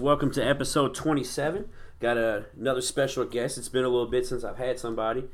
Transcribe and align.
Welcome 0.00 0.30
to 0.30 0.42
episode 0.42 0.94
27. 0.94 1.68
Got 2.00 2.16
a, 2.16 2.46
another 2.58 2.80
special 2.80 3.26
guest. 3.26 3.58
It's 3.58 3.68
been 3.68 3.84
a 3.84 3.88
little 3.90 4.06
bit 4.06 4.26
since 4.26 4.44
I've 4.44 4.56
had 4.56 4.78
somebody. 4.78 5.24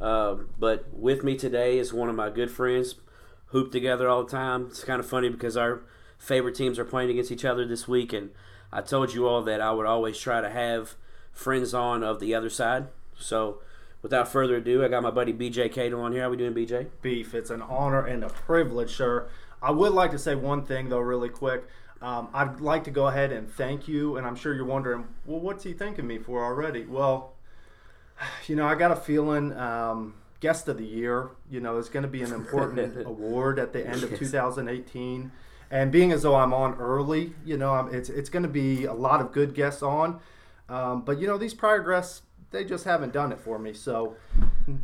Uh, 0.00 0.36
but 0.58 0.86
with 0.94 1.22
me 1.22 1.36
today 1.36 1.76
is 1.76 1.92
one 1.92 2.08
of 2.08 2.16
my 2.16 2.30
good 2.30 2.50
friends. 2.50 2.94
Hoop 3.48 3.70
together 3.70 4.08
all 4.08 4.24
the 4.24 4.30
time. 4.30 4.68
It's 4.70 4.82
kind 4.82 4.98
of 4.98 5.06
funny 5.06 5.28
because 5.28 5.58
our 5.58 5.82
favorite 6.16 6.54
teams 6.54 6.78
are 6.78 6.86
playing 6.86 7.10
against 7.10 7.32
each 7.32 7.44
other 7.44 7.66
this 7.66 7.86
week. 7.86 8.14
And 8.14 8.30
I 8.72 8.80
told 8.80 9.12
you 9.12 9.28
all 9.28 9.42
that 9.42 9.60
I 9.60 9.72
would 9.72 9.84
always 9.84 10.18
try 10.18 10.40
to 10.40 10.48
have 10.48 10.94
friends 11.30 11.74
on 11.74 12.02
of 12.02 12.18
the 12.18 12.34
other 12.34 12.48
side. 12.48 12.86
So 13.18 13.58
without 14.00 14.32
further 14.32 14.56
ado, 14.56 14.82
I 14.82 14.88
got 14.88 15.02
my 15.02 15.10
buddy 15.10 15.34
BJ 15.34 15.70
Cato 15.70 16.00
on 16.00 16.12
here. 16.12 16.22
How 16.22 16.28
are 16.28 16.30
we 16.30 16.38
doing, 16.38 16.54
BJ? 16.54 16.86
Beef, 17.02 17.34
it's 17.34 17.50
an 17.50 17.60
honor 17.60 18.06
and 18.06 18.24
a 18.24 18.30
privilege, 18.30 18.96
sir. 18.96 19.28
I 19.62 19.70
would 19.70 19.92
like 19.92 20.12
to 20.12 20.18
say 20.18 20.34
one 20.34 20.64
thing, 20.64 20.88
though, 20.88 21.00
really 21.00 21.28
quick. 21.28 21.64
Um, 22.04 22.28
I'd 22.34 22.60
like 22.60 22.84
to 22.84 22.90
go 22.90 23.06
ahead 23.06 23.32
and 23.32 23.50
thank 23.50 23.88
you, 23.88 24.18
and 24.18 24.26
I'm 24.26 24.36
sure 24.36 24.52
you're 24.52 24.66
wondering, 24.66 25.06
well, 25.24 25.40
what's 25.40 25.64
he 25.64 25.72
thanking 25.72 26.06
me 26.06 26.18
for 26.18 26.44
already? 26.44 26.84
Well, 26.84 27.32
you 28.46 28.56
know, 28.56 28.66
I 28.66 28.74
got 28.74 28.90
a 28.90 28.96
feeling 28.96 29.56
um, 29.56 30.12
guest 30.40 30.68
of 30.68 30.76
the 30.76 30.84
year, 30.84 31.30
you 31.50 31.60
know, 31.60 31.78
is 31.78 31.88
going 31.88 32.02
to 32.02 32.08
be 32.08 32.20
an 32.20 32.34
important 32.34 33.06
award 33.06 33.58
at 33.58 33.72
the 33.72 33.86
end 33.86 34.02
of 34.02 34.18
2018. 34.18 35.32
And 35.70 35.90
being 35.90 36.12
as 36.12 36.22
though 36.22 36.36
I'm 36.36 36.52
on 36.52 36.74
early, 36.74 37.32
you 37.42 37.56
know, 37.56 37.72
I'm, 37.72 37.92
it's 37.94 38.10
it's 38.10 38.28
going 38.28 38.42
to 38.42 38.50
be 38.50 38.84
a 38.84 38.92
lot 38.92 39.22
of 39.22 39.32
good 39.32 39.54
guests 39.54 39.82
on. 39.82 40.20
Um, 40.68 41.06
but 41.06 41.18
you 41.18 41.26
know, 41.26 41.38
these 41.38 41.54
prior 41.54 41.82
guests, 41.82 42.20
they 42.50 42.64
just 42.64 42.84
haven't 42.84 43.14
done 43.14 43.32
it 43.32 43.40
for 43.40 43.58
me. 43.58 43.72
So, 43.72 44.14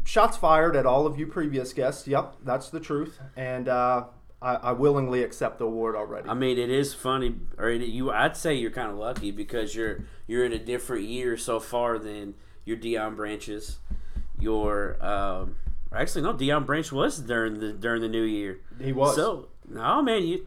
shots 0.04 0.38
fired 0.38 0.74
at 0.74 0.86
all 0.86 1.06
of 1.06 1.18
you 1.18 1.26
previous 1.26 1.74
guests. 1.74 2.08
Yep, 2.08 2.36
that's 2.44 2.70
the 2.70 2.80
truth. 2.80 3.20
And 3.36 3.68
uh, 3.68 4.04
I, 4.42 4.54
I 4.54 4.72
willingly 4.72 5.22
accept 5.22 5.58
the 5.58 5.66
award 5.66 5.94
already. 5.94 6.28
I 6.28 6.34
mean, 6.34 6.58
it 6.58 6.70
is 6.70 6.94
funny, 6.94 7.34
or 7.58 7.68
it, 7.68 7.82
you. 7.82 8.10
I'd 8.10 8.36
say 8.36 8.54
you're 8.54 8.70
kind 8.70 8.90
of 8.90 8.96
lucky 8.96 9.30
because 9.30 9.74
you're 9.74 10.04
you're 10.26 10.44
in 10.44 10.52
a 10.52 10.58
different 10.58 11.04
year 11.04 11.36
so 11.36 11.60
far 11.60 11.98
than 11.98 12.34
your 12.64 12.76
Deion 12.76 13.16
Branches. 13.16 13.78
Your 14.38 14.96
um, 15.04 15.56
actually 15.92 16.22
no, 16.22 16.32
Deion 16.32 16.64
Branch 16.64 16.90
was 16.90 17.18
during 17.18 17.60
the 17.60 17.72
during 17.72 18.00
the 18.00 18.08
new 18.08 18.22
year. 18.22 18.60
He 18.80 18.92
was. 18.92 19.14
So 19.14 19.48
no, 19.68 20.00
man, 20.00 20.26
you 20.26 20.46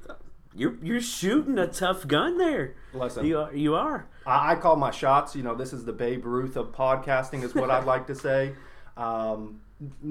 you're 0.55 0.75
you're 0.81 1.01
shooting 1.01 1.59
a 1.59 1.67
tough 1.67 2.07
gun 2.07 2.37
there. 2.37 2.75
Listen. 2.93 3.25
you 3.25 3.39
are. 3.39 3.53
You 3.53 3.75
are. 3.75 4.07
I, 4.25 4.53
I 4.53 4.55
call 4.55 4.75
my 4.75 4.91
shots. 4.91 5.35
You 5.35 5.43
know, 5.43 5.53
this 5.55 5.71
is 5.71 5.85
the 5.85 5.93
Babe 5.93 6.25
Ruth 6.25 6.55
of 6.55 6.71
podcasting, 6.71 7.43
is 7.43 7.53
what 7.53 7.69
I'd 7.69 7.85
like 7.85 8.07
to 8.07 8.15
say. 8.15 8.53
Um, 8.95 9.61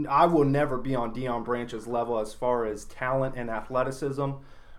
I 0.09 0.27
will 0.27 0.45
never 0.45 0.79
be 0.79 0.95
on 0.95 1.15
Deion 1.15 1.45
Branch's 1.45 1.87
level 1.87 2.19
as 2.19 2.35
far 2.35 2.67
as 2.67 2.85
talent 2.85 3.35
and 3.37 3.51
athleticism. 3.51 4.31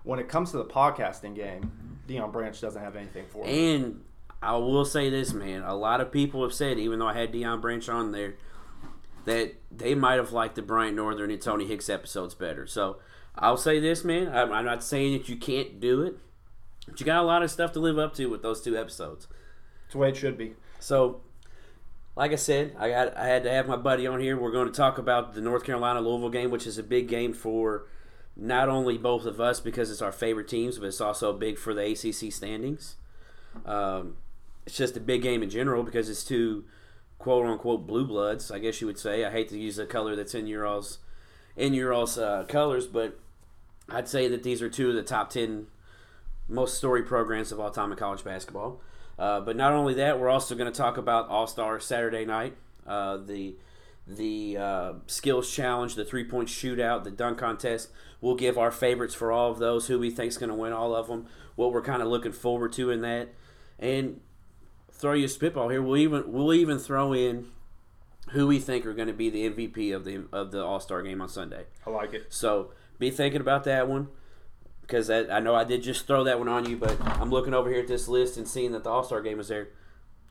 When 0.04 0.20
it 0.20 0.28
comes 0.28 0.52
to 0.52 0.58
the 0.58 0.66
podcasting 0.66 1.36
game, 1.36 1.72
Deion 2.08 2.32
Branch 2.32 2.60
doesn't 2.60 2.82
have 2.82 2.96
anything 2.96 3.26
for 3.30 3.46
me. 3.46 3.76
And 3.76 4.04
I 4.42 4.58
will 4.58 4.86
say 4.86 5.10
this, 5.10 5.34
man. 5.34 5.62
A 5.62 5.76
lot 5.76 6.02
of 6.02 6.12
people 6.12 6.44
have 6.44 6.54
said, 6.54 6.78
even 6.78 7.00
though 7.00 7.08
I 7.08 7.14
had 7.14 7.32
Deion 7.32 7.62
Branch 7.62 7.88
on 7.88 8.12
there, 8.12 8.36
that 9.26 9.56
they 9.72 9.96
might 9.96 10.16
have 10.16 10.34
liked 10.34 10.56
the 10.56 10.62
Bryant 10.62 10.96
Northern 10.96 11.32
and 11.32 11.42
Tony 11.42 11.66
Hicks 11.66 11.90
episodes 11.90 12.34
better. 12.34 12.68
So 12.68 12.98
I'll 13.36 13.58
say 13.58 13.80
this, 13.80 14.04
man. 14.04 14.28
I'm, 14.36 14.52
I'm 14.52 14.66
not 14.66 14.84
saying 14.84 15.14
that 15.14 15.30
you 15.30 15.38
can't 15.38 15.80
do 15.80 16.02
it, 16.02 16.18
but 16.86 17.00
you 17.00 17.06
got 17.06 17.24
a 17.24 17.26
lot 17.26 17.42
of 17.42 17.50
stuff 17.50 17.72
to 17.74 17.80
live 17.80 17.98
up 17.98 18.14
to 18.16 18.26
with 18.28 18.42
those 18.42 18.62
two 18.62 18.78
episodes. 18.78 19.28
It's 19.86 19.94
the 19.94 20.00
way 20.00 20.10
it 20.10 20.18
should 20.18 20.38
be. 20.38 20.56
So, 20.80 21.22
like 22.16 22.32
I 22.32 22.36
said, 22.36 22.76
I 22.78 22.90
got 22.90 23.18
I 23.18 23.26
had 23.26 23.44
to 23.44 23.52
have 23.52 23.68
my 23.68 23.76
buddy 23.76 24.06
on 24.06 24.20
here. 24.20 24.38
We're 24.38 24.52
going 24.52 24.68
to 24.68 24.74
talk 24.74 24.98
about 24.98 25.34
the 25.34 25.42
North 25.42 25.64
Carolina 25.64 26.02
Louisville 26.02 26.30
game, 26.30 26.52
which 26.52 26.68
is 26.68 26.78
a 26.78 26.84
big 26.84 27.08
game 27.08 27.34
for 27.34 27.88
not 28.36 28.70
only 28.70 28.98
both 28.98 29.26
of 29.26 29.40
us 29.40 29.60
because 29.60 29.92
it's 29.92 30.02
our 30.02 30.12
favorite 30.12 30.48
teams, 30.48 30.78
but 30.78 30.88
it's 30.88 31.02
also 31.02 31.34
big 31.34 31.58
for 31.58 31.74
the 31.74 31.92
ACC 31.92 32.32
standings. 32.32 32.96
Um, 33.66 34.18
it's 34.66 34.78
just 34.78 34.98
a 34.98 35.00
big 35.00 35.22
game 35.22 35.44
in 35.44 35.50
general 35.50 35.84
because 35.84 36.10
it's 36.10 36.24
two 36.24 36.66
quote 37.18 37.46
unquote 37.46 37.88
blue 37.88 38.06
bloods, 38.06 38.52
I 38.52 38.60
guess 38.60 38.80
you 38.80 38.88
would 38.88 39.00
say. 39.00 39.26
I 39.26 39.32
hate 39.32 39.50
to 39.50 39.58
use 39.58 39.80
a 39.80 39.86
color 39.86 40.16
that's 40.16 40.36
in 40.36 40.46
your 40.48 40.66
all's 40.68 41.00
in 41.56 41.74
your 41.74 41.94
all's 41.94 42.18
uh, 42.18 42.46
colors, 42.48 42.86
but 42.86 43.20
I'd 43.90 44.08
say 44.08 44.28
that 44.28 44.44
these 44.44 44.62
are 44.62 44.70
two 44.70 44.90
of 44.90 44.96
the 44.96 45.04
top 45.04 45.32
ten 45.32 45.68
most 46.48 46.78
story 46.78 47.04
programs 47.04 47.52
of 47.52 47.60
all 47.60 47.72
time 47.72 47.92
in 47.92 47.98
college 47.98 48.24
basketball. 48.24 48.82
Uh, 49.18 49.40
but 49.40 49.56
not 49.56 49.74
only 49.74 49.94
that, 49.94 50.20
we're 50.20 50.30
also 50.30 50.56
going 50.56 50.72
to 50.72 50.78
talk 50.78 50.98
about 50.98 51.30
All 51.30 51.48
Star 51.48 51.80
Saturday 51.80 52.26
night, 52.26 52.56
uh, 52.88 53.18
the 53.18 53.56
the 54.06 54.58
uh, 54.58 54.94
skills 55.08 55.50
challenge, 55.50 55.96
the 55.96 56.04
three 56.04 56.24
point 56.24 56.50
shootout, 56.50 57.04
the 57.04 57.12
dunk 57.12 57.38
contest. 57.38 57.90
We'll 58.22 58.36
give 58.36 58.58
our 58.58 58.72
favorites 58.72 59.14
for 59.14 59.32
all 59.32 59.52
of 59.52 59.60
those, 59.60 59.88
who 59.88 60.00
we 60.00 60.10
think's 60.10 60.38
going 60.38 60.50
to 60.50 60.56
win 60.56 60.74
all 60.74 60.96
of 60.96 61.08
them, 61.08 61.28
what 61.56 61.72
we're 61.72 61.82
kind 61.82 62.02
of 62.02 62.08
looking 62.08 62.32
forward 62.32 62.74
to 62.74 62.90
in 62.90 63.02
that, 63.02 63.30
and 63.80 64.20
throw 64.92 65.14
you 65.14 65.26
a 65.26 65.30
spitball 65.30 65.70
here. 65.70 65.82
We'll 65.82 65.98
even 65.98 66.32
we'll 66.32 66.54
even 66.54 66.80
throw 66.80 67.14
in 67.14 67.48
who 68.30 68.48
we 68.48 68.60
think 68.60 68.86
are 68.86 68.94
going 68.94 69.08
to 69.08 69.14
be 69.14 69.30
the 69.30 69.50
MVP 69.50 69.96
of 69.96 70.06
the 70.06 70.26
of 70.32 70.52
the 70.52 70.64
All 70.64 70.80
Star 70.80 71.04
game 71.04 71.22
on 71.22 71.30
Sunday. 71.30 71.66
I 71.86 71.92
like 71.92 72.14
it. 72.14 72.34
So 72.34 72.72
be 73.00 73.12
thinking 73.12 73.42
about 73.42 73.64
that 73.66 73.88
one 73.88 74.08
because 74.94 75.08
that, 75.08 75.34
I 75.34 75.40
know 75.40 75.56
I 75.56 75.64
did 75.64 75.82
just 75.82 76.06
throw 76.06 76.24
that 76.26 76.38
one 76.38 76.48
on 76.48 76.70
you, 76.70 76.78
but 76.78 76.96
I'm 77.02 77.32
looking 77.32 77.56
over 77.56 77.68
here 77.68 77.80
at 77.80 77.88
this 77.88 78.08
list 78.08 78.38
and 78.38 78.48
seeing 78.48 78.74
that 78.74 78.84
the 78.84 78.92
All 78.92 79.04
Star 79.04 79.24
game 79.24 79.40
is 79.40 79.48
there. 79.48 79.70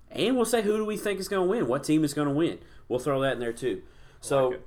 And 0.08 0.36
we'll 0.36 0.44
say 0.44 0.62
who 0.62 0.76
do 0.76 0.84
we 0.84 0.96
think 0.96 1.18
is 1.18 1.26
going 1.26 1.44
to 1.44 1.50
win? 1.50 1.66
What 1.66 1.82
team 1.82 2.04
is 2.04 2.14
going 2.14 2.28
to 2.28 2.34
win? 2.34 2.60
We'll 2.88 3.00
throw 3.00 3.20
that 3.22 3.32
in 3.32 3.40
there 3.40 3.52
too. 3.52 3.82
So, 4.20 4.50
like 4.50 4.60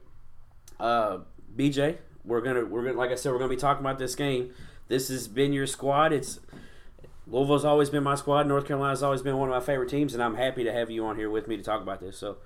uh, 0.81 1.17
BJ, 1.55 1.99
we're 2.25 2.41
gonna 2.41 2.65
we're 2.65 2.83
gonna 2.83 2.97
like 2.97 3.11
I 3.11 3.15
said 3.15 3.31
we're 3.31 3.37
gonna 3.37 3.49
be 3.49 3.55
talking 3.55 3.85
about 3.85 3.97
this 3.97 4.15
game. 4.15 4.53
This 4.89 5.07
has 5.07 5.29
been 5.29 5.53
your 5.53 5.65
squad. 5.65 6.11
It's 6.11 6.41
Louisville's 7.25 7.63
always 7.63 7.89
been 7.89 8.03
my 8.03 8.15
squad. 8.15 8.47
North 8.47 8.67
Carolina's 8.67 9.01
always 9.01 9.21
been 9.21 9.37
one 9.37 9.47
of 9.47 9.55
my 9.55 9.61
favorite 9.61 9.89
teams, 9.89 10.13
and 10.13 10.21
I'm 10.21 10.35
happy 10.35 10.65
to 10.65 10.73
have 10.73 10.91
you 10.91 11.05
on 11.05 11.15
here 11.15 11.29
with 11.29 11.47
me 11.47 11.55
to 11.55 11.63
talk 11.63 11.81
about 11.81 12.01
this. 12.01 12.17
So, 12.17 12.37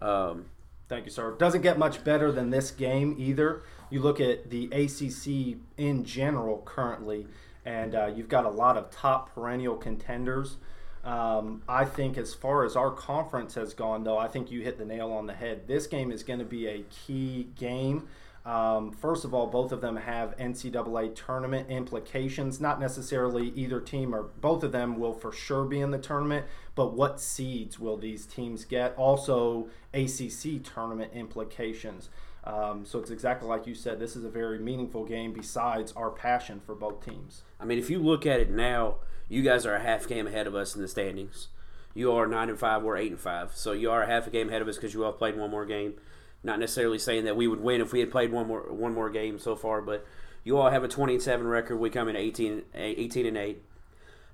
um, 0.00 0.44
Thank 0.90 1.04
you, 1.04 1.12
sir. 1.12 1.36
Doesn't 1.38 1.62
get 1.62 1.78
much 1.78 2.02
better 2.02 2.32
than 2.32 2.50
this 2.50 2.72
game 2.72 3.14
either. 3.16 3.62
You 3.90 4.00
look 4.00 4.20
at 4.20 4.50
the 4.50 4.66
ACC 4.66 5.58
in 5.76 6.04
general 6.04 6.62
currently, 6.64 7.26
and 7.64 7.94
uh, 7.94 8.06
you've 8.06 8.28
got 8.28 8.44
a 8.44 8.50
lot 8.50 8.76
of 8.76 8.90
top 8.90 9.34
perennial 9.34 9.76
contenders. 9.76 10.56
Um, 11.04 11.62
I 11.68 11.84
think 11.86 12.18
as 12.18 12.34
far 12.34 12.64
as 12.64 12.76
our 12.76 12.90
conference 12.90 13.54
has 13.54 13.74
gone, 13.74 14.04
though, 14.04 14.18
I 14.18 14.28
think 14.28 14.50
you 14.50 14.60
hit 14.60 14.78
the 14.78 14.84
nail 14.84 15.10
on 15.12 15.26
the 15.26 15.32
head. 15.34 15.66
This 15.66 15.86
game 15.86 16.12
is 16.12 16.22
going 16.22 16.38
to 16.38 16.44
be 16.44 16.66
a 16.66 16.84
key 16.90 17.48
game. 17.56 18.06
Um, 18.44 18.90
first 18.92 19.24
of 19.24 19.34
all, 19.34 19.46
both 19.46 19.70
of 19.70 19.80
them 19.80 19.96
have 19.96 20.36
NCAA 20.38 21.14
tournament 21.14 21.68
implications. 21.68 22.60
Not 22.60 22.80
necessarily 22.80 23.48
either 23.54 23.80
team 23.80 24.14
or 24.14 24.22
both 24.22 24.62
of 24.62 24.72
them 24.72 24.98
will 24.98 25.12
for 25.12 25.30
sure 25.30 25.64
be 25.64 25.80
in 25.80 25.90
the 25.90 25.98
tournament, 25.98 26.46
but 26.74 26.94
what 26.94 27.20
seeds 27.20 27.78
will 27.78 27.98
these 27.98 28.24
teams 28.24 28.64
get? 28.64 28.94
Also, 28.96 29.68
ACC 29.92 30.62
tournament 30.62 31.12
implications. 31.14 32.08
Um, 32.44 32.84
so 32.86 32.98
it's 32.98 33.10
exactly 33.10 33.48
like 33.48 33.66
you 33.66 33.74
said. 33.74 34.00
This 34.00 34.16
is 34.16 34.24
a 34.24 34.30
very 34.30 34.58
meaningful 34.58 35.04
game. 35.04 35.32
Besides 35.32 35.92
our 35.92 36.10
passion 36.10 36.60
for 36.64 36.74
both 36.74 37.04
teams. 37.04 37.42
I 37.58 37.64
mean, 37.64 37.78
if 37.78 37.90
you 37.90 37.98
look 37.98 38.26
at 38.26 38.40
it 38.40 38.50
now, 38.50 38.96
you 39.28 39.42
guys 39.42 39.66
are 39.66 39.74
a 39.74 39.80
half 39.80 40.08
game 40.08 40.26
ahead 40.26 40.46
of 40.46 40.54
us 40.54 40.74
in 40.74 40.82
the 40.82 40.88
standings. 40.88 41.48
You 41.94 42.12
are 42.12 42.26
nine 42.26 42.48
and 42.48 42.58
five. 42.58 42.82
We're 42.82 42.96
eight 42.96 43.10
and 43.10 43.20
five. 43.20 43.54
So 43.54 43.72
you 43.72 43.90
are 43.90 44.02
a 44.02 44.06
half 44.06 44.26
a 44.26 44.30
game 44.30 44.48
ahead 44.48 44.62
of 44.62 44.68
us 44.68 44.76
because 44.76 44.94
you 44.94 45.04
all 45.04 45.12
played 45.12 45.36
one 45.36 45.50
more 45.50 45.66
game. 45.66 45.94
Not 46.42 46.58
necessarily 46.58 46.98
saying 46.98 47.24
that 47.24 47.36
we 47.36 47.46
would 47.46 47.60
win 47.60 47.80
if 47.80 47.92
we 47.92 48.00
had 48.00 48.10
played 48.10 48.32
one 48.32 48.46
more 48.46 48.72
one 48.72 48.94
more 48.94 49.10
game 49.10 49.38
so 49.38 49.54
far, 49.54 49.82
but 49.82 50.06
you 50.42 50.56
all 50.56 50.70
have 50.70 50.84
a 50.84 50.88
twenty 50.88 51.14
and 51.14 51.22
seven 51.22 51.46
record. 51.46 51.76
We 51.76 51.90
come 51.90 52.08
in 52.08 52.16
18, 52.16 52.62
18 52.74 53.26
and 53.26 53.36
eight. 53.36 53.62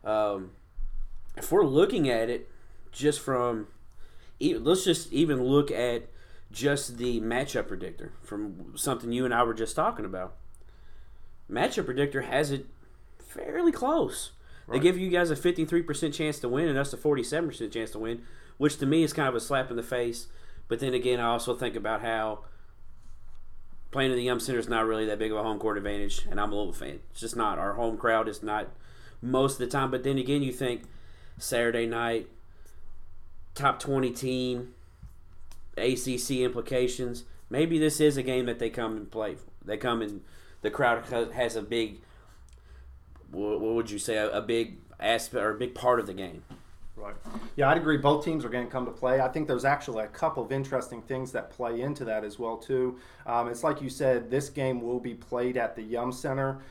Um, 0.04 0.52
if 1.36 1.50
we're 1.50 1.64
looking 1.64 2.08
at 2.08 2.30
it 2.30 2.48
just 2.92 3.20
from, 3.20 3.66
let's 4.40 4.84
just 4.84 5.12
even 5.12 5.42
look 5.42 5.70
at 5.70 6.08
just 6.56 6.96
the 6.96 7.20
matchup 7.20 7.68
predictor 7.68 8.12
from 8.22 8.72
something 8.76 9.12
you 9.12 9.26
and 9.26 9.34
I 9.34 9.42
were 9.42 9.52
just 9.52 9.76
talking 9.76 10.06
about. 10.06 10.34
Matchup 11.50 11.84
predictor 11.84 12.22
has 12.22 12.50
it 12.50 12.66
fairly 13.18 13.70
close. 13.70 14.32
They 14.68 14.80
give 14.80 14.98
you 14.98 15.10
guys 15.10 15.30
a 15.30 15.36
53% 15.36 16.12
chance 16.12 16.40
to 16.40 16.48
win 16.48 16.66
and 16.66 16.76
us 16.76 16.92
a 16.92 16.96
47% 16.96 17.70
chance 17.70 17.90
to 17.92 18.00
win, 18.00 18.22
which 18.56 18.78
to 18.78 18.86
me 18.86 19.04
is 19.04 19.12
kind 19.12 19.28
of 19.28 19.36
a 19.36 19.40
slap 19.40 19.70
in 19.70 19.76
the 19.76 19.82
face. 19.82 20.26
But 20.66 20.80
then 20.80 20.92
again, 20.92 21.20
I 21.20 21.26
also 21.26 21.54
think 21.54 21.76
about 21.76 22.00
how 22.00 22.40
playing 23.92 24.10
in 24.10 24.16
the 24.16 24.24
Yum 24.24 24.40
Center 24.40 24.58
is 24.58 24.68
not 24.68 24.86
really 24.86 25.04
that 25.06 25.20
big 25.20 25.30
of 25.30 25.36
a 25.36 25.42
home 25.44 25.60
court 25.60 25.76
advantage, 25.76 26.26
and 26.28 26.40
I'm 26.40 26.52
a 26.52 26.56
little 26.56 26.72
fan. 26.72 27.00
It's 27.10 27.20
just 27.20 27.36
not. 27.36 27.60
Our 27.60 27.74
home 27.74 27.96
crowd 27.96 28.28
is 28.28 28.42
not 28.42 28.70
most 29.22 29.52
of 29.52 29.58
the 29.58 29.66
time. 29.68 29.90
But 29.92 30.02
then 30.02 30.18
again, 30.18 30.42
you 30.42 30.52
think 30.52 30.82
Saturday 31.38 31.86
night, 31.86 32.28
top 33.54 33.78
20 33.78 34.10
team, 34.10 34.74
ACC 35.76 36.42
implications. 36.42 37.24
Maybe 37.48 37.78
this 37.78 38.00
is 38.00 38.16
a 38.16 38.22
game 38.22 38.46
that 38.46 38.58
they 38.58 38.70
come 38.70 38.96
and 38.96 39.10
play. 39.10 39.36
They 39.64 39.76
come 39.76 40.02
and 40.02 40.22
the 40.62 40.70
crowd 40.70 41.04
has 41.32 41.56
a 41.56 41.62
big, 41.62 42.00
what 43.30 43.60
would 43.60 43.90
you 43.90 43.98
say, 43.98 44.16
a, 44.16 44.30
a 44.30 44.42
big 44.42 44.78
aspect 44.98 45.42
or 45.42 45.50
a 45.50 45.58
big 45.58 45.74
part 45.74 46.00
of 46.00 46.06
the 46.06 46.14
game. 46.14 46.42
Right. 46.96 47.14
Yeah, 47.56 47.68
I'd 47.68 47.76
agree. 47.76 47.98
Both 47.98 48.24
teams 48.24 48.44
are 48.44 48.48
going 48.48 48.64
to 48.64 48.70
come 48.70 48.86
to 48.86 48.90
play. 48.90 49.20
I 49.20 49.28
think 49.28 49.46
there's 49.46 49.66
actually 49.66 50.04
a 50.04 50.08
couple 50.08 50.42
of 50.42 50.50
interesting 50.50 51.02
things 51.02 51.30
that 51.32 51.50
play 51.50 51.82
into 51.82 52.06
that 52.06 52.24
as 52.24 52.38
well 52.38 52.56
too. 52.56 52.98
Um, 53.26 53.48
it's 53.48 53.62
like 53.62 53.82
you 53.82 53.90
said, 53.90 54.30
this 54.30 54.48
game 54.48 54.80
will 54.80 54.98
be 54.98 55.14
played 55.14 55.58
at 55.58 55.76
the 55.76 55.82
Yum 55.82 56.10
Center. 56.10 56.62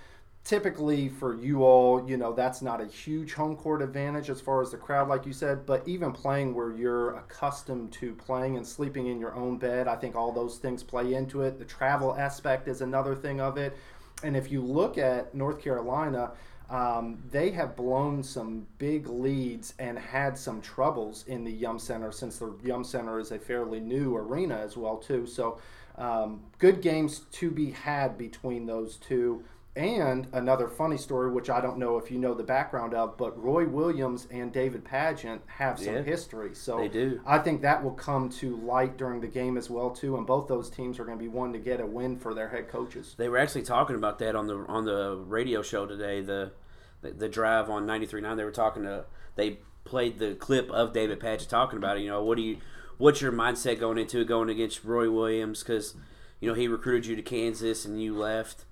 Typically 0.46 1.10
for 1.10 1.36
you 1.36 1.64
all, 1.64 2.08
you 2.08 2.18
know, 2.18 2.32
that's 2.32 2.62
not 2.62 2.80
a 2.80 2.86
huge 2.86 3.34
home 3.34 3.56
court 3.56 3.82
advantage 3.82 4.30
as 4.30 4.40
far 4.40 4.62
as 4.62 4.70
the 4.70 4.78
crowd, 4.78 5.10
like 5.10 5.26
you 5.26 5.34
said. 5.34 5.66
But 5.66 5.86
even 5.88 6.12
playing 6.12 6.54
where 6.54 6.72
you're 6.72 7.16
accustomed 7.16 7.92
to 7.94 8.14
playing 8.14 8.56
and 8.56 8.66
sleeping 8.66 9.08
in 9.08 9.20
your 9.20 9.34
own 9.34 9.58
bed, 9.58 9.88
I 9.88 9.96
think 9.96 10.16
all 10.16 10.32
those 10.32 10.58
things 10.58 10.84
play 10.84 11.16
into 11.16 11.42
it. 11.42 11.58
The 11.58 11.66
travel 11.66 12.16
aspect 12.16 12.68
is 12.68 12.82
another 12.82 13.16
thing 13.16 13.42
of 13.42 13.58
it. 13.58 13.76
And 14.24 14.38
if 14.38 14.52
you 14.52 14.62
look 14.62 15.00
at 15.00 15.34
North 15.34 15.60
Carolina, 15.60 16.32
um, 16.70 17.18
they 17.32 17.50
have 17.52 17.76
blown 17.76 18.22
some 18.22 18.68
big 18.78 19.08
leads 19.08 19.74
and 19.80 19.98
had 19.98 20.38
some 20.38 20.62
troubles 20.62 21.26
in 21.28 21.44
the 21.44 21.52
Yum 21.52 21.80
Center 21.80 22.12
since 22.12 22.38
the 22.38 22.56
Yum 22.64 22.84
Center 22.84 23.20
is 23.20 23.32
a 23.32 23.40
fairly 23.40 23.80
new 23.80 24.16
arena 24.16 24.58
as 24.58 24.78
well 24.78 24.98
too. 24.98 25.26
So 25.26 25.60
um, 25.98 26.42
good 26.60 26.82
games 26.82 27.22
to 27.34 27.50
be 27.50 27.72
had 27.72 28.18
between 28.18 28.66
those 28.66 28.98
two. 28.98 29.44
And 29.76 30.28
another 30.32 30.70
funny 30.70 30.98
story, 30.98 31.30
which 31.30 31.50
I 31.50 31.60
don't 31.60 31.78
know 31.78 31.98
if 31.98 32.10
you 32.10 32.18
know 32.18 32.34
the 32.34 32.44
background 32.44 32.94
of, 32.94 33.18
but 33.18 33.38
Roy 33.42 33.68
Williams 33.68 34.26
and 34.32 34.54
David 34.54 34.86
Padgett 34.86 35.40
have 35.48 35.78
some 35.78 35.96
Yeah, 35.96 36.02
history. 36.02 36.56
So 36.56 36.78
they 36.78 36.88
do. 36.88 37.20
I 37.26 37.40
think 37.40 37.62
that 37.64 37.84
will 37.84 37.92
come 37.92 38.30
to 38.30 38.56
light 38.56 38.96
during 38.98 39.20
the 39.20 39.28
game 39.28 39.58
as 39.58 39.70
well 39.70 39.90
too. 39.90 40.16
And 40.16 40.26
both 40.26 40.48
those 40.48 40.70
teams 40.70 40.98
are 40.98 41.04
going 41.04 41.18
to 41.18 41.22
be 41.22 41.28
wanting 41.28 41.54
to 41.54 41.60
get 41.60 41.82
a 41.82 41.86
win 41.86 42.18
for 42.18 42.34
their 42.34 42.48
head 42.48 42.70
coaches. 42.70 43.16
They 43.18 43.28
were 43.28 43.38
actually 43.38 43.64
talking 43.64 43.98
about 43.98 44.20
that 44.20 44.34
on 44.34 44.48
the 44.48 44.56
on 44.68 44.86
the 44.86 45.18
radio 45.18 45.62
show 45.62 45.86
today. 45.86 46.22
The 46.22 46.54
the, 47.02 47.12
the 47.12 47.30
drive 47.30 47.70
on 47.70 47.86
93.9. 47.86 48.38
They 48.38 48.44
were 48.44 48.52
talking 48.52 48.84
to. 48.84 49.06
They 49.36 49.60
played 49.84 50.20
the 50.20 50.36
clip 50.36 50.70
of 50.72 50.94
David 50.94 51.20
Padgett 51.20 51.50
talking 51.50 51.78
about 51.78 51.98
it. 51.98 52.02
You 52.02 52.10
know, 52.10 52.24
what 52.24 52.38
do 52.38 52.44
you, 52.44 52.58
what's 52.98 53.22
your 53.22 53.32
mindset 53.32 53.80
going 53.80 53.98
into 53.98 54.22
it, 54.22 54.26
going 54.26 54.50
against 54.50 54.84
Roy 54.84 55.10
Williams? 55.12 55.60
Because 55.60 55.96
you 56.40 56.48
know 56.50 56.56
he 56.56 56.68
recruited 56.68 57.06
you 57.08 57.16
to 57.16 57.22
Kansas 57.22 57.86
and 57.86 58.02
you 58.02 58.18
left. 58.18 58.66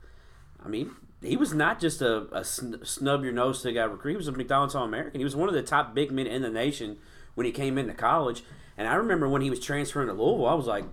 I 0.63 0.69
mean, 0.69 0.92
he 1.21 1.38
was 1.38 1.54
not 1.54 1.80
just 1.80 2.01
a, 2.01 2.27
a 2.31 2.44
snub 2.44 3.24
your 3.24 3.33
nose 3.33 3.62
to 3.62 3.71
guy 3.71 3.83
recruit. 3.83 4.12
He 4.12 4.18
was 4.18 4.27
a 4.27 4.31
McDonald's 4.31 4.75
All 4.75 4.86
American. 4.86 5.19
He 5.19 5.24
was 5.24 5.36
one 5.36 5.50
of 5.50 5.56
the 5.56 5.63
top 5.63 5.94
big 5.94 6.12
men 6.12 6.27
in 6.27 6.42
the 6.42 6.50
nation 6.50 6.98
when 7.36 7.45
he 7.45 7.51
came 7.51 7.77
into 7.77 7.94
college. 7.94 8.44
And 8.77 8.88
I 8.88 8.95
remember 8.95 9.30
when 9.30 9.42
he 9.42 9.50
was 9.50 9.60
transferring 9.60 10.07
to 10.07 10.13
Louisville, 10.13 10.48
I 10.48 10.54
was 10.54 10.68
like, 10.68 10.86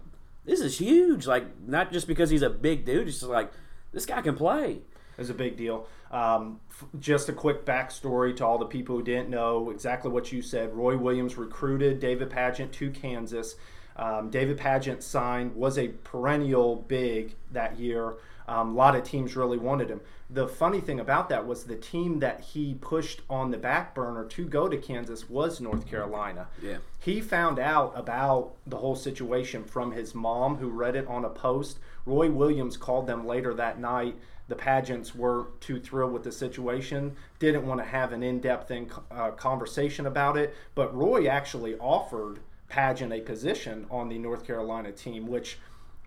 this 0.44 0.60
is 0.60 0.78
huge. 0.78 1.26
Like, 1.26 1.44
not 1.66 1.92
just 1.92 2.06
because 2.06 2.30
he's 2.30 2.42
a 2.42 2.50
big 2.50 2.84
dude, 2.84 3.08
it's 3.08 3.20
just 3.20 3.30
like, 3.30 3.52
this 3.92 4.06
guy 4.06 4.20
can 4.20 4.36
play. 4.36 4.80
is 5.18 5.30
a 5.30 5.34
big 5.34 5.56
deal. 5.56 5.86
Um, 6.10 6.60
f- 6.70 6.86
just 6.98 7.28
a 7.28 7.32
quick 7.32 7.64
backstory 7.64 8.36
to 8.36 8.44
all 8.46 8.58
the 8.58 8.66
people 8.66 8.96
who 8.96 9.02
didn't 9.02 9.30
know 9.30 9.70
exactly 9.70 10.10
what 10.10 10.32
you 10.32 10.42
said. 10.42 10.74
Roy 10.74 10.96
Williams 10.96 11.36
recruited 11.36 12.00
David 12.00 12.30
Padgett 12.30 12.72
to 12.72 12.90
Kansas. 12.90 13.56
Um, 13.96 14.30
David 14.30 14.58
Padgett 14.58 15.02
signed, 15.02 15.54
was 15.54 15.78
a 15.78 15.88
perennial 15.88 16.76
big 16.76 17.34
that 17.52 17.78
year. 17.78 18.14
Um, 18.50 18.70
a 18.70 18.74
lot 18.74 18.96
of 18.96 19.04
teams 19.04 19.36
really 19.36 19.58
wanted 19.58 19.88
him. 19.88 20.00
The 20.28 20.48
funny 20.48 20.80
thing 20.80 20.98
about 20.98 21.28
that 21.28 21.46
was 21.46 21.64
the 21.64 21.76
team 21.76 22.18
that 22.18 22.40
he 22.40 22.74
pushed 22.74 23.20
on 23.30 23.52
the 23.52 23.58
back 23.58 23.94
burner 23.94 24.24
to 24.24 24.44
go 24.44 24.68
to 24.68 24.76
Kansas 24.76 25.30
was 25.30 25.60
North 25.60 25.86
Carolina. 25.86 26.48
Yeah. 26.60 26.78
He 26.98 27.20
found 27.20 27.60
out 27.60 27.92
about 27.94 28.56
the 28.66 28.78
whole 28.78 28.96
situation 28.96 29.62
from 29.62 29.92
his 29.92 30.14
mom, 30.14 30.56
who 30.56 30.68
read 30.68 30.96
it 30.96 31.06
on 31.06 31.24
a 31.24 31.30
post. 31.30 31.78
Roy 32.04 32.28
Williams 32.28 32.76
called 32.76 33.06
them 33.06 33.24
later 33.24 33.54
that 33.54 33.78
night. 33.78 34.16
The 34.48 34.56
Padgetts 34.56 35.14
weren't 35.14 35.60
too 35.60 35.78
thrilled 35.78 36.12
with 36.12 36.24
the 36.24 36.32
situation, 36.32 37.14
didn't 37.38 37.68
want 37.68 37.80
to 37.80 37.86
have 37.86 38.12
an 38.12 38.24
in 38.24 38.40
depth 38.40 38.72
uh, 39.12 39.30
conversation 39.30 40.06
about 40.06 40.36
it. 40.36 40.56
But 40.74 40.92
Roy 40.92 41.28
actually 41.28 41.76
offered 41.78 42.40
Padgett 42.68 43.12
a 43.16 43.20
position 43.20 43.86
on 43.90 44.08
the 44.08 44.18
North 44.18 44.44
Carolina 44.44 44.90
team, 44.90 45.28
which, 45.28 45.58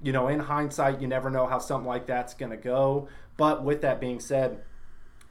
you 0.04 0.12
know, 0.12 0.28
in 0.28 0.40
hindsight, 0.40 1.02
you 1.02 1.08
never 1.08 1.30
know 1.30 1.48
how 1.48 1.60
something 1.60 1.88
like 1.88 2.06
that's 2.06 2.34
going 2.34 2.52
to 2.52 2.58
go. 2.58 3.08
But 3.38 3.64
with 3.64 3.82
that 3.82 4.00
being 4.00 4.20
said, 4.20 4.62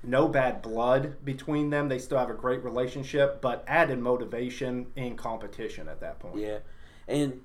no 0.03 0.27
bad 0.29 0.63
blood 0.63 1.25
between 1.25 1.71
them. 1.71 1.89
They 1.89 1.99
still 1.99 2.19
have 2.19 2.31
a 2.31 2.35
great 2.35 2.65
relationship, 2.65 3.41
but 3.41 3.65
added 3.69 3.99
motivation 3.99 4.87
in 4.97 5.17
competition 5.17 5.89
at 5.89 6.01
that 6.01 6.19
point. 6.19 6.39
Yeah, 6.39 6.59
and 7.07 7.43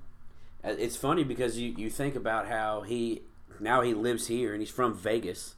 uh, 0.63 0.75
it's 0.77 0.95
funny 0.95 1.23
because 1.23 1.59
you, 1.59 1.73
you 1.77 1.89
think 1.89 2.15
about 2.15 2.47
how 2.47 2.81
he 2.81 3.21
now 3.59 3.81
he 3.81 3.93
lives 3.93 4.27
here 4.27 4.53
and 4.53 4.61
he's 4.61 4.71
from 4.71 4.95
Vegas, 4.95 5.55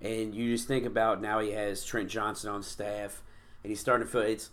and 0.00 0.34
you 0.34 0.52
just 0.52 0.68
think 0.68 0.86
about 0.86 1.20
now 1.20 1.40
he 1.40 1.50
has 1.50 1.84
Trent 1.84 2.08
Johnson 2.08 2.50
on 2.50 2.62
staff, 2.62 3.22
and 3.62 3.70
he's 3.70 3.80
starting 3.80 4.06
to 4.06 4.12
feel 4.12 4.22
it's 4.22 4.50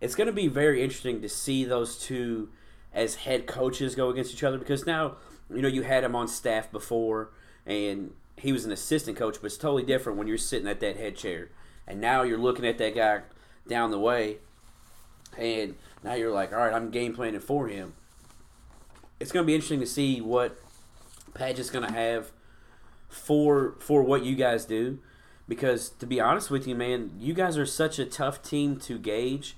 it's 0.00 0.14
going 0.14 0.28
to 0.28 0.32
be 0.32 0.48
very 0.48 0.82
interesting 0.82 1.20
to 1.22 1.28
see 1.28 1.64
those 1.64 1.98
two 1.98 2.48
as 2.92 3.16
head 3.16 3.46
coaches 3.46 3.94
go 3.94 4.08
against 4.08 4.32
each 4.32 4.42
other 4.42 4.58
because 4.58 4.86
now 4.86 5.16
you 5.54 5.62
know 5.62 5.68
you 5.68 5.82
had 5.82 6.04
him 6.04 6.14
on 6.14 6.28
staff 6.28 6.70
before 6.70 7.30
and 7.66 8.12
he 8.36 8.52
was 8.52 8.64
an 8.64 8.72
assistant 8.72 9.16
coach, 9.16 9.36
but 9.40 9.46
it's 9.46 9.58
totally 9.58 9.82
different 9.82 10.18
when 10.18 10.26
you're 10.26 10.38
sitting 10.38 10.68
at 10.68 10.80
that 10.80 10.96
head 10.96 11.16
chair, 11.16 11.50
and 11.86 12.00
now 12.00 12.22
you're 12.22 12.38
looking 12.38 12.66
at 12.66 12.78
that 12.78 12.94
guy 12.94 13.22
down 13.66 13.90
the 13.90 13.98
way, 13.98 14.38
and 15.36 15.74
now 16.02 16.14
you're 16.14 16.32
like, 16.32 16.52
all 16.52 16.58
right, 16.58 16.72
I'm 16.72 16.90
game 16.90 17.14
planning 17.14 17.40
for 17.40 17.68
him. 17.68 17.94
It's 19.20 19.32
going 19.32 19.44
to 19.44 19.46
be 19.46 19.54
interesting 19.54 19.80
to 19.80 19.86
see 19.86 20.20
what 20.20 20.58
Padgett's 21.34 21.70
going 21.70 21.86
to 21.86 21.92
have 21.92 22.30
for 23.08 23.74
for 23.80 24.02
what 24.02 24.24
you 24.24 24.36
guys 24.36 24.64
do, 24.64 25.00
because 25.48 25.88
to 25.90 26.06
be 26.06 26.20
honest 26.20 26.50
with 26.50 26.66
you, 26.66 26.74
man, 26.74 27.10
you 27.18 27.34
guys 27.34 27.58
are 27.58 27.66
such 27.66 27.98
a 27.98 28.04
tough 28.04 28.42
team 28.42 28.76
to 28.80 28.98
gauge. 28.98 29.56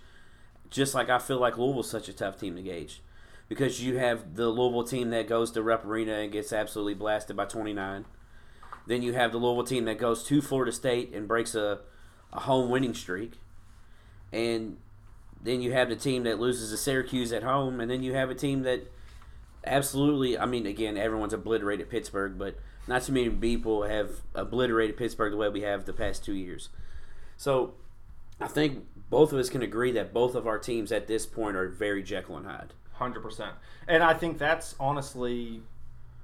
Just 0.71 0.95
like 0.95 1.11
I 1.11 1.19
feel 1.19 1.39
like 1.39 1.59
Louisville's 1.59 1.91
such 1.91 2.09
a 2.09 2.13
tough 2.13 2.39
team 2.39 2.55
to 2.57 2.63
gauge, 2.63 3.03
because 3.51 3.83
you 3.83 3.99
have 3.99 4.37
the 4.37 4.49
Louisville 4.49 4.85
team 4.85 5.11
that 5.11 5.27
goes 5.27 5.51
to 5.51 5.63
Rupp 5.63 5.85
Arena 5.85 6.13
and 6.13 6.31
gets 6.31 6.53
absolutely 6.53 6.95
blasted 6.95 7.37
by 7.37 7.47
29. 7.47 8.05
Then 8.87 9.03
you 9.03 9.13
have 9.13 9.33
the 9.33 9.39
Louisville 9.39 9.65
team 9.65 9.87
that 9.87 9.99
goes 9.99 10.23
to 10.25 10.41
Florida 10.41 10.71
State 10.71 11.13
and 11.13 11.27
breaks 11.27 11.57
a, 11.57 11.81
a 12.33 12.41
home 12.41 12.71
winning 12.71 12.95
streak. 12.95 13.33
And 14.33 14.77
then 15.43 15.63
you 15.63 15.73
have 15.73 15.89
the 15.89 15.97
team 15.97 16.23
that 16.23 16.39
loses 16.39 16.71
to 16.71 16.77
Syracuse 16.77 17.33
at 17.33 17.43
home. 17.43 17.81
And 17.81 17.91
then 17.91 18.05
you 18.05 18.15
have 18.15 18.31
a 18.31 18.37
team 18.37 18.63
that 18.63 18.89
absolutely, 19.67 20.39
I 20.39 20.47
mean, 20.47 20.65
again, 20.65 20.97
everyone's 20.97 21.33
obliterated 21.33 21.91
Pittsburgh, 21.91 22.39
but 22.39 22.57
not 22.87 23.03
too 23.03 23.13
many 23.13 23.31
people 23.31 23.83
have 23.83 24.21
obliterated 24.33 24.97
Pittsburgh 24.97 25.33
the 25.33 25.37
way 25.37 25.49
we 25.49 25.63
have 25.63 25.87
the 25.87 25.93
past 25.93 26.25
two 26.25 26.35
years. 26.35 26.69
So 27.37 27.75
I 28.41 28.47
think 28.47 28.87
both 29.11 29.33
of 29.33 29.41
us 29.41 29.51
can 29.51 29.63
agree 29.63 29.91
that 29.91 30.13
both 30.13 30.37
of 30.37 30.47
our 30.47 30.59
teams 30.61 30.93
at 30.93 31.09
this 31.09 31.27
point 31.27 31.57
are 31.57 31.69
very 31.69 32.05
Jekyll 32.05 32.37
and 32.37 32.47
Hyde. 32.47 32.75
Hundred 33.01 33.23
percent, 33.23 33.53
and 33.89 34.03
I 34.03 34.13
think 34.13 34.37
that's 34.37 34.75
honestly 34.79 35.63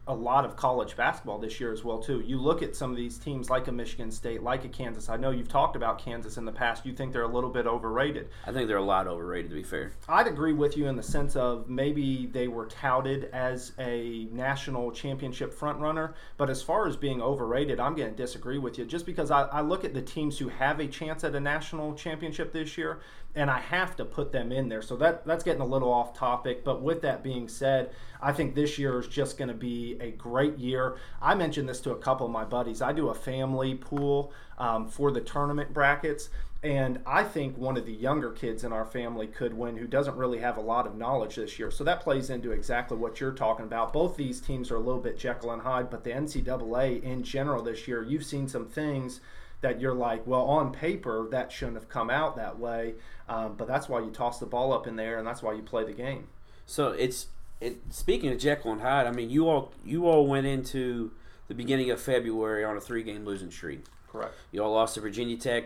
a 0.09 0.15
lot 0.15 0.45
of 0.45 0.55
college 0.57 0.97
basketball 0.97 1.39
this 1.39 1.59
year 1.59 1.73
as 1.73 1.83
well 1.83 1.99
too. 1.99 2.21
You 2.21 2.39
look 2.39 2.63
at 2.63 2.77
some 2.77 2.91
of 2.93 2.97
these 2.97 3.19
teams 3.19 3.51
like 3.51 3.67
a 3.67 3.73
Michigan 3.73 4.13
State, 4.13 4.43
like 4.43 4.65
a 4.65 4.69
Kansas. 4.69 5.09
I 5.09 5.17
know 5.17 5.31
you've 5.31 5.49
talked 5.49 5.75
about 5.75 5.99
Kansas 5.99 6.37
in 6.37 6.45
the 6.45 6.53
past. 6.53 6.87
You 6.87 6.93
think 6.93 7.13
they're 7.13 7.23
a 7.23 7.29
little 7.29 7.51
bit 7.51 7.67
overrated. 7.67 8.29
I 8.47 8.53
think 8.53 8.69
they're 8.69 8.77
a 8.77 8.85
lot 8.85 9.09
overrated, 9.09 9.51
to 9.51 9.57
be 9.57 9.65
fair. 9.65 9.93
I'd 10.09 10.29
agree 10.29 10.53
with 10.53 10.77
you 10.77 10.87
in 10.87 10.95
the 10.97 11.03
sense 11.03 11.35
of 11.35 11.69
maybe 11.69 12.27
they 12.27 12.47
were 12.47 12.67
touted 12.67 13.31
as 13.33 13.73
a 13.81 14.29
national 14.31 14.93
championship 14.93 15.53
frontrunner, 15.53 16.13
but 16.37 16.51
as 16.51 16.63
far 16.63 16.87
as 16.87 16.97
being 16.97 17.21
overrated, 17.21 17.81
I'm 17.81 17.97
going 17.97 18.11
to 18.11 18.17
disagree 18.17 18.59
with 18.59 18.79
you. 18.79 18.85
Just 18.85 19.07
because 19.07 19.33
I, 19.33 19.43
I 19.45 19.61
look 19.63 19.85
at 19.85 19.93
the 19.93 20.03
teams 20.03 20.39
who 20.39 20.49
have 20.49 20.79
a 20.79 20.87
chance 20.87 21.25
at 21.25 21.35
a 21.35 21.41
national 21.41 21.95
championship 21.95 22.53
this 22.53 22.79
year, 22.79 23.01
and 23.37 23.51
I 23.51 23.61
have 23.61 23.95
to 23.97 24.05
put 24.05 24.33
them 24.33 24.51
in 24.51 24.69
there. 24.69 24.83
So 24.83 24.97
that 24.97 25.27
that's 25.27 25.45
getting 25.45 25.61
a 25.61 25.67
little 25.67 25.93
off 25.93 26.15
topic. 26.15 26.65
But 26.65 26.83
with 26.83 27.03
that 27.03 27.23
being 27.23 27.49
said, 27.49 27.91
I 28.21 28.33
think 28.33 28.55
this 28.55 28.79
year 28.79 28.99
is 28.99 29.07
just 29.07 29.37
going 29.37 29.49
to 29.49 29.55
be 29.55 29.99
a 30.01 30.11
great 30.11 30.57
year. 30.59 30.97
I 31.21 31.35
mentioned 31.35 31.69
this 31.69 31.81
to 31.83 31.93
a 31.93 31.97
couple 31.97 32.27
of 32.27 32.33
my 32.33 32.45
buddies. 32.45 32.81
I 32.81 32.93
do 32.93 33.11
a 33.11 33.15
family 33.15 33.75
pool 33.75 34.33
um, 34.59 34.89
for 34.89 35.13
the 35.13 35.21
tournament 35.21 35.73
brackets. 35.73 36.31
And 36.63 37.01
I 37.07 37.23
think 37.23 37.59
one 37.59 37.77
of 37.77 37.85
the 37.85 37.93
younger 37.93 38.33
kids 38.33 38.65
in 38.65 38.73
our 38.73 38.87
family 38.87 39.27
could 39.27 39.53
win 39.53 39.77
who 39.77 39.87
doesn't 39.87 40.17
really 40.17 40.39
have 40.39 40.57
a 40.57 40.63
lot 40.63 40.87
of 40.87 40.97
knowledge 40.97 41.37
this 41.37 41.59
year. 41.59 41.71
So 41.71 41.85
that 41.85 42.01
plays 42.01 42.31
into 42.31 42.51
exactly 42.51 42.97
what 42.97 43.21
you're 43.21 43.33
talking 43.33 43.67
about. 43.67 43.93
Both 43.93 44.17
these 44.17 44.41
teams 44.41 44.71
are 44.71 44.77
a 44.77 44.81
little 44.81 45.01
bit 45.01 45.19
Jekyll 45.19 45.53
and 45.53 45.63
Hyde, 45.63 45.91
but 45.91 46.03
the 46.03 46.11
NCAA 46.11 47.03
in 47.03 47.23
general 47.23 47.63
this 47.63 47.87
year, 47.87 48.03
you've 48.03 48.25
seen 48.25 48.49
some 48.49 48.67
things 48.67 49.21
that 49.67 49.81
you're 49.81 49.95
like, 49.95 50.25
well, 50.27 50.43
on 50.43 50.73
paper, 50.73 51.27
that 51.33 51.51
shouldn't 51.51 51.77
have 51.77 51.89
come 51.89 52.09
out 52.09 52.37
that 52.37 52.59
way. 52.59 52.95
Um, 53.29 53.57
but 53.57 53.67
that's 53.67 53.89
why 53.89 54.01
you 54.01 54.11
toss 54.11 54.39
the 54.39 54.47
ball 54.47 54.73
up 54.73 54.87
in 54.87 54.95
there, 54.95 55.19
and 55.19 55.27
that's 55.27 55.43
why 55.43 55.55
you 55.55 55.63
play 55.63 55.85
the 55.85 55.93
game. 55.93 56.29
So 56.67 56.93
it's 56.93 57.27
it. 57.61 57.79
Speaking 57.91 58.31
of 58.33 58.39
Jekyll 58.39 58.73
and 58.73 58.81
Hyde, 58.81 59.07
I 59.07 59.11
mean, 59.11 59.29
you 59.29 59.49
all 59.49 59.73
you 59.85 60.07
all 60.07 60.27
went 60.27 60.47
into 60.47 61.11
the 61.49 61.55
beginning 61.55 61.91
of 61.91 62.01
February 62.01 62.65
on 62.65 62.77
a 62.77 62.81
three 62.81 63.03
game 63.03 63.25
losing 63.25 63.51
streak. 63.51 63.85
Correct. 64.09 64.35
You 64.53 64.63
all 64.63 64.73
lost 64.73 64.95
to 64.95 65.01
Virginia 65.01 65.37
Tech 65.37 65.65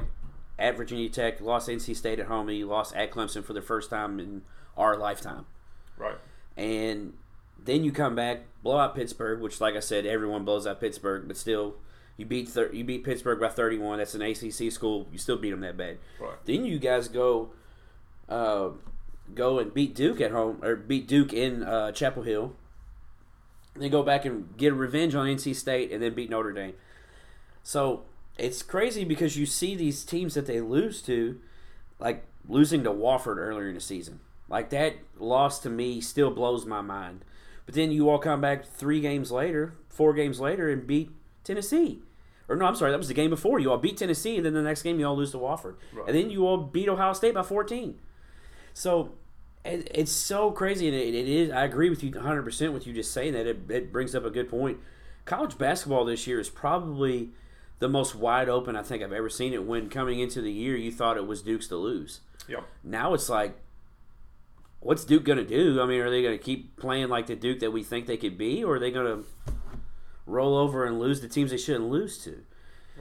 at 0.59 0.77
Virginia 0.77 1.09
Tech, 1.09 1.41
lost 1.41 1.69
NC 1.69 1.95
State 1.95 2.19
at 2.19 2.27
home, 2.27 2.49
and 2.49 2.57
you 2.57 2.67
lost 2.67 2.95
at 2.95 3.11
Clemson 3.11 3.45
for 3.45 3.53
the 3.53 3.63
first 3.63 3.91
time 3.91 4.19
in 4.19 4.43
our 4.77 4.97
lifetime. 4.97 5.45
Right. 5.99 6.17
And 6.57 7.15
then 7.63 7.85
you 7.85 7.93
come 7.93 8.15
back, 8.15 8.45
blow 8.63 8.79
out 8.79 8.95
Pittsburgh, 8.95 9.41
which, 9.41 9.61
like 9.61 9.75
I 9.75 9.81
said, 9.81 10.07
everyone 10.07 10.45
blows 10.45 10.67
out 10.67 10.81
Pittsburgh, 10.81 11.25
but 11.27 11.37
still, 11.37 11.77
you 12.21 12.27
beat 12.27 12.51
thir- 12.51 12.71
you 12.71 12.85
beat 12.85 13.03
Pittsburgh 13.03 13.41
by 13.41 13.49
31. 13.49 13.99
That's 13.99 14.15
an 14.15 14.21
ACC 14.21 14.71
school. 14.71 15.09
You 15.11 15.17
still 15.17 15.39
beat 15.39 15.51
them 15.51 15.61
that 15.61 15.79
bad. 15.79 15.97
Right. 16.21 16.37
Then 16.45 16.67
you 16.67 16.79
guys 16.79 17.09
go, 17.09 17.51
uh, 18.29 18.71
go 19.35 19.59
and 19.59 19.73
beat 19.73 19.95
Duke 19.95 20.21
at 20.21 20.31
home 20.31 20.59
or 20.63 20.77
beat 20.77 21.09
Duke 21.09 21.33
in 21.33 21.63
uh, 21.63 21.93
Chapel 21.93 22.23
Hill. 22.23 22.55
Then 23.75 23.91
go 23.91 24.03
back 24.03 24.27
and 24.27 24.55
get 24.59 24.75
revenge 24.75 25.15
on 25.15 25.27
NC 25.27 25.57
State 25.57 25.91
and 25.91 26.03
then 26.03 26.13
beat 26.13 26.29
Notre 26.29 26.53
Dame. 26.53 26.75
So 27.63 28.03
it's 28.37 28.63
crazy 28.63 29.05
because 29.05 29.39
you 29.39 29.47
see 29.47 29.75
these 29.75 30.05
teams 30.05 30.35
that 30.35 30.45
they 30.45 30.61
lose 30.61 31.01
to, 31.03 31.41
like 31.99 32.27
losing 32.47 32.85
to 32.85 32.91
Wofford 32.91 33.39
earlier 33.39 33.69
in 33.69 33.75
the 33.75 33.81
season. 33.81 34.21
Like 34.51 34.69
that 34.71 34.97
loss 35.19 35.59
to 35.61 35.71
me 35.71 36.03
still 36.03 36.31
blows 36.31 36.67
my 36.67 36.83
mind. 36.83 37.25
But 37.65 37.75
then 37.75 37.91
you 37.91 38.11
all 38.11 38.19
come 38.19 38.43
back 38.43 38.67
three 38.67 39.01
games 39.01 39.33
later, 39.33 39.73
four 39.89 40.13
games 40.13 40.39
later, 40.39 40.69
and 40.69 40.87
beat 40.87 41.13
Tennessee. 41.45 42.03
Or 42.51 42.57
no, 42.57 42.67
I'm 42.67 42.75
sorry, 42.75 42.91
that 42.91 42.99
was 42.99 43.09
the 43.09 43.15
game 43.15 43.31
before. 43.31 43.61
You 43.61 43.71
all 43.71 43.79
beat 43.79 43.97
Tennessee, 43.97 44.37
and 44.37 44.45
then 44.45 44.55
the 44.55 44.61
next 44.63 44.83
game 44.83 44.99
you 44.99 45.07
all 45.07 45.17
lose 45.17 45.31
to 45.31 45.39
Wofford, 45.39 45.77
Right. 45.93 46.09
and 46.09 46.17
then 46.17 46.31
you 46.31 46.47
all 46.47 46.57
beat 46.59 46.89
Ohio 46.89 47.13
State 47.13 47.33
by 47.33 47.43
14. 47.45 47.99
So 48.75 49.13
it, 49.65 49.89
it's 49.95 50.11
so 50.11 50.51
crazy, 50.51 50.89
and 50.89 50.97
it, 50.97 51.15
it 51.15 51.29
is. 51.29 51.51
I 51.53 51.65
agree 51.65 51.89
with 51.91 52.03
you 52.03 52.11
100 52.11 52.43
percent 52.43 52.73
with 52.73 52.87
you 52.87 52.93
just 52.93 53.13
saying 53.13 53.33
that. 53.35 53.47
It, 53.47 53.71
it 53.71 53.93
brings 53.93 54.15
up 54.17 54.25
a 54.25 54.31
good 54.31 54.49
point. 54.51 54.79
College 55.27 55.57
basketball 55.59 56.05
this 56.05 56.27
year 56.27 56.41
is 56.41 56.51
probably 56.51 57.31
the 57.79 57.89
most 57.89 58.15
wide 58.17 58.49
open 58.49 58.75
I 58.75 58.83
think 58.83 59.03
I've 59.03 59.13
ever 59.13 59.29
seen 59.31 59.53
it. 59.55 59.65
When 59.65 59.89
coming 59.89 60.19
into 60.19 60.43
the 60.43 60.51
year, 60.53 60.77
you 60.77 60.91
thought 60.91 61.17
it 61.17 61.27
was 61.27 61.43
Duke's 61.43 61.69
to 61.69 61.77
lose. 61.77 62.21
Yep. 62.49 62.65
Now 62.83 63.15
it's 63.15 63.29
like, 63.29 63.55
what's 64.81 65.05
Duke 65.05 65.25
going 65.25 65.39
to 65.39 65.45
do? 65.47 65.81
I 65.81 65.87
mean, 65.87 66.01
are 66.01 66.11
they 66.11 66.23
going 66.23 66.37
to 66.37 66.43
keep 66.43 66.77
playing 66.79 67.09
like 67.09 67.27
the 67.27 67.37
Duke 67.37 67.61
that 67.61 67.71
we 67.71 67.83
think 67.85 68.07
they 68.07 68.17
could 68.17 68.37
be, 68.39 68.65
or 68.65 68.77
are 68.77 68.79
they 68.81 68.91
going 68.91 69.07
to 69.07 69.25
roll 70.31 70.57
over 70.57 70.85
and 70.85 70.99
lose 70.99 71.21
the 71.21 71.29
teams 71.29 71.51
they 71.51 71.57
shouldn't 71.57 71.89
lose 71.89 72.19
to? 72.25 72.43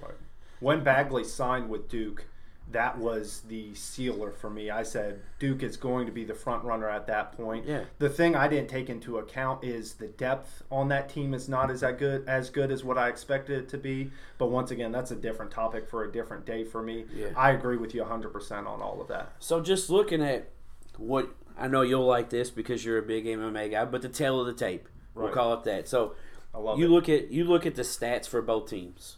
Right. 0.02 0.16
When 0.60 0.84
Bagley 0.84 1.24
signed 1.24 1.70
with 1.70 1.90
Duke, 1.90 2.26
that 2.72 3.00
was 3.00 3.42
the 3.48 3.74
sealer 3.74 4.32
for 4.32 4.50
me. 4.50 4.70
I 4.70 4.84
said 4.84 5.22
Duke 5.40 5.64
is 5.64 5.76
going 5.76 6.06
to 6.06 6.12
be 6.12 6.24
the 6.24 6.36
front 6.36 6.64
runner 6.64 6.88
at 6.88 7.08
that 7.08 7.32
point. 7.32 7.66
Yeah. 7.66 7.86
The 7.98 8.10
thing 8.10 8.36
I 8.36 8.48
didn't 8.48 8.70
take 8.70 8.90
into 8.90 9.18
account 9.18 9.64
is 9.64 9.96
the 9.96 10.08
depth 10.08 10.62
on 10.70 10.90
that 10.90 11.10
team 11.10 11.34
is 11.34 11.50
not 11.50 11.72
as 11.72 11.82
that 11.82 11.98
good 11.98 12.28
as 12.28 12.50
good 12.50 12.72
as 12.72 12.84
what 12.84 12.98
I 12.98 13.10
expected 13.10 13.64
it 13.64 13.70
to 13.70 13.78
be. 13.78 14.12
But 14.38 14.48
once 14.48 14.70
again, 14.72 14.92
that's 14.92 15.12
a 15.12 15.16
different 15.16 15.52
topic 15.52 15.90
for 15.90 16.04
a 16.04 16.12
different 16.12 16.46
day 16.46 16.64
for 16.64 16.84
me. 16.84 17.06
Yeah. 17.14 17.30
I 17.36 17.52
agree 17.52 17.78
with 17.78 17.96
you 17.96 18.04
100% 18.04 18.52
on 18.52 18.82
all 18.82 19.02
of 19.02 19.08
that. 19.08 19.34
So 19.40 19.62
just 19.62 19.90
looking 19.90 20.22
at 20.22 20.50
what 20.98 21.30
I 21.58 21.68
know 21.68 21.82
you'll 21.82 22.06
like 22.06 22.30
this 22.30 22.52
because 22.52 22.86
you're 22.86 23.00
a 23.00 23.04
big 23.04 23.26
MMA 23.26 23.72
guy, 23.72 23.86
but 23.86 24.02
the 24.02 24.10
tale 24.10 24.40
of 24.40 24.46
the 24.46 24.54
tape, 24.54 24.88
we'll 25.16 25.30
call 25.30 25.54
it 25.56 25.64
that. 25.64 25.88
So 25.88 26.14
I 26.54 26.58
love 26.58 26.80
you 26.80 26.86
it. 26.86 26.90
look 26.90 27.10
at 27.10 27.32
you 27.32 27.44
look 27.44 27.66
at 27.66 27.76
the 27.76 27.84
stats 27.84 28.28
for 28.28 28.42
both 28.42 28.70
teams. 28.70 29.18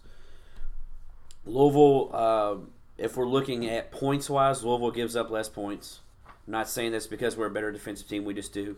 Louisville, 1.46 2.10
uh, 2.14 2.56
if 2.98 3.18
we're 3.18 3.28
looking 3.28 3.68
at 3.68 3.92
points 3.92 4.30
wise, 4.30 4.64
Louisville 4.64 4.92
gives 4.92 5.16
up 5.16 5.30
less 5.32 5.50
points. 5.50 6.02
I'm 6.26 6.52
not 6.52 6.70
saying 6.70 6.92
that's 6.92 7.08
because 7.08 7.36
we're 7.36 7.48
a 7.48 7.52
better 7.52 7.72
defensive 7.72 8.08
team. 8.08 8.26
We 8.26 8.34
just 8.34 8.54
do. 8.54 8.78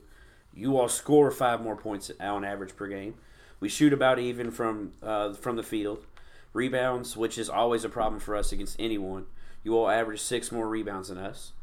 You 0.53 0.77
all 0.77 0.88
score 0.88 1.31
five 1.31 1.62
more 1.62 1.75
points 1.75 2.12
on 2.19 2.45
average 2.45 2.75
per 2.75 2.88
game. 2.88 3.15
We 3.60 3.69
shoot 3.69 3.93
about 3.93 4.19
even 4.19 4.51
from 4.51 4.93
uh, 5.01 5.33
from 5.33 5.55
the 5.55 5.63
field. 5.63 6.05
Rebounds, 6.53 7.17
which 7.17 7.38
is 7.38 7.50
always 7.50 7.83
a 7.83 7.89
problem 7.89 8.19
for 8.19 8.36
us 8.36 8.51
against 8.51 8.75
anyone. 8.79 9.25
You 9.63 9.75
all 9.75 9.89
average 9.89 10.22
six 10.22 10.51
more 10.51 10.69
rebounds 10.69 11.10
than 11.10 11.17
us. 11.17 11.53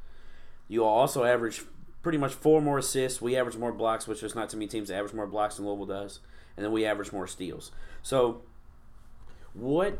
You 0.67 0.85
all 0.85 0.99
also 0.99 1.25
average 1.25 1.63
pretty 2.03 2.19
much 2.19 2.33
four 2.33 2.61
more 2.61 2.79
assists. 2.79 3.21
We 3.21 3.37
average 3.37 3.57
more 3.57 3.73
blocks, 3.73 4.09
which 4.09 4.23
is 4.23 4.35
not 4.35 4.51
too 4.51 4.57
many 4.57 4.67
teams 4.67 4.89
that 4.89 4.97
average 4.97 5.15
more 5.15 5.27
blocks 5.27 5.57
than 5.57 5.67
Louisville 5.67 5.87
does, 5.87 6.21
and 6.61 6.67
then 6.67 6.73
we 6.73 6.85
average 6.85 7.11
more 7.11 7.27
steals. 7.27 7.71
So, 8.03 8.43
what 9.55 9.99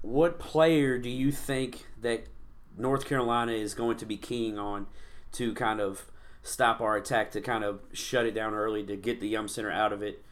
what 0.00 0.40
player 0.40 0.98
do 0.98 1.08
you 1.08 1.30
think 1.30 1.86
that 2.00 2.24
North 2.76 3.06
Carolina 3.06 3.52
is 3.52 3.72
going 3.72 3.98
to 3.98 4.04
be 4.04 4.16
keying 4.16 4.58
on 4.58 4.88
to 5.34 5.54
kind 5.54 5.78
of 5.78 6.10
stop 6.42 6.80
our 6.80 6.96
attack, 6.96 7.30
to 7.30 7.40
kind 7.40 7.62
of 7.62 7.82
shut 7.92 8.26
it 8.26 8.34
down 8.34 8.52
early, 8.52 8.82
to 8.82 8.96
get 8.96 9.20
the 9.20 9.28
Yum 9.28 9.46
Center 9.46 9.70
out 9.70 9.92
of 9.92 10.02
it? 10.02 10.24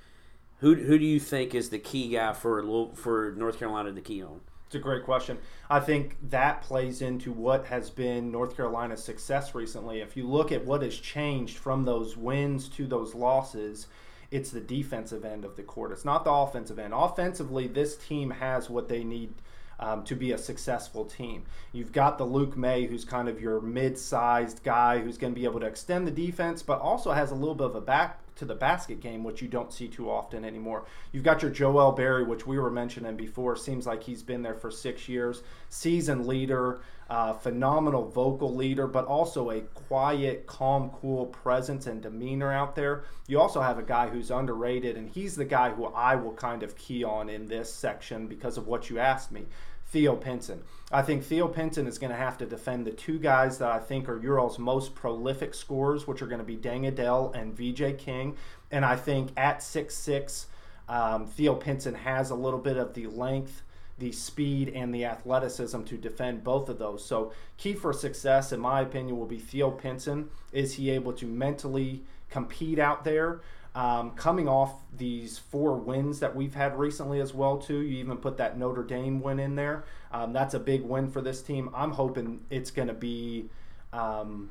Who, 0.58 0.74
who 0.74 0.98
do 0.98 1.04
you 1.04 1.20
think 1.20 1.54
is 1.54 1.70
the 1.70 1.78
key 1.78 2.08
guy 2.08 2.32
for 2.32 2.90
for 2.96 3.32
North 3.38 3.60
Carolina 3.60 3.92
to 3.92 4.00
key 4.00 4.24
on? 4.24 4.40
It's 4.66 4.74
a 4.74 4.80
great 4.80 5.04
question. 5.04 5.38
I 5.68 5.78
think 5.78 6.16
that 6.30 6.62
plays 6.62 7.00
into 7.00 7.30
what 7.30 7.66
has 7.66 7.90
been 7.90 8.32
North 8.32 8.56
Carolina's 8.56 9.04
success 9.04 9.54
recently. 9.54 10.00
If 10.00 10.16
you 10.16 10.26
look 10.28 10.50
at 10.50 10.64
what 10.64 10.82
has 10.82 10.98
changed 10.98 11.58
from 11.58 11.84
those 11.84 12.16
wins 12.16 12.68
to 12.70 12.88
those 12.88 13.14
losses, 13.14 13.86
it's 14.30 14.50
the 14.50 14.60
defensive 14.60 15.24
end 15.24 15.44
of 15.44 15.56
the 15.56 15.62
court. 15.62 15.92
It's 15.92 16.04
not 16.04 16.24
the 16.24 16.32
offensive 16.32 16.78
end. 16.78 16.94
Offensively, 16.94 17.66
this 17.66 17.96
team 17.96 18.30
has 18.30 18.70
what 18.70 18.88
they 18.88 19.02
need 19.02 19.34
um, 19.80 20.04
to 20.04 20.14
be 20.14 20.32
a 20.32 20.38
successful 20.38 21.04
team. 21.04 21.44
You've 21.72 21.92
got 21.92 22.18
the 22.18 22.24
Luke 22.24 22.56
Maye, 22.56 22.86
who's 22.86 23.04
kind 23.04 23.28
of 23.28 23.40
your 23.40 23.60
mid-sized 23.60 24.62
guy 24.62 24.98
who's 25.00 25.18
going 25.18 25.32
to 25.32 25.38
be 25.40 25.46
able 25.46 25.60
to 25.60 25.66
extend 25.66 26.06
the 26.06 26.12
defense, 26.12 26.62
but 26.62 26.80
also 26.80 27.12
has 27.12 27.30
a 27.30 27.34
little 27.34 27.54
bit 27.54 27.66
of 27.66 27.74
a 27.76 27.80
back 27.80 28.20
to 28.40 28.46
the 28.46 28.54
basket 28.54 29.00
game, 29.00 29.22
which 29.22 29.40
you 29.40 29.48
don't 29.48 29.70
see 29.72 29.86
too 29.86 30.10
often 30.10 30.46
anymore. 30.46 30.86
You've 31.12 31.24
got 31.24 31.42
your 31.42 31.50
Joel 31.50 31.92
Berry, 31.92 32.24
which 32.24 32.46
we 32.46 32.58
were 32.58 32.70
mentioning 32.70 33.14
before. 33.14 33.54
Seems 33.54 33.86
like 33.86 34.02
he's 34.02 34.22
been 34.22 34.40
there 34.42 34.54
for 34.54 34.70
six 34.70 35.08
years. 35.10 35.42
Season 35.68 36.26
leader, 36.26 36.80
uh, 37.10 37.34
phenomenal 37.34 38.08
vocal 38.08 38.54
leader, 38.54 38.86
but 38.86 39.04
also 39.04 39.50
a 39.50 39.60
quiet, 39.60 40.46
calm, 40.46 40.88
cool 40.90 41.26
presence 41.26 41.86
and 41.86 42.00
demeanor 42.00 42.50
out 42.50 42.74
there. 42.74 43.04
You 43.28 43.38
also 43.38 43.60
have 43.60 43.78
a 43.78 43.82
guy 43.82 44.08
who's 44.08 44.30
underrated, 44.30 44.96
and 44.96 45.08
he's 45.08 45.36
the 45.36 45.44
guy 45.44 45.70
who 45.70 45.84
I 45.86 46.14
will 46.14 46.32
kind 46.32 46.62
of 46.62 46.76
key 46.76 47.04
on 47.04 47.28
in 47.28 47.46
this 47.46 47.72
section 47.72 48.26
because 48.26 48.56
of 48.56 48.66
what 48.66 48.88
you 48.88 48.98
asked 48.98 49.32
me. 49.32 49.44
Theo 49.90 50.14
Pinson. 50.14 50.62
I 50.92 51.02
think 51.02 51.24
Theo 51.24 51.48
Pinson 51.48 51.86
is 51.86 51.98
going 51.98 52.10
to 52.10 52.16
have 52.16 52.38
to 52.38 52.46
defend 52.46 52.86
the 52.86 52.92
two 52.92 53.18
guys 53.18 53.58
that 53.58 53.70
I 53.70 53.78
think 53.78 54.08
are 54.08 54.20
Ural's 54.20 54.58
most 54.58 54.94
prolific 54.94 55.52
scorers, 55.52 56.06
which 56.06 56.22
are 56.22 56.26
going 56.26 56.40
to 56.40 56.44
be 56.44 56.56
Deng 56.56 56.86
Adel 56.86 57.32
and 57.34 57.52
VJ 57.52 57.98
King. 57.98 58.36
And 58.70 58.84
I 58.84 58.96
think 58.96 59.30
at 59.36 59.62
six 59.62 59.96
six, 59.96 60.46
um, 60.88 61.26
Theo 61.26 61.54
Pinson 61.54 61.94
has 61.94 62.30
a 62.30 62.34
little 62.34 62.58
bit 62.58 62.76
of 62.76 62.94
the 62.94 63.08
length, 63.08 63.62
the 63.98 64.12
speed, 64.12 64.68
and 64.68 64.94
the 64.94 65.04
athleticism 65.04 65.82
to 65.82 65.96
defend 65.96 66.44
both 66.44 66.68
of 66.68 66.78
those. 66.78 67.04
So, 67.04 67.32
key 67.56 67.74
for 67.74 67.92
success, 67.92 68.52
in 68.52 68.60
my 68.60 68.80
opinion, 68.80 69.18
will 69.18 69.26
be 69.26 69.38
Theo 69.38 69.70
Pinson. 69.70 70.30
Is 70.52 70.74
he 70.74 70.90
able 70.90 71.12
to 71.14 71.26
mentally 71.26 72.02
compete 72.30 72.78
out 72.78 73.04
there? 73.04 73.40
Um, 73.72 74.10
coming 74.12 74.48
off 74.48 74.72
these 74.96 75.38
four 75.38 75.76
wins 75.76 76.18
that 76.20 76.34
we've 76.34 76.54
had 76.54 76.76
recently 76.76 77.20
as 77.20 77.32
well 77.32 77.56
too 77.56 77.80
you 77.82 77.98
even 77.98 78.16
put 78.16 78.36
that 78.38 78.58
notre 78.58 78.82
dame 78.82 79.20
win 79.20 79.38
in 79.38 79.54
there 79.54 79.84
um, 80.10 80.32
that's 80.32 80.54
a 80.54 80.58
big 80.58 80.82
win 80.82 81.08
for 81.08 81.20
this 81.22 81.40
team 81.40 81.70
i'm 81.72 81.92
hoping 81.92 82.40
it's 82.50 82.72
going 82.72 82.88
to 82.88 82.94
be 82.94 83.48
um, 83.92 84.50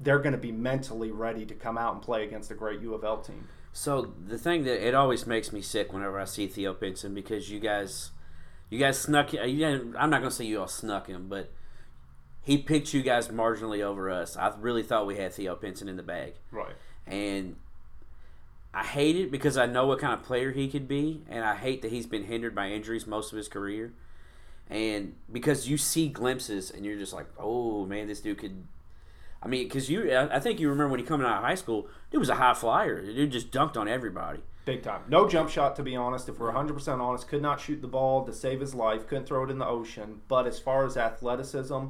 they're 0.00 0.20
going 0.20 0.32
to 0.32 0.38
be 0.38 0.52
mentally 0.52 1.10
ready 1.10 1.44
to 1.44 1.54
come 1.54 1.76
out 1.76 1.92
and 1.92 2.02
play 2.02 2.24
against 2.24 2.50
a 2.50 2.54
great 2.54 2.80
u 2.80 2.94
of 2.94 3.04
l 3.04 3.18
team 3.18 3.46
So 3.72 4.14
the 4.26 4.38
thing 4.38 4.64
that 4.64 4.86
it 4.88 4.94
always 4.94 5.26
makes 5.26 5.52
me 5.52 5.60
sick 5.60 5.92
whenever 5.92 6.18
I 6.18 6.24
see 6.24 6.46
Theo 6.46 6.72
Pinson 6.72 7.12
because 7.12 7.50
you 7.50 7.60
guys, 7.60 8.10
you 8.70 8.78
guys 8.78 8.98
snuck. 8.98 9.34
You 9.34 9.40
didn't, 9.40 9.96
I'm 9.98 10.08
not 10.08 10.20
gonna 10.20 10.30
say 10.30 10.46
you 10.46 10.60
all 10.60 10.66
snuck 10.66 11.08
him, 11.08 11.28
but 11.28 11.52
he 12.40 12.56
picked 12.56 12.94
you 12.94 13.02
guys 13.02 13.28
marginally 13.28 13.82
over 13.82 14.10
us. 14.10 14.34
I 14.34 14.54
really 14.58 14.82
thought 14.82 15.06
we 15.06 15.16
had 15.16 15.34
Theo 15.34 15.54
Pinson 15.56 15.90
in 15.90 15.96
the 15.98 16.02
bag, 16.02 16.36
right 16.50 16.74
and 17.06 17.56
I 18.76 18.84
hate 18.84 19.16
it 19.16 19.30
because 19.30 19.56
I 19.56 19.64
know 19.64 19.86
what 19.86 19.98
kind 20.00 20.12
of 20.12 20.22
player 20.22 20.52
he 20.52 20.68
could 20.68 20.86
be, 20.86 21.22
and 21.30 21.42
I 21.42 21.54
hate 21.56 21.80
that 21.80 21.90
he's 21.90 22.06
been 22.06 22.24
hindered 22.24 22.54
by 22.54 22.68
injuries 22.68 23.06
most 23.06 23.32
of 23.32 23.38
his 23.38 23.48
career. 23.48 23.94
And 24.68 25.14
because 25.32 25.66
you 25.66 25.78
see 25.78 26.08
glimpses, 26.08 26.70
and 26.70 26.84
you're 26.84 26.98
just 26.98 27.14
like, 27.14 27.26
oh 27.38 27.86
man, 27.86 28.06
this 28.06 28.20
dude 28.20 28.36
could. 28.38 28.64
I 29.42 29.48
mean, 29.48 29.66
because 29.66 29.88
you, 29.88 30.14
I 30.14 30.40
think 30.40 30.60
you 30.60 30.68
remember 30.68 30.90
when 30.90 31.00
he 31.00 31.06
coming 31.06 31.26
out 31.26 31.38
of 31.38 31.44
high 31.44 31.54
school, 31.54 31.88
dude 32.10 32.20
was 32.20 32.28
a 32.28 32.34
high 32.34 32.52
flyer. 32.52 33.00
The 33.04 33.14
dude 33.14 33.32
just 33.32 33.50
dunked 33.50 33.76
on 33.78 33.88
everybody. 33.88 34.40
big 34.66 34.82
time 34.82 35.02
no 35.08 35.28
jump 35.28 35.48
shot 35.48 35.76
to 35.76 35.82
be 35.82 35.94
honest 35.96 36.28
if 36.28 36.38
we're 36.40 36.52
100% 36.52 37.00
honest 37.00 37.28
could 37.28 37.40
not 37.40 37.60
shoot 37.60 37.80
the 37.80 37.86
ball 37.88 38.24
to 38.26 38.32
save 38.32 38.60
his 38.60 38.74
life 38.74 39.06
couldn't 39.06 39.24
throw 39.24 39.44
it 39.44 39.50
in 39.50 39.58
the 39.58 39.66
ocean 39.66 40.20
but 40.28 40.46
as 40.46 40.58
far 40.58 40.84
as 40.84 40.96
athleticism 40.96 41.84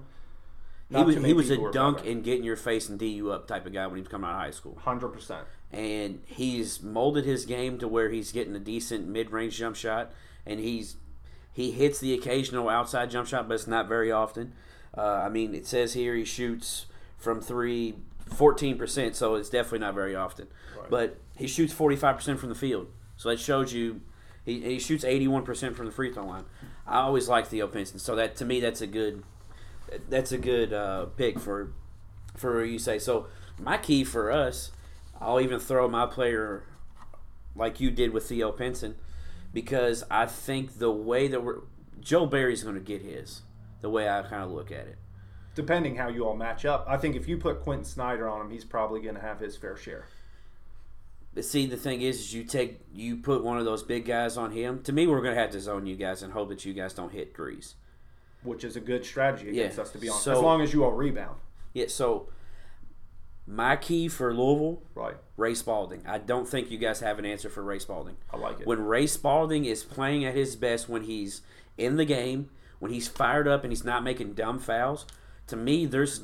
He 0.91 1.03
was 1.03 1.17
he 1.17 1.33
was 1.33 1.51
a 1.51 1.71
dunk 1.73 2.07
and 2.07 2.23
get 2.23 2.39
in 2.39 2.45
your 2.45 2.57
face 2.57 2.89
and 2.89 2.99
d 2.99 3.09
you 3.09 3.33
up 3.33 3.49
type 3.49 3.67
of 3.67 3.73
guy 3.73 3.87
when 3.87 3.97
he 3.97 4.03
was 4.03 4.09
coming 4.09 4.29
out 4.29 4.35
of 4.35 4.41
high 4.41 4.51
school. 4.53 4.79
100% 4.85 5.41
And 5.73 6.23
he's 6.27 6.83
molded 6.83 7.25
his 7.25 7.45
game 7.45 7.79
to 7.79 7.89
where 7.89 8.09
he's 8.09 8.33
getting 8.33 8.55
a 8.55 8.61
decent 8.61 9.07
mid 9.07 9.31
range 9.31 9.59
jump 9.59 9.77
shot, 9.77 10.13
and 10.47 10.61
he's 10.61 10.97
he 11.53 11.73
hits 11.73 11.99
the 11.99 12.15
occasional 12.15 12.69
outside 12.69 13.11
jump 13.11 13.27
shot, 13.29 13.49
but 13.49 13.55
it's 13.55 13.67
not 13.67 13.89
very 13.89 14.13
often. 14.13 14.53
Uh, 14.97 15.23
I 15.25 15.29
mean, 15.29 15.55
it 15.55 15.67
says 15.67 15.95
here 15.95 16.15
he 16.15 16.25
shoots 16.25 16.87
from 17.19 17.41
three 17.41 17.97
14%, 18.31 19.15
so 19.15 19.35
it's 19.35 19.49
definitely 19.49 19.81
not 19.81 19.95
very 19.95 20.15
often. 20.15 20.49
Right. 20.77 20.91
But 20.91 21.21
he 21.37 21.47
shoots 21.47 21.73
45% 21.73 22.39
from 22.39 22.49
the 22.49 22.55
field. 22.55 22.89
So 23.17 23.29
that 23.31 23.41
shows 23.41 23.73
you 23.73 24.01
he, 24.45 24.61
he 24.61 24.79
shoots 24.79 25.05
81% 25.05 25.75
from 25.75 25.87
the 25.87 25.93
free 25.93 26.13
throw 26.13 26.27
line. 26.27 26.45
I 26.87 27.01
always 27.01 27.29
like 27.29 27.47
Theo 27.47 27.67
Pinson. 27.67 27.99
So 27.99 28.15
that 28.17 28.37
to 28.37 28.45
me 28.45 28.61
that's 28.61 28.81
a 28.81 28.87
good 28.87 29.25
that's 30.09 30.33
a 30.33 30.39
good 30.39 30.73
uh, 30.73 31.07
pick 31.17 31.39
for 31.39 31.73
for 32.37 32.65
you 32.65 32.79
say. 32.79 32.99
So 32.99 33.27
my 33.59 33.79
key 33.79 34.05
for 34.05 34.31
us, 34.31 34.71
I'll 35.21 35.41
even 35.41 35.59
throw 35.59 35.89
my 35.89 36.07
player 36.07 36.65
like 37.55 37.81
you 37.81 37.91
did 37.91 38.13
with 38.13 38.29
Theo 38.29 38.53
Pinson 38.53 38.97
because 39.53 40.05
I 40.11 40.27
think 40.27 40.79
the 40.79 40.91
way 40.91 41.29
that 41.29 41.43
we're 41.43 41.61
Joel 42.01 42.27
Berry's 42.27 42.63
going 42.63 42.75
to 42.75 42.81
get 42.81 43.03
his. 43.03 43.43
The 43.81 43.91
way 43.91 44.09
I 44.09 44.23
kind 44.23 44.43
of 44.43 44.51
look 44.51 44.71
at 44.73 44.87
it. 44.87 44.97
depending 45.55 45.97
how 45.97 46.09
you 46.09 46.27
all 46.27 46.37
match 46.37 46.65
up. 46.65 46.85
I 46.89 46.97
think 46.97 47.15
if 47.17 47.29
you 47.29 47.37
put 47.39 47.63
Quentin 47.63 47.85
Snider 47.85 48.29
on 48.29 48.41
him, 48.43 48.51
he's 48.51 48.65
probably 48.65 49.01
going 49.01 49.15
to 49.15 49.21
have 49.21 49.39
his 49.41 49.57
fair 49.57 49.77
share. 49.77 50.07
But 51.35 51.45
see, 51.45 51.67
the 51.67 51.77
thing 51.77 52.01
is, 52.03 52.19
is 52.21 52.35
you 52.35 52.45
take 52.45 52.81
you 52.95 53.17
put 53.17 53.45
one 53.45 53.59
of 53.59 53.65
those 53.65 53.83
big 53.83 54.07
guys 54.07 54.37
on 54.39 54.53
him. 54.53 54.83
To 54.85 54.93
me, 54.93 55.07
we're 55.07 55.21
gonna 55.21 55.35
have 55.35 55.51
to 55.51 55.61
zone 55.61 55.85
you 55.87 55.95
guys 55.97 56.23
and 56.23 56.33
hope 56.33 56.49
that 56.49 56.65
you 56.65 56.73
guys 56.73 56.95
don't 56.95 57.13
hit 57.13 57.35
threes. 57.37 57.75
which 58.43 58.63
is 58.63 58.77
a 58.77 58.81
good 58.81 59.05
strategy 59.05 59.49
against 59.51 59.77
Yeah. 59.77 59.83
us 59.83 59.91
to 59.91 59.99
be 59.99 60.09
honest. 60.09 60.23
So- 60.25 60.33
as 60.33 60.39
long 60.41 60.61
as 60.63 60.73
you 60.73 60.85
all 60.85 60.93
rebound. 60.93 61.41
Yeah. 61.73 61.87
So 61.89 62.29
my 63.47 63.77
key 63.77 64.09
for 64.09 64.35
Louisville, 64.35 64.83
Right. 64.95 65.17
Ray 65.37 65.55
Spalding. 65.55 66.03
I 66.07 66.19
don't 66.19 66.49
think 66.49 66.71
you 66.71 66.79
guys 66.79 67.01
have 67.01 67.19
an 67.19 67.25
answer 67.25 67.49
for 67.49 67.63
Ray 67.63 67.79
Spalding. 67.79 68.17
I 68.33 68.37
like 68.39 68.61
it. 68.61 68.67
When 68.67 68.85
Ray 68.85 69.07
Spalding 69.07 69.65
is 69.65 69.85
playing 69.85 70.25
at 70.25 70.35
his 70.35 70.57
best, 70.57 70.89
when 70.89 71.03
he's 71.03 71.43
in 71.79 71.97
the 71.97 72.05
game, 72.05 72.51
when 72.79 72.91
he's 72.91 73.07
fired 73.09 73.47
up 73.47 73.63
and 73.63 73.73
he's 73.73 73.85
not 73.85 74.03
making 74.03 74.35
dumb 74.35 74.59
fouls, 74.59 75.07
to 75.47 75.57
me, 75.57 75.87
there's 75.87 76.23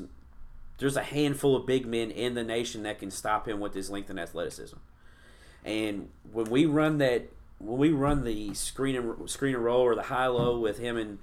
there's 0.79 0.97
a 0.97 1.03
handful 1.03 1.55
of 1.55 1.65
big 1.67 1.87
men 1.87 2.11
in 2.11 2.35
the 2.35 2.43
nation 2.43 2.83
that 2.83 2.99
can 2.99 3.11
stop 3.11 3.47
him 3.47 3.61
with 3.61 3.73
his 3.75 3.89
length 3.89 4.11
and 4.11 4.19
athleticism. 4.19 4.77
And 5.65 6.09
when 6.33 6.47
we 6.47 6.67
run 6.67 6.99
that, 6.99 7.29
when 7.59 7.79
we 7.79 7.91
run 7.91 8.25
the 8.25 8.53
screen 8.55 8.97
and 8.97 9.31
screen 9.31 9.55
and 9.55 9.65
roll 9.65 9.83
or 9.83 9.95
the 9.95 10.03
high 10.03 10.27
low 10.27 10.59
with 10.59 10.79
him 10.79 10.97
and 10.97 11.19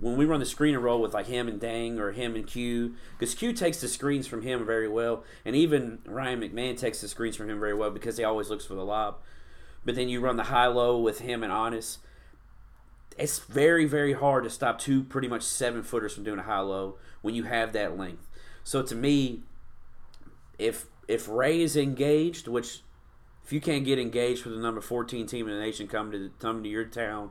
when 0.00 0.16
we 0.16 0.24
run 0.24 0.40
the 0.40 0.46
screen 0.46 0.74
and 0.74 0.84
roll 0.84 1.00
with 1.00 1.14
like 1.14 1.26
him 1.26 1.48
and 1.48 1.60
Deng 1.60 1.98
or 1.98 2.12
him 2.12 2.36
and 2.36 2.46
Q, 2.46 2.94
because 3.18 3.34
Q 3.34 3.52
takes 3.52 3.80
the 3.80 3.88
screens 3.88 4.26
from 4.26 4.42
him 4.42 4.64
very 4.64 4.88
well, 4.88 5.24
and 5.44 5.56
even 5.56 5.98
Ryan 6.06 6.40
McMahon 6.40 6.78
takes 6.78 7.00
the 7.00 7.08
screens 7.08 7.36
from 7.36 7.50
him 7.50 7.58
very 7.58 7.74
well 7.74 7.90
because 7.90 8.16
he 8.16 8.24
always 8.24 8.48
looks 8.48 8.64
for 8.64 8.74
the 8.74 8.84
lob. 8.84 9.16
But 9.84 9.94
then 9.94 10.08
you 10.08 10.20
run 10.20 10.36
the 10.36 10.44
high 10.44 10.66
low 10.66 10.98
with 10.98 11.20
him 11.20 11.42
and 11.42 11.52
Anas. 11.52 11.98
It's 13.16 13.40
very 13.40 13.84
very 13.86 14.12
hard 14.12 14.44
to 14.44 14.50
stop 14.50 14.78
two 14.78 15.02
pretty 15.02 15.26
much 15.26 15.42
seven 15.42 15.82
footers 15.82 16.14
from 16.14 16.24
doing 16.24 16.38
a 16.38 16.44
high 16.44 16.60
low 16.60 16.96
when 17.20 17.34
you 17.34 17.44
have 17.44 17.72
that 17.72 17.98
length. 17.98 18.28
So 18.62 18.82
to 18.82 18.94
me, 18.94 19.42
if 20.58 20.86
if 21.08 21.28
Ray 21.28 21.60
is 21.60 21.76
engaged, 21.76 22.46
which 22.46 22.82
if 23.44 23.52
you 23.52 23.60
can't 23.60 23.84
get 23.84 23.98
engaged 23.98 24.44
with 24.44 24.54
the 24.54 24.60
number 24.60 24.80
fourteen 24.80 25.26
team 25.26 25.48
in 25.48 25.54
the 25.54 25.60
nation 25.60 25.88
coming 25.88 26.12
to 26.12 26.30
coming 26.38 26.62
to 26.62 26.68
your 26.68 26.84
town, 26.84 27.30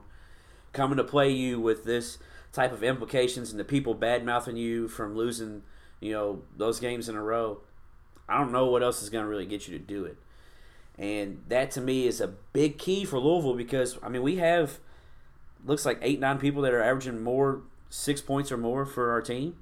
coming 0.74 0.98
to 0.98 1.04
play 1.04 1.30
you 1.30 1.62
with 1.62 1.86
this 1.86 2.18
type 2.52 2.72
of 2.72 2.84
implications 2.84 3.52
and 3.52 3.60
the 3.60 3.66
people 3.66 3.94
bad 3.94 4.26
mouthing 4.26 4.58
you 4.58 4.88
from 4.88 5.16
losing, 5.16 5.64
you 6.00 6.12
know, 6.12 6.42
those 6.56 6.80
games 6.80 7.10
in 7.10 7.16
a 7.16 7.22
row, 7.22 7.60
I 8.28 8.38
don't 8.38 8.52
know 8.52 8.66
what 8.68 8.84
else 8.84 9.02
is 9.02 9.10
going 9.10 9.24
to 9.24 9.30
really 9.30 9.46
get 9.46 9.68
you 9.68 9.78
to 9.78 9.84
do 9.84 10.06
it. 10.06 10.18
And 10.98 11.44
that 11.48 11.72
to 11.72 11.82
me 11.82 12.08
is 12.08 12.20
a 12.20 12.28
big 12.28 12.78
key 12.78 13.06
for 13.06 13.20
Louisville 13.20 13.54
because 13.54 13.98
I 14.02 14.10
mean 14.10 14.24
we 14.24 14.38
have 14.38 14.80
looks 15.64 15.86
like 15.86 16.00
eight 16.02 16.20
nine 16.20 16.40
people 16.40 16.64
that 16.64 16.74
are 16.74 16.82
averaging 16.82 17.22
more 17.22 17.62
six 17.90 18.20
points 18.20 18.52
or 18.52 18.58
more 18.58 18.86
for 18.86 19.12
our 19.12 19.22
team. 19.22 19.58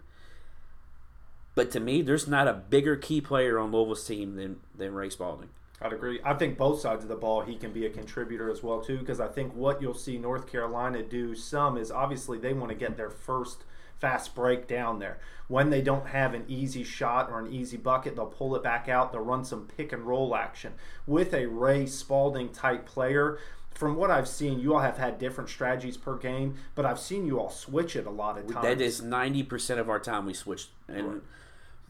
But 1.55 1.71
to 1.71 1.79
me, 1.79 2.01
there's 2.01 2.27
not 2.27 2.47
a 2.47 2.53
bigger 2.53 2.95
key 2.97 3.21
player 3.21 3.57
on 3.59 3.71
Louisville's 3.71 4.05
team 4.05 4.35
than 4.35 4.57
than 4.75 4.93
Ray 4.93 5.09
Spalding. 5.09 5.49
I'd 5.81 5.93
agree. 5.93 6.19
I 6.23 6.33
think 6.33 6.57
both 6.57 6.79
sides 6.79 7.03
of 7.03 7.09
the 7.09 7.15
ball 7.15 7.41
he 7.41 7.55
can 7.55 7.71
be 7.71 7.85
a 7.85 7.89
contributor 7.89 8.49
as 8.49 8.63
well 8.63 8.81
too 8.81 8.97
because 8.97 9.19
I 9.19 9.27
think 9.27 9.53
what 9.53 9.81
you'll 9.81 9.93
see 9.93 10.17
North 10.17 10.47
Carolina 10.47 11.03
do 11.03 11.35
some 11.35 11.77
is 11.77 11.91
obviously 11.91 12.37
they 12.37 12.53
want 12.53 12.69
to 12.69 12.75
get 12.75 12.95
their 12.95 13.09
first 13.09 13.65
fast 13.99 14.35
break 14.35 14.67
down 14.67 14.99
there. 14.99 15.19
When 15.47 15.69
they 15.69 15.81
don't 15.81 16.07
have 16.07 16.33
an 16.33 16.45
easy 16.47 16.83
shot 16.83 17.29
or 17.29 17.39
an 17.39 17.51
easy 17.51 17.77
bucket, 17.77 18.15
they'll 18.15 18.25
pull 18.25 18.55
it 18.55 18.63
back 18.63 18.89
out, 18.89 19.11
they'll 19.11 19.21
run 19.21 19.45
some 19.45 19.67
pick 19.77 19.93
and 19.93 20.03
roll 20.03 20.35
action. 20.35 20.73
With 21.05 21.33
a 21.33 21.45
Ray 21.45 21.85
Spalding 21.85 22.49
type 22.49 22.85
player, 22.85 23.37
from 23.73 23.95
what 23.97 24.09
I've 24.09 24.27
seen, 24.27 24.59
you 24.59 24.73
all 24.73 24.81
have 24.81 24.97
had 24.97 25.19
different 25.19 25.49
strategies 25.49 25.97
per 25.97 26.17
game, 26.17 26.55
but 26.75 26.85
I've 26.85 26.99
seen 26.99 27.25
you 27.25 27.39
all 27.39 27.49
switch 27.49 27.95
it 27.95 28.07
a 28.07 28.09
lot 28.09 28.37
of 28.37 28.47
times. 28.47 28.63
That 28.63 28.81
is 28.81 29.01
ninety 29.01 29.43
percent 29.43 29.79
of 29.79 29.89
our 29.89 29.99
time 29.99 30.25
we 30.25 30.33
switch, 30.33 30.69
and 30.87 31.21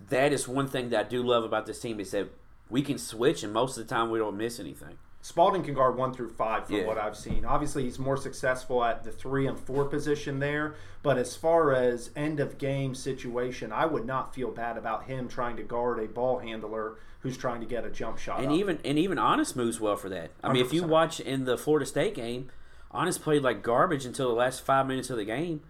that 0.10 0.34
is 0.34 0.48
one 0.48 0.68
thing 0.68 0.90
that 0.90 1.06
I 1.06 1.08
do 1.08 1.22
love 1.22 1.44
about 1.44 1.68
this 1.68 1.80
team 1.80 2.00
is 2.00 2.12
that 2.12 2.30
we 2.76 2.82
can 2.82 2.98
switch, 2.98 3.42
and 3.42 3.54
most 3.54 3.78
of 3.78 3.88
the 3.88 3.96
time 3.96 4.10
we 4.10 4.20
don't 4.20 4.36
miss 4.36 4.60
anything. 4.60 4.98
Spalding 5.22 5.64
can 5.64 5.74
guard 5.74 5.96
one 5.96 6.14
through 6.14 6.28
five 6.32 6.66
from 6.68 6.76
Yeah. 6.76 6.86
what 6.86 6.98
I've 6.98 7.16
seen. 7.16 7.46
Obviously, 7.46 7.84
he's 7.84 7.98
more 7.98 8.18
successful 8.18 8.84
at 8.84 9.06
the 9.06 9.14
three 9.14 9.48
and 9.48 9.58
four 9.58 9.86
position 9.86 10.40
there. 10.40 10.76
But 11.02 11.18
as 11.18 11.38
far 11.38 11.72
as 11.72 12.10
end 12.18 12.42
of 12.42 12.58
game 12.58 12.94
situation, 12.94 13.72
I 13.72 13.86
would 13.86 14.06
not 14.06 14.36
feel 14.36 14.52
bad 14.52 14.78
about 14.78 15.06
him 15.06 15.30
trying 15.30 15.56
to 15.56 15.64
guard 15.64 16.00
a 16.00 16.08
ball 16.10 16.40
handler 16.40 16.98
who's 17.22 17.38
trying 17.38 17.62
to 17.62 17.66
get 17.66 17.86
a 17.86 17.90
jump 17.90 18.18
shot. 18.18 18.40
And 18.40 18.50
up. 18.50 18.58
even 18.58 18.80
and 18.84 19.00
even 19.00 19.18
Anas 19.18 19.56
moves 19.56 19.80
well 19.80 19.96
for 19.96 20.10
that. 20.10 20.32
I 20.44 20.52
mean, 20.52 20.66
if 20.66 20.74
you 20.74 20.84
watch 20.84 21.22
in 21.22 21.46
the 21.46 21.58
Florida 21.58 21.86
State 21.86 22.14
game, 22.14 22.50
Anas 22.94 23.18
played 23.18 23.42
like 23.42 23.64
garbage 23.64 24.04
until 24.06 24.28
the 24.28 24.36
last 24.36 24.60
five 24.66 24.86
minutes 24.86 25.10
of 25.10 25.16
the 25.16 25.24
game. 25.26 25.62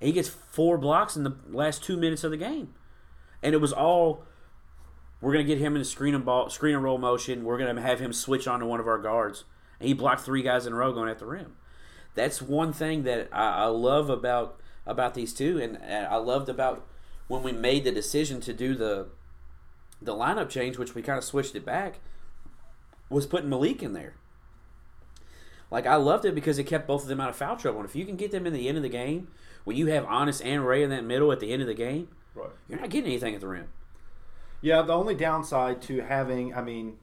He 0.00 0.12
gets 0.12 0.28
four 0.28 0.76
blocks 0.76 1.16
in 1.16 1.24
the 1.24 1.34
last 1.48 1.82
two 1.82 1.96
minutes 1.96 2.24
of 2.24 2.30
the 2.30 2.36
game, 2.36 2.74
and 3.42 3.54
it 3.54 3.58
was 3.62 3.72
all 3.72 4.26
we're 5.22 5.32
gonna 5.32 5.44
get 5.44 5.56
him 5.58 5.74
in 5.74 5.80
a 5.80 5.84
screen 5.86 6.14
and 6.14 6.24
ball, 6.24 6.50
screen 6.50 6.74
and 6.74 6.84
roll 6.84 6.98
motion. 6.98 7.44
We're 7.44 7.56
gonna 7.56 7.80
have 7.80 8.00
him 8.00 8.12
switch 8.12 8.46
onto 8.46 8.66
one 8.66 8.80
of 8.80 8.86
our 8.86 8.98
guards, 8.98 9.44
and 9.80 9.88
he 9.88 9.94
blocked 9.94 10.20
three 10.22 10.42
guys 10.42 10.66
in 10.66 10.74
a 10.74 10.76
row 10.76 10.92
going 10.92 11.08
at 11.08 11.18
the 11.18 11.26
rim. 11.26 11.56
That's 12.14 12.42
one 12.42 12.74
thing 12.74 13.04
that 13.04 13.28
I, 13.32 13.62
I 13.62 13.66
love 13.66 14.10
about 14.10 14.60
about 14.84 15.14
these 15.14 15.32
two, 15.32 15.58
and, 15.58 15.78
and 15.80 16.06
I 16.06 16.16
loved 16.16 16.48
about 16.50 16.86
when 17.28 17.42
we 17.42 17.52
made 17.52 17.84
the 17.84 17.92
decision 17.92 18.40
to 18.42 18.52
do 18.52 18.74
the 18.74 19.06
the 20.02 20.12
lineup 20.12 20.50
change, 20.50 20.76
which 20.76 20.94
we 20.94 21.00
kind 21.02 21.16
of 21.16 21.24
switched 21.24 21.54
it 21.54 21.64
back, 21.64 22.00
was 23.08 23.24
putting 23.26 23.48
Malik 23.48 23.82
in 23.82 23.92
there. 23.92 24.14
Like 25.70 25.86
I 25.86 25.94
loved 25.94 26.24
it 26.24 26.34
because 26.34 26.58
it 26.58 26.64
kept 26.64 26.86
both 26.86 27.02
of 27.02 27.08
them 27.08 27.20
out 27.20 27.30
of 27.30 27.36
foul 27.36 27.56
trouble. 27.56 27.80
And 27.80 27.88
if 27.88 27.96
you 27.96 28.04
can 28.04 28.16
get 28.16 28.30
them 28.30 28.46
in 28.46 28.52
the 28.52 28.68
end 28.68 28.76
of 28.76 28.82
the 28.82 28.88
game, 28.90 29.28
when 29.64 29.76
you 29.76 29.86
have 29.86 30.04
Anas 30.04 30.40
and 30.40 30.66
Ray 30.66 30.82
in 30.82 30.90
that 30.90 31.04
middle 31.04 31.32
at 31.32 31.40
the 31.40 31.52
end 31.52 31.62
of 31.62 31.68
the 31.68 31.74
game, 31.74 32.08
Right. 32.34 32.50
you're 32.68 32.80
not 32.80 32.90
getting 32.90 33.10
anything 33.10 33.34
at 33.34 33.40
the 33.40 33.48
rim. 33.48 33.68
Yeah, 34.62 34.82
the 34.82 34.92
only 34.94 35.16
downside 35.16 35.82
to 35.82 36.00
having, 36.00 36.54
I 36.54 36.62
mean, 36.62 36.96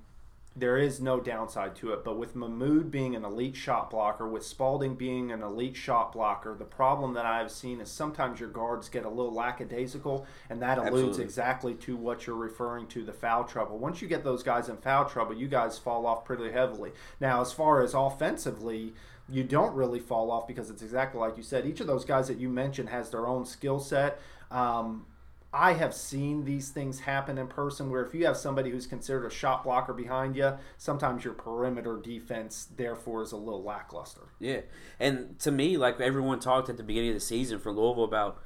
there 0.56 0.78
is 0.78 1.00
no 1.00 1.20
downside 1.20 1.76
to 1.78 1.92
it, 1.92 2.04
but 2.04 2.18
with 2.18 2.36
Mahmoud 2.36 2.90
being 2.90 3.16
an 3.16 3.24
elite 3.24 3.56
shot 3.56 3.92
blocker, 3.92 4.28
with 4.28 4.46
Spalding 4.46 4.96
being 4.96 5.32
an 5.32 5.42
elite 5.42 5.76
shot 5.76 6.14
blocker, 6.14 6.56
the 6.58 6.66
problem 6.66 7.14
that 7.14 7.26
I've 7.26 7.52
seen 7.52 7.80
is 7.82 7.90
sometimes 7.90 8.40
your 8.40 8.50
guards 8.50 8.90
get 8.90 9.06
a 9.06 9.10
little 9.10 9.34
lackadaisical, 9.34 10.26
and 10.50 10.62
that 10.62 10.78
alludes 10.78 10.96
Absolutely. 10.96 11.24
exactly 11.24 11.74
to 11.76 11.96
what 11.96 12.26
you're 12.26 12.36
referring 12.36 12.88
to 12.88 13.04
the 13.04 13.14
foul 13.14 13.44
trouble. 13.44 13.78
Once 13.78 14.02
you 14.02 14.08
get 14.08 14.24
those 14.24 14.42
guys 14.42 14.70
in 14.70 14.78
foul 14.78 15.06
trouble, 15.06 15.36
you 15.36 15.48
guys 15.48 15.78
fall 15.78 16.06
off 16.06 16.26
pretty 16.26 16.52
heavily. 16.52 16.92
Now, 17.20 17.42
as 17.42 17.52
far 17.52 17.82
as 17.84 17.94
offensively, 17.94 18.94
you 19.30 19.44
don't 19.44 19.76
really 19.76 20.00
fall 20.00 20.32
off 20.32 20.48
because 20.48 20.70
it's 20.70 20.82
exactly 20.82 21.20
like 21.20 21.38
you 21.38 21.44
said. 21.44 21.66
Each 21.66 21.80
of 21.80 21.88
those 21.88 22.06
guys 22.06 22.28
that 22.28 22.38
you 22.38 22.50
mentioned 22.50 22.90
has 22.90 23.10
their 23.12 23.28
own 23.28 23.46
skill 23.46 23.80
set. 23.80 24.20
Um, 24.50 25.06
I 25.52 25.74
have 25.74 25.96
seen 25.96 26.46
these 26.46 26.70
things 26.70 27.00
happen 27.00 27.40
in 27.40 27.48
person 27.48 27.90
where 27.90 28.06
if 28.06 28.14
you 28.14 28.26
have 28.28 28.38
somebody 28.38 28.70
who's 28.70 28.86
considered 28.86 29.26
a 29.26 29.32
shot 29.32 29.64
blocker 29.64 29.94
behind 29.94 30.36
you, 30.36 30.54
sometimes 30.78 31.24
your 31.24 31.34
perimeter 31.34 31.98
defense 31.98 32.68
therefore 32.76 33.24
is 33.24 33.32
a 33.32 33.38
little 33.38 33.64
lackluster. 33.64 34.28
Yeah, 34.40 34.62
and 35.00 35.40
to 35.40 35.52
me, 35.52 35.76
like 35.76 36.00
everyone 36.00 36.40
talked 36.40 36.70
at 36.70 36.78
the 36.78 36.84
beginning 36.84 37.10
of 37.10 37.16
the 37.16 37.20
season 37.20 37.60
for 37.60 37.72
Louisville 37.72 38.04
about 38.04 38.40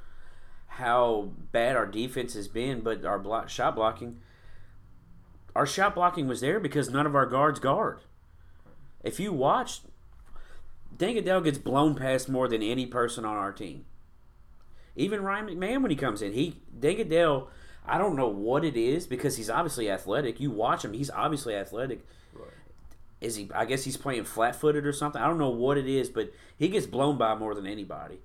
how 0.66 1.30
bad 1.52 1.76
our 1.76 1.86
defense 1.86 2.32
has 2.34 2.48
been, 2.48 2.80
but 2.80 3.04
our 3.04 3.18
block, 3.18 3.50
shot 3.50 3.76
blocking, 3.76 4.20
our 5.54 5.66
shot 5.66 5.94
blocking 5.94 6.26
was 6.26 6.40
there 6.40 6.58
because 6.58 6.88
none 6.88 7.06
of 7.06 7.14
our 7.14 7.26
guards 7.26 7.60
guard. 7.60 8.00
If 9.02 9.20
you 9.20 9.30
watch, 9.32 9.82
Deng 10.96 11.18
Adel 11.18 11.42
gets 11.42 11.58
blown 11.58 11.94
past 11.94 12.30
more 12.30 12.48
than 12.48 12.62
any 12.62 12.86
person 12.86 13.26
on 13.26 13.36
our 13.36 13.52
team. 13.52 13.84
Even 14.96 15.22
Ryan 15.22 15.46
McMahon 15.46 15.82
when 15.82 15.90
he 15.90 15.96
comes 15.96 16.22
in, 16.22 16.32
he 16.32 16.60
Deng 16.78 17.00
Adel. 17.00 17.48
I 17.86 17.98
don't 17.98 18.16
know 18.16 18.28
what 18.28 18.64
it 18.64 18.76
is 18.76 19.06
because 19.06 19.36
he's 19.36 19.50
obviously 19.50 19.90
athletic. 19.90 20.40
You 20.40 20.50
watch 20.50 20.84
him; 20.84 20.94
he's 20.94 21.10
obviously 21.10 21.54
athletic 21.54 22.00
is 23.24 23.36
he 23.36 23.50
I 23.54 23.64
guess 23.64 23.84
he's 23.84 23.96
playing 23.96 24.24
flat 24.24 24.54
footed 24.54 24.86
or 24.86 24.92
something. 24.92 25.20
I 25.20 25.26
don't 25.26 25.38
know 25.38 25.50
what 25.50 25.78
it 25.78 25.88
is, 25.88 26.08
but 26.08 26.32
he 26.56 26.68
gets 26.68 26.86
blown 26.86 27.16
by 27.16 27.34
more 27.34 27.54
than 27.54 27.66
anybody. 27.66 28.20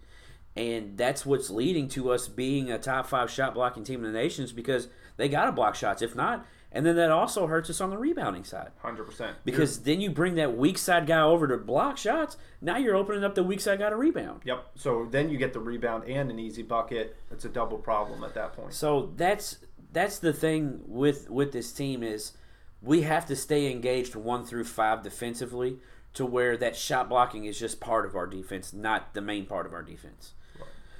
And 0.55 0.97
that's 0.97 1.25
what's 1.25 1.49
leading 1.49 1.87
to 1.89 2.11
us 2.11 2.27
being 2.27 2.69
a 2.69 2.77
top 2.77 3.07
five 3.07 3.31
shot 3.31 3.53
blocking 3.53 3.83
team 3.83 4.03
in 4.03 4.11
the 4.11 4.17
nations 4.17 4.51
because 4.51 4.89
they 5.17 5.29
gotta 5.29 5.51
block 5.51 5.75
shots. 5.75 6.01
If 6.01 6.15
not, 6.15 6.45
and 6.71 6.85
then 6.85 6.95
that 6.95 7.11
also 7.11 7.47
hurts 7.47 7.69
us 7.69 7.81
on 7.81 7.89
the 7.89 7.97
rebounding 7.97 8.43
side. 8.43 8.71
Hundred 8.81 9.05
percent. 9.05 9.37
Because 9.43 9.79
then 9.79 10.01
you 10.01 10.11
bring 10.11 10.35
that 10.35 10.55
weak 10.55 10.77
side 10.77 11.07
guy 11.07 11.21
over 11.21 11.47
to 11.47 11.57
block 11.57 11.97
shots, 11.97 12.37
now 12.61 12.77
you're 12.77 12.95
opening 12.95 13.23
up 13.23 13.35
the 13.35 13.43
weak 13.43 13.59
side 13.59 13.79
guy 13.79 13.89
to 13.89 13.95
rebound. 13.95 14.41
Yep. 14.45 14.71
So 14.75 15.07
then 15.09 15.29
you 15.29 15.37
get 15.37 15.53
the 15.53 15.59
rebound 15.59 16.03
and 16.05 16.29
an 16.29 16.39
easy 16.39 16.63
bucket. 16.63 17.15
It's 17.31 17.45
a 17.45 17.49
double 17.49 17.77
problem 17.77 18.23
at 18.23 18.35
that 18.35 18.53
point. 18.53 18.73
So 18.73 19.11
that's 19.15 19.57
that's 19.91 20.19
the 20.19 20.33
thing 20.33 20.81
with 20.85 21.29
with 21.29 21.51
this 21.51 21.71
team 21.71 22.03
is 22.03 22.33
we 22.81 23.01
have 23.01 23.25
to 23.25 23.35
stay 23.35 23.71
engaged 23.71 24.15
one 24.15 24.45
through 24.45 24.63
five 24.63 25.03
defensively 25.03 25.79
to 26.13 26.25
where 26.25 26.57
that 26.57 26.75
shot 26.75 27.09
blocking 27.09 27.45
is 27.45 27.59
just 27.59 27.79
part 27.79 28.05
of 28.05 28.15
our 28.15 28.27
defense, 28.27 28.73
not 28.73 29.13
the 29.13 29.21
main 29.21 29.45
part 29.45 29.65
of 29.65 29.73
our 29.73 29.83
defense. 29.83 30.33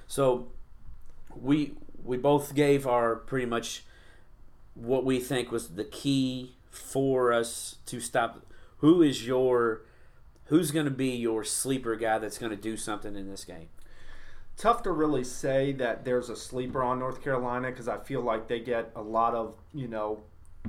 So 0.08 0.52
we 1.36 1.74
we 2.04 2.18
both 2.18 2.56
gave 2.56 2.88
our 2.88 3.16
pretty 3.16 3.46
much 3.46 3.84
what 4.80 5.06
we 5.06 5.20
think 5.20 5.52
was 5.52 5.70
the 5.70 5.84
key 5.84 6.56
for 6.70 7.32
us 7.34 7.78
to 7.86 8.00
stop. 8.00 8.46
Who 8.78 9.02
is 9.02 9.26
your 9.28 9.82
who's 10.46 10.72
going 10.72 10.86
to 10.86 10.92
be 10.92 11.10
your 11.10 11.44
sleeper 11.44 11.96
guy 11.96 12.18
that's 12.18 12.38
going 12.38 12.50
to 12.52 12.58
do 12.58 12.76
something 12.76 13.15
in 13.15 13.30
this 13.30 13.46
game? 13.46 13.70
tough 14.60 14.84
to 14.84 14.92
really 14.92 15.24
say 15.24 15.72
that 15.72 16.04
there's 16.04 16.30
a 16.30 16.36
sleeper 16.36 16.84
on 16.84 17.00
North 17.00 17.24
Carolina 17.24 17.72
because 17.72 17.88
I 17.88 17.98
feel 17.98 18.22
like 18.22 18.50
they 18.50 18.60
get 18.60 18.92
a 18.96 19.02
lot 19.02 19.34
of 19.34 19.56
you 19.74 19.88
know 19.88 20.22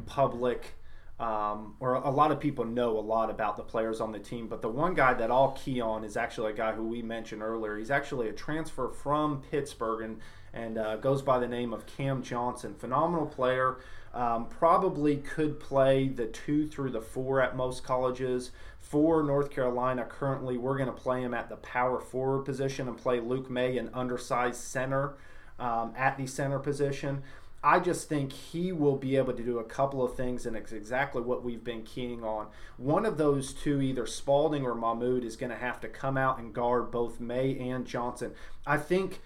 public 0.06 0.74
um, 1.18 1.74
or 1.80 1.94
a 1.94 2.10
lot 2.10 2.30
of 2.30 2.40
people 2.40 2.64
know 2.64 2.98
a 2.98 3.00
lot 3.00 3.28
about 3.28 3.58
the 3.58 3.62
players 3.62 4.00
on 4.00 4.10
the 4.10 4.18
team, 4.18 4.48
but 4.48 4.62
the 4.62 4.70
one 4.70 4.94
guy 4.94 5.12
that 5.12 5.30
I'll 5.30 5.50
key 5.52 5.80
on 5.82 6.02
is 6.02 6.16
actually 6.16 6.52
a 6.52 6.56
guy 6.56 6.72
who 6.72 6.82
we 6.82 7.02
mentioned 7.02 7.42
earlier. 7.42 7.76
He's 7.76 7.90
actually 7.90 8.30
a 8.30 8.32
transfer 8.32 8.88
from 8.88 9.42
Pittsburgh 9.50 10.02
and, 10.02 10.20
and 10.54 10.78
uh, 10.78 10.96
goes 10.96 11.20
by 11.20 11.38
the 11.38 11.46
name 11.46 11.74
of 11.74 11.84
Cam 11.84 12.22
Johnson. 12.22 12.74
Phenomenal 12.74 13.26
player. 13.26 13.76
Um, 14.12 14.46
probably 14.46 15.18
could 15.18 15.60
play 15.60 16.08
the 16.08 16.26
two 16.26 16.66
through 16.66 16.90
the 16.90 17.00
four 17.00 17.40
at 17.40 17.56
most 17.56 17.84
colleges. 17.84 18.50
For 18.80 19.22
North 19.22 19.50
Carolina, 19.50 20.04
currently, 20.04 20.56
we're 20.56 20.76
going 20.76 20.88
to 20.88 20.92
play 20.92 21.22
him 21.22 21.32
at 21.32 21.48
the 21.48 21.56
power 21.56 22.00
forward 22.00 22.44
position 22.44 22.88
and 22.88 22.96
play 22.96 23.20
Luke 23.20 23.48
Maye, 23.48 23.78
an 23.78 23.90
undersized 23.94 24.60
center, 24.60 25.14
um, 25.60 25.92
at 25.96 26.16
the 26.16 26.26
center 26.26 26.58
position. 26.58 27.22
I 27.62 27.78
just 27.78 28.08
think 28.08 28.32
he 28.32 28.72
will 28.72 28.96
be 28.96 29.16
able 29.16 29.34
to 29.34 29.42
do 29.42 29.58
a 29.58 29.64
couple 29.64 30.02
of 30.02 30.16
things, 30.16 30.46
and 30.46 30.56
it's 30.56 30.72
exactly 30.72 31.20
what 31.20 31.44
we've 31.44 31.62
been 31.62 31.82
keying 31.82 32.24
on. 32.24 32.46
One 32.78 33.04
of 33.04 33.18
those 33.18 33.52
two, 33.52 33.82
either 33.82 34.06
Spalding 34.06 34.64
or 34.64 34.74
Mahmoud, 34.74 35.24
is 35.24 35.36
going 35.36 35.52
to 35.52 35.58
have 35.58 35.78
to 35.82 35.88
come 35.88 36.16
out 36.16 36.38
and 36.38 36.54
guard 36.54 36.90
both 36.90 37.20
May 37.20 37.58
and 37.58 37.86
Johnson. 37.86 38.32
I 38.66 38.78
think, 38.78 39.20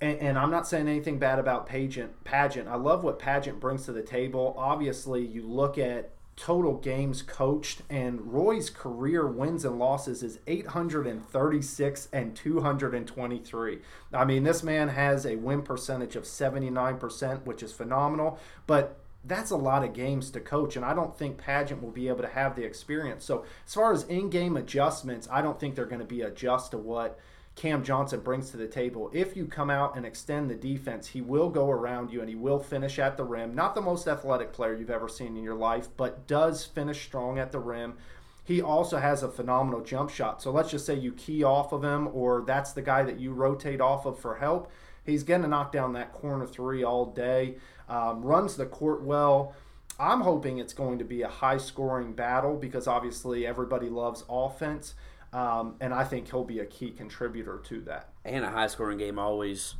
and, 0.00 0.18
and 0.18 0.38
I'm 0.38 0.50
not 0.50 0.66
saying 0.66 0.88
anything 0.88 1.18
bad 1.18 1.38
about 1.38 1.66
Pageant. 1.66 2.24
Padgett, 2.24 2.66
I 2.68 2.76
love 2.76 3.04
what 3.04 3.18
Padgett 3.18 3.60
brings 3.60 3.86
to 3.86 3.92
the 3.92 4.02
table. 4.02 4.54
Obviously, 4.58 5.24
you 5.24 5.46
look 5.46 5.78
at 5.78 6.10
total 6.36 6.74
games 6.74 7.22
coached, 7.22 7.80
and 7.88 8.32
Roy's 8.32 8.68
career 8.68 9.26
wins 9.26 9.64
and 9.64 9.78
losses 9.78 10.22
is 10.22 10.38
836 10.46 12.08
and 12.12 12.36
223. 12.36 13.78
I 14.12 14.24
mean, 14.24 14.44
this 14.44 14.62
man 14.62 14.88
has 14.88 15.24
a 15.24 15.36
win 15.36 15.62
percentage 15.62 16.14
of 16.14 16.24
79%, 16.24 17.44
which 17.44 17.62
is 17.62 17.72
phenomenal, 17.72 18.38
but 18.66 18.98
that's 19.24 19.50
a 19.50 19.56
lot 19.56 19.82
of 19.82 19.94
games 19.94 20.30
to 20.30 20.40
coach, 20.40 20.76
and 20.76 20.84
I 20.84 20.94
don't 20.94 21.16
think 21.16 21.42
Padgett 21.42 21.80
will 21.80 21.90
be 21.90 22.08
able 22.08 22.22
to 22.22 22.28
have 22.28 22.54
the 22.54 22.64
experience. 22.64 23.24
So, 23.24 23.44
as 23.66 23.74
far 23.74 23.92
as 23.92 24.04
in 24.04 24.30
game 24.30 24.56
adjustments, 24.56 25.26
I 25.32 25.42
don't 25.42 25.58
think 25.58 25.74
they're 25.74 25.86
going 25.86 26.00
to 26.00 26.04
be 26.04 26.20
adjust 26.20 26.70
to 26.72 26.78
what 26.78 27.18
Cam 27.56 27.82
Johnson 27.82 28.20
brings 28.20 28.50
to 28.50 28.58
the 28.58 28.66
table. 28.66 29.10
If 29.14 29.34
you 29.34 29.46
come 29.46 29.70
out 29.70 29.96
and 29.96 30.04
extend 30.04 30.50
the 30.50 30.54
defense, 30.54 31.08
he 31.08 31.22
will 31.22 31.48
go 31.48 31.70
around 31.70 32.12
you 32.12 32.20
and 32.20 32.28
he 32.28 32.34
will 32.34 32.58
finish 32.58 32.98
at 32.98 33.16
the 33.16 33.24
rim. 33.24 33.54
Not 33.54 33.74
the 33.74 33.80
most 33.80 34.06
athletic 34.06 34.52
player 34.52 34.74
you've 34.74 34.90
ever 34.90 35.08
seen 35.08 35.38
in 35.38 35.42
your 35.42 35.54
life, 35.54 35.88
but 35.96 36.26
does 36.26 36.66
finish 36.66 37.02
strong 37.02 37.38
at 37.38 37.52
the 37.52 37.58
rim. 37.58 37.94
He 38.44 38.60
also 38.60 38.98
has 38.98 39.22
a 39.22 39.30
phenomenal 39.30 39.80
jump 39.80 40.10
shot. 40.10 40.42
So 40.42 40.50
let's 40.50 40.70
just 40.70 40.84
say 40.84 40.94
you 40.94 41.12
key 41.12 41.42
off 41.42 41.72
of 41.72 41.82
him, 41.82 42.08
or 42.12 42.44
that's 42.46 42.72
the 42.72 42.82
guy 42.82 43.02
that 43.04 43.18
you 43.18 43.32
rotate 43.32 43.80
off 43.80 44.04
of 44.04 44.18
for 44.18 44.36
help. 44.36 44.70
He's 45.04 45.22
going 45.22 45.42
to 45.42 45.48
knock 45.48 45.72
down 45.72 45.94
that 45.94 46.12
corner 46.12 46.46
three 46.46 46.84
all 46.84 47.06
day. 47.06 47.56
Um, 47.88 48.22
runs 48.22 48.56
the 48.56 48.66
court 48.66 49.02
well. 49.02 49.54
I'm 49.98 50.20
hoping 50.20 50.58
it's 50.58 50.74
going 50.74 50.98
to 50.98 51.04
be 51.04 51.22
a 51.22 51.28
high 51.28 51.56
scoring 51.56 52.12
battle 52.12 52.56
because 52.56 52.86
obviously 52.86 53.46
everybody 53.46 53.88
loves 53.88 54.24
offense. 54.28 54.94
Um, 55.36 55.74
and 55.82 55.92
I 55.92 56.04
think 56.04 56.30
he'll 56.30 56.44
be 56.44 56.60
a 56.60 56.64
key 56.64 56.90
contributor 56.90 57.60
to 57.66 57.82
that. 57.82 58.08
And 58.24 58.42
a 58.42 58.50
high 58.50 58.68
scoring 58.68 58.96
game 58.96 59.18
always 59.18 59.74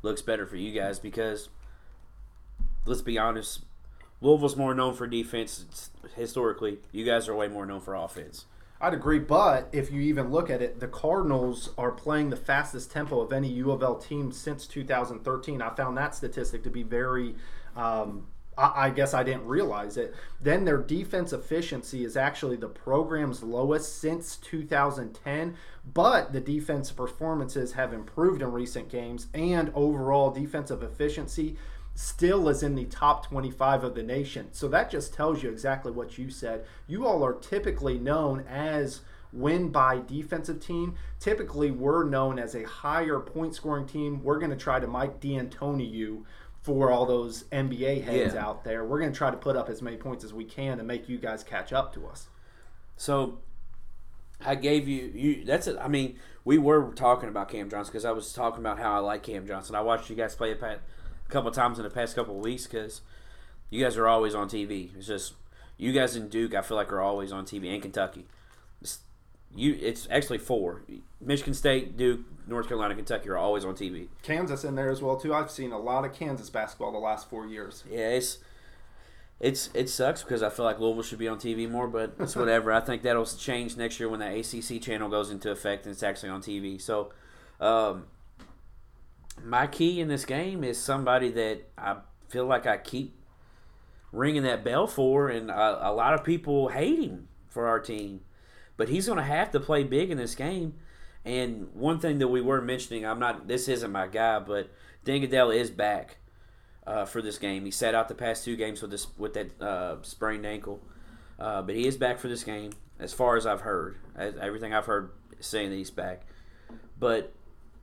looks 0.00 0.22
better 0.22 0.46
for 0.46 0.56
you 0.56 0.72
guys 0.72 0.98
because, 0.98 1.50
let's 2.86 3.02
be 3.02 3.18
honest, 3.18 3.66
Louisville's 4.22 4.56
more 4.56 4.74
known 4.74 4.94
for 4.94 5.06
defense 5.06 5.90
historically. 6.16 6.78
You 6.90 7.04
guys 7.04 7.28
are 7.28 7.34
way 7.34 7.48
more 7.48 7.66
known 7.66 7.82
for 7.82 7.94
offense. 7.94 8.46
I'd 8.80 8.94
agree, 8.94 9.18
but 9.18 9.68
if 9.72 9.92
you 9.92 10.00
even 10.00 10.30
look 10.30 10.48
at 10.48 10.62
it, 10.62 10.80
the 10.80 10.88
Cardinals 10.88 11.74
are 11.76 11.92
playing 11.92 12.30
the 12.30 12.36
fastest 12.36 12.90
tempo 12.90 13.20
of 13.20 13.30
any 13.30 13.48
U 13.48 13.72
of 13.72 13.82
L 13.82 13.96
team 13.96 14.32
since 14.32 14.66
2013. 14.66 15.60
I 15.60 15.68
found 15.74 15.98
that 15.98 16.14
statistic 16.14 16.62
to 16.62 16.70
be 16.70 16.82
very 16.82 17.34
um, 17.76 18.26
I, 18.56 18.90
guess 18.90 19.14
I 19.14 19.22
didn't 19.22 19.46
realize 19.46 19.96
it. 19.96 20.14
Then 20.40 20.64
their 20.64 20.78
defense 20.78 21.32
efficiency 21.32 22.04
is 22.04 22.16
actually 22.16 22.56
the 22.56 22.68
program's 22.68 23.42
lowest 23.42 24.00
since 24.00 24.36
2010, 24.36 25.56
but 25.92 26.32
the 26.32 26.40
defense 26.40 26.92
performances 26.92 27.72
have 27.72 27.92
improved 27.92 28.42
in 28.42 28.52
recent 28.52 28.88
games, 28.88 29.26
and 29.34 29.72
overall 29.74 30.30
defensive 30.30 30.82
efficiency 30.82 31.56
still 31.94 32.48
is 32.48 32.62
in 32.62 32.74
the 32.74 32.84
top 32.86 33.26
25 33.26 33.84
of 33.84 33.94
the 33.94 34.02
nation. 34.02 34.48
So 34.52 34.68
that 34.68 34.90
just 34.90 35.14
tells 35.14 35.42
you 35.42 35.50
exactly 35.50 35.92
what 35.92 36.18
you 36.18 36.30
said. 36.30 36.64
You 36.86 37.06
all 37.06 37.24
are 37.24 37.34
typically 37.34 37.98
known 37.98 38.44
as 38.48 39.02
win 39.32 39.68
by 39.70 40.00
defensive 40.06 40.60
team. 40.60 40.94
Typically, 41.18 41.70
we're 41.70 42.04
known 42.04 42.38
as 42.38 42.54
a 42.54 42.64
higher 42.64 43.20
point 43.20 43.54
scoring 43.54 43.86
team. 43.86 44.22
We're 44.22 44.38
going 44.38 44.50
to 44.50 44.56
try 44.56 44.80
to 44.80 44.86
Mike 44.86 45.20
D'Antoni 45.20 45.90
you 45.90 46.24
for 46.64 46.90
all 46.90 47.04
those 47.04 47.42
NBA 47.52 48.04
heads 48.04 48.34
yeah. 48.34 48.44
out 48.44 48.64
there. 48.64 48.86
We're 48.86 48.98
going 48.98 49.12
to 49.12 49.16
try 49.16 49.30
to 49.30 49.36
put 49.36 49.54
up 49.54 49.68
as 49.68 49.82
many 49.82 49.98
points 49.98 50.24
as 50.24 50.32
we 50.32 50.46
can 50.46 50.78
to 50.78 50.82
make 50.82 51.10
you 51.10 51.18
guys 51.18 51.44
catch 51.44 51.74
up 51.74 51.92
to 51.92 52.06
us. 52.06 52.28
So 52.96 53.40
I 54.42 54.54
gave 54.54 54.88
you 54.88 55.12
you. 55.14 55.44
That's 55.44 55.66
it. 55.66 55.76
I 55.78 55.88
mean, 55.88 56.18
we 56.42 56.56
were 56.56 56.90
talking 56.94 57.28
about 57.28 57.50
Cam 57.50 57.68
Johnson 57.68 57.92
because 57.92 58.06
I 58.06 58.12
was 58.12 58.32
talking 58.32 58.60
about 58.60 58.78
how 58.78 58.94
I 58.94 58.98
like 59.00 59.22
Cam 59.22 59.46
Johnson. 59.46 59.74
I 59.74 59.82
watched 59.82 60.08
you 60.08 60.16
guys 60.16 60.34
play 60.34 60.52
a, 60.52 60.56
a 60.56 60.78
couple 61.28 61.50
times 61.50 61.78
in 61.78 61.84
the 61.84 61.90
past 61.90 62.16
couple 62.16 62.38
of 62.38 62.42
weeks 62.42 62.66
because 62.66 63.02
you 63.68 63.84
guys 63.84 63.98
are 63.98 64.08
always 64.08 64.34
on 64.34 64.48
TV. 64.48 64.96
It's 64.96 65.06
just 65.06 65.34
you 65.76 65.92
guys 65.92 66.16
in 66.16 66.30
Duke. 66.30 66.54
I 66.54 66.62
feel 66.62 66.78
like 66.78 66.90
are 66.90 67.02
always 67.02 67.30
on 67.30 67.44
TV 67.44 67.74
and 67.74 67.82
Kentucky. 67.82 68.24
It's, 68.80 69.00
you, 69.54 69.78
it's 69.82 70.08
actually 70.10 70.38
four. 70.38 70.82
Michigan 71.20 71.52
State, 71.52 71.98
Duke, 71.98 72.20
North 72.46 72.68
Carolina, 72.68 72.94
Kentucky 72.94 73.28
are 73.28 73.36
always 73.36 73.64
on 73.64 73.74
TV. 73.74 74.08
Kansas 74.22 74.64
in 74.64 74.74
there 74.74 74.90
as 74.90 75.00
well 75.02 75.16
too. 75.16 75.34
I've 75.34 75.50
seen 75.50 75.72
a 75.72 75.78
lot 75.78 76.04
of 76.04 76.12
Kansas 76.12 76.50
basketball 76.50 76.92
the 76.92 76.98
last 76.98 77.28
four 77.28 77.46
years. 77.46 77.84
Yeah, 77.90 78.10
it's 78.10 78.38
it's 79.40 79.70
it 79.74 79.88
sucks 79.88 80.22
because 80.22 80.42
I 80.42 80.50
feel 80.50 80.64
like 80.64 80.78
Louisville 80.78 81.02
should 81.02 81.18
be 81.18 81.28
on 81.28 81.38
TV 81.38 81.68
more, 81.68 81.88
but 81.88 82.14
it's 82.18 82.36
whatever. 82.36 82.72
I 82.72 82.80
think 82.80 83.02
that'll 83.02 83.26
change 83.26 83.76
next 83.76 83.98
year 83.98 84.08
when 84.08 84.20
the 84.20 84.38
ACC 84.38 84.80
channel 84.80 85.08
goes 85.08 85.30
into 85.30 85.50
effect 85.50 85.86
and 85.86 85.92
it's 85.92 86.02
actually 86.02 86.30
on 86.30 86.42
TV. 86.42 86.80
So, 86.80 87.12
um, 87.60 88.04
my 89.42 89.66
key 89.66 90.00
in 90.00 90.08
this 90.08 90.24
game 90.24 90.62
is 90.62 90.78
somebody 90.78 91.30
that 91.32 91.62
I 91.76 91.96
feel 92.28 92.46
like 92.46 92.66
I 92.66 92.76
keep 92.76 93.16
ringing 94.12 94.44
that 94.44 94.64
bell 94.64 94.86
for, 94.86 95.28
and 95.28 95.50
a, 95.50 95.90
a 95.90 95.92
lot 95.92 96.14
of 96.14 96.22
people 96.22 96.68
hate 96.68 97.00
him 97.00 97.28
for 97.48 97.66
our 97.66 97.80
team, 97.80 98.20
but 98.76 98.88
he's 98.88 99.06
going 99.06 99.18
to 99.18 99.24
have 99.24 99.50
to 99.50 99.60
play 99.60 99.82
big 99.82 100.10
in 100.10 100.18
this 100.18 100.34
game 100.34 100.74
and 101.24 101.68
one 101.74 101.98
thing 101.98 102.18
that 102.18 102.28
we 102.28 102.40
were 102.40 102.60
mentioning, 102.60 103.06
I'm 103.06 103.18
not. 103.18 103.48
This 103.48 103.68
isn't 103.68 103.90
my 103.90 104.06
guy, 104.06 104.38
but 104.40 104.70
Deng 105.04 105.24
Adel 105.24 105.50
is 105.50 105.70
back 105.70 106.18
uh, 106.86 107.04
for 107.06 107.22
this 107.22 107.38
game. 107.38 107.64
He 107.64 107.70
sat 107.70 107.94
out 107.94 108.08
the 108.08 108.14
past 108.14 108.44
two 108.44 108.56
games 108.56 108.82
with 108.82 108.90
this 108.90 109.06
with 109.16 109.34
that 109.34 109.60
uh, 109.60 109.96
sprained 110.02 110.44
ankle, 110.44 110.80
uh, 111.38 111.62
but 111.62 111.74
he 111.74 111.86
is 111.86 111.96
back 111.96 112.18
for 112.18 112.28
this 112.28 112.44
game. 112.44 112.72
As 112.98 113.12
far 113.12 113.36
as 113.36 113.46
I've 113.46 113.62
heard, 113.62 113.96
as 114.14 114.36
everything 114.36 114.72
I've 114.72 114.86
heard 114.86 115.10
saying 115.40 115.70
that 115.70 115.76
he's 115.76 115.90
back. 115.90 116.26
But 116.98 117.32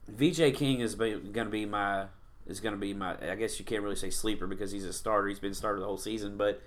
VJ 0.08 0.56
King 0.56 0.80
is 0.80 0.96
going 0.96 1.34
to 1.34 1.46
be 1.46 1.66
my 1.66 2.06
is 2.48 2.60
going 2.60 2.74
to 2.74 2.80
be 2.80 2.94
my. 2.94 3.16
I 3.30 3.36
guess 3.36 3.60
you 3.60 3.66
can't 3.66 3.82
really 3.82 3.96
say 3.96 4.10
sleeper 4.10 4.48
because 4.48 4.72
he's 4.72 4.86
a 4.86 4.94
starter. 4.94 5.28
He's 5.28 5.40
been 5.40 5.54
starter 5.54 5.80
the 5.80 5.86
whole 5.86 5.98
season, 5.98 6.38
but 6.38 6.62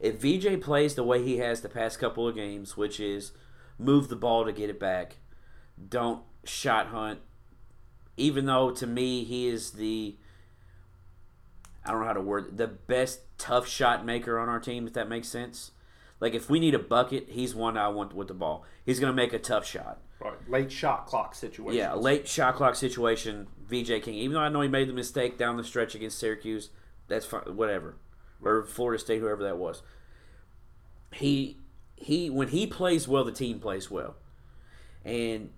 if 0.00 0.20
VJ 0.20 0.60
plays 0.62 0.94
the 0.94 1.04
way 1.04 1.22
he 1.22 1.38
has 1.38 1.60
the 1.60 1.68
past 1.68 1.98
couple 1.98 2.26
of 2.26 2.34
games, 2.34 2.76
which 2.76 2.98
is 2.98 3.32
move 3.78 4.08
the 4.08 4.16
ball 4.16 4.44
to 4.44 4.52
get 4.52 4.70
it 4.70 4.80
back 4.80 5.16
don't 5.88 6.22
shot 6.44 6.88
hunt. 6.88 7.20
Even 8.16 8.46
though 8.46 8.70
to 8.70 8.86
me 8.86 9.24
he 9.24 9.48
is 9.48 9.72
the 9.72 10.16
I 11.84 11.90
don't 11.90 12.00
know 12.00 12.06
how 12.06 12.12
to 12.12 12.20
word 12.20 12.46
it, 12.46 12.56
the 12.56 12.66
best 12.68 13.20
tough 13.38 13.68
shot 13.68 14.04
maker 14.04 14.38
on 14.38 14.48
our 14.48 14.60
team, 14.60 14.86
if 14.86 14.92
that 14.94 15.08
makes 15.08 15.28
sense. 15.28 15.72
Like 16.20 16.34
if 16.34 16.48
we 16.48 16.60
need 16.60 16.74
a 16.74 16.78
bucket, 16.78 17.28
he's 17.30 17.54
one 17.54 17.76
I 17.76 17.88
want 17.88 18.14
with 18.14 18.28
the 18.28 18.34
ball. 18.34 18.64
He's 18.84 19.00
gonna 19.00 19.12
make 19.12 19.32
a 19.32 19.38
tough 19.38 19.66
shot. 19.66 20.00
Right. 20.20 20.48
Late 20.48 20.72
shot 20.72 21.06
clock 21.06 21.34
situation. 21.34 21.76
Yeah, 21.76 21.94
late 21.94 22.26
shot 22.28 22.54
clock 22.54 22.76
situation. 22.76 23.48
VJ 23.66 24.02
King. 24.02 24.14
Even 24.14 24.34
though 24.34 24.40
I 24.40 24.48
know 24.48 24.60
he 24.60 24.68
made 24.68 24.88
the 24.88 24.92
mistake 24.92 25.36
down 25.36 25.56
the 25.56 25.64
stretch 25.64 25.94
against 25.94 26.18
Syracuse, 26.18 26.70
that's 27.08 27.26
fine. 27.26 27.56
Whatever, 27.56 27.96
or 28.42 28.64
Florida 28.64 29.02
State, 29.02 29.20
whoever 29.20 29.42
that 29.42 29.58
was. 29.58 29.82
He 31.12 31.58
he 31.96 32.30
when 32.30 32.48
he 32.48 32.66
plays 32.66 33.08
well, 33.08 33.24
the 33.24 33.32
team 33.32 33.58
plays 33.58 33.90
well, 33.90 34.16
and 35.04 35.50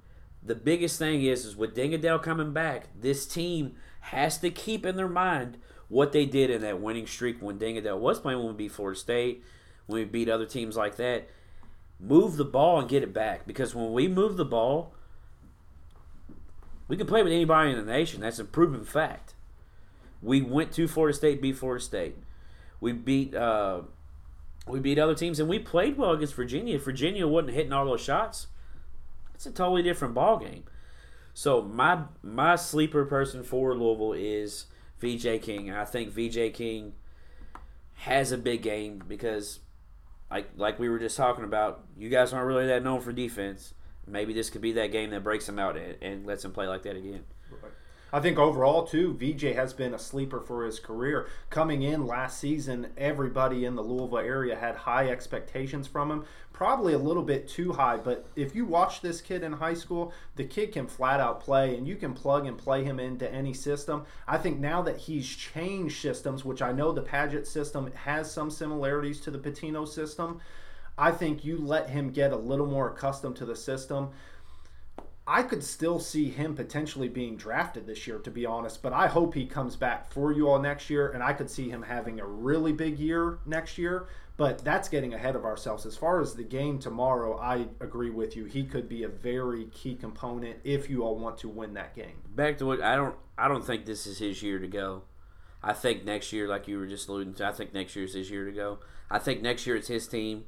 the 0.46 0.54
biggest 0.54 0.98
thing 0.98 1.24
is 1.24 1.44
is 1.44 1.56
with 1.56 1.74
Deng 1.74 1.92
Adel 1.92 2.18
coming 2.18 2.52
back, 2.52 2.88
this 2.98 3.26
team 3.26 3.74
has 4.00 4.38
to 4.38 4.50
keep 4.50 4.86
in 4.86 4.96
their 4.96 5.08
mind 5.08 5.58
what 5.88 6.12
they 6.12 6.24
did 6.24 6.50
in 6.50 6.60
that 6.62 6.80
winning 6.80 7.06
streak 7.06 7.42
when 7.42 7.58
Deng 7.58 7.76
Adel 7.76 7.98
was 7.98 8.20
playing 8.20 8.38
when 8.38 8.48
we 8.48 8.54
beat 8.54 8.72
Florida 8.72 8.98
State, 8.98 9.44
when 9.86 10.00
we 10.00 10.04
beat 10.04 10.28
other 10.28 10.46
teams 10.46 10.76
like 10.76 10.96
that. 10.96 11.28
Move 11.98 12.36
the 12.36 12.44
ball 12.44 12.78
and 12.78 12.88
get 12.88 13.02
it 13.02 13.12
back 13.12 13.46
because 13.46 13.74
when 13.74 13.92
we 13.92 14.06
move 14.06 14.36
the 14.36 14.44
ball, 14.44 14.94
we 16.88 16.96
can 16.96 17.06
play 17.06 17.22
with 17.22 17.32
anybody 17.32 17.70
in 17.70 17.76
the 17.76 17.92
nation. 17.92 18.20
That's 18.20 18.38
a 18.38 18.44
proven 18.44 18.84
fact. 18.84 19.34
We 20.22 20.42
went 20.42 20.72
to 20.72 20.86
Florida 20.86 21.16
State, 21.16 21.42
beat 21.42 21.56
Florida 21.56 21.82
State. 21.82 22.16
We 22.80 22.92
beat 22.92 23.34
uh, 23.34 23.82
we 24.68 24.80
beat 24.80 24.98
other 24.98 25.14
teams, 25.14 25.40
and 25.40 25.48
we 25.48 25.58
played 25.58 25.96
well 25.96 26.12
against 26.12 26.34
Virginia. 26.34 26.78
Virginia 26.78 27.26
wasn't 27.26 27.54
hitting 27.54 27.72
all 27.72 27.86
those 27.86 28.02
shots 28.02 28.48
it's 29.36 29.44
a 29.44 29.52
totally 29.52 29.82
different 29.82 30.14
ball 30.14 30.38
game. 30.38 30.64
So 31.34 31.60
my 31.60 32.04
my 32.22 32.56
sleeper 32.56 33.04
person 33.04 33.42
for 33.42 33.74
Louisville 33.74 34.14
is 34.14 34.64
VJ 34.98 35.42
King. 35.42 35.70
I 35.70 35.84
think 35.84 36.10
VJ 36.10 36.54
King 36.54 36.94
has 37.96 38.32
a 38.32 38.38
big 38.38 38.62
game 38.62 39.02
because 39.06 39.60
like 40.30 40.48
like 40.56 40.78
we 40.78 40.88
were 40.88 40.98
just 40.98 41.18
talking 41.18 41.44
about, 41.44 41.84
you 41.98 42.08
guys 42.08 42.32
aren't 42.32 42.46
really 42.46 42.66
that 42.66 42.82
known 42.82 43.02
for 43.02 43.12
defense. 43.12 43.74
Maybe 44.06 44.32
this 44.32 44.48
could 44.48 44.62
be 44.62 44.72
that 44.72 44.90
game 44.90 45.10
that 45.10 45.22
breaks 45.22 45.46
him 45.46 45.58
out 45.58 45.76
and, 45.76 45.96
and 46.00 46.26
lets 46.26 46.42
him 46.42 46.52
play 46.52 46.66
like 46.66 46.82
that 46.84 46.96
again. 46.96 47.24
I 48.12 48.20
think 48.20 48.38
overall 48.38 48.86
too, 48.86 49.14
VJ 49.14 49.56
has 49.56 49.72
been 49.72 49.92
a 49.92 49.98
sleeper 49.98 50.40
for 50.40 50.64
his 50.64 50.78
career. 50.78 51.26
Coming 51.50 51.82
in 51.82 52.06
last 52.06 52.38
season, 52.38 52.92
everybody 52.96 53.64
in 53.64 53.74
the 53.74 53.82
Louisville 53.82 54.18
area 54.18 54.54
had 54.56 54.76
high 54.76 55.08
expectations 55.08 55.88
from 55.88 56.10
him. 56.10 56.24
Probably 56.52 56.92
a 56.92 56.98
little 56.98 57.24
bit 57.24 57.48
too 57.48 57.72
high, 57.72 57.96
but 57.96 58.26
if 58.36 58.54
you 58.54 58.64
watch 58.64 59.00
this 59.00 59.20
kid 59.20 59.42
in 59.42 59.54
high 59.54 59.74
school, 59.74 60.12
the 60.36 60.44
kid 60.44 60.72
can 60.72 60.86
flat 60.86 61.18
out 61.18 61.40
play 61.40 61.76
and 61.76 61.86
you 61.86 61.96
can 61.96 62.14
plug 62.14 62.46
and 62.46 62.56
play 62.56 62.84
him 62.84 63.00
into 63.00 63.30
any 63.30 63.52
system. 63.52 64.04
I 64.28 64.38
think 64.38 64.60
now 64.60 64.82
that 64.82 64.98
he's 64.98 65.26
changed 65.26 66.00
systems, 66.00 66.44
which 66.44 66.62
I 66.62 66.70
know 66.70 66.92
the 66.92 67.02
Padgett 67.02 67.46
system 67.46 67.90
has 67.92 68.30
some 68.30 68.50
similarities 68.50 69.20
to 69.22 69.32
the 69.32 69.38
Pitino 69.38 69.86
system, 69.86 70.40
I 70.98 71.10
think 71.10 71.44
you 71.44 71.58
let 71.58 71.90
him 71.90 72.10
get 72.10 72.32
a 72.32 72.36
little 72.36 72.66
more 72.66 72.88
accustomed 72.88 73.36
to 73.36 73.44
the 73.44 73.56
system. 73.56 74.10
I 75.28 75.42
could 75.42 75.64
still 75.64 75.98
see 75.98 76.30
him 76.30 76.54
potentially 76.54 77.08
being 77.08 77.36
drafted 77.36 77.86
this 77.86 78.06
year, 78.06 78.18
to 78.18 78.30
be 78.30 78.46
honest. 78.46 78.80
But 78.80 78.92
I 78.92 79.08
hope 79.08 79.34
he 79.34 79.46
comes 79.46 79.74
back 79.74 80.10
for 80.12 80.32
you 80.32 80.48
all 80.48 80.60
next 80.60 80.88
year, 80.88 81.10
and 81.10 81.22
I 81.22 81.32
could 81.32 81.50
see 81.50 81.68
him 81.68 81.82
having 81.82 82.20
a 82.20 82.26
really 82.26 82.72
big 82.72 82.98
year 82.98 83.38
next 83.44 83.76
year. 83.76 84.06
But 84.36 84.62
that's 84.64 84.88
getting 84.88 85.14
ahead 85.14 85.34
of 85.34 85.44
ourselves. 85.44 85.86
As 85.86 85.96
far 85.96 86.20
as 86.20 86.34
the 86.34 86.44
game 86.44 86.78
tomorrow, 86.78 87.38
I 87.38 87.66
agree 87.80 88.10
with 88.10 88.36
you. 88.36 88.44
He 88.44 88.64
could 88.64 88.88
be 88.88 89.02
a 89.02 89.08
very 89.08 89.64
key 89.66 89.94
component 89.94 90.58
if 90.62 90.90
you 90.90 91.02
all 91.02 91.16
want 91.16 91.38
to 91.38 91.48
win 91.48 91.74
that 91.74 91.94
game. 91.94 92.22
Back 92.34 92.58
to 92.58 92.66
what 92.66 92.82
I 92.82 92.96
don't. 92.96 93.16
I 93.38 93.48
don't 93.48 93.64
think 93.64 93.86
this 93.86 94.06
is 94.06 94.18
his 94.18 94.42
year 94.42 94.58
to 94.58 94.68
go. 94.68 95.02
I 95.62 95.72
think 95.72 96.04
next 96.04 96.32
year, 96.32 96.46
like 96.46 96.68
you 96.68 96.78
were 96.78 96.86
just 96.86 97.08
alluding 97.08 97.34
to, 97.34 97.46
I 97.46 97.52
think 97.52 97.74
next 97.74 97.96
year 97.96 98.04
is 98.04 98.14
his 98.14 98.30
year 98.30 98.44
to 98.44 98.52
go. 98.52 98.78
I 99.10 99.18
think 99.18 99.42
next 99.42 99.66
year 99.66 99.74
it's 99.74 99.88
his 99.88 100.06
team, 100.06 100.44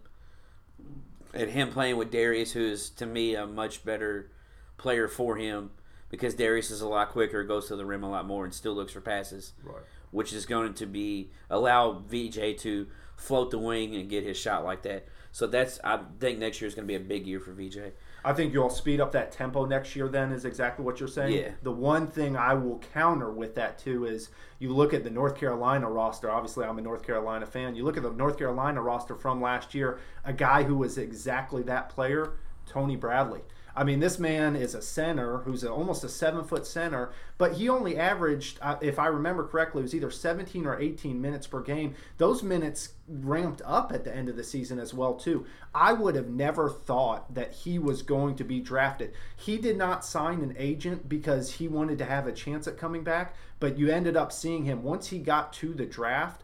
and 1.35 1.51
him 1.51 1.71
playing 1.71 1.97
with 1.97 2.11
Darius, 2.11 2.53
who 2.53 2.65
is 2.65 2.91
to 2.91 3.07
me 3.07 3.35
a 3.35 3.47
much 3.47 3.85
better 3.85 4.31
player 4.79 5.09
for 5.09 5.37
him 5.37 5.71
because 6.09 6.35
Darius 6.35 6.71
is 6.71 6.81
a 6.81 6.89
lot 6.89 7.11
quicker, 7.11 7.45
goes 7.45 7.69
to 7.69 7.77
the 7.77 7.85
rim 7.85 8.03
a 8.03 8.11
lot 8.11 8.27
more, 8.27 8.45
and 8.45 8.55
still 8.55 8.75
looks 8.75 8.93
for 8.93 9.01
passes. 9.01 9.53
Right. 9.63 9.83
Which 10.11 10.33
is 10.33 10.47
going 10.47 10.75
to 10.75 10.87
be 10.87 11.31
allow 11.51 12.03
VJ 12.09 12.57
to 12.61 12.87
float 13.17 13.51
the 13.51 13.59
wing 13.59 13.95
and 13.95 14.09
get 14.09 14.25
his 14.25 14.39
shot 14.39 14.65
like 14.65 14.83
that. 14.83 15.07
So 15.33 15.47
that's 15.47 15.79
I 15.85 16.01
think 16.19 16.39
next 16.39 16.61
year 16.61 16.69
is 16.69 16.75
going 16.75 16.87
to 16.87 16.91
be 16.91 16.97
a 16.97 17.01
big 17.01 17.27
year 17.27 17.41
for 17.41 17.53
VJ. 17.53 17.93
I 18.25 18.33
think 18.33 18.53
you'll 18.53 18.71
speed 18.71 19.01
up 19.01 19.13
that 19.13 19.33
tempo 19.33 19.67
next 19.67 19.95
year. 19.95 20.09
Then 20.09 20.33
is 20.33 20.45
exactly 20.45 20.85
what 20.85 20.99
you're 20.99 21.09
saying. 21.09 21.37
Yeah. 21.37 21.51
The 21.63 21.71
one 21.71 22.07
thing 22.07 22.37
I 22.37 22.55
will 22.55 22.79
counter 22.93 23.31
with 23.31 23.55
that 23.57 23.79
too 23.79 24.07
is 24.07 24.31
you 24.59 24.73
look 24.75 24.95
at 24.95 25.05
the 25.05 25.11
North 25.11 25.37
Carolina 25.37 25.91
roster. 25.91 26.31
Obviously, 26.31 26.65
I'm 26.65 26.79
a 26.79 26.83
North 26.83 27.05
Carolina 27.05 27.47
fan. 27.47 27.77
You 27.77 27.85
look 27.85 27.97
at 27.97 28.03
the 28.03 28.11
North 28.11 28.39
Carolina 28.39 28.81
roster 28.81 29.15
from 29.15 29.41
last 29.41 29.75
year. 29.75 29.99
A 30.25 30.33
guy 30.33 30.63
who 30.63 30.77
was 30.77 30.99
exactly 30.99 31.63
that 31.65 31.91
player, 31.91 32.33
Tony 32.67 32.97
Bradley. 32.97 33.43
I 33.77 33.85
mean, 33.85 34.01
this 34.01 34.19
man 34.19 34.57
is 34.57 34.75
a 34.75 34.83
center 34.83 35.39
who's 35.39 35.63
a, 35.63 35.71
almost 35.71 36.05
a 36.05 36.09
seven 36.09 36.45
foot 36.45 36.67
center, 36.67 37.13
but 37.37 37.55
he 37.55 37.69
only 37.69 37.97
averaged, 37.97 38.59
uh, 38.61 38.77
if 38.81 38.99
I 38.99 39.07
remember 39.07 39.47
correctly, 39.47 39.81
it 39.81 39.83
was 39.83 39.95
either 39.95 40.11
17 40.11 40.67
or 40.67 40.79
18 40.81 41.21
minutes 41.21 41.47
per 41.47 41.61
game. 41.61 41.95
Those 42.17 42.43
minutes 42.43 42.95
ramped 43.09 43.63
up 43.65 43.93
at 43.93 44.05
the 44.05 44.15
end 44.15 44.29
of 44.29 44.37
the 44.37 44.45
season 44.45 44.79
as 44.79 44.93
well 44.93 45.15
too. 45.15 45.47
I 45.75 45.93
would 45.93 46.15
have 46.15 46.29
never 46.29 46.69
thought 46.69 47.35
that 47.35 47.53
he 47.53 47.79
was 47.79 48.03
going 48.03 48.37
to 48.37 48.45
be 48.45 48.61
drafted. 48.61 49.13
He 49.37 49.59
did 49.59 49.79
not 49.79 50.05
sign 50.05 50.43
an 50.43 50.55
agent 50.59 51.09
because 51.09 51.55
he 51.55 51.69
wanted 51.69 51.99
to 51.99 52.05
have 52.05 52.27
a 52.27 52.33
chance 52.33 52.67
at 52.67 52.79
coming 52.79 53.05
back, 53.05 53.35
but 53.61 53.79
you 53.79 53.91
ended 53.91 54.17
up 54.17 54.33
seeing 54.33 54.65
him 54.65 54.83
once 54.83 55.09
he 55.09 55.19
got 55.19 55.53
to 55.55 55.73
the 55.73 55.87
draft 55.87 56.43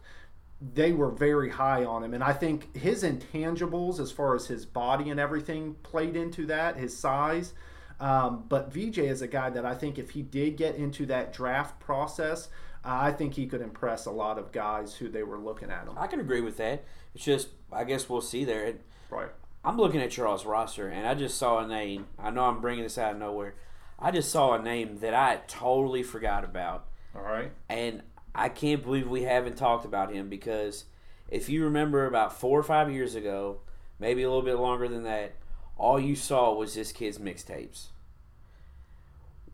they 0.61 0.91
were 0.91 1.11
very 1.11 1.49
high 1.49 1.83
on 1.83 2.03
him. 2.03 2.13
And 2.13 2.23
I 2.23 2.33
think 2.33 2.75
his 2.75 3.03
intangibles, 3.03 3.99
as 3.99 4.11
far 4.11 4.35
as 4.35 4.47
his 4.47 4.65
body 4.65 5.09
and 5.09 5.19
everything, 5.19 5.75
played 5.83 6.15
into 6.15 6.45
that, 6.47 6.77
his 6.77 6.97
size. 6.97 7.53
Um, 7.99 8.45
but 8.47 8.73
VJ 8.73 8.99
is 8.99 9.21
a 9.21 9.27
guy 9.27 9.49
that 9.49 9.65
I 9.65 9.75
think 9.75 9.97
if 9.97 10.11
he 10.11 10.21
did 10.21 10.57
get 10.57 10.75
into 10.75 11.05
that 11.07 11.33
draft 11.33 11.79
process, 11.79 12.49
uh, 12.83 12.89
I 13.01 13.11
think 13.11 13.33
he 13.33 13.47
could 13.47 13.61
impress 13.61 14.05
a 14.05 14.11
lot 14.11 14.37
of 14.37 14.51
guys 14.51 14.95
who 14.95 15.09
they 15.09 15.23
were 15.23 15.39
looking 15.39 15.71
at 15.71 15.87
him. 15.87 15.97
I 15.97 16.07
can 16.07 16.19
agree 16.19 16.41
with 16.41 16.57
that. 16.57 16.83
It's 17.13 17.23
just, 17.23 17.49
I 17.71 17.83
guess 17.83 18.09
we'll 18.09 18.21
see 18.21 18.45
there. 18.45 18.73
Right. 19.09 19.29
I'm 19.63 19.77
looking 19.77 20.01
at 20.01 20.11
Charles' 20.11 20.45
roster, 20.45 20.89
and 20.89 21.07
I 21.07 21.15
just 21.15 21.37
saw 21.37 21.59
a 21.59 21.67
name. 21.67 22.05
I 22.19 22.29
know 22.29 22.45
I'm 22.45 22.61
bringing 22.61 22.83
this 22.83 22.97
out 22.97 23.13
of 23.13 23.19
nowhere. 23.19 23.55
I 23.97 24.11
just 24.11 24.29
saw 24.29 24.53
a 24.53 24.61
name 24.61 24.97
that 24.97 25.13
I 25.13 25.39
totally 25.47 26.03
forgot 26.03 26.43
about. 26.43 26.85
All 27.15 27.21
right. 27.21 27.51
And 27.69 28.03
I 28.35 28.49
can't 28.49 28.83
believe 28.83 29.07
we 29.07 29.23
haven't 29.23 29.57
talked 29.57 29.85
about 29.85 30.13
him 30.13 30.29
because 30.29 30.85
if 31.29 31.49
you 31.49 31.63
remember 31.63 32.05
about 32.05 32.39
four 32.39 32.59
or 32.59 32.63
five 32.63 32.91
years 32.91 33.15
ago, 33.15 33.59
maybe 33.99 34.23
a 34.23 34.27
little 34.27 34.43
bit 34.43 34.57
longer 34.57 34.87
than 34.87 35.03
that, 35.03 35.35
all 35.77 35.99
you 35.99 36.15
saw 36.15 36.53
was 36.53 36.75
this 36.75 36.91
kid's 36.91 37.17
mixtapes. 37.17 37.87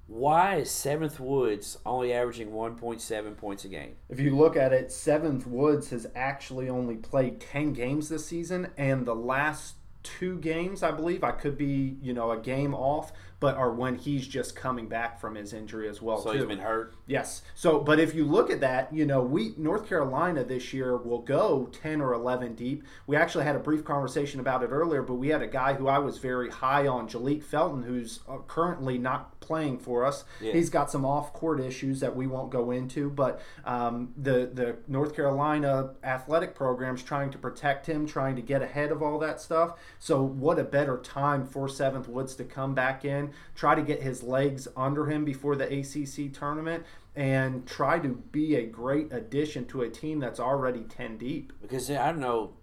Why 0.08 0.56
is 0.56 0.70
Seventh 0.70 1.22
Woods 1.22 1.78
only 1.86 2.12
averaging 2.12 2.52
1.7 2.52 3.38
points 3.38 3.63
a 3.63 3.70
game? 3.70 3.96
If 4.10 4.20
you 4.20 4.36
look 4.36 4.58
at 4.58 4.74
it, 4.74 4.91
Seventh 4.91 5.48
Woods 5.48 5.89
has 5.91 6.06
actually 6.15 6.70
only 6.70 6.98
played 6.98 7.39
10 7.39 7.72
games 7.72 8.10
this 8.10 8.26
season, 8.26 8.72
and 8.78 9.06
the 9.06 9.15
last 9.15 9.76
two 10.04 10.38
games, 10.39 10.84
I 10.84 10.91
believe, 10.91 11.24
I 11.24 11.32
could 11.32 11.58
be, 11.58 11.96
you 12.02 12.13
know, 12.13 12.32
a 12.32 12.38
game 12.38 12.74
off, 12.74 13.13
but 13.41 13.58
are 13.58 13.73
when 13.73 13.95
he's 13.95 14.27
just 14.27 14.56
coming 14.56 14.88
back 14.88 15.19
from 15.19 15.34
his 15.34 15.51
injury 15.51 15.89
as 15.89 15.99
well. 15.99 16.21
So 16.21 16.32
too. 16.32 16.38
he's 16.38 16.47
been 16.47 16.60
hurt. 16.60 16.93
Yes. 17.08 17.41
So, 17.56 17.80
but 17.80 17.99
if 17.99 18.13
you 18.13 18.23
look 18.23 18.51
at 18.51 18.62
that, 18.62 18.93
you 18.93 19.04
know, 19.04 19.23
we 19.23 19.56
North 19.58 19.89
Carolina 19.89 20.43
this 20.43 20.71
year 20.71 20.95
will 20.95 21.23
go 21.23 21.67
ten 21.82 22.01
or 22.01 22.13
eleven 22.13 22.54
deep. 22.54 22.84
We 23.08 23.15
actually 23.17 23.43
had 23.43 23.56
a 23.56 23.60
brief 23.60 23.84
conversation 23.84 24.39
about 24.39 24.62
it 24.62 24.67
earlier, 24.67 25.01
but 25.01 25.15
we 25.15 25.30
had 25.30 25.41
a 25.41 25.47
guy 25.47 25.73
who 25.73 25.88
I 25.88 25.97
was 25.97 26.19
very 26.19 26.51
high 26.51 26.86
on, 26.86 27.10
Jalek 27.10 27.43
Felton, 27.43 27.82
who's 27.82 28.19
uh, 28.30 28.38
currently 28.47 28.99
not 28.99 29.39
playing 29.39 29.80
for 29.80 30.06
us. 30.06 30.23
Yeah. 30.39 30.54
He's 30.54 30.69
got 30.69 30.91
some 30.91 31.04
off-court 31.04 31.60
issues 31.60 31.99
that 32.01 32.15
we 32.15 32.27
won't 32.27 32.51
go 32.51 32.69
into, 32.69 33.10
but 33.10 33.41
um, 33.65 34.13
the 34.15 34.51
the 34.54 34.77
North 34.88 35.15
Carolina 35.15 35.95
athletic 36.04 36.54
program's 36.54 37.01
trying 37.01 37.32
to 37.32 37.39
protect 37.39 37.88
him, 37.88 38.06
trying 38.06 38.36
to 38.36 38.43
get 38.43 38.62
ahead 38.62 38.91
of 38.91 39.01
all 39.01 39.17
that 39.17 39.41
stuff. 39.41 39.80
So, 39.97 40.21
what 40.21 40.60
a 40.60 40.63
better 40.63 40.99
time 40.99 41.47
for 41.47 41.67
Seventh 41.67 42.08
Woods 42.08 42.36
to 42.36 42.43
come 42.43 42.75
back 42.75 43.04
in 43.04 43.31
try 43.56 43.76
to 43.76 43.82
get 43.82 44.02
his 44.02 44.24
legs 44.24 44.67
under 44.76 45.06
him 45.06 45.26
before 45.26 45.56
the 45.56 45.65
ACC 45.65 46.34
tournament, 46.34 46.86
and 47.15 47.67
try 47.67 48.00
to 48.00 48.10
be 48.32 48.56
a 48.56 48.63
great 48.63 49.12
addition 49.12 49.65
to 49.67 49.82
a 49.82 49.89
team 49.89 50.20
that's 50.20 50.39
already 50.39 50.82
10 50.82 51.17
deep. 51.17 51.54
Because 51.62 51.89
I 51.89 52.08
don't 52.12 52.20
know, 52.20 52.54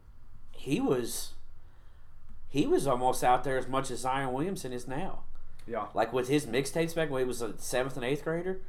he 0.53 0.81
was 0.81 1.35
he 2.49 2.67
was 2.67 2.87
almost 2.87 3.23
out 3.23 3.45
there 3.45 3.59
as 3.59 3.69
much 3.69 3.91
as 3.91 4.01
Zion 4.01 4.33
Williamson 4.33 4.73
is 4.73 4.89
now. 4.89 5.21
Yeah. 5.67 5.87
Like 5.95 6.13
with 6.13 6.29
his 6.29 6.47
mixtapes 6.47 6.95
back 6.95 7.11
when 7.11 7.21
he 7.21 7.29
was 7.29 7.43
a 7.43 7.59
seventh 7.59 7.97
and 7.97 8.05
eighth 8.05 8.25
grader, 8.25 8.61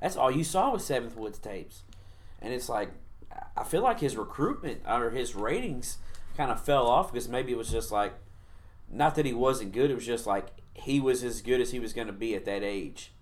that's 0.00 0.16
all 0.16 0.30
you 0.30 0.44
saw 0.44 0.70
was 0.70 0.84
Seventh 0.84 1.16
Woods 1.16 1.38
tapes, 1.38 1.82
and 2.40 2.52
it's 2.52 2.68
like 2.68 2.90
I 3.56 3.64
feel 3.64 3.82
like 3.82 4.00
his 4.00 4.16
recruitment 4.16 4.82
or 4.86 5.10
his 5.10 5.34
ratings 5.34 5.98
kind 6.36 6.50
of 6.50 6.62
fell 6.62 6.86
off 6.86 7.12
because 7.12 7.28
maybe 7.28 7.52
it 7.52 7.58
was 7.58 7.70
just 7.70 7.90
like 7.90 8.14
not 8.88 9.16
that 9.16 9.26
he 9.26 9.32
wasn't 9.32 9.72
good, 9.72 9.90
it 9.90 9.94
was 9.94 10.06
just 10.06 10.26
like 10.26 10.48
he 10.76 11.00
was 11.00 11.24
as 11.24 11.42
good 11.42 11.60
as 11.60 11.70
he 11.70 11.80
was 11.80 11.92
going 11.92 12.06
to 12.06 12.12
be 12.12 12.34
at 12.34 12.44
that 12.44 12.62
age. 12.62 13.12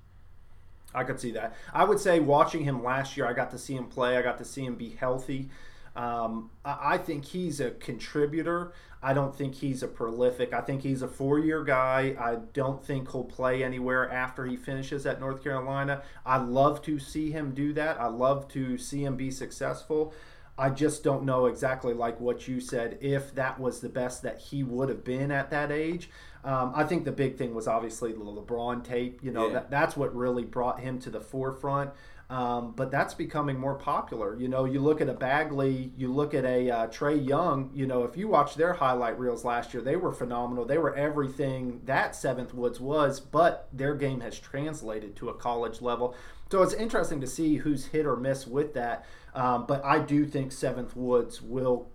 I 0.95 1.03
could 1.05 1.19
see 1.19 1.33
that. 1.33 1.57
I 1.73 1.85
would 1.85 1.99
say 1.99 2.21
watching 2.21 2.65
him 2.65 2.85
last 2.85 3.17
year, 3.17 3.27
I 3.27 3.33
got 3.33 3.51
to 3.51 3.59
see 3.59 3.75
him 3.75 3.87
play. 3.87 4.17
I 4.17 4.23
got 4.23 4.39
to 4.39 4.45
see 4.45 4.65
him 4.65 4.77
be 4.77 4.91
healthy. 4.91 5.49
Um, 5.97 6.51
I, 6.65 6.95
I 6.95 6.99
think 6.99 7.25
he's 7.25 7.61
a 7.61 7.73
contributor. 7.73 8.73
I 9.03 9.13
don't 9.13 9.37
think 9.37 9.57
he's 9.57 9.83
a 9.83 9.89
prolific. 9.89 10.53
I 10.53 10.61
think 10.61 10.83
he's 10.83 11.03
a 11.03 11.09
four-year 11.09 11.63
guy. 11.63 12.17
I 12.19 12.37
don't 12.53 12.85
think 12.85 13.11
he'll 13.11 13.25
play 13.25 13.63
anywhere 13.63 14.11
after 14.11 14.47
he 14.47 14.57
finishes 14.57 15.05
at 15.05 15.21
North 15.21 15.43
Carolina. 15.43 16.03
I 16.25 16.39
love 16.39 16.81
to 16.83 16.99
see 16.99 17.31
him 17.31 17.53
do 17.53 17.73
that. 17.75 18.01
I 18.01 18.07
love 18.07 18.49
to 18.49 18.79
see 18.79 19.05
him 19.05 19.17
be 19.17 19.31
successful. 19.31 20.15
I 20.57 20.71
just 20.71 21.03
don't 21.03 21.25
know 21.25 21.47
exactly 21.47 21.93
like 21.93 22.21
what 22.21 22.47
you 22.47 22.61
said 22.61 22.99
if 23.01 23.35
that 23.35 23.59
was 23.59 23.81
the 23.81 23.89
best 23.89 24.23
that 24.23 24.39
he 24.39 24.63
would 24.63 24.89
have 24.89 25.05
been 25.05 25.33
at 25.33 25.51
that 25.51 25.73
age. 25.73 26.09
Um, 26.45 26.73
I 26.75 26.85
think 26.85 27.05
the 27.05 27.13
big 27.13 27.37
thing 27.37 27.55
was 27.55 27.67
obviously 27.67 28.13
the 28.13 28.19
LeBron 28.19 28.85
tape. 28.85 29.21
You 29.23 29.33
know, 29.33 29.47
Yeah. 29.49 29.55
that, 29.55 29.71
that's 29.71 29.97
what 29.97 30.15
really 30.15 30.45
brought 30.45 30.81
him 30.81 30.99
to 31.01 31.11
the 31.11 31.21
forefront. 31.21 31.91
Um, 32.31 32.73
but 32.75 32.91
that's 32.91 33.13
becoming 33.13 33.59
more 33.59 33.75
popular. 33.75 34.35
You 34.35 34.49
know, 34.49 34.65
you 34.65 34.81
look 34.81 35.03
at 35.03 35.09
a 35.11 35.13
Bagley, 35.13 35.93
you 35.97 36.11
look 36.11 36.33
at 36.33 36.45
a 36.47 36.71
uh, 36.71 36.87
Trae 36.89 37.25
Young. 37.27 37.71
You 37.75 37.87
know, 37.87 38.05
if 38.05 38.17
you 38.17 38.29
watch 38.29 38.55
their 38.55 38.73
highlight 38.73 39.19
reels 39.19 39.45
last 39.45 39.75
year, 39.75 39.83
they 39.83 39.97
were 39.97 40.13
phenomenal. 40.13 40.65
They 40.65 40.79
were 40.79 40.95
everything 40.95 41.83
that 41.85 42.17
Seventh 42.17 42.55
Woods 42.55 42.81
was, 42.81 43.21
but 43.21 43.69
their 43.75 43.95
game 43.95 44.21
has 44.21 44.39
translated 44.39 45.17
to 45.17 45.29
a 45.29 45.35
college 45.35 45.83
level. 45.83 46.15
So 46.51 46.63
it's 46.63 46.73
interesting 46.75 47.21
to 47.21 47.27
see 47.27 47.57
who's 47.57 47.87
hit 47.87 48.07
or 48.07 48.17
miss 48.17 48.47
with 48.47 48.73
that. 48.75 49.05
Um, 49.35 49.67
but 49.67 49.85
I 49.85 49.99
do 49.99 50.25
think 50.25 50.51
Seventh 50.53 50.97
Woods 50.97 51.43
will 51.43 51.89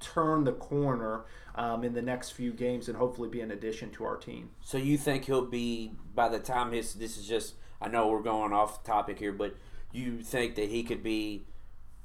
turn 0.00 0.44
the 0.44 0.52
corner 0.52 1.24
um, 1.56 1.84
in 1.84 1.94
the 1.94 2.02
next 2.02 2.30
few 2.30 2.52
games 2.52 2.88
and 2.88 2.96
hopefully 2.96 3.28
be 3.28 3.40
an 3.40 3.50
addition 3.50 3.90
to 3.90 4.04
our 4.04 4.16
team. 4.16 4.50
So 4.62 4.78
you 4.78 4.98
think 4.98 5.24
he'll 5.24 5.46
be 5.46 5.92
by 6.14 6.28
the 6.28 6.38
time 6.38 6.72
his 6.72 6.94
this 6.94 7.16
is 7.16 7.26
just 7.26 7.54
I 7.80 7.88
know 7.88 8.08
we're 8.08 8.22
going 8.22 8.52
off 8.52 8.84
topic 8.84 9.18
here, 9.18 9.32
but 9.32 9.56
you 9.92 10.22
think 10.22 10.54
that 10.56 10.68
he 10.68 10.82
could 10.82 11.02
be 11.02 11.46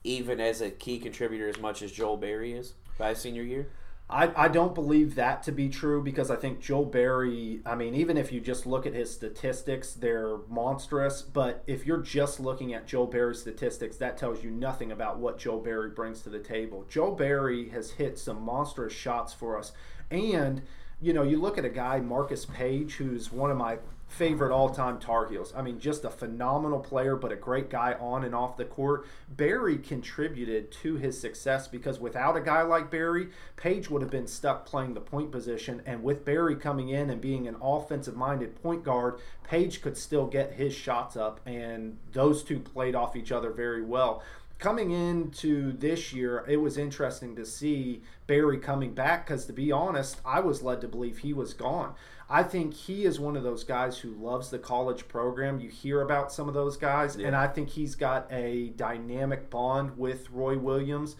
even 0.04 0.40
as 0.40 0.62
a 0.62 0.72
key 0.72 1.00
contributor 1.00 1.48
as 1.48 1.60
much 1.60 1.82
as 1.82 1.92
Joel 1.92 2.18
Berry 2.18 2.54
is 2.54 2.74
by 2.98 3.14
senior 3.14 3.44
year? 3.44 3.70
I, 4.12 4.46
I 4.46 4.48
don't 4.50 4.76
believe 4.76 5.16
that 5.16 5.42
to 5.44 5.54
be 5.54 5.70
true 5.70 6.04
because 6.04 6.30
I 6.30 6.36
think 6.36 6.60
Joe 6.60 6.84
Berry, 6.84 7.62
I 7.66 7.76
mean, 7.76 7.96
even 7.96 8.18
if 8.18 8.34
you 8.34 8.42
just 8.42 8.66
look 8.66 8.86
at 8.86 8.94
his 8.94 9.10
statistics, 9.12 9.94
they're 9.94 10.40
monstrous. 10.50 11.22
But 11.22 11.64
if 11.66 11.86
you're 11.86 12.02
just 12.02 12.42
looking 12.42 12.74
at 12.74 12.86
Joe 12.86 13.08
Berry's 13.08 13.40
statistics, 13.40 13.96
that 13.98 14.18
tells 14.18 14.44
you 14.44 14.52
nothing 14.52 14.92
about 14.92 15.20
what 15.20 15.40
Joe 15.40 15.60
Berry 15.60 15.92
brings 15.92 16.22
to 16.24 16.30
the 16.30 16.40
table. 16.40 16.86
Joe 16.90 17.12
Berry 17.12 17.70
has 17.70 17.92
hit 17.92 18.20
some 18.20 18.42
monstrous 18.42 18.94
shots 18.94 19.32
for 19.32 19.58
us. 19.58 19.72
And, 20.10 20.64
you 21.02 21.14
know, 21.14 21.24
you 21.24 21.40
look 21.40 21.58
at 21.58 21.64
a 21.64 21.70
guy, 21.70 22.02
Marcus 22.02 22.46
Paige, 22.46 22.96
who's 22.96 23.32
one 23.32 23.50
of 23.50 23.56
my 23.56 23.78
favorite 24.12 24.54
all-time 24.54 25.00
Tar 25.00 25.30
Heels. 25.30 25.54
I 25.56 25.62
mean, 25.62 25.80
just 25.80 26.04
a 26.04 26.10
phenomenal 26.10 26.80
player, 26.80 27.16
but 27.16 27.32
a 27.32 27.38
great 27.38 27.70
guy 27.70 27.94
on 27.94 28.26
and 28.26 28.36
off 28.36 28.58
the 28.58 28.66
court. 28.66 29.08
Berry 29.30 29.78
contributed 29.78 30.70
to 30.84 30.98
his 30.98 31.20
success 31.20 31.70
because 31.70 31.98
without 31.98 32.36
a 32.36 32.42
guy 32.42 32.62
like 32.62 32.92
Berry, 32.92 33.30
Paige 33.56 33.90
would 33.90 34.02
have 34.02 34.12
been 34.12 34.28
stuck 34.28 34.66
playing 34.66 34.96
the 34.96 35.00
point 35.00 35.32
position. 35.32 35.82
And 35.86 36.04
with 36.04 36.26
Berry 36.26 36.58
coming 36.58 36.90
in 36.90 37.10
and 37.10 37.22
being 37.22 37.48
an 37.48 37.56
offensive-minded 37.62 38.62
point 38.62 38.84
guard, 38.84 39.20
Paige 39.44 39.82
could 39.82 39.98
still 39.98 40.28
get 40.28 40.54
his 40.54 40.74
shots 40.74 41.16
up, 41.16 41.40
and 41.46 41.98
those 42.12 42.44
two 42.44 42.60
played 42.60 42.96
off 42.96 43.16
each 43.16 43.32
other 43.32 43.52
very 43.52 43.82
well 43.82 44.22
coming 44.62 44.92
into 44.92 45.74
this 45.74 46.14
year, 46.14 46.46
it 46.48 46.58
was 46.58 46.78
interesting 46.78 47.36
to 47.36 47.46
see 47.46 48.04
Berry 48.28 48.60
coming 48.60 48.94
back 48.94 49.26
because, 49.26 49.46
to 49.48 49.54
be 49.54 49.72
honest, 49.72 50.22
I 50.24 50.40
was 50.40 50.62
led 50.62 50.82
to 50.82 50.88
believe 50.88 51.18
he 51.18 51.34
was 51.34 51.54
gone. 51.54 51.96
I 52.30 52.44
think 52.44 52.74
he 52.76 53.04
is 53.04 53.20
one 53.20 53.36
of 53.36 53.44
those 53.44 53.64
guys 53.66 53.98
who 53.98 54.12
loves 54.12 54.52
the 54.52 54.60
college 54.60 55.08
program. 55.08 55.60
You 55.60 55.68
hear 55.68 56.02
about 56.02 56.32
some 56.32 56.48
of 56.48 56.54
those 56.54 56.78
guys, 56.78 57.18
yeah. 57.18 57.28
and 57.28 57.36
I 57.36 57.48
think 57.48 57.70
he's 57.70 57.96
got 57.96 58.32
a 58.32 58.70
dynamic 58.78 59.50
bond 59.50 59.98
with 59.98 60.30
Roy 60.30 60.58
Williams. 60.58 61.16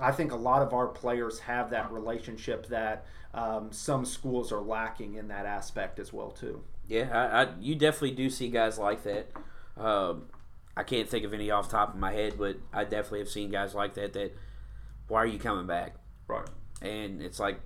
I 0.00 0.10
think 0.10 0.32
a 0.32 0.36
lot 0.36 0.62
of 0.62 0.72
our 0.72 0.88
players 0.88 1.38
have 1.40 1.70
that 1.70 1.92
relationship 1.92 2.66
that 2.68 3.04
um, 3.34 3.70
some 3.72 4.06
schools 4.06 4.50
are 4.50 4.60
lacking 4.60 5.14
in 5.14 5.28
that 5.28 5.44
aspect 5.44 5.98
as 5.98 6.12
well 6.12 6.30
too. 6.30 6.62
Yeah, 6.88 7.10
I, 7.12 7.42
I, 7.42 7.48
you 7.60 7.74
definitely 7.74 8.12
do 8.12 8.30
see 8.30 8.48
guys 8.48 8.78
like 8.78 9.02
that. 9.04 9.30
Um, 9.76 10.24
I 10.76 10.82
can't 10.82 11.08
think 11.08 11.24
of 11.24 11.32
any 11.32 11.50
off 11.50 11.70
top 11.70 11.94
of 11.94 12.00
my 12.00 12.12
head, 12.12 12.34
but 12.38 12.56
I 12.72 12.84
definitely 12.84 13.20
have 13.20 13.28
seen 13.28 13.50
guys 13.50 13.74
like 13.74 13.94
that. 13.94 14.12
That 14.12 14.36
why 15.08 15.22
are 15.22 15.26
you 15.26 15.38
coming 15.38 15.66
back? 15.66 15.94
Right. 16.28 16.48
And 16.82 17.22
it's 17.22 17.40
like 17.40 17.60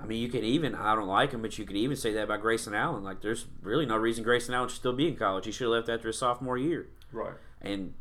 I 0.00 0.06
mean, 0.06 0.22
you 0.22 0.28
could 0.28 0.44
even, 0.44 0.74
I 0.74 0.94
don't 0.94 1.08
like 1.08 1.32
him, 1.32 1.42
but 1.42 1.58
you 1.58 1.64
could 1.64 1.76
even 1.76 1.96
say 1.96 2.12
that 2.12 2.24
about 2.24 2.40
Grayson 2.40 2.74
Allen. 2.74 3.02
Like, 3.02 3.20
there's 3.20 3.46
really 3.62 3.84
no 3.84 3.96
reason 3.96 4.22
Grayson 4.22 4.54
Allen 4.54 4.68
should 4.68 4.78
still 4.78 4.92
be 4.92 5.08
in 5.08 5.16
college. 5.16 5.44
He 5.46 5.52
should 5.52 5.64
have 5.64 5.72
left 5.72 5.88
after 5.88 6.08
his 6.08 6.18
sophomore 6.18 6.56
year. 6.56 6.88
Right. 7.10 7.34
And 7.60 7.94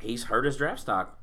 he's 0.00 0.24
hurt 0.24 0.44
his 0.44 0.56
draft 0.56 0.80
stock. 0.80 1.20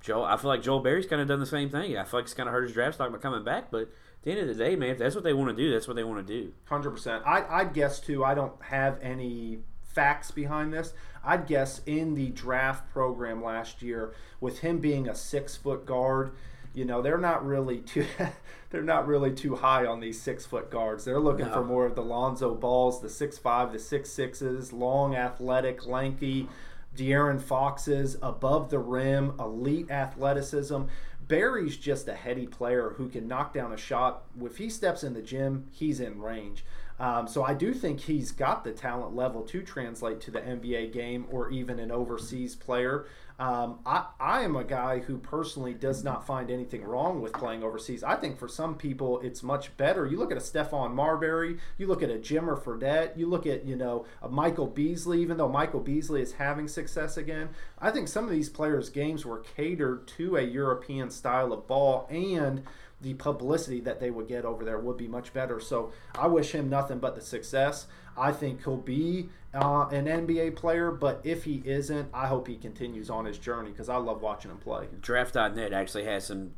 Joe, 0.00 0.24
I 0.24 0.36
feel 0.36 0.48
like 0.48 0.62
Joel 0.62 0.80
Berry's 0.80 1.06
kind 1.06 1.22
of 1.22 1.28
done 1.28 1.40
the 1.40 1.46
same 1.46 1.70
thing. 1.70 1.96
I 1.96 2.04
feel 2.04 2.20
like 2.20 2.26
he's 2.26 2.34
kind 2.34 2.48
of 2.48 2.52
hurt 2.52 2.64
his 2.64 2.72
draft 2.72 2.96
stock 2.96 3.12
by 3.12 3.18
coming 3.18 3.44
back, 3.44 3.70
but 3.70 3.82
at 3.82 3.88
the 4.22 4.32
end 4.32 4.40
of 4.40 4.48
the 4.48 4.54
day, 4.54 4.74
man, 4.74 4.90
if 4.90 4.98
that's 4.98 5.14
what 5.14 5.24
they 5.24 5.32
want 5.32 5.56
to 5.56 5.62
do, 5.62 5.70
that's 5.72 5.86
what 5.86 5.94
they 5.94 6.04
want 6.04 6.26
to 6.26 6.32
do. 6.42 6.52
100%. 6.68 7.22
I, 7.24 7.60
I'd 7.60 7.72
guess, 7.72 8.00
too, 8.00 8.24
I 8.24 8.34
don't 8.34 8.60
have 8.62 8.98
any 9.00 9.60
facts 9.96 10.30
behind 10.30 10.74
this. 10.74 10.92
I'd 11.24 11.46
guess 11.46 11.80
in 11.86 12.14
the 12.14 12.28
draft 12.28 12.92
program 12.92 13.42
last 13.42 13.80
year, 13.80 14.12
with 14.40 14.58
him 14.60 14.78
being 14.78 15.08
a 15.08 15.14
six 15.14 15.56
foot 15.56 15.86
guard, 15.86 16.32
you 16.74 16.84
know 16.84 17.00
they're 17.00 17.16
not 17.16 17.44
really 17.44 17.78
too 17.78 18.06
they're 18.70 18.82
not 18.82 19.06
really 19.06 19.32
too 19.32 19.56
high 19.56 19.86
on 19.86 20.00
these 20.00 20.20
six 20.20 20.44
foot 20.44 20.70
guards. 20.70 21.04
They're 21.04 21.18
looking 21.18 21.46
no. 21.46 21.52
for 21.54 21.64
more 21.64 21.86
of 21.86 21.94
the 21.94 22.02
Lonzo 22.02 22.54
balls, 22.54 23.00
the 23.00 23.08
six 23.08 23.38
five, 23.38 23.72
the 23.72 23.78
six 23.78 24.10
sixes, 24.10 24.72
long, 24.72 25.16
athletic, 25.16 25.86
lanky, 25.86 26.46
De'Aaron 26.94 27.40
Foxes, 27.40 28.18
above 28.22 28.68
the 28.68 28.78
rim, 28.78 29.32
elite 29.40 29.90
athleticism. 29.90 30.82
Berry's 31.26 31.76
just 31.76 32.06
a 32.06 32.14
heady 32.14 32.46
player 32.46 32.90
who 32.98 33.08
can 33.08 33.26
knock 33.26 33.52
down 33.52 33.72
a 33.72 33.76
shot. 33.76 34.24
If 34.40 34.58
he 34.58 34.68
steps 34.68 35.02
in 35.02 35.14
the 35.14 35.22
gym, 35.22 35.66
he's 35.72 35.98
in 35.98 36.20
range. 36.20 36.64
Um, 36.98 37.28
so 37.28 37.44
I 37.44 37.54
do 37.54 37.74
think 37.74 38.00
he's 38.00 38.32
got 38.32 38.64
the 38.64 38.72
talent 38.72 39.14
level 39.14 39.42
to 39.42 39.62
translate 39.62 40.20
to 40.22 40.30
the 40.30 40.40
NBA 40.40 40.92
game 40.92 41.26
or 41.30 41.50
even 41.50 41.78
an 41.78 41.90
overseas 41.90 42.54
player. 42.54 43.06
Um, 43.38 43.80
I, 43.84 44.06
I 44.18 44.42
am 44.42 44.56
a 44.56 44.64
guy 44.64 45.00
who 45.00 45.18
personally 45.18 45.74
does 45.74 46.02
not 46.02 46.26
find 46.26 46.50
anything 46.50 46.82
wrong 46.82 47.20
with 47.20 47.34
playing 47.34 47.62
overseas. 47.62 48.02
I 48.02 48.16
think 48.16 48.38
for 48.38 48.48
some 48.48 48.76
people 48.76 49.20
it's 49.20 49.42
much 49.42 49.76
better. 49.76 50.06
You 50.06 50.16
look 50.16 50.30
at 50.30 50.38
a 50.38 50.40
Stephon 50.40 50.94
Marbury, 50.94 51.58
you 51.76 51.86
look 51.86 52.02
at 52.02 52.08
a 52.08 52.14
Jimmer 52.14 52.58
Fredette, 52.58 53.16
you 53.18 53.26
look 53.26 53.46
at 53.46 53.66
you 53.66 53.76
know 53.76 54.06
a 54.22 54.28
Michael 54.30 54.66
Beasley. 54.66 55.20
Even 55.20 55.36
though 55.36 55.50
Michael 55.50 55.80
Beasley 55.80 56.22
is 56.22 56.32
having 56.32 56.66
success 56.66 57.18
again, 57.18 57.50
I 57.78 57.90
think 57.90 58.08
some 58.08 58.24
of 58.24 58.30
these 58.30 58.48
players' 58.48 58.88
games 58.88 59.26
were 59.26 59.40
catered 59.40 60.06
to 60.16 60.36
a 60.36 60.42
European 60.42 61.10
style 61.10 61.52
of 61.52 61.66
ball 61.66 62.06
and 62.10 62.62
the 63.00 63.14
publicity 63.14 63.80
that 63.80 64.00
they 64.00 64.10
would 64.10 64.26
get 64.26 64.44
over 64.44 64.64
there 64.64 64.78
would 64.78 64.96
be 64.96 65.08
much 65.08 65.32
better. 65.32 65.60
So 65.60 65.92
I 66.14 66.26
wish 66.28 66.52
him 66.52 66.68
nothing 66.68 66.98
but 66.98 67.14
the 67.14 67.20
success. 67.20 67.86
I 68.16 68.32
think 68.32 68.64
he'll 68.64 68.78
be 68.78 69.28
uh, 69.52 69.88
an 69.90 70.06
NBA 70.06 70.56
player, 70.56 70.90
but 70.90 71.20
if 71.22 71.44
he 71.44 71.62
isn't, 71.66 72.08
I 72.14 72.26
hope 72.26 72.48
he 72.48 72.56
continues 72.56 73.10
on 73.10 73.26
his 73.26 73.38
journey 73.38 73.70
because 73.70 73.90
I 73.90 73.96
love 73.96 74.22
watching 74.22 74.50
him 74.50 74.58
play. 74.58 74.86
Draft.net 75.00 75.72
actually 75.74 76.04
has 76.04 76.26
some, 76.26 76.52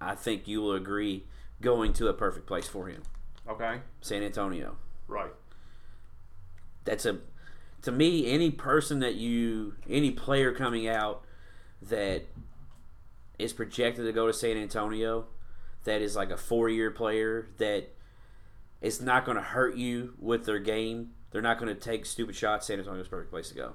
I 0.00 0.14
think 0.14 0.46
you 0.46 0.60
will 0.60 0.74
agree, 0.74 1.24
going 1.60 1.92
to 1.94 2.06
a 2.06 2.14
perfect 2.14 2.46
place 2.46 2.68
for 2.68 2.86
him. 2.86 3.02
Okay. 3.48 3.80
San 4.00 4.22
Antonio. 4.22 4.76
Right. 5.08 5.32
That's 6.84 7.04
a, 7.04 7.18
to 7.82 7.90
me, 7.90 8.30
any 8.30 8.52
person 8.52 9.00
that 9.00 9.16
you, 9.16 9.74
any 9.88 10.12
player 10.12 10.52
coming 10.52 10.86
out 10.86 11.24
that 11.82 12.26
is 13.40 13.52
projected 13.52 14.04
to 14.04 14.12
go 14.12 14.28
to 14.28 14.32
San 14.32 14.56
Antonio– 14.56 15.26
that 15.84 16.02
is 16.02 16.16
like 16.16 16.30
a 16.30 16.36
four 16.36 16.68
year 16.68 16.90
player 16.90 17.48
that 17.58 17.90
is 18.80 19.00
not 19.00 19.24
going 19.24 19.36
to 19.36 19.42
hurt 19.42 19.76
you 19.76 20.14
with 20.18 20.46
their 20.46 20.58
game. 20.58 21.10
They're 21.30 21.42
not 21.42 21.58
going 21.58 21.72
to 21.74 21.80
take 21.80 22.06
stupid 22.06 22.34
shots. 22.34 22.66
San 22.66 22.78
Antonio's 22.78 23.06
a 23.06 23.10
perfect 23.10 23.30
place 23.30 23.48
to 23.50 23.54
go. 23.54 23.72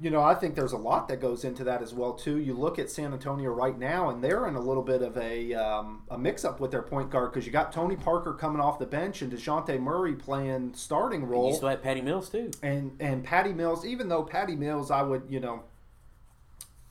You 0.00 0.10
know, 0.10 0.22
I 0.22 0.34
think 0.34 0.54
there's 0.54 0.72
a 0.72 0.78
lot 0.78 1.08
that 1.08 1.20
goes 1.20 1.44
into 1.44 1.64
that 1.64 1.82
as 1.82 1.94
well 1.94 2.12
too. 2.12 2.38
You 2.38 2.54
look 2.54 2.78
at 2.78 2.90
San 2.90 3.12
Antonio 3.12 3.50
right 3.50 3.78
now, 3.78 4.10
and 4.10 4.22
they're 4.22 4.48
in 4.48 4.54
a 4.54 4.60
little 4.60 4.82
bit 4.82 5.02
of 5.02 5.16
a 5.16 5.54
um, 5.54 6.02
a 6.10 6.18
mix 6.18 6.44
up 6.44 6.60
with 6.60 6.70
their 6.70 6.82
point 6.82 7.10
guard 7.10 7.32
because 7.32 7.46
you 7.46 7.52
got 7.52 7.72
Tony 7.72 7.96
Parker 7.96 8.32
coming 8.32 8.60
off 8.60 8.78
the 8.78 8.86
bench 8.86 9.22
and 9.22 9.32
Dejounte 9.32 9.78
Murray 9.80 10.14
playing 10.14 10.74
starting 10.74 11.24
role. 11.24 11.50
You 11.50 11.56
still 11.56 11.68
have 11.68 11.82
Patty 11.82 12.00
Mills 12.00 12.28
too, 12.30 12.50
and 12.62 12.96
and 13.00 13.22
Patty 13.22 13.52
Mills. 13.52 13.84
Even 13.86 14.08
though 14.08 14.22
Patty 14.22 14.56
Mills, 14.56 14.90
I 14.90 15.02
would 15.02 15.24
you 15.28 15.40
know 15.40 15.62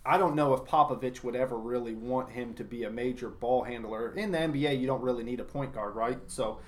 I 0.06 0.18
don't 0.18 0.36
know 0.36 0.54
if 0.54 0.62
Popovich 0.62 1.24
would 1.24 1.36
ever 1.36 1.58
really 1.58 1.94
want 1.94 2.32
him 2.32 2.54
to 2.56 2.64
be 2.64 2.84
a 2.84 2.90
major 2.90 3.30
ball 3.30 3.64
handler. 3.64 4.14
In 4.16 4.32
the 4.32 4.40
NBA, 4.40 4.80
you 4.80 4.88
don't 4.88 5.02
really 5.02 5.24
need 5.24 5.40
a 5.40 5.44
point 5.44 5.74
guard, 5.74 5.96
right? 5.96 6.18
So, 6.28 6.60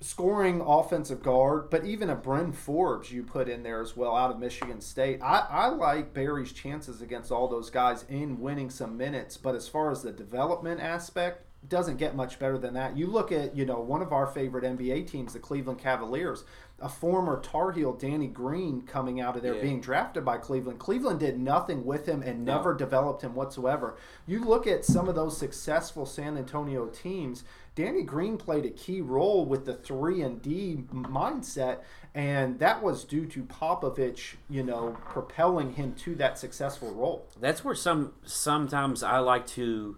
scoring 0.00 0.60
offensive 0.60 1.22
guard, 1.22 1.68
but 1.70 1.84
even 1.84 2.08
a 2.08 2.14
Bryn 2.14 2.52
Forbes 2.52 3.12
you 3.12 3.22
put 3.22 3.48
in 3.48 3.62
there 3.64 3.82
as 3.82 3.96
well 3.96 4.16
out 4.16 4.30
of 4.30 4.38
Michigan 4.38 4.80
State. 4.80 5.20
I, 5.22 5.46
I 5.50 5.68
like 5.68 6.14
Berry's 6.14 6.52
chances 6.52 7.02
against 7.02 7.30
all 7.30 7.48
those 7.48 7.68
guys 7.68 8.04
in 8.08 8.40
winning 8.40 8.70
some 8.70 8.96
minutes, 8.96 9.36
but 9.36 9.54
as 9.54 9.68
far 9.68 9.90
as 9.90 10.02
the 10.02 10.12
development 10.12 10.80
aspect, 10.80 11.44
doesn't 11.68 11.96
get 11.96 12.14
much 12.14 12.38
better 12.38 12.56
than 12.56 12.74
that. 12.74 12.96
You 12.96 13.08
look 13.08 13.32
at, 13.32 13.56
you 13.56 13.66
know, 13.66 13.80
one 13.80 14.00
of 14.00 14.12
our 14.12 14.26
favorite 14.26 14.64
NBA 14.64 15.10
teams, 15.10 15.32
the 15.32 15.40
Cleveland 15.40 15.80
Cavaliers 15.80 16.44
a 16.80 16.88
former 16.88 17.40
Tar 17.40 17.72
Heel, 17.72 17.92
Danny 17.92 18.28
Green, 18.28 18.82
coming 18.82 19.20
out 19.20 19.36
of 19.36 19.42
there 19.42 19.56
yeah. 19.56 19.62
being 19.62 19.80
drafted 19.80 20.24
by 20.24 20.38
Cleveland. 20.38 20.78
Cleveland 20.78 21.18
did 21.18 21.38
nothing 21.38 21.84
with 21.84 22.06
him 22.06 22.22
and 22.22 22.44
no. 22.44 22.56
never 22.56 22.74
developed 22.74 23.22
him 23.22 23.34
whatsoever. 23.34 23.96
You 24.26 24.44
look 24.44 24.66
at 24.66 24.84
some 24.84 25.08
of 25.08 25.16
those 25.16 25.36
successful 25.36 26.06
San 26.06 26.36
Antonio 26.36 26.86
teams. 26.86 27.42
Danny 27.74 28.02
Green 28.02 28.36
played 28.36 28.64
a 28.64 28.70
key 28.70 29.00
role 29.00 29.44
with 29.44 29.64
the 29.64 29.74
three 29.74 30.22
and 30.22 30.40
D 30.40 30.84
mindset, 30.92 31.78
and 32.14 32.58
that 32.60 32.82
was 32.82 33.04
due 33.04 33.26
to 33.26 33.42
Popovich, 33.42 34.34
you 34.48 34.62
know, 34.62 34.96
propelling 35.08 35.74
him 35.74 35.94
to 35.96 36.14
that 36.16 36.38
successful 36.38 36.92
role. 36.92 37.26
That's 37.40 37.64
where 37.64 37.74
some 37.74 38.12
sometimes 38.24 39.02
I 39.02 39.18
like 39.18 39.46
to 39.48 39.96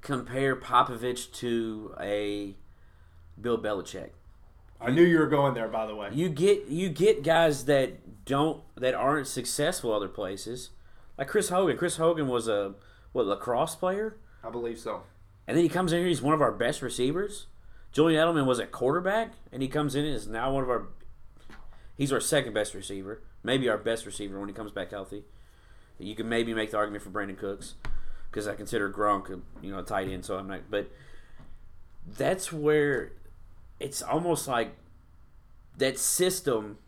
compare 0.00 0.56
Popovich 0.56 1.32
to 1.34 1.94
a 2.00 2.56
Bill 3.40 3.58
Belichick 3.58 4.10
I 4.80 4.90
knew 4.90 5.02
you 5.02 5.18
were 5.18 5.26
going 5.26 5.54
there. 5.54 5.68
By 5.68 5.86
the 5.86 5.94
way, 5.94 6.10
you 6.12 6.28
get 6.28 6.66
you 6.68 6.88
get 6.88 7.22
guys 7.22 7.66
that 7.66 8.24
don't 8.24 8.62
that 8.76 8.94
aren't 8.94 9.26
successful 9.26 9.92
other 9.92 10.08
places, 10.08 10.70
like 11.18 11.28
Chris 11.28 11.48
Hogan. 11.50 11.76
Chris 11.76 11.96
Hogan 11.96 12.28
was 12.28 12.48
a 12.48 12.74
what 13.12 13.26
lacrosse 13.26 13.74
player, 13.74 14.16
I 14.42 14.50
believe 14.50 14.78
so. 14.78 15.02
And 15.46 15.56
then 15.56 15.64
he 15.64 15.68
comes 15.68 15.92
in 15.92 15.98
here. 15.98 16.08
He's 16.08 16.22
one 16.22 16.34
of 16.34 16.40
our 16.40 16.52
best 16.52 16.80
receivers. 16.80 17.46
Julian 17.92 18.24
Edelman 18.24 18.46
was 18.46 18.58
a 18.60 18.66
quarterback, 18.66 19.32
and 19.52 19.62
he 19.62 19.68
comes 19.68 19.94
in 19.94 20.04
and 20.04 20.14
is 20.14 20.28
now 20.28 20.52
one 20.52 20.62
of 20.62 20.70
our. 20.70 20.88
He's 21.96 22.12
our 22.12 22.20
second 22.20 22.54
best 22.54 22.72
receiver, 22.72 23.22
maybe 23.42 23.68
our 23.68 23.76
best 23.76 24.06
receiver 24.06 24.38
when 24.38 24.48
he 24.48 24.54
comes 24.54 24.72
back 24.72 24.90
healthy. 24.90 25.24
You 25.98 26.14
can 26.14 26.28
maybe 26.28 26.54
make 26.54 26.70
the 26.70 26.78
argument 26.78 27.04
for 27.04 27.10
Brandin 27.10 27.36
Cooks 27.36 27.74
because 28.30 28.48
I 28.48 28.54
consider 28.54 28.90
Gronk, 28.90 29.28
you 29.60 29.70
know, 29.70 29.80
a 29.80 29.82
tight 29.82 30.08
end. 30.08 30.24
So 30.24 30.38
I'm 30.38 30.48
not, 30.48 30.70
but 30.70 30.90
that's 32.16 32.50
where 32.50 33.12
it's 33.80 34.02
almost 34.02 34.46
like 34.46 34.76
that 35.78 35.98
system. 35.98 36.78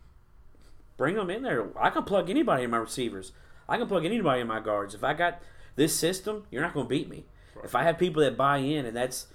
Bring 0.97 1.17
them 1.17 1.31
in 1.31 1.43
there. 1.43 1.67
I 1.77 1.91
can 1.91 2.05
plug 2.05 2.31
anybody 2.31 2.65
in 2.65 2.71
my 2.71 2.77
receivers. 2.77 3.33
I 3.69 3.79
can 3.79 3.89
plug 3.89 4.05
anybody 4.05 4.43
in 4.43 4.47
my 4.47 4.61
guards. 4.61 4.95
If 4.95 5.03
I 5.03 5.15
got 5.15 5.41
this 5.75 5.97
system, 5.97 6.45
you're 6.51 6.63
not 6.63 6.75
going 6.75 6.87
to 6.87 6.91
beat 6.91 7.09
me. 7.09 7.25
Right. 7.57 7.65
If 7.65 7.75
I 7.75 7.83
have 7.85 7.99
people 7.99 8.23
that 8.23 8.37
buy 8.37 8.59
in, 8.59 8.87
and 8.87 8.97
that's 8.97 9.27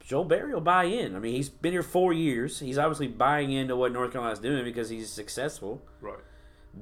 Joel 0.00 0.24
Berry 0.24 0.54
will 0.54 0.60
buy 0.60 0.84
in. 0.84 1.14
I 1.14 1.18
mean, 1.18 1.34
he's 1.34 1.48
been 1.48 1.72
here 1.72 1.82
four 1.82 2.12
years. 2.12 2.60
He's 2.60 2.78
obviously 2.78 3.08
buying 3.08 3.50
into 3.50 3.76
what 3.76 3.92
North 3.92 4.12
Carolina's 4.12 4.38
doing 4.38 4.64
because 4.64 4.88
he's 4.88 5.10
successful. 5.10 5.82
Right. 6.00 6.18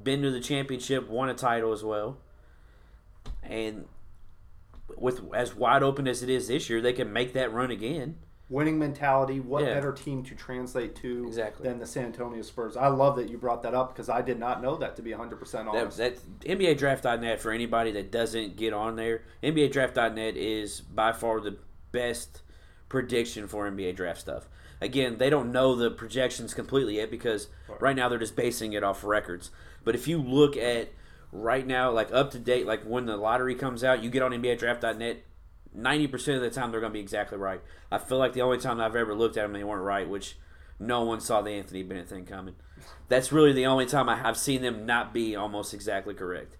Been 0.03 0.21
to 0.21 0.31
the 0.31 0.39
championship, 0.39 1.09
won 1.09 1.29
a 1.29 1.33
title 1.33 1.73
as 1.73 1.83
well, 1.83 2.17
and 3.41 3.85
with 4.97 5.21
as 5.33 5.55
wide 5.55 5.81
open 5.81 6.07
as 6.07 6.21
it 6.21 6.29
is 6.29 6.47
this 6.47 6.69
year, 6.69 6.81
they 6.81 6.93
can 6.93 7.11
make 7.11 7.33
that 7.33 7.51
run 7.51 7.71
again. 7.71 8.17
Winning 8.49 8.79
mentality. 8.79 9.39
What 9.39 9.63
Yeah. 9.63 9.75
better 9.75 9.91
team 9.91 10.23
to 10.23 10.33
translate 10.35 10.95
to 10.97 11.25
Exactly. 11.27 11.67
than 11.69 11.77
the 11.77 11.85
San 11.85 12.05
Antonio 12.05 12.41
Spurs? 12.41 12.75
I 12.75 12.87
love 12.87 13.15
that 13.17 13.29
you 13.29 13.37
brought 13.37 13.61
that 13.63 13.75
up 13.75 13.93
because 13.93 14.09
I 14.09 14.21
did 14.23 14.39
not 14.39 14.61
know 14.61 14.75
that 14.77 14.95
to 14.95 15.01
be 15.03 15.11
100% 15.13 15.65
That, 15.71 15.81
honest. 15.81 15.97
that 15.97 16.17
NBA 16.45 16.73
Draft.net 16.75 17.39
for 17.39 17.51
anybody 17.51 17.91
that 17.91 18.11
doesn't 18.11 18.55
get 18.55 18.73
on 18.73 18.95
there. 18.95 19.21
NBA 19.43 19.67
Draft.net 19.71 20.35
is 20.35 20.81
by 20.81 21.11
far 21.11 21.39
the 21.39 21.57
best 21.91 22.41
prediction 22.89 23.47
for 23.47 23.67
NBA 23.69 23.93
draft 23.95 24.19
stuff. 24.19 24.49
Again, 24.81 25.17
they 25.19 25.29
don't 25.29 25.51
know 25.51 25.75
the 25.75 25.91
projections 25.91 26.53
completely 26.55 26.95
yet 26.97 27.11
because 27.11 27.49
right 27.79 27.95
now 27.95 28.09
they're 28.09 28.17
just 28.17 28.35
basing 28.35 28.73
it 28.73 28.83
off 28.83 29.03
records. 29.03 29.51
But 29.83 29.93
if 29.93 30.07
you 30.07 30.19
look 30.19 30.57
at 30.57 30.89
right 31.31 31.67
now, 31.67 31.91
like 31.91 32.11
up 32.11 32.31
to 32.31 32.39
date, 32.39 32.65
like 32.65 32.81
when 32.83 33.05
the 33.05 33.15
lottery 33.17 33.53
comes 33.53 33.83
out, 33.83 34.01
you 34.01 34.09
get 34.09 34.23
on 34.23 34.31
NBA 34.33 34.57
Draft.net. 34.57 35.17
Ninety 35.73 36.07
percent 36.07 36.37
of 36.37 36.43
the 36.43 36.49
time, 36.49 36.71
they're 36.71 36.79
going 36.79 36.91
to 36.91 36.97
be 36.97 36.99
exactly 37.01 37.37
right. 37.37 37.61
I 37.91 37.97
feel 37.99 38.17
like 38.17 38.33
the 38.33 38.41
only 38.41 38.57
time 38.57 38.79
I've 38.81 38.95
ever 38.95 39.13
looked 39.13 39.37
at 39.37 39.43
them, 39.43 39.53
they 39.53 39.63
weren't 39.63 39.83
right, 39.83 40.07
which 40.09 40.35
no 40.79 41.03
one 41.03 41.19
saw 41.19 41.41
the 41.41 41.51
Anthony 41.51 41.83
Bennett 41.83 42.09
thing 42.09 42.25
coming. 42.25 42.55
That's 43.07 43.31
really 43.31 43.53
the 43.53 43.65
only 43.67 43.85
time 43.85 44.09
I 44.09 44.15
have 44.15 44.37
seen 44.37 44.61
them 44.61 44.85
not 44.85 45.13
be 45.13 45.35
almost 45.35 45.73
exactly 45.73 46.13
correct. 46.13 46.55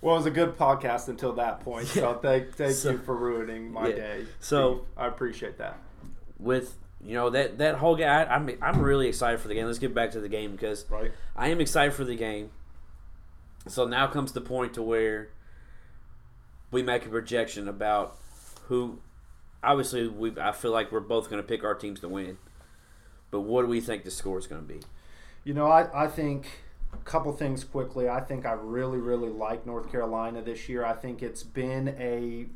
Well, 0.00 0.14
it 0.14 0.18
was 0.18 0.26
a 0.26 0.30
good 0.32 0.56
podcast 0.58 1.08
until 1.08 1.34
that 1.34 1.60
point. 1.60 1.86
So 1.86 2.14
thank, 2.14 2.54
thank 2.54 2.72
So- 2.72 2.92
you 2.92 2.98
for 2.98 3.14
ruining 3.16 3.70
my 3.72 3.88
Yeah. 3.88 3.94
day. 3.96 4.26
So- 4.40 4.72
Steve. 4.78 4.84
I 4.96 5.06
appreciate 5.06 5.58
that. 5.58 5.78
with 6.38 6.76
you 7.04 7.14
know 7.14 7.30
that 7.30 7.58
that 7.58 7.76
whole 7.76 7.94
game. 7.96 8.08
I, 8.08 8.24
I'm 8.32 8.48
I'm 8.62 8.80
really 8.80 9.06
excited 9.08 9.38
for 9.40 9.46
the 9.48 9.54
game. 9.54 9.66
Let's 9.66 9.78
get 9.78 9.92
back 9.94 10.12
to 10.12 10.20
the 10.20 10.28
game 10.28 10.52
because 10.52 10.84
Right. 10.90 11.12
I 11.36 11.48
am 11.48 11.60
excited 11.60 11.94
for 11.94 12.04
the 12.04 12.16
game. 12.16 12.50
So 13.68 13.86
now 13.86 14.06
comes 14.08 14.32
the 14.32 14.40
point 14.40 14.74
to 14.74 14.82
where 14.82 15.28
we 16.70 16.82
make 16.82 17.04
a 17.06 17.08
projection 17.08 17.68
about 17.68 18.18
who. 18.72 18.98
Obviously, 19.64 20.08
we 20.08 20.32
I 20.40 20.50
feel 20.50 20.72
like 20.72 20.90
we're 20.90 20.98
both 21.00 21.30
going 21.30 21.40
to 21.40 21.46
pick 21.46 21.62
our 21.62 21.74
teams 21.74 22.00
to 22.00 22.08
win, 22.08 22.38
but 23.30 23.42
what 23.42 23.62
do 23.62 23.68
we 23.68 23.80
think 23.80 24.02
the 24.02 24.10
score 24.10 24.38
is 24.38 24.48
going 24.48 24.60
to 24.60 24.66
be? 24.66 24.80
You 25.44 25.54
know, 25.54 25.66
I, 25.66 26.04
I 26.04 26.08
think 26.08 26.46
a 26.92 26.96
couple 27.04 27.32
things 27.32 27.62
quickly. 27.62 28.08
I 28.08 28.20
think 28.20 28.44
I 28.44 28.52
really, 28.52 28.98
really 28.98 29.28
like 29.28 29.64
North 29.64 29.90
Carolina 29.92 30.42
this 30.42 30.68
year. 30.68 30.84
I 30.84 30.94
think 30.94 31.22
it's 31.22 31.44
been 31.44 31.94
a 31.98 32.46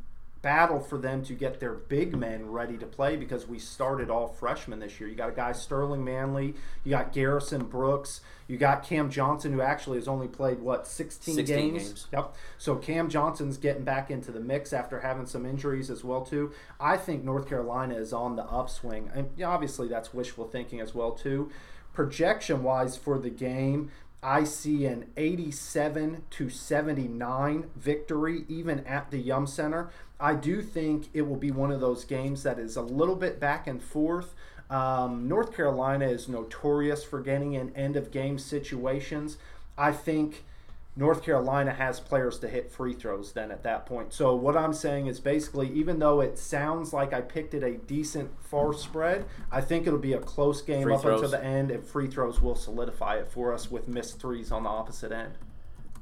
battle 0.47 0.78
for 0.78 0.97
them 0.97 1.24
to 1.24 1.34
get 1.34 1.59
their 1.59 1.74
big 1.74 2.16
men 2.16 2.49
ready 2.49 2.78
to 2.78 2.86
play 2.86 3.16
because 3.16 3.49
we 3.49 3.59
started 3.59 4.09
all 4.09 4.28
freshmen 4.28 4.78
this 4.78 5.01
year. 5.01 5.09
You 5.09 5.16
got 5.16 5.30
a 5.30 5.32
guy 5.32 5.51
Sterling 5.51 6.05
Manley, 6.05 6.55
you 6.84 6.90
got 6.90 7.12
Garrison 7.12 7.64
Brooks, 7.64 8.20
you 8.47 8.57
got 8.57 8.84
Cam 8.84 9.11
Johnson 9.11 9.53
who 9.53 9.61
actually 9.61 9.99
has 9.99 10.07
only 10.07 10.28
played 10.28 10.61
what 10.61 10.86
16, 10.86 11.34
16 11.34 11.57
games? 11.57 11.82
games. 11.82 12.07
Yep. 12.12 12.36
So 12.59 12.76
Cam 12.76 13.11
Johnson's 13.11 13.57
getting 13.57 13.82
back 13.82 14.09
into 14.09 14.30
the 14.30 14.38
mix 14.38 14.72
after 14.72 15.01
having 15.01 15.26
some 15.26 15.44
injuries 15.44 15.90
as 15.90 16.05
well 16.05 16.24
too. 16.24 16.53
I 16.78 16.97
think 16.97 17.24
North 17.24 17.49
Carolina 17.49 17.97
is 17.97 18.12
on 18.12 18.36
the 18.36 18.44
upswing, 18.44 19.11
and 19.12 19.42
obviously 19.42 19.88
that's 19.88 20.14
wishful 20.14 20.47
thinking 20.47 20.80
as 20.80 20.94
well 20.94 21.11
too. 21.11 21.51
Projection 21.92 22.62
wise 22.62 22.97
for 22.97 23.18
the 23.18 23.30
game, 23.30 23.90
I 24.22 24.42
see 24.42 24.86
an 24.86 25.11
87 25.16 26.24
to 26.30 26.51
79 26.51 27.70
victory 27.76 28.44
even 28.49 28.80
at 28.80 29.12
the 29.12 29.18
Yum 29.18 29.47
Center. 29.47 29.90
I 30.18 30.34
do 30.34 30.62
think 30.62 31.08
it 31.12 31.22
will 31.22 31.36
be 31.36 31.50
one 31.50 31.70
of 31.70 31.80
those 31.80 32.04
games 32.04 32.42
that 32.44 32.58
is 32.58 32.76
a 32.76 32.82
little 32.82 33.16
bit 33.16 33.38
back 33.38 33.66
and 33.66 33.82
forth. 33.82 34.34
Um, 34.70 35.28
North 35.28 35.54
Carolina 35.54 36.06
is 36.06 36.28
notorious 36.28 37.04
for 37.04 37.20
getting 37.20 37.52
in 37.52 37.74
end 37.76 37.96
of 37.96 38.10
game 38.10 38.38
situations. 38.38 39.36
I 39.76 39.92
think 39.92 40.44
North 40.98 41.22
Carolina 41.22 41.74
has 41.74 42.00
players 42.00 42.38
to 42.38 42.48
hit 42.48 42.72
free 42.72 42.94
throws 42.94 43.32
then 43.32 43.50
at 43.50 43.62
that 43.64 43.84
point. 43.84 44.14
So 44.14 44.34
what 44.34 44.56
I'm 44.56 44.72
saying 44.72 45.08
is 45.08 45.20
basically 45.20 45.70
even 45.74 45.98
though 45.98 46.22
it 46.22 46.38
sounds 46.38 46.94
like 46.94 47.12
I 47.12 47.20
picked 47.20 47.52
it 47.52 47.62
a 47.62 47.72
decent 47.72 48.30
far 48.40 48.72
spread, 48.72 49.26
I 49.52 49.60
think 49.60 49.86
it'll 49.86 49.98
be 49.98 50.14
a 50.14 50.20
close 50.20 50.62
game 50.62 50.84
Free 50.84 50.94
up 50.94 51.04
until 51.04 51.28
the 51.28 51.44
end 51.44 51.70
and 51.70 51.84
free 51.84 52.06
throws 52.06 52.40
will 52.40 52.54
solidify 52.54 53.16
it 53.16 53.30
for 53.30 53.52
us 53.52 53.70
with 53.70 53.86
missed 53.86 54.18
threes 54.18 54.50
on 54.50 54.62
the 54.62 54.70
opposite 54.70 55.12
end. 55.12 55.34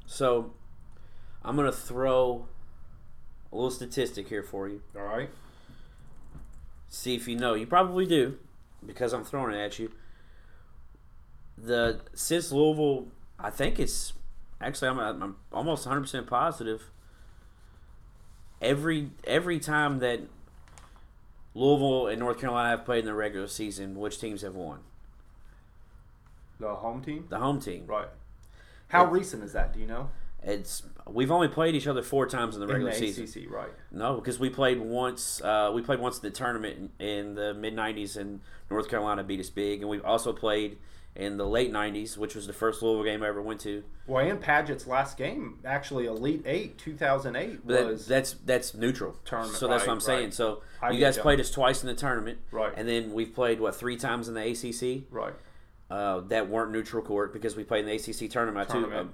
So 0.07 0.53
I'm 1.43 1.57
going 1.57 1.71
to 1.71 1.77
throw 1.77 2.47
a 3.55 3.57
little 3.57 3.71
statistic 3.71 4.29
here 4.29 4.43
for 4.43 4.69
you. 4.69 4.83
All 4.97 5.05
right. 5.05 5.31
See 6.89 7.15
if 7.15 7.29
you 7.29 7.37
know. 7.37 7.55
You 7.55 7.67
probably 7.67 8.05
do, 8.05 8.37
because 8.85 9.13
I'm 9.13 9.25
throwing 9.25 9.55
it 9.55 9.59
at 9.59 9.79
you. 9.79 9.93
The 11.57 12.01
since 12.15 12.51
Louisville, 12.51 13.07
I 13.39 13.51
think 13.51 13.79
it's 13.79 14.13
actually 14.61 14.89
I'm, 14.89 14.99
I'm 14.99 15.37
almost 15.53 15.87
100 15.87 16.03
percent 16.03 16.27
positive. 16.27 16.91
Every 18.61 19.11
every 19.25 19.61
time 19.61 20.01
that 20.01 20.21
Louisville 21.55 22.09
and 22.09 22.19
North 22.19 22.41
Carolina 22.41 22.71
have 22.71 22.85
played 22.85 23.01
in 23.01 23.07
the 23.07 23.15
regular 23.15 23.47
season, 23.47 23.95
which 23.95 24.21
teams 24.21 24.43
have 24.43 24.57
won? 24.57 24.81
The 26.59 26.75
home 26.75 27.03
team? 27.03 27.27
The 27.29 27.39
home 27.39 27.61
team. 27.61 27.87
Right. 27.87 28.09
How 28.89 29.07
recent 29.07 29.45
is 29.45 29.53
that? 29.53 29.73
Do 29.73 29.81
you 29.81 29.87
know? 29.87 30.11
It's 30.43 30.83
we've 31.07 31.31
only 31.31 31.49
played 31.49 31.75
each 31.75 31.87
other 31.87 32.03
four 32.03 32.27
times 32.27 32.55
in 32.55 32.61
the 32.61 32.67
In 32.67 32.73
regular 32.73 32.93
the 32.93 33.13
season. 33.13 33.25
ACC, 33.45 33.51
right. 33.51 33.71
No, 33.91 34.17
because 34.17 34.39
we 34.39 34.51
played 34.51 34.81
once. 34.81 35.41
Uh, 35.43 35.71
we 35.75 35.83
played 35.83 36.01
once 36.01 36.17
in 36.19 36.23
the 36.23 36.31
tournament 36.31 36.93
in, 36.99 37.07
in 37.07 37.35
the 37.35 37.55
mid 37.55 37.75
'90s, 37.75 38.17
and 38.17 38.41
North 38.71 38.89
Carolina 38.89 39.23
beat 39.25 39.41
us 39.41 39.51
big. 39.51 39.81
And 39.81 39.89
we've 39.91 40.05
also 40.05 40.33
played 40.33 40.79
in 41.17 41.37
the 41.37 41.47
late 41.47 41.73
'90s, 41.73 42.17
which 42.17 42.35
was 42.35 42.47
the 42.47 42.53
first 42.53 42.83
Louisville 42.83 43.05
game 43.05 43.23
I 43.23 43.29
ever 43.29 43.43
went 43.43 43.61
to. 43.61 43.85
Well, 44.07 44.27
and 44.29 44.41
Padgett's 44.41 44.87
last 44.87 45.17
game, 45.17 45.59
actually 45.65 46.07
Elite 46.07 46.43
Eight, 46.45 46.77
2008, 46.79 47.67
But 47.67 47.87
was 47.87 48.07
that's 48.07 48.33
that's 48.45 48.75
neutral. 48.75 49.17
Tournament, 49.25 49.57
So 49.57 49.69
that's 49.69 49.83
right, 49.83 49.89
what 49.89 49.95
I'm 49.95 50.01
saying. 50.01 50.25
right. 50.25 50.35
So 50.35 50.63
I 50.83 50.91
you 50.91 51.01
guys 51.01 51.17
played 51.17 51.41
us 51.41 51.51
twice 51.51 51.83
in 51.83 51.89
the 51.89 51.95
tournament, 51.95 52.39
Right. 52.51 52.73
And 52.77 52.89
then 52.89 53.13
we've 53.13 53.33
played 53.35 53.61
what 53.61 53.75
three 53.77 53.97
times 53.97 54.29
in 54.29 54.35
the 54.35 54.43
ACC 54.43 55.05
right. 55.11 55.35
uh, 55.91 56.21
that 56.29 56.49
weren't 56.49 56.73
neutral 56.73 57.03
court 57.03 57.33
because 57.33 57.57
we 57.57 57.65
played 57.65 57.87
in 57.87 57.87
the 57.87 57.95
ACC 57.95 58.31
tournament, 58.31 58.69
too. 58.69 58.81
Tournament. 58.81 59.01
Um, 59.11 59.13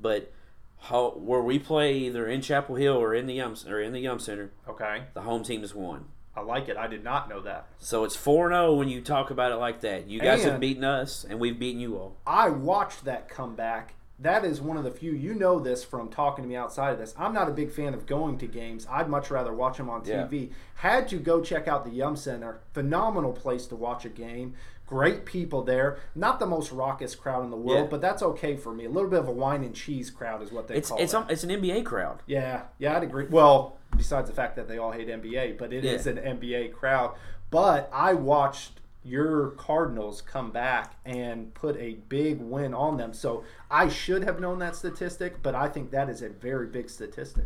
but 0.00 0.32
how, 0.80 1.10
where 1.10 1.40
we 1.42 1.58
play 1.58 1.94
either 1.98 2.26
in 2.26 2.40
Chapel 2.40 2.76
Hill 2.76 2.94
or 2.96 3.14
in 3.14 3.26
the 3.26 3.34
Yum 3.34 3.54
or 3.68 3.80
in 3.80 3.92
the 3.92 4.00
Yum 4.00 4.18
Center, 4.18 4.52
Okay. 4.68 5.02
the 5.14 5.22
home 5.22 5.42
team 5.42 5.60
has 5.62 5.74
won. 5.74 6.06
I 6.36 6.40
like 6.40 6.68
it. 6.68 6.76
I 6.76 6.86
did 6.86 7.02
not 7.02 7.28
know 7.28 7.40
that. 7.40 7.66
So 7.78 8.04
it's 8.04 8.14
4 8.14 8.50
0 8.50 8.74
when 8.76 8.88
you 8.88 9.00
talk 9.00 9.30
about 9.30 9.50
it 9.50 9.56
like 9.56 9.80
that. 9.80 10.08
You 10.08 10.20
guys 10.20 10.44
have 10.44 10.60
beaten 10.60 10.84
us, 10.84 11.24
and 11.28 11.40
we've 11.40 11.58
beaten 11.58 11.80
you 11.80 11.96
all. 11.96 12.16
I 12.26 12.48
watched 12.50 13.04
that 13.06 13.28
comeback. 13.28 13.94
That 14.20 14.44
is 14.44 14.60
one 14.60 14.76
of 14.76 14.82
the 14.84 14.90
few. 14.90 15.12
You 15.12 15.34
know 15.34 15.58
this 15.60 15.82
from 15.84 16.08
talking 16.08 16.42
to 16.44 16.48
me 16.48 16.54
outside 16.56 16.90
of 16.92 16.98
this. 16.98 17.14
I'm 17.16 17.32
not 17.34 17.48
a 17.48 17.52
big 17.52 17.70
fan 17.72 17.92
of 17.94 18.06
going 18.06 18.38
to 18.38 18.46
games. 18.46 18.86
I'd 18.90 19.08
much 19.08 19.30
rather 19.30 19.52
watch 19.54 19.76
them 19.78 19.88
on 19.90 20.04
Yeah. 20.04 20.26
TV. 20.26 20.50
Had 20.76 21.08
to 21.08 21.16
go 21.18 21.40
check 21.40 21.66
out 21.68 21.84
the 21.84 21.90
Yum 21.92 22.14
Center. 22.16 22.60
Phenomenal 22.72 23.32
place 23.32 23.66
to 23.66 23.76
watch 23.76 24.04
a 24.04 24.08
game. 24.08 24.54
Great 24.88 25.24
people 25.26 25.62
there. 25.62 25.98
Not 26.14 26.38
the 26.38 26.46
most 26.46 26.72
raucous 26.72 27.14
crowd 27.14 27.44
in 27.44 27.50
the 27.50 27.56
world, 27.56 27.84
Yeah. 27.84 27.90
but 27.90 28.00
that's 28.00 28.22
okay 28.22 28.56
for 28.56 28.72
me. 28.72 28.86
A 28.86 28.90
little 28.90 29.10
bit 29.10 29.18
of 29.20 29.28
a 29.28 29.32
wine 29.32 29.62
and 29.62 29.74
cheese 29.74 30.10
crowd 30.10 30.42
is 30.42 30.50
what 30.50 30.66
they 30.68 30.76
It's 30.76 30.88
call 30.88 30.98
it's 30.98 31.12
it. 31.14 31.24
it's 31.28 31.44
an 31.44 31.50
NBA 31.50 31.84
crowd. 31.84 32.22
Yeah, 32.26 32.62
yeah, 32.78 32.96
I'd 32.96 33.02
agree. 33.02 33.26
Well, 33.28 33.76
besides 33.96 34.28
the 34.30 34.34
fact 34.34 34.56
that 34.56 34.66
they 34.68 34.78
all 34.78 34.92
hate 34.92 35.08
NBA, 35.08 35.52
but 35.58 35.72
it 35.72 35.84
is 35.84 36.06
Yeah. 36.06 36.12
an 36.12 36.18
NBA 36.18 36.68
crowd. 36.72 37.14
But 37.50 37.88
I 37.92 38.14
watched 38.14 38.80
your 39.04 39.50
Cardinals 39.50 40.20
come 40.22 40.50
back 40.50 40.94
and 41.04 41.54
put 41.54 41.76
a 41.76 41.94
big 42.08 42.40
win 42.40 42.74
on 42.74 42.96
them. 42.96 43.12
So 43.14 43.44
I 43.70 43.88
should 43.88 44.24
have 44.24 44.40
known 44.40 44.58
that 44.58 44.74
statistic, 44.76 45.42
but 45.42 45.54
I 45.54 45.68
think 45.68 45.90
that 45.92 46.08
is 46.10 46.20
a 46.22 46.28
very 46.28 46.66
big 46.66 46.90
statistic. 46.90 47.44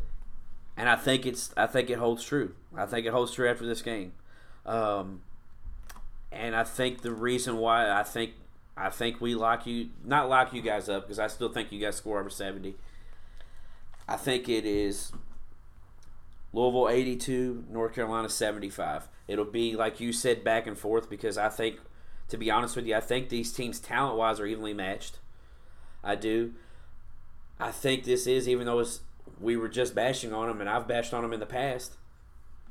and 0.76 0.88
I 0.88 0.96
think 0.96 1.26
it's 1.26 1.52
I 1.56 1.66
think 1.66 1.90
it 1.90 1.98
holds 1.98 2.24
true. 2.24 2.54
I 2.74 2.86
think 2.86 3.04
it 3.06 3.12
holds 3.12 3.32
true 3.32 3.46
after 3.48 3.66
this 3.66 3.82
game, 3.82 4.12
um, 4.64 5.20
and 6.32 6.56
I 6.56 6.64
think 6.64 7.02
the 7.02 7.12
reason 7.12 7.58
why 7.58 7.90
I 7.90 8.02
think 8.02 8.32
I 8.76 8.88
think 8.90 9.20
we 9.20 9.34
lock 9.34 9.66
you 9.66 9.90
not 10.04 10.28
lock 10.28 10.52
you 10.52 10.62
guys 10.62 10.88
up 10.88 11.04
because 11.04 11.18
I 11.18 11.26
still 11.26 11.50
think 11.50 11.70
you 11.70 11.80
guys 11.80 11.96
score 11.96 12.18
over 12.18 12.30
seventy. 12.30 12.76
I 14.08 14.16
think 14.16 14.48
it 14.48 14.64
is 14.64 15.12
Louisville 16.52 16.88
eighty 16.88 17.16
two, 17.16 17.64
North 17.70 17.94
Carolina 17.94 18.28
seventy 18.28 18.70
five. 18.70 19.08
It'll 19.28 19.44
be 19.44 19.76
like 19.76 20.00
you 20.00 20.12
said 20.12 20.42
back 20.42 20.66
and 20.66 20.76
forth 20.76 21.08
because 21.08 21.38
I 21.38 21.48
think, 21.48 21.78
to 22.28 22.36
be 22.36 22.50
honest 22.50 22.76
with 22.76 22.86
you, 22.86 22.94
I 22.96 23.00
think 23.00 23.28
these 23.28 23.52
teams 23.52 23.78
talent 23.78 24.16
wise 24.16 24.40
are 24.40 24.46
evenly 24.46 24.74
matched. 24.74 25.18
I 26.02 26.14
do. 26.14 26.54
I 27.60 27.70
think 27.70 28.04
this 28.04 28.26
is 28.26 28.48
even 28.48 28.66
though 28.66 28.84
we 29.40 29.56
were 29.56 29.68
just 29.68 29.94
bashing 29.94 30.32
on 30.32 30.48
them, 30.48 30.60
and 30.60 30.68
I've 30.68 30.88
bashed 30.88 31.14
on 31.14 31.22
them 31.22 31.32
in 31.32 31.40
the 31.40 31.46
past. 31.46 31.96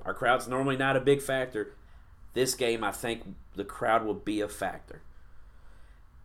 Our 0.03 0.13
crowd's 0.13 0.47
normally 0.47 0.77
not 0.77 0.97
a 0.97 0.99
big 1.01 1.21
factor. 1.21 1.75
This 2.33 2.55
game, 2.55 2.83
I 2.83 2.91
think 2.91 3.23
the 3.55 3.65
crowd 3.65 4.05
will 4.05 4.13
be 4.13 4.41
a 4.41 4.47
factor, 4.47 5.01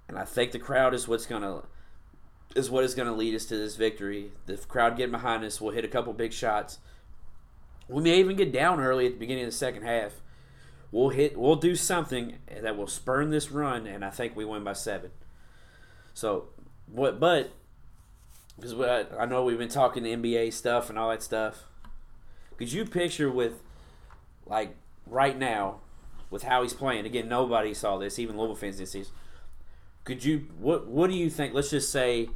and 0.08 0.18
I 0.18 0.24
think 0.24 0.52
the 0.52 0.58
crowd 0.58 0.94
is 0.94 1.08
what's 1.08 1.26
gonna 1.26 1.62
is 2.54 2.70
what 2.70 2.84
is 2.84 2.94
gonna 2.94 3.14
lead 3.14 3.34
us 3.34 3.46
to 3.46 3.56
this 3.56 3.76
victory. 3.76 4.32
The 4.46 4.56
crowd 4.56 4.96
getting 4.96 5.12
behind 5.12 5.44
us 5.44 5.60
will 5.60 5.72
hit 5.72 5.84
a 5.84 5.88
couple 5.88 6.12
big 6.12 6.32
shots. 6.32 6.78
We 7.88 8.02
may 8.02 8.18
even 8.18 8.36
get 8.36 8.52
down 8.52 8.80
early 8.80 9.06
at 9.06 9.12
the 9.12 9.18
beginning 9.18 9.44
of 9.44 9.50
the 9.50 9.56
second 9.56 9.82
half. 9.82 10.20
we'll 10.92 11.10
hit. 11.10 11.36
We'll 11.36 11.56
do 11.56 11.76
something 11.76 12.38
that 12.48 12.76
will 12.76 12.86
spurn 12.86 13.30
this 13.30 13.50
run, 13.50 13.86
and 13.86 14.04
I 14.04 14.10
think 14.10 14.36
we 14.36 14.44
win 14.44 14.64
by 14.64 14.72
seven. 14.72 15.10
So, 16.14 16.48
what? 16.86 17.20
But 17.20 17.50
because 18.56 18.74
I, 18.80 19.04
I 19.18 19.26
know 19.26 19.44
we've 19.44 19.58
been 19.58 19.68
talking 19.68 20.04
NBA 20.04 20.52
stuff 20.52 20.88
and 20.88 20.98
all 20.98 21.10
that 21.10 21.22
stuff. 21.22 21.64
Could 22.56 22.72
you 22.72 22.86
picture 22.86 23.30
with, 23.30 23.60
like, 24.46 24.76
right 25.06 25.38
now, 25.38 25.80
with 26.30 26.42
how 26.42 26.62
he's 26.62 26.72
playing? 26.72 27.06
Again, 27.06 27.28
nobody 27.28 27.74
saw 27.74 27.98
this, 27.98 28.18
even 28.18 28.36
Louisville 28.36 28.56
fans 28.56 28.76
didn't 28.76 28.88
see 28.90 29.00
this. 29.00 29.12
Could 30.04 30.24
you? 30.24 30.46
What? 30.58 30.86
What 30.86 31.10
do 31.10 31.16
you 31.16 31.28
think? 31.28 31.52
Let's 31.54 31.70
just 31.70 31.90
say, 31.90 32.28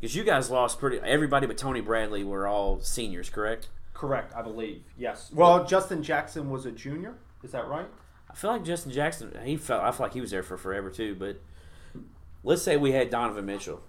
because 0.00 0.16
you 0.16 0.24
guys 0.24 0.50
lost 0.50 0.78
pretty. 0.80 0.98
Everybody 0.98 1.46
but 1.46 1.56
Tony 1.56 1.80
Bradley 1.80 2.24
were 2.24 2.46
all 2.46 2.80
seniors, 2.80 3.30
correct? 3.30 3.68
Correct, 3.94 4.34
I 4.34 4.42
believe. 4.42 4.82
Yes. 4.98 5.30
Well, 5.32 5.64
Justin 5.64 6.02
Jackson 6.02 6.50
was 6.50 6.66
a 6.66 6.72
junior. 6.72 7.14
Is 7.42 7.52
that 7.52 7.68
right? 7.68 7.86
I 8.28 8.34
feel 8.34 8.50
like 8.50 8.64
Justin 8.64 8.92
Jackson. 8.92 9.32
He 9.44 9.56
felt. 9.56 9.82
I 9.82 9.92
feel 9.92 10.06
like 10.06 10.14
he 10.14 10.20
was 10.20 10.32
there 10.32 10.42
for 10.42 10.56
forever 10.56 10.90
too. 10.90 11.14
But 11.14 11.40
let's 12.42 12.62
say 12.62 12.76
we 12.76 12.92
had 12.92 13.08
Donovan 13.08 13.46
Mitchell. 13.46 13.82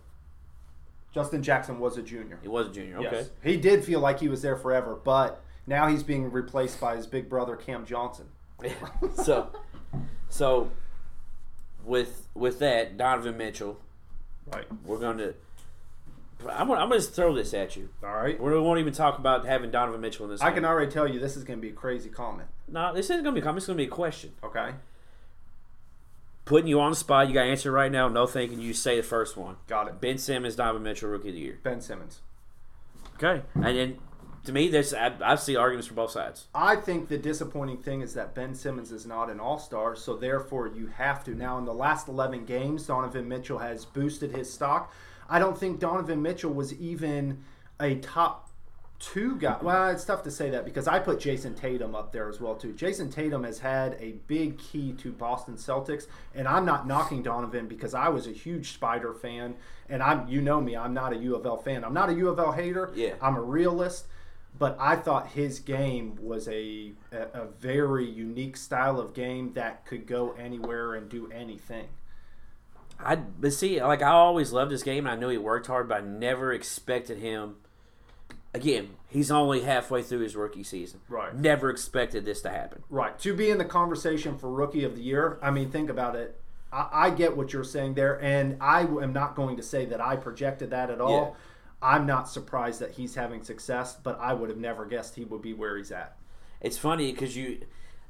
Justin 1.11 1.41
Jackson 1.41 1.79
was 1.79 1.97
a 1.97 2.03
junior. 2.03 2.37
He 2.41 2.47
was 2.47 2.67
a 2.67 2.71
junior. 2.71 2.97
Okay. 2.99 3.09
Yes. 3.11 3.29
He 3.43 3.57
did 3.57 3.83
feel 3.83 3.99
like 3.99 4.19
he 4.19 4.27
was 4.27 4.43
there 4.43 4.55
forever, 4.55 4.95
but 5.03 5.41
now 5.65 5.87
he's 5.87 6.03
being 6.03 6.31
replaced 6.31 6.79
by 6.79 6.95
his 6.95 7.07
big 7.07 7.27
brother 7.27 7.55
Cam 7.55 7.85
Johnson. 7.85 8.27
so, 9.23 9.49
so 10.29 10.71
with 11.85 12.27
with 12.33 12.59
that 12.59 12.97
Donovan 12.97 13.37
Mitchell, 13.37 13.79
Right. 14.51 14.65
we're 14.85 14.99
going 14.99 15.17
to. 15.19 15.33
I'm 16.41 16.67
gonna, 16.67 16.79
I'm 16.79 16.89
gonna 16.89 16.95
just 16.99 17.13
throw 17.13 17.33
this 17.33 17.53
at 17.53 17.75
you. 17.75 17.89
All 18.03 18.13
right. 18.13 18.39
We 18.39 18.59
won't 18.59 18.79
even 18.79 18.93
talk 18.93 19.17
about 19.17 19.45
having 19.45 19.71
Donovan 19.71 20.01
Mitchell 20.01 20.25
in 20.25 20.31
this. 20.31 20.41
I 20.41 20.47
game. 20.49 20.55
can 20.55 20.65
already 20.65 20.91
tell 20.91 21.07
you 21.07 21.19
this 21.19 21.35
is 21.35 21.43
going 21.43 21.57
to 21.59 21.61
be 21.61 21.69
a 21.69 21.75
crazy 21.75 22.09
comment. 22.09 22.47
No, 22.67 22.93
this 22.93 23.05
isn't 23.09 23.23
gonna 23.23 23.33
be 23.33 23.39
a 23.39 23.43
comment. 23.43 23.57
It's 23.59 23.67
gonna 23.67 23.77
be 23.77 23.85
a 23.85 23.87
question. 23.87 24.33
Okay. 24.43 24.71
Putting 26.45 26.67
you 26.67 26.79
on 26.79 26.91
the 26.91 26.95
spot. 26.95 27.27
You 27.27 27.33
got 27.33 27.43
to 27.43 27.49
answer 27.49 27.71
right 27.71 27.91
now. 27.91 28.07
No 28.07 28.25
thinking. 28.25 28.61
You 28.61 28.73
say 28.73 28.95
the 28.97 29.03
first 29.03 29.35
one. 29.35 29.57
Got 29.67 29.87
it. 29.89 29.99
Ben 29.99 30.17
Simmons, 30.17 30.55
Donovan 30.55 30.83
Mitchell, 30.83 31.09
Rookie 31.09 31.29
of 31.29 31.35
the 31.35 31.41
Year. 31.41 31.59
Ben 31.61 31.81
Simmons. 31.81 32.21
Okay. 33.15 33.41
And 33.55 33.65
then 33.77 33.97
to 34.47 34.53
me, 34.53 34.69
there's 34.69 34.93
I, 34.93 35.13
I 35.21 35.35
see 35.35 35.55
arguments 35.55 35.87
for 35.87 35.93
both 35.93 36.11
sides. 36.11 36.47
I 36.55 36.77
think 36.77 37.09
the 37.09 37.17
disappointing 37.17 37.77
thing 37.77 38.01
is 38.01 38.13
that 38.15 38.33
Ben 38.33 38.55
Simmons 38.55 38.91
is 38.91 39.05
not 39.05 39.29
an 39.29 39.39
all 39.39 39.59
star, 39.59 39.95
so 39.95 40.15
therefore 40.15 40.67
you 40.67 40.87
have 40.87 41.23
to. 41.25 41.35
Now, 41.35 41.57
in 41.57 41.65
the 41.65 41.73
last 41.73 42.07
11 42.07 42.45
games, 42.45 42.87
Donovan 42.87 43.27
Mitchell 43.27 43.59
has 43.59 43.85
boosted 43.85 44.31
his 44.31 44.51
stock. 44.51 44.91
I 45.29 45.39
don't 45.39 45.57
think 45.57 45.79
Donovan 45.79 46.21
Mitchell 46.21 46.53
was 46.53 46.73
even 46.73 47.43
a 47.79 47.95
top 47.95 48.49
two 48.99 49.35
guy. 49.35 49.57
Well, 49.61 49.89
it's 49.89 50.05
tough 50.05 50.23
to 50.23 50.31
say 50.31 50.49
that 50.51 50.63
because 50.63 50.87
I 50.87 50.99
put 50.99 51.19
Jayson 51.19 51.53
Tatum 51.53 51.93
up 51.93 52.13
there 52.13 52.29
as 52.29 52.39
well 52.39 52.55
too. 52.55 52.73
Jayson 52.73 53.11
Tatum 53.11 53.43
has 53.43 53.59
had 53.59 53.97
a 53.99 54.13
big 54.27 54.57
key 54.57 54.93
to 54.93 55.11
Boston 55.11 55.55
Celtics, 55.55 56.07
and 56.33 56.47
I'm 56.47 56.65
not 56.65 56.87
knocking 56.87 57.21
Donovan 57.21 57.67
because 57.67 57.93
I 57.93 58.07
was 58.07 58.27
a 58.27 58.31
huge 58.31 58.71
Spider 58.71 59.13
fan, 59.13 59.55
and 59.89 60.01
I'm 60.01 60.27
you 60.29 60.41
know 60.41 60.61
me, 60.61 60.77
I'm 60.77 60.93
not 60.93 61.11
a 61.11 61.17
U 61.17 61.35
of 61.35 61.45
L 61.45 61.57
fan. 61.57 61.83
I'm 61.83 61.93
not 61.93 62.09
a 62.09 62.13
U 62.13 62.29
of 62.29 62.39
L 62.39 62.53
hater. 62.53 62.91
Yeah. 62.95 63.15
I'm 63.21 63.35
a 63.35 63.41
realist. 63.41 64.07
But 64.57 64.77
I 64.79 64.95
thought 64.95 65.27
his 65.27 65.59
game 65.59 66.17
was 66.21 66.47
a, 66.47 66.93
a, 67.11 67.41
a 67.41 67.45
very 67.59 68.09
unique 68.09 68.57
style 68.57 68.99
of 68.99 69.13
game 69.13 69.53
that 69.53 69.85
could 69.85 70.07
go 70.07 70.31
anywhere 70.33 70.95
and 70.95 71.09
do 71.09 71.29
anything. 71.31 71.87
I 72.99 73.15
but 73.15 73.53
see, 73.53 73.81
like 73.81 74.01
I 74.01 74.09
always 74.09 74.51
loved 74.51 74.71
this 74.71 74.83
game, 74.83 75.05
and 75.05 75.15
I 75.15 75.19
knew 75.19 75.29
he 75.29 75.37
worked 75.37 75.67
hard, 75.67 75.87
but 75.87 75.97
I 75.97 76.01
never 76.01 76.51
expected 76.51 77.19
him. 77.19 77.57
Again, 78.53 78.89
he's 79.07 79.29
only 79.29 79.61
halfway 79.61 80.01
through 80.01 80.21
his 80.21 80.35
rookie 80.35 80.63
season. 80.63 81.01
Right. 81.07 81.35
Never 81.35 81.69
expected 81.69 82.25
this 82.25 82.41
to 82.41 82.49
happen. 82.49 82.83
Right. 82.89 83.17
To 83.19 83.35
be 83.35 83.49
in 83.51 83.59
the 83.59 83.65
conversation 83.65 84.37
for 84.37 84.49
Rookie 84.49 84.83
of 84.83 84.95
the 84.95 85.01
Year, 85.01 85.37
I 85.43 85.51
mean, 85.51 85.69
think 85.69 85.89
about 85.89 86.15
it. 86.15 86.39
I, 86.71 86.87
I 86.91 87.09
get 87.11 87.37
what 87.37 87.53
you're 87.53 87.63
saying 87.63 87.93
there, 87.93 88.19
and 88.21 88.57
I 88.59 88.81
am 88.81 89.13
not 89.13 89.35
going 89.35 89.57
to 89.57 89.63
say 89.63 89.85
that 89.85 90.01
I 90.01 90.15
projected 90.15 90.71
that 90.71 90.89
at 90.89 90.99
all. 90.99 91.35
Yeah. 91.35 91.39
I'm 91.81 92.05
not 92.05 92.27
surprised 92.29 92.79
that 92.81 92.91
he's 92.91 93.15
having 93.15 93.43
success, 93.43 93.95
but 94.01 94.19
I 94.19 94.33
would 94.33 94.49
have 94.49 94.57
never 94.57 94.85
guessed 94.85 95.15
he 95.15 95.25
would 95.25 95.41
be 95.41 95.53
where 95.53 95.77
he's 95.77 95.91
at. 95.91 96.17
It's 96.59 96.77
funny 96.77 97.11
because 97.11 97.37
you, 97.37 97.59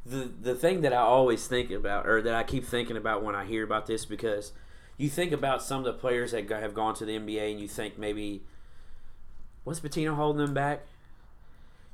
the 0.06 0.32
the 0.42 0.56
thing 0.56 0.82
that 0.82 0.94
I 0.94 1.02
always 1.02 1.48
think 1.48 1.70
about, 1.72 2.08
or 2.08 2.22
that 2.22 2.34
I 2.34 2.44
keep 2.44 2.66
thinking 2.66 2.96
about 2.96 3.24
when 3.24 3.36
I 3.36 3.46
hear 3.46 3.64
about 3.64 3.86
this, 3.86 4.06
because 4.06 4.54
you 4.96 5.10
think 5.10 5.34
about 5.34 5.62
some 5.62 5.80
of 5.80 5.86
the 5.86 5.94
players 5.94 6.32
that 6.32 6.50
have 6.50 6.74
gone 6.74 6.96
to 6.96 7.06
the 7.06 7.18
NBA, 7.18 7.52
and 7.52 7.60
you 7.60 7.68
think 7.68 7.98
maybe, 7.98 8.44
what's 9.66 9.82
Pitino 9.82 10.16
holding 10.16 10.46
them 10.46 10.54
back? 10.54 10.86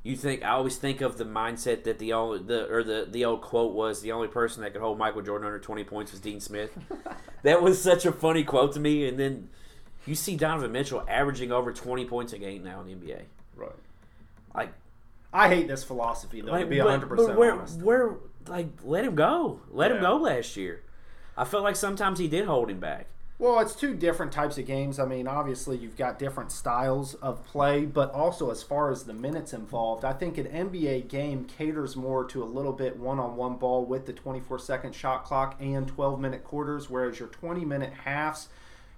You 0.04 0.16
think 0.16 0.44
I 0.44 0.50
always 0.50 0.76
think 0.76 1.00
of 1.00 1.16
the 1.18 1.24
mindset 1.24 1.82
that 1.84 1.98
the 1.98 2.12
only 2.12 2.38
the 2.38 2.72
or 2.72 2.84
the 2.84 3.08
the 3.10 3.24
old 3.24 3.40
quote 3.40 3.72
was 3.72 4.00
the 4.00 4.12
only 4.12 4.28
person 4.28 4.62
that 4.62 4.74
could 4.74 4.82
hold 4.82 4.98
Michael 4.98 5.22
Jordan 5.22 5.46
under 5.46 5.58
twenty 5.58 5.82
points 5.82 6.12
was 6.12 6.20
Dean 6.20 6.40
Smith. 6.40 6.70
that 7.42 7.62
was 7.62 7.82
such 7.82 8.06
a 8.06 8.12
funny 8.12 8.44
quote 8.44 8.74
to 8.74 8.80
me, 8.80 9.08
and 9.08 9.18
then 9.18 9.48
you 10.06 10.14
see 10.14 10.36
Donovan 10.36 10.72
Mitchell 10.72 11.04
averaging 11.08 11.52
over 11.52 11.72
twenty 11.72 12.04
points 12.04 12.32
a 12.32 12.38
game 12.38 12.62
now 12.64 12.80
in 12.80 12.86
the 12.86 12.94
NBA. 12.94 13.22
Right. 13.56 13.70
Like 14.54 14.72
I 15.34 15.48
hate 15.48 15.66
this 15.66 15.82
philosophy, 15.82 16.40
though, 16.40 16.56
to 16.56 16.64
be 16.64 16.78
but- 16.78 17.00
100% 17.00 17.16
but 17.16 17.36
where, 17.36 17.52
honest. 17.52 17.80
Where, 17.80 18.14
like, 18.46 18.68
let 18.84 19.04
him 19.04 19.16
go. 19.16 19.60
Let 19.72 19.90
him 19.90 20.00
go 20.00 20.16
last 20.16 20.56
year. 20.56 20.82
I 21.36 21.44
felt 21.44 21.64
like 21.64 21.74
sometimes 21.74 22.20
he 22.20 22.28
did 22.28 22.46
hold 22.46 22.70
him 22.70 22.78
back. 22.78 23.06
Well, 23.36 23.58
it's 23.58 23.74
two 23.74 23.94
different 23.94 24.30
types 24.30 24.58
of 24.58 24.66
games. 24.66 25.00
I 25.00 25.06
mean, 25.06 25.26
obviously, 25.26 25.76
you've 25.76 25.96
got 25.96 26.20
different 26.20 26.52
styles 26.52 27.14
of 27.14 27.44
play, 27.44 27.84
but 27.84 28.12
also 28.12 28.52
as 28.52 28.62
far 28.62 28.92
as 28.92 29.02
the 29.02 29.12
minutes 29.12 29.52
involved, 29.52 30.04
I 30.04 30.12
think 30.12 30.38
an 30.38 30.46
NBA 30.46 31.08
game 31.08 31.44
caters 31.46 31.96
more 31.96 32.24
to 32.26 32.44
a 32.44 32.46
little 32.46 32.72
bit 32.72 32.96
one 32.96 33.18
on 33.18 33.34
one 33.34 33.56
ball 33.56 33.84
with 33.84 34.06
the 34.06 34.12
24 34.12 34.60
second 34.60 34.94
shot 34.94 35.24
clock 35.24 35.56
and 35.58 35.88
12 35.88 36.20
minute 36.20 36.44
quarters, 36.44 36.88
whereas 36.88 37.18
your 37.18 37.28
20 37.28 37.64
minute 37.64 37.92
halves, 38.04 38.50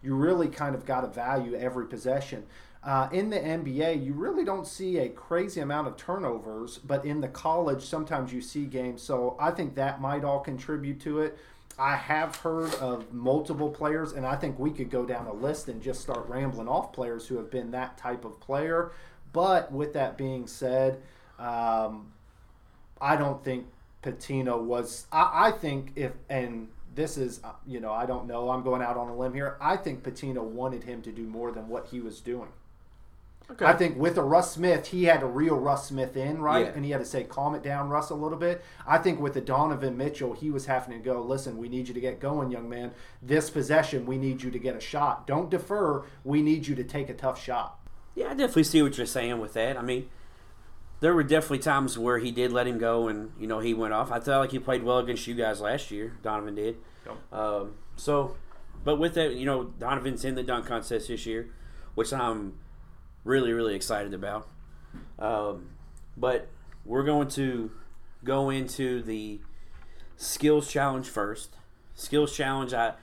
you 0.02 0.14
really 0.14 0.48
kind 0.48 0.74
of 0.74 0.84
got 0.84 1.02
to 1.02 1.08
value 1.08 1.54
every 1.54 1.86
possession. 1.86 2.44
Uh, 2.82 3.08
in 3.10 3.30
the 3.30 3.38
NBA, 3.38 4.04
you 4.04 4.12
really 4.12 4.44
don't 4.44 4.66
see 4.66 4.98
a 4.98 5.08
crazy 5.08 5.60
amount 5.60 5.88
of 5.88 5.96
turnovers, 5.96 6.78
but 6.78 7.04
in 7.04 7.20
the 7.20 7.28
college, 7.28 7.82
sometimes 7.82 8.32
you 8.32 8.40
see 8.40 8.64
games. 8.64 9.02
So 9.02 9.36
I 9.40 9.50
think 9.50 9.74
that 9.74 10.00
might 10.00 10.22
all 10.22 10.38
contribute 10.38 11.00
to 11.00 11.20
it. 11.20 11.36
I 11.78 11.96
have 11.96 12.36
heard 12.36 12.72
of 12.76 13.12
multiple 13.12 13.70
players, 13.70 14.12
and 14.12 14.24
I 14.24 14.36
think 14.36 14.58
we 14.58 14.70
could 14.70 14.88
go 14.88 15.04
down 15.04 15.26
a 15.26 15.32
list 15.32 15.68
and 15.68 15.82
just 15.82 16.00
start 16.00 16.28
rambling 16.28 16.68
off 16.68 16.92
players 16.92 17.26
who 17.26 17.36
have 17.38 17.50
been 17.50 17.72
that 17.72 17.98
type 17.98 18.24
of 18.24 18.38
player. 18.40 18.92
But 19.32 19.72
with 19.72 19.92
that 19.94 20.16
being 20.16 20.46
said, 20.46 21.02
um, 21.38 22.12
I 23.00 23.16
don't 23.16 23.42
think 23.44 23.66
Pitino 24.02 24.62
was. 24.62 25.06
I, 25.12 25.48
I 25.48 25.50
think 25.50 25.92
if 25.96 26.12
and 26.30 26.68
this 26.96 27.16
is 27.16 27.40
uh, 27.44 27.52
you 27.66 27.78
know 27.78 27.92
I 27.92 28.06
don't 28.06 28.26
know. 28.26 28.50
I'm 28.50 28.62
going 28.62 28.82
out 28.82 28.96
on 28.96 29.08
a 29.08 29.16
limb 29.16 29.34
here. 29.34 29.56
I 29.60 29.76
think 29.76 30.02
Pitino 30.02 30.42
wanted 30.42 30.82
him 30.82 31.02
to 31.02 31.12
do 31.12 31.22
more 31.22 31.52
than 31.52 31.68
what 31.68 31.86
he 31.86 32.00
was 32.00 32.20
doing. 32.20 32.48
Okay. 33.48 33.64
I 33.64 33.74
think 33.74 33.96
with 33.96 34.18
a 34.18 34.22
Russ 34.22 34.52
Smith, 34.52 34.88
he 34.88 35.04
had 35.04 35.20
to 35.20 35.26
reel 35.26 35.54
Russ 35.54 35.86
Smith 35.86 36.16
in, 36.16 36.40
right? 36.40 36.66
Yeah. 36.66 36.72
And 36.74 36.84
he 36.84 36.90
had 36.90 36.98
to 36.98 37.04
say, 37.04 37.22
calm 37.22 37.54
it 37.54 37.62
down, 37.62 37.88
Russ, 37.88 38.10
a 38.10 38.14
little 38.14 38.38
bit. 38.38 38.64
I 38.88 38.98
think 38.98 39.20
with 39.20 39.34
the 39.34 39.40
Donovan 39.40 39.96
Mitchell, 39.96 40.32
he 40.32 40.50
was 40.50 40.66
having 40.66 40.98
to 40.98 41.04
go, 41.04 41.22
listen, 41.22 41.56
we 41.56 41.68
need 41.68 41.86
you 41.86 41.94
to 41.94 42.00
get 42.00 42.18
going, 42.18 42.50
young 42.50 42.68
man. 42.68 42.90
This 43.22 43.48
possession, 43.48 44.04
we 44.04 44.18
need 44.18 44.42
you 44.42 44.50
to 44.50 44.58
get 44.58 44.74
a 44.74 44.80
shot. 44.80 45.28
Don't 45.28 45.48
defer. 45.48 46.04
We 46.24 46.42
need 46.42 46.66
you 46.66 46.74
to 46.74 46.82
take 46.82 47.08
a 47.08 47.14
tough 47.14 47.40
shot. 47.40 47.78
Yeah, 48.16 48.26
I 48.26 48.30
definitely 48.30 48.64
see 48.64 48.82
what 48.82 48.96
you're 48.96 49.06
saying 49.06 49.38
with 49.38 49.52
that. 49.52 49.76
I 49.76 49.82
mean, 49.82 50.08
there 51.00 51.14
were 51.14 51.22
definitely 51.22 51.58
times 51.58 51.98
where 51.98 52.18
he 52.18 52.30
did 52.30 52.52
let 52.52 52.66
him 52.66 52.78
go, 52.78 53.08
and 53.08 53.32
you 53.38 53.46
know 53.46 53.60
he 53.60 53.74
went 53.74 53.92
off. 53.92 54.10
I 54.10 54.20
felt 54.20 54.40
like 54.40 54.52
he 54.52 54.58
played 54.58 54.82
well 54.82 54.98
against 54.98 55.26
you 55.26 55.34
guys 55.34 55.60
last 55.60 55.90
year. 55.90 56.16
Donovan 56.22 56.54
did. 56.54 56.76
Um, 57.32 57.74
so, 57.96 58.36
but 58.84 58.96
with 58.96 59.14
that, 59.14 59.34
you 59.34 59.46
know, 59.46 59.64
Donovan's 59.64 60.24
in 60.24 60.34
the 60.34 60.42
dunk 60.42 60.66
contest 60.66 61.08
this 61.08 61.26
year, 61.26 61.50
which 61.94 62.12
I'm 62.12 62.54
really, 63.24 63.52
really 63.52 63.74
excited 63.74 64.14
about. 64.14 64.48
Um, 65.18 65.68
but 66.16 66.48
we're 66.84 67.04
going 67.04 67.28
to 67.28 67.70
go 68.24 68.50
into 68.50 69.02
the 69.02 69.40
skills 70.16 70.70
challenge 70.70 71.08
first. 71.08 71.56
Skills 71.94 72.34
challenge, 72.34 72.72
I, 72.72 72.94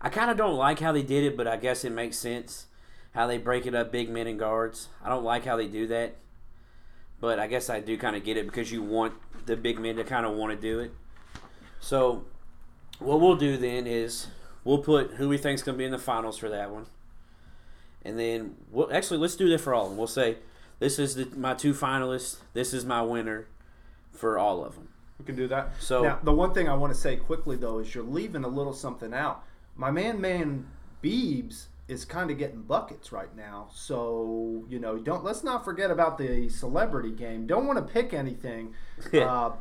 I 0.00 0.08
kind 0.08 0.30
of 0.30 0.36
don't 0.36 0.56
like 0.56 0.80
how 0.80 0.92
they 0.92 1.02
did 1.02 1.24
it, 1.24 1.36
but 1.36 1.46
I 1.46 1.56
guess 1.56 1.84
it 1.84 1.90
makes 1.90 2.18
sense 2.18 2.66
how 3.12 3.26
they 3.26 3.38
break 3.38 3.66
it 3.66 3.74
up, 3.74 3.90
big 3.90 4.08
men 4.08 4.26
and 4.26 4.38
guards. 4.38 4.88
I 5.02 5.08
don't 5.08 5.24
like 5.24 5.44
how 5.44 5.56
they 5.56 5.66
do 5.66 5.86
that, 5.88 6.16
but 7.20 7.38
I 7.38 7.46
guess 7.46 7.70
I 7.70 7.80
do 7.80 7.96
kind 7.96 8.16
of 8.16 8.24
get 8.24 8.36
it 8.36 8.46
because 8.46 8.72
you 8.72 8.82
want 8.82 9.14
the 9.46 9.56
big 9.56 9.78
men 9.78 9.96
to 9.96 10.04
kind 10.04 10.26
of 10.26 10.32
want 10.36 10.52
to 10.54 10.60
do 10.60 10.80
it. 10.80 10.92
So, 11.80 12.24
what 12.98 13.20
we'll 13.20 13.36
do 13.36 13.56
then 13.56 13.86
is 13.86 14.26
we'll 14.64 14.78
put 14.78 15.12
who 15.12 15.28
we 15.28 15.38
think's 15.38 15.62
going 15.62 15.76
to 15.76 15.78
be 15.78 15.84
in 15.84 15.90
the 15.92 15.98
finals 15.98 16.36
for 16.38 16.48
that 16.48 16.70
one, 16.70 16.86
and 18.04 18.18
then 18.18 18.56
we'll 18.70 18.92
actually 18.92 19.18
let's 19.18 19.36
do 19.36 19.48
that 19.50 19.60
for 19.60 19.74
all 19.74 19.84
of 19.84 19.90
them. 19.90 19.98
We'll 19.98 20.06
say 20.06 20.38
this 20.78 20.98
is 20.98 21.14
the, 21.14 21.26
my 21.36 21.54
two 21.54 21.72
finalists. 21.74 22.38
This 22.52 22.72
is 22.74 22.84
my 22.84 23.02
winner 23.02 23.46
for 24.12 24.38
all 24.38 24.64
of 24.64 24.74
them. 24.74 24.88
We 25.18 25.24
can 25.26 25.36
do 25.36 25.48
that. 25.48 25.72
So- 25.80 26.02
now, 26.02 26.18
the 26.22 26.32
one 26.32 26.54
thing 26.54 26.68
I 26.68 26.74
want 26.74 26.92
to 26.94 26.98
say 26.98 27.16
quickly 27.16 27.56
though 27.56 27.78
is 27.78 27.94
you're 27.94 28.04
leaving 28.04 28.44
a 28.44 28.48
little 28.48 28.72
something 28.72 29.12
out. 29.12 29.44
My 29.76 29.90
man, 29.90 30.20
man, 30.20 30.66
Beebs 31.02 31.66
is 31.90 32.04
kind 32.04 32.30
of 32.30 32.38
getting 32.38 32.62
buckets 32.62 33.10
right 33.12 33.34
now. 33.36 33.68
So 33.74 34.64
you 34.68 34.78
know, 34.78 34.96
don't 34.98 35.24
let's 35.24 35.42
not 35.44 35.64
forget 35.64 35.90
about 35.90 36.18
the 36.18 36.48
celebrity 36.48 37.10
game. 37.10 37.46
Don't 37.46 37.66
want 37.66 37.78
to 37.86 37.92
pick 37.92 38.12
anything. 38.14 38.74
Uh, 39.14 39.52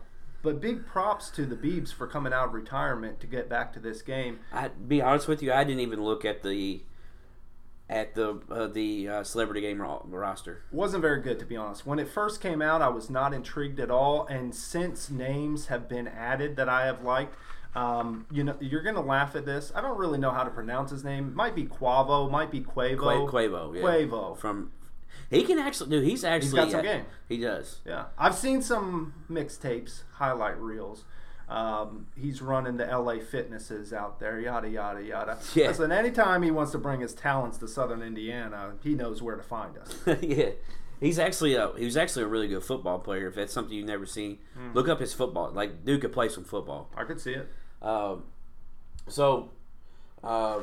But 0.42 0.62
big 0.62 0.86
props 0.86 1.30
to 1.32 1.46
the 1.46 1.56
Beebs 1.58 1.92
for 1.94 2.08
coming 2.08 2.32
out 2.32 2.48
of 2.48 2.54
retirement 2.54 3.20
to 3.20 3.28
get 3.28 3.50
back 3.50 3.74
to 3.74 3.80
this 3.82 4.02
game. 4.02 4.40
I 4.54 4.70
be 4.70 5.02
honest 5.02 5.28
with 5.28 5.42
you, 5.44 5.52
I 5.52 5.64
didn't 5.66 5.82
even 5.82 6.02
look 6.02 6.24
at 6.24 6.44
the 6.44 6.82
at 7.90 8.14
the 8.16 8.40
uh, 8.50 8.68
the 8.68 9.08
uh, 9.10 9.24
celebrity 9.24 9.62
game 9.62 9.82
ro- 9.82 10.06
roster. 10.08 10.64
Wasn't 10.72 11.02
very 11.02 11.22
good 11.22 11.40
to 11.40 11.46
be 11.46 11.58
honest. 11.58 11.86
When 11.86 12.00
it 12.00 12.08
first 12.08 12.40
came 12.40 12.62
out, 12.62 12.82
I 12.82 12.88
was 12.90 13.10
not 13.10 13.34
intrigued 13.34 13.80
at 13.80 13.90
all. 13.92 14.26
And 14.28 14.54
since 14.56 15.10
names 15.10 15.68
have 15.68 15.90
been 15.90 16.08
added 16.08 16.56
that 16.56 16.70
I 16.70 16.86
have 16.86 17.04
liked, 17.04 17.36
um, 17.76 18.26
you 18.32 18.44
know, 18.44 18.56
you're 18.60 18.82
gonna 18.84 19.02
laugh 19.02 19.36
at 19.36 19.46
this. 19.46 19.72
I 19.76 19.82
don't 19.82 19.98
really 19.98 20.18
know 20.20 20.32
how 20.32 20.44
to 20.44 20.50
pronounce 20.50 20.92
his 20.92 21.04
name. 21.04 21.34
Might 21.36 21.56
be 21.56 21.66
Quavo, 21.66 22.30
might 22.30 22.52
be 22.52 22.62
Quavo. 22.62 22.98
Qua- 22.98 23.28
Quavo, 23.40 23.76
yeah. 23.76 23.82
Quavo. 23.82 24.38
from 24.38 24.72
he 25.30 25.44
can 25.44 25.60
actually 25.60 25.90
do. 25.92 26.02
He's 26.02 26.24
actually 26.24 26.56
got 26.56 26.72
some 26.72 26.82
game. 26.84 27.06
He 27.28 27.38
does. 27.38 27.80
Yeah, 27.86 28.06
I've 28.18 28.36
seen 28.36 28.62
some 28.62 29.14
mixtapes, 29.30 30.04
highlight 30.14 30.60
reels. 30.60 31.04
Um, 31.48 32.06
he's 32.16 32.44
running 32.44 32.78
the 32.78 32.86
LA 32.86 33.18
fitnesses 33.20 33.92
out 33.92 34.20
there, 34.20 34.40
yada 34.40 34.70
yada 34.70 35.02
yada. 35.04 35.38
Yeah. 35.56 35.68
Listen, 35.70 35.92
anytime 35.92 36.44
he 36.44 36.52
wants 36.52 36.72
to 36.74 36.78
bring 36.78 37.02
his 37.02 37.14
talents 37.14 37.58
to 37.60 37.68
Southern 37.68 38.02
Indiana, 38.04 38.74
he 38.84 38.94
knows 38.94 39.22
where 39.22 39.36
to 39.36 39.42
find 39.44 39.76
us. 39.78 39.96
yeah. 40.22 40.50
He's 41.00 41.18
actually 41.18 41.56
a 41.56 41.72
he 41.78 41.86
was 41.86 41.98
actually 41.98 42.24
a 42.24 42.28
really 42.28 42.48
good 42.48 42.64
football 42.64 43.00
player. 43.00 43.28
If 43.28 43.36
that's 43.36 43.54
something 43.54 43.74
you've 43.76 43.88
never 43.88 44.06
seen, 44.06 44.38
Hmm. 44.56 44.74
look 44.76 44.88
up 44.90 45.00
his 45.00 45.14
football. 45.14 45.50
Like 45.52 45.84
dude 45.86 46.02
could 46.02 46.12
play 46.14 46.30
some 46.30 46.44
football. 46.44 46.90
I 46.96 47.04
could 47.04 47.20
see 47.22 47.32
it. 47.34 47.50
Um, 47.82 48.24
so, 49.08 49.50
uh, 50.24 50.62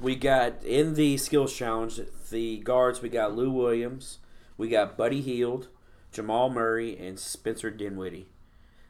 we 0.00 0.16
got 0.16 0.62
in 0.64 0.94
the 0.94 1.16
skills 1.16 1.54
challenge 1.54 2.00
the 2.30 2.58
guards. 2.58 3.02
We 3.02 3.08
got 3.08 3.34
Lou 3.34 3.50
Williams, 3.50 4.18
we 4.56 4.68
got 4.68 4.96
Buddy 4.96 5.20
Hield, 5.20 5.68
Jamal 6.12 6.50
Murray, 6.50 6.96
and 6.98 7.18
Spencer 7.18 7.70
Dinwiddie. 7.70 8.28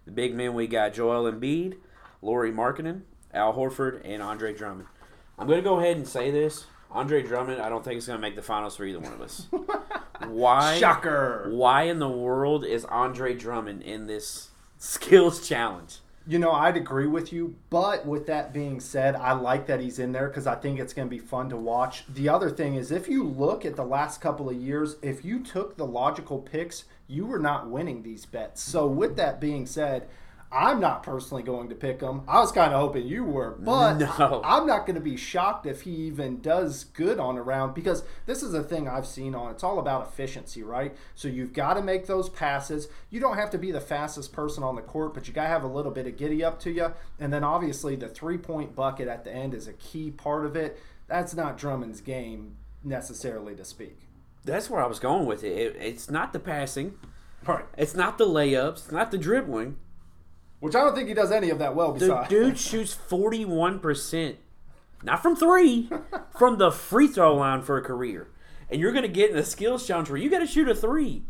The 0.05 0.12
big 0.12 0.34
men 0.34 0.55
we 0.55 0.66
got 0.66 0.94
Joel 0.94 1.30
Embiid, 1.30 1.76
Lauri 2.22 2.53
Markkanen, 2.53 3.03
Al 3.32 3.55
Horford, 3.55 4.01
and 4.05 4.22
Andre 4.22 4.55
Drummond. 4.55 4.88
I'm 5.38 5.46
going 5.46 5.59
to 5.59 5.64
go 5.64 5.80
ahead 5.80 5.96
and 5.96 6.07
say 6.07 6.30
this: 6.30 6.66
Andre 6.90 7.22
Drummond. 7.22 7.61
I 7.61 7.68
don't 7.68 7.84
think 7.84 7.98
is 7.98 8.07
going 8.07 8.18
to 8.18 8.22
make 8.22 8.36
the 8.36 8.42
finals 8.42 8.76
for 8.76 8.84
either 8.84 9.01
one 9.01 9.12
of 9.12 9.20
us. 9.20 9.46
Why? 10.26 10.78
Shocker. 10.78 11.48
Why 11.51 11.84
in 11.84 11.98
the 11.98 12.09
world 12.09 12.64
is 12.64 12.84
Andre 12.84 13.34
Drummond 13.34 13.82
in 13.82 14.07
this 14.07 14.51
skills 14.78 15.46
challenge? 15.46 15.98
You 16.30 16.38
know, 16.38 16.52
I'd 16.52 16.76
agree 16.76 17.08
with 17.08 17.32
you, 17.32 17.56
but 17.70 18.06
with 18.06 18.26
that 18.26 18.52
being 18.52 18.78
said, 18.78 19.16
I 19.16 19.32
like 19.32 19.66
that 19.66 19.80
he's 19.80 19.98
in 19.98 20.12
there 20.12 20.28
because 20.28 20.46
I 20.46 20.54
think 20.54 20.78
it's 20.78 20.92
going 20.92 21.08
to 21.08 21.10
be 21.10 21.18
fun 21.18 21.48
to 21.48 21.56
watch. 21.56 22.04
The 22.08 22.28
other 22.28 22.50
thing 22.50 22.76
is, 22.76 22.92
if 22.92 23.08
you 23.08 23.24
look 23.24 23.64
at 23.64 23.74
the 23.74 23.84
last 23.84 24.20
couple 24.20 24.48
of 24.48 24.54
years, 24.54 24.94
if 25.02 25.24
you 25.24 25.42
took 25.42 25.76
the 25.76 25.84
logical 25.84 26.38
picks, 26.38 26.84
you 27.08 27.26
were 27.26 27.40
not 27.40 27.68
winning 27.68 28.04
these 28.04 28.26
bets. 28.26 28.62
So, 28.62 28.86
with 28.86 29.16
that 29.16 29.40
being 29.40 29.66
said, 29.66 30.06
I'm 30.53 30.80
not 30.80 31.05
personally 31.05 31.44
going 31.44 31.68
to 31.68 31.76
pick 31.76 32.01
him. 32.01 32.22
I 32.26 32.40
was 32.40 32.51
kind 32.51 32.74
of 32.74 32.80
hoping 32.80 33.07
you 33.07 33.22
were, 33.22 33.53
but 33.53 33.98
No. 34.18 34.40
I'm 34.44 34.66
not 34.66 34.84
going 34.84 34.96
to 34.96 35.01
be 35.01 35.16
shocked 35.16 35.64
if 35.64 35.82
he 35.82 35.92
even 35.92 36.40
does 36.40 36.84
good 36.84 37.20
on 37.20 37.36
a 37.36 37.42
round 37.42 37.72
because 37.72 38.03
this 38.26 38.42
is 38.42 38.53
a 38.53 38.62
thing 38.62 38.88
I've 38.88 39.07
seen 39.07 39.36
on. 39.36 39.53
It's 39.53 39.62
all 39.62 39.78
about 39.78 40.09
efficiency, 40.09 40.64
right? 40.64 40.96
So 41.14 41.28
you've 41.28 41.53
got 41.53 41.74
to 41.74 41.82
make 41.82 42.07
those 42.07 42.28
passes. 42.28 42.88
You 43.11 43.20
don't 43.20 43.36
have 43.36 43.51
to 43.51 43.59
be 43.59 43.70
the 43.70 43.80
fastest 43.80 44.32
person 44.32 44.64
on 44.64 44.74
the 44.74 44.82
court, 44.82 45.14
but 45.14 45.28
you 45.28 45.34
got 45.34 45.44
to 45.44 45.48
have 45.48 45.62
a 45.62 45.68
little 45.68 45.92
bit 45.92 46.09
of 46.09 46.16
giddy 46.16 46.42
up 46.42 46.59
to 46.61 46.70
you. 46.72 46.92
And 47.20 47.32
then 47.32 47.44
obviously 47.44 47.94
the 47.94 48.09
three 48.09 48.38
point 48.38 48.74
bucket 48.74 49.07
at 49.07 49.22
the 49.22 49.32
end 49.32 49.55
is 49.55 49.68
a 49.68 49.72
key 49.74 50.11
part 50.11 50.44
of 50.44 50.57
it. 50.57 50.80
That's 51.07 51.34
not 51.34 51.59
Drummond's 51.59 52.01
game 52.01 52.57
necessarily 52.82 53.55
to 53.55 53.64
speak. 53.64 53.98
That's 54.44 54.68
where 54.68 54.82
I 54.82 54.86
was 54.86 54.98
going 54.98 55.26
with 55.26 55.44
it. 55.44 55.57
it 55.57 55.76
it's 55.80 56.11
not 56.11 56.32
the 56.32 56.40
passing. 56.40 56.94
Right. 57.46 57.64
It's 57.76 57.94
not 57.94 58.18
the 58.18 58.26
layups. 58.26 58.78
It's 58.78 58.92
not 58.92 59.11
the 59.11 59.18
dribbling. 59.18 59.76
Which 60.61 60.74
I 60.74 60.80
don't 60.80 60.94
think 60.94 61.08
he 61.08 61.14
does 61.14 61.32
any 61.32 61.50
of 61.50 61.58
that 61.58 61.74
well 61.74 61.92
Besides, 61.92 62.28
The 62.28 62.34
dude 62.34 62.58
shoots 62.58 62.96
41%, 63.08 64.36
not 65.02 65.22
from 65.22 65.34
three, 65.34 65.90
from 66.38 66.58
the 66.58 66.70
free 66.70 67.08
throw 67.08 67.34
line 67.34 67.62
for 67.62 67.78
a 67.78 67.82
career. 67.82 68.28
And 68.70 68.80
you're 68.80 68.92
going 68.92 69.02
to 69.02 69.08
get 69.08 69.30
in 69.30 69.36
a 69.36 69.42
skills 69.42 69.86
challenge 69.86 70.11
where 70.11 70.18
you 70.18 70.30
got 70.30 70.40
to 70.40 70.46
shoot 70.46 70.68
a 70.68 70.74
three. 70.74 71.24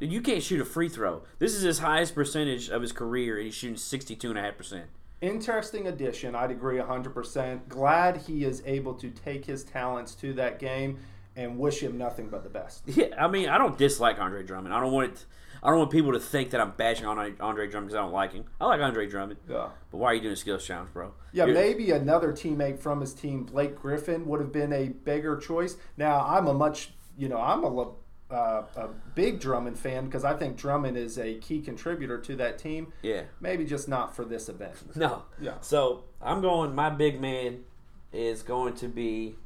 Dude, 0.00 0.12
you 0.12 0.20
can't 0.20 0.42
shoot 0.42 0.60
a 0.60 0.64
free 0.64 0.88
throw. 0.88 1.22
This 1.38 1.54
is 1.54 1.62
his 1.62 1.78
highest 1.78 2.14
percentage 2.14 2.68
of 2.68 2.82
his 2.82 2.92
career, 2.92 3.36
and 3.36 3.46
he's 3.46 3.54
shooting 3.54 3.76
62.5%. 3.76 4.82
Interesting 5.20 5.86
addition. 5.86 6.34
I'd 6.34 6.50
agree 6.50 6.76
100%. 6.78 7.68
Glad 7.68 8.18
he 8.18 8.44
is 8.44 8.62
able 8.66 8.94
to 8.94 9.08
take 9.10 9.46
his 9.46 9.62
talents 9.64 10.14
to 10.16 10.34
that 10.34 10.58
game 10.58 10.98
and 11.36 11.58
wish 11.58 11.80
him 11.82 11.96
nothing 11.96 12.28
but 12.28 12.42
the 12.42 12.50
best. 12.50 12.82
Yeah, 12.86 13.06
I 13.18 13.28
mean, 13.28 13.48
I 13.48 13.56
don't 13.56 13.78
dislike 13.78 14.18
Andre 14.18 14.42
Drummond. 14.42 14.74
I 14.74 14.80
don't 14.80 14.92
want 14.92 15.12
it. 15.12 15.24
I 15.64 15.70
don't 15.70 15.78
want 15.78 15.90
people 15.90 16.12
to 16.12 16.20
think 16.20 16.50
that 16.50 16.60
I'm 16.60 16.72
bashing 16.72 17.06
on 17.06 17.18
Andre 17.40 17.66
Drummond 17.68 17.88
because 17.88 17.98
I 17.98 18.02
don't 18.02 18.12
like 18.12 18.32
him. 18.34 18.44
I 18.60 18.66
like 18.66 18.80
Andre 18.82 19.06
Drummond. 19.08 19.40
Yeah. 19.48 19.70
But 19.90 19.96
why 19.96 20.08
are 20.10 20.14
you 20.14 20.20
doing 20.20 20.34
a 20.34 20.36
skills 20.36 20.66
challenge, 20.66 20.92
bro? 20.92 21.14
Yeah, 21.32 21.46
You're- 21.46 21.58
maybe 21.58 21.90
another 21.90 22.32
teammate 22.32 22.78
from 22.80 23.00
his 23.00 23.14
team, 23.14 23.44
Blake 23.44 23.74
Griffin, 23.80 24.26
would 24.26 24.40
have 24.40 24.52
been 24.52 24.74
a 24.74 24.88
bigger 24.88 25.38
choice. 25.38 25.76
Now, 25.96 26.20
I'm 26.20 26.46
a 26.48 26.52
much, 26.52 26.92
you 27.16 27.30
know, 27.30 27.38
I'm 27.40 27.64
a, 27.64 27.92
uh, 28.30 28.64
a 28.76 28.88
big 29.14 29.40
Drummond 29.40 29.78
fan 29.78 30.04
because 30.04 30.22
I 30.22 30.34
think 30.34 30.58
Drummond 30.58 30.98
is 30.98 31.18
a 31.18 31.34
key 31.36 31.62
contributor 31.62 32.18
to 32.18 32.36
that 32.36 32.58
team. 32.58 32.92
Yeah. 33.00 33.22
Maybe 33.40 33.64
just 33.64 33.88
not 33.88 34.14
for 34.14 34.26
this 34.26 34.50
event. 34.50 34.74
No. 34.96 35.22
Yeah. 35.40 35.54
So 35.62 36.04
I'm 36.20 36.42
going. 36.42 36.74
My 36.74 36.90
big 36.90 37.20
man 37.22 37.64
is 38.12 38.42
going 38.42 38.74
to 38.74 38.88
be 38.88 39.36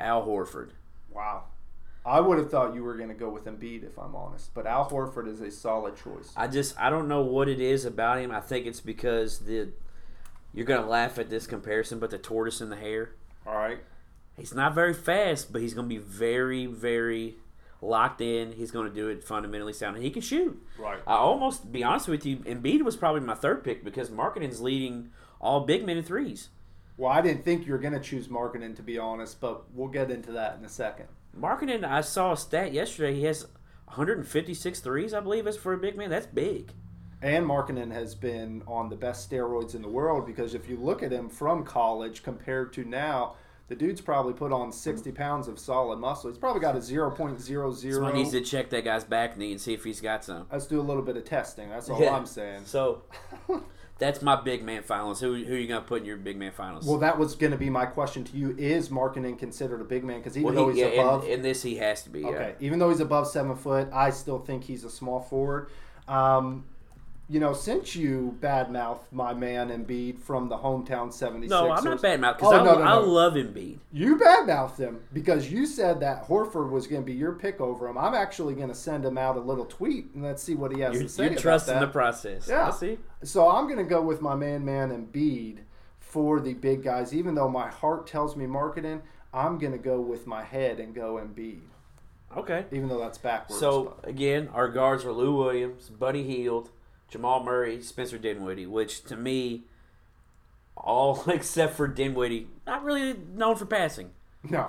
Al 0.00 0.26
Horford. 0.26 0.70
Wow. 1.10 1.44
I 2.08 2.20
would 2.20 2.38
have 2.38 2.50
thought 2.50 2.74
you 2.74 2.82
were 2.82 2.96
going 2.96 3.10
to 3.10 3.14
go 3.14 3.28
with 3.28 3.44
Embiid, 3.44 3.84
if 3.84 3.98
I'm 3.98 4.16
honest. 4.16 4.54
But 4.54 4.66
Al 4.66 4.88
Horford 4.88 5.28
is 5.28 5.42
a 5.42 5.50
solid 5.50 5.94
choice. 5.96 6.32
I 6.36 6.48
just 6.48 6.78
I 6.80 6.88
don't 6.88 7.06
know 7.06 7.20
what 7.20 7.48
it 7.48 7.60
is 7.60 7.84
about 7.84 8.18
him. 8.18 8.30
I 8.30 8.40
think 8.40 8.66
it's 8.66 8.80
because 8.80 9.40
the 9.40 9.70
you're 10.54 10.66
gonna 10.66 10.88
laugh 10.88 11.18
at 11.18 11.28
this 11.28 11.46
comparison, 11.46 11.98
but 11.98 12.10
the 12.10 12.18
tortoise 12.18 12.60
and 12.60 12.72
the 12.72 12.76
hare. 12.76 13.10
All 13.46 13.54
right. 13.54 13.80
He's 14.36 14.54
not 14.54 14.74
very 14.74 14.94
fast, 14.94 15.52
but 15.52 15.60
he's 15.60 15.74
gonna 15.74 15.88
be 15.88 15.98
very 15.98 16.64
very 16.64 17.36
locked 17.82 18.22
in. 18.22 18.52
He's 18.52 18.70
gonna 18.70 18.88
do 18.88 19.08
it 19.08 19.22
fundamentally 19.22 19.74
sound, 19.74 19.96
and 19.96 20.04
he 20.04 20.10
can 20.10 20.22
shoot. 20.22 20.60
Right. 20.78 21.00
I 21.06 21.14
almost 21.14 21.70
be 21.70 21.84
honest 21.84 22.08
with 22.08 22.24
you, 22.24 22.38
Embiid 22.38 22.82
was 22.82 22.96
probably 22.96 23.20
my 23.20 23.34
third 23.34 23.62
pick 23.62 23.84
because 23.84 24.08
Markkanen's 24.08 24.62
leading 24.62 25.10
all 25.40 25.60
big 25.60 25.84
men 25.84 25.98
in 25.98 26.04
threes. 26.04 26.48
Well, 26.96 27.12
I 27.12 27.20
didn't 27.20 27.44
think 27.44 27.64
you 27.64 27.72
were 27.72 27.78
going 27.78 27.94
to 27.94 28.00
choose 28.00 28.26
Markkanen, 28.26 28.74
to 28.74 28.82
be 28.82 28.98
honest, 28.98 29.40
but 29.40 29.72
we'll 29.72 29.86
get 29.86 30.10
into 30.10 30.32
that 30.32 30.58
in 30.58 30.64
a 30.64 30.68
second. 30.68 31.06
Markkanen, 31.36 31.84
I 31.84 32.00
saw 32.00 32.32
a 32.32 32.36
stat 32.36 32.72
yesterday. 32.72 33.14
He 33.14 33.24
has 33.24 33.46
156 33.86 34.80
threes, 34.80 35.14
I 35.14 35.20
believe, 35.20 35.46
is 35.46 35.56
for 35.56 35.72
a 35.72 35.78
big 35.78 35.96
man. 35.96 36.10
That's 36.10 36.26
big. 36.26 36.72
And 37.20 37.44
Markkanen 37.46 37.92
has 37.92 38.14
been 38.14 38.62
on 38.66 38.88
the 38.88 38.96
best 38.96 39.28
steroids 39.28 39.74
in 39.74 39.82
the 39.82 39.88
world 39.88 40.24
because 40.26 40.54
if 40.54 40.68
you 40.68 40.76
look 40.76 41.02
at 41.02 41.10
him 41.10 41.28
from 41.28 41.64
college 41.64 42.22
compared 42.22 42.72
to 42.74 42.84
now, 42.84 43.34
the 43.66 43.74
dude's 43.74 44.00
probably 44.00 44.32
put 44.32 44.52
on 44.52 44.72
60 44.72 45.10
pounds 45.12 45.48
of 45.48 45.58
solid 45.58 45.98
muscle. 45.98 46.30
He's 46.30 46.38
probably 46.38 46.60
got 46.60 46.76
a 46.76 46.78
0.00. 46.78 47.92
Someone 47.92 48.14
needs 48.14 48.30
to 48.30 48.40
check 48.40 48.70
that 48.70 48.84
guy's 48.84 49.04
back 49.04 49.36
knee 49.36 49.52
and 49.52 49.60
see 49.60 49.74
if 49.74 49.84
he's 49.84 50.00
got 50.00 50.24
some. 50.24 50.46
Let's 50.50 50.66
do 50.66 50.80
a 50.80 50.82
little 50.82 51.02
bit 51.02 51.16
of 51.16 51.24
testing. 51.24 51.68
That's 51.70 51.90
all 51.90 52.00
Yeah. 52.00 52.14
I'm 52.14 52.24
saying. 52.24 52.62
So 52.66 53.02
that's 53.98 54.22
my 54.22 54.36
big 54.40 54.62
man 54.62 54.82
finals. 54.82 55.20
Who 55.20 55.34
who 55.44 55.54
are 55.54 55.56
you 55.56 55.66
gonna 55.68 55.80
put 55.80 56.00
in 56.02 56.06
your 56.06 56.16
big 56.16 56.36
man 56.36 56.52
finals? 56.52 56.86
Well, 56.86 56.98
that 56.98 57.18
was 57.18 57.34
going 57.34 57.50
to 57.52 57.58
be 57.58 57.68
my 57.70 57.84
question 57.86 58.24
to 58.24 58.36
you. 58.36 58.54
Is 58.56 58.88
Markkanen 58.90 59.38
considered 59.38 59.80
a 59.80 59.84
big 59.84 60.04
man? 60.04 60.18
Because 60.18 60.36
even 60.36 60.46
Well, 60.46 60.54
though 60.54 60.72
he- 60.72 60.80
he's 60.82 60.92
yeah, 60.94 61.00
above, 61.02 61.24
in, 61.24 61.30
in 61.32 61.42
this 61.42 61.62
he 61.62 61.76
has 61.76 62.02
to 62.04 62.10
be. 62.10 62.20
Yeah. 62.20 62.26
Okay, 62.28 62.54
even 62.60 62.78
though 62.78 62.90
he's 62.90 63.00
above 63.00 63.26
seven 63.28 63.56
foot, 63.56 63.88
I 63.92 64.10
still 64.10 64.38
think 64.38 64.64
he's 64.64 64.84
a 64.84 64.90
small 64.90 65.20
forward. 65.20 65.68
Um, 66.06 66.64
you 67.30 67.40
know, 67.40 67.52
since 67.52 67.94
you 67.94 68.36
badmouth 68.40 69.00
my 69.12 69.34
man 69.34 69.68
Embiid 69.68 70.18
from 70.18 70.48
the 70.48 70.56
hometown 70.56 71.08
76ers. 71.08 71.48
No, 71.48 71.70
I'm 71.70 71.84
not 71.84 72.00
bad 72.00 72.20
mouth 72.20 72.36
because 72.38 72.54
Oh, 72.54 72.60
I, 72.60 72.64
no, 72.64 72.74
no, 72.78 72.82
I 72.82 72.94
no. 72.94 73.00
love 73.02 73.34
Embiid. 73.34 73.78
You 73.92 74.16
badmouthed 74.16 74.78
him 74.78 75.00
because 75.12 75.52
you 75.52 75.66
said 75.66 76.00
that 76.00 76.26
Horford 76.26 76.70
was 76.70 76.86
going 76.86 77.02
to 77.02 77.06
be 77.06 77.12
your 77.12 77.32
pick 77.32 77.60
over 77.60 77.86
him. 77.86 77.98
I'm 77.98 78.14
actually 78.14 78.54
going 78.54 78.68
to 78.68 78.74
send 78.74 79.04
him 79.04 79.18
out 79.18 79.36
a 79.36 79.40
little 79.40 79.66
tweet 79.66 80.06
and 80.14 80.22
let's 80.24 80.42
see 80.42 80.54
what 80.54 80.72
he 80.74 80.80
has 80.80 80.94
You're, 80.94 81.02
to 81.02 81.08
say 81.08 81.22
you're 81.24 81.32
about 81.32 81.42
trusting 81.42 81.74
that. 81.74 81.80
the 81.80 81.88
process. 81.88 82.46
Yeah. 82.48 82.68
I 82.68 82.70
see. 82.70 82.98
So 83.22 83.48
I'm 83.48 83.64
going 83.66 83.78
to 83.78 83.84
go 83.84 84.00
with 84.00 84.22
my 84.22 84.34
man, 84.34 84.64
man 84.64 84.90
Embiid 84.90 85.58
for 86.00 86.40
the 86.40 86.54
big 86.54 86.82
guys. 86.82 87.12
Even 87.12 87.34
though 87.34 87.48
my 87.50 87.68
heart 87.68 88.06
tells 88.06 88.36
me 88.36 88.46
Markkanen, 88.46 89.02
I'm 89.34 89.58
going 89.58 89.72
to 89.72 89.78
go 89.78 90.00
with 90.00 90.26
my 90.26 90.42
head 90.42 90.80
and 90.80 90.94
go 90.94 91.16
Embiid. 91.22 91.60
Okay. 92.36 92.64
Even 92.72 92.88
though 92.88 92.98
that's 93.00 93.18
backwards. 93.18 93.60
So 93.60 93.96
but- 94.00 94.08
again, 94.08 94.48
our 94.54 94.68
guards 94.68 95.04
are 95.04 95.12
Lou 95.12 95.36
Williams, 95.36 95.90
Buddy 95.90 96.22
Hield, 96.22 96.70
Jamal 97.08 97.42
Murray, 97.42 97.80
Spencer 97.82 98.18
Dinwiddie, 98.18 98.66
which 98.66 99.04
to 99.04 99.16
me, 99.16 99.64
all 100.76 101.22
except 101.28 101.74
for 101.76 101.88
Dinwiddie, 101.88 102.48
not 102.66 102.84
really 102.84 103.14
known 103.34 103.56
for 103.56 103.66
passing. 103.66 104.10
no. 104.44 104.68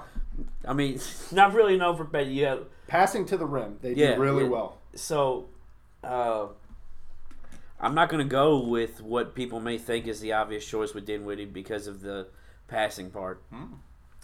I 0.66 0.72
mean, 0.72 1.00
not 1.34 1.54
really 1.54 1.76
known 1.76 1.98
for 1.98 2.06
passing. 2.06 2.32
Yeah. 2.34 2.58
Passing 2.88 3.26
to 3.26 3.38
the 3.38 3.46
rim, 3.46 3.78
they 3.82 3.94
Yeah, 3.94 4.16
do 4.16 4.22
really 4.22 4.48
well. 4.48 4.78
So, 4.96 5.50
uh, 6.04 6.48
I'm 7.80 7.94
not 7.94 8.10
going 8.10 8.26
to 8.26 8.30
go 8.30 8.60
with 8.66 9.02
what 9.02 9.36
people 9.36 9.60
may 9.60 9.78
think 9.78 10.08
is 10.08 10.22
the 10.22 10.34
obvious 10.34 10.66
choice 10.66 10.94
with 10.94 11.06
Dinwiddie 11.06 11.46
because 11.46 11.88
of 11.88 12.02
the 12.02 12.28
passing 12.68 13.12
part. 13.12 13.44
Hmm. 13.52 13.74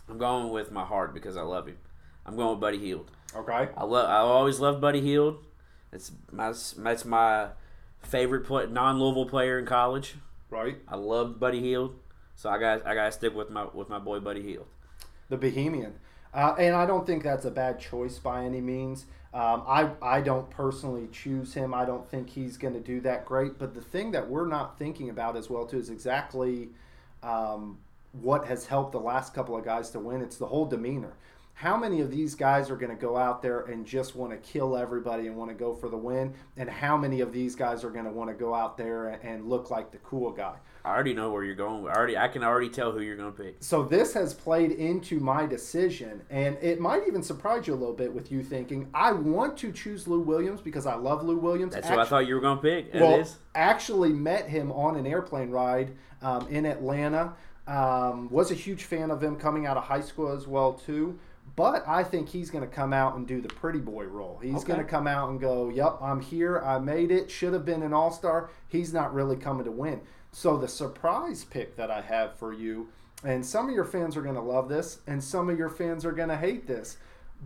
I'm 0.09 0.17
going 0.17 0.49
with 0.49 0.71
my 0.71 0.85
heart 0.85 1.13
because 1.13 1.35
I 1.35 1.41
love 1.41 1.67
him. 1.67 1.77
I'm 2.25 2.35
going 2.35 2.51
with 2.51 2.59
Buddy 2.61 2.77
Hield. 2.79 3.11
Okay. 3.35 3.69
I 3.75 3.83
love. 3.83 4.09
I 4.09 4.17
always 4.17 4.59
loved 4.59 4.79
Buddy 4.81 5.01
Hield. 5.01 5.43
That's 5.91 6.11
my 6.31 6.53
that's 6.77 7.05
my 7.05 7.47
favorite 8.05 8.45
play, 8.45 8.67
non-Louisville 8.67 9.25
player 9.25 9.59
in 9.59 9.65
college. 9.65 10.15
Right. 10.49 10.77
I 10.87 10.95
love 10.95 11.39
Buddy 11.39 11.59
Hield, 11.59 11.95
so 12.35 12.49
I 12.49 12.57
got 12.59 12.85
I 12.85 12.95
got 12.95 13.05
to 13.05 13.11
stick 13.11 13.35
with 13.35 13.49
my 13.49 13.65
with 13.73 13.89
my 13.89 13.99
boy 13.99 14.19
Buddy 14.19 14.41
Hield. 14.41 14.67
The 15.29 15.37
Bahamian. 15.37 15.93
Uh, 16.33 16.53
and 16.59 16.75
I 16.75 16.85
don't 16.85 17.07
think 17.07 17.23
that's 17.23 17.45
a 17.45 17.51
bad 17.51 17.79
choice 17.79 18.19
by 18.19 18.43
any 18.43 18.59
means. 18.59 19.05
Um, 19.33 19.63
I, 19.67 19.89
I 20.01 20.21
don't 20.21 20.49
personally 20.49 21.07
choose 21.11 21.53
him. 21.53 21.73
I 21.73 21.85
don't 21.85 22.09
think 22.09 22.29
he's 22.29 22.57
going 22.57 22.73
to 22.73 22.79
do 22.79 23.01
that 23.01 23.25
great. 23.25 23.57
But 23.57 23.73
the 23.73 23.81
thing 23.81 24.11
that 24.11 24.29
we're 24.29 24.47
not 24.47 24.77
thinking 24.77 25.09
about 25.09 25.35
as 25.35 25.49
well 25.49 25.65
too 25.65 25.77
is 25.77 25.89
exactly 25.89 26.69
um, 27.23 27.77
what 28.13 28.45
has 28.45 28.65
helped 28.65 28.91
the 28.91 28.99
last 28.99 29.33
couple 29.33 29.57
of 29.57 29.65
guys 29.65 29.89
to 29.91 29.99
win. 29.99 30.21
It's 30.21 30.37
the 30.37 30.45
whole 30.45 30.65
demeanor. 30.65 31.13
How 31.55 31.77
many 31.77 32.01
of 32.01 32.11
these 32.11 32.35
guys 32.35 32.69
are 32.69 32.75
going 32.75 32.89
to 32.93 33.01
go 33.01 33.15
out 33.15 33.41
there 33.41 33.61
and 33.61 33.85
just 33.85 34.13
want 34.13 34.31
to 34.33 34.37
kill 34.37 34.75
everybody 34.75 35.27
and 35.27 35.37
want 35.37 35.49
to 35.51 35.55
go 35.55 35.73
for 35.73 35.87
the 35.87 35.95
win? 35.95 36.33
And 36.57 36.69
how 36.69 36.97
many 36.97 37.21
of 37.21 37.31
these 37.31 37.55
guys 37.55 37.85
are 37.85 37.89
going 37.89 38.03
to 38.03 38.11
want 38.11 38.29
to 38.29 38.33
go 38.33 38.53
out 38.53 38.77
there 38.77 39.07
and 39.23 39.47
look 39.47 39.71
like 39.71 39.89
the 39.89 39.97
cool 39.99 40.31
guy? 40.31 40.57
I 40.83 40.89
already 40.89 41.13
know 41.13 41.31
where 41.31 41.45
you're 41.45 41.55
going. 41.55 41.87
I 41.87 41.93
already 41.93 42.17
I 42.17 42.27
can 42.27 42.43
already 42.43 42.67
tell 42.67 42.91
who 42.91 42.99
you're 42.99 43.15
going 43.15 43.31
to 43.31 43.41
pick. 43.41 43.55
So 43.61 43.83
this 43.83 44.13
has 44.15 44.33
played 44.33 44.71
into 44.71 45.21
my 45.21 45.45
decision, 45.45 46.23
and 46.29 46.57
it 46.61 46.81
might 46.81 47.07
even 47.07 47.23
surprise 47.23 47.67
you 47.67 47.73
a 47.73 47.75
little 47.75 47.95
bit 47.95 48.13
with 48.13 48.33
you 48.33 48.43
thinking 48.43 48.89
I 48.93 49.13
want 49.13 49.57
to 49.59 49.71
choose 49.71 50.09
Lou 50.09 50.19
Williams 50.19 50.59
because 50.59 50.85
I 50.85 50.95
love 50.95 51.23
Lou 51.23 51.37
Williams. 51.37 51.73
That's 51.73 51.87
Actu- 51.87 51.95
who 51.95 52.01
I 52.01 52.05
thought 52.05 52.27
you 52.27 52.35
were 52.35 52.41
going 52.41 52.57
to 52.57 52.61
pick. 52.61 52.93
It 52.93 53.01
well, 53.01 53.21
is. 53.21 53.37
actually 53.55 54.11
met 54.11 54.49
him 54.49 54.73
on 54.73 54.97
an 54.97 55.07
airplane 55.07 55.51
ride 55.51 55.93
um, 56.21 56.49
in 56.49 56.65
Atlanta. 56.65 57.33
Um, 57.65 58.29
was 58.29 58.51
a 58.51 58.55
huge 58.55 58.83
fan 58.83 59.09
of 59.09 59.23
him 59.23 59.37
coming 59.37 59.65
out 59.65 59.77
of 59.77 59.85
high 59.85 60.01
school 60.01 60.31
as 60.33 60.45
well 60.45 60.73
too. 60.73 61.17
But 61.55 61.87
I 61.87 62.03
think 62.03 62.29
he's 62.29 62.49
going 62.49 62.67
to 62.67 62.73
come 62.73 62.91
out 62.91 63.15
and 63.15 63.25
do 63.25 63.39
the 63.39 63.47
pretty 63.47 63.79
boy 63.79 64.05
role. 64.05 64.39
He's 64.41 64.55
okay. 64.55 64.67
going 64.73 64.79
to 64.79 64.85
come 64.85 65.07
out 65.07 65.29
and 65.29 65.39
go, 65.39 65.69
"Yep, 65.69 65.99
I'm 66.01 66.19
here. 66.19 66.59
I 66.59 66.79
made 66.79 67.11
it. 67.11 67.31
Should 67.31 67.53
have 67.53 67.65
been 67.65 67.81
an 67.81 67.93
all 67.93 68.11
star. 68.11 68.49
He's 68.67 68.93
not 68.93 69.13
really 69.13 69.37
coming 69.37 69.65
to 69.65 69.71
win." 69.71 70.01
So 70.31 70.57
the 70.57 70.67
surprise 70.67 71.45
pick 71.45 71.77
that 71.77 71.89
I 71.89 72.01
have 72.01 72.35
for 72.35 72.51
you, 72.51 72.89
and 73.23 73.45
some 73.45 73.69
of 73.69 73.73
your 73.73 73.85
fans 73.85 74.17
are 74.17 74.21
going 74.21 74.35
to 74.35 74.41
love 74.41 74.67
this, 74.67 74.99
and 75.07 75.23
some 75.23 75.49
of 75.49 75.57
your 75.57 75.69
fans 75.69 76.03
are 76.03 76.11
going 76.11 76.27
to 76.29 76.35
hate 76.35 76.67
this, 76.67 76.97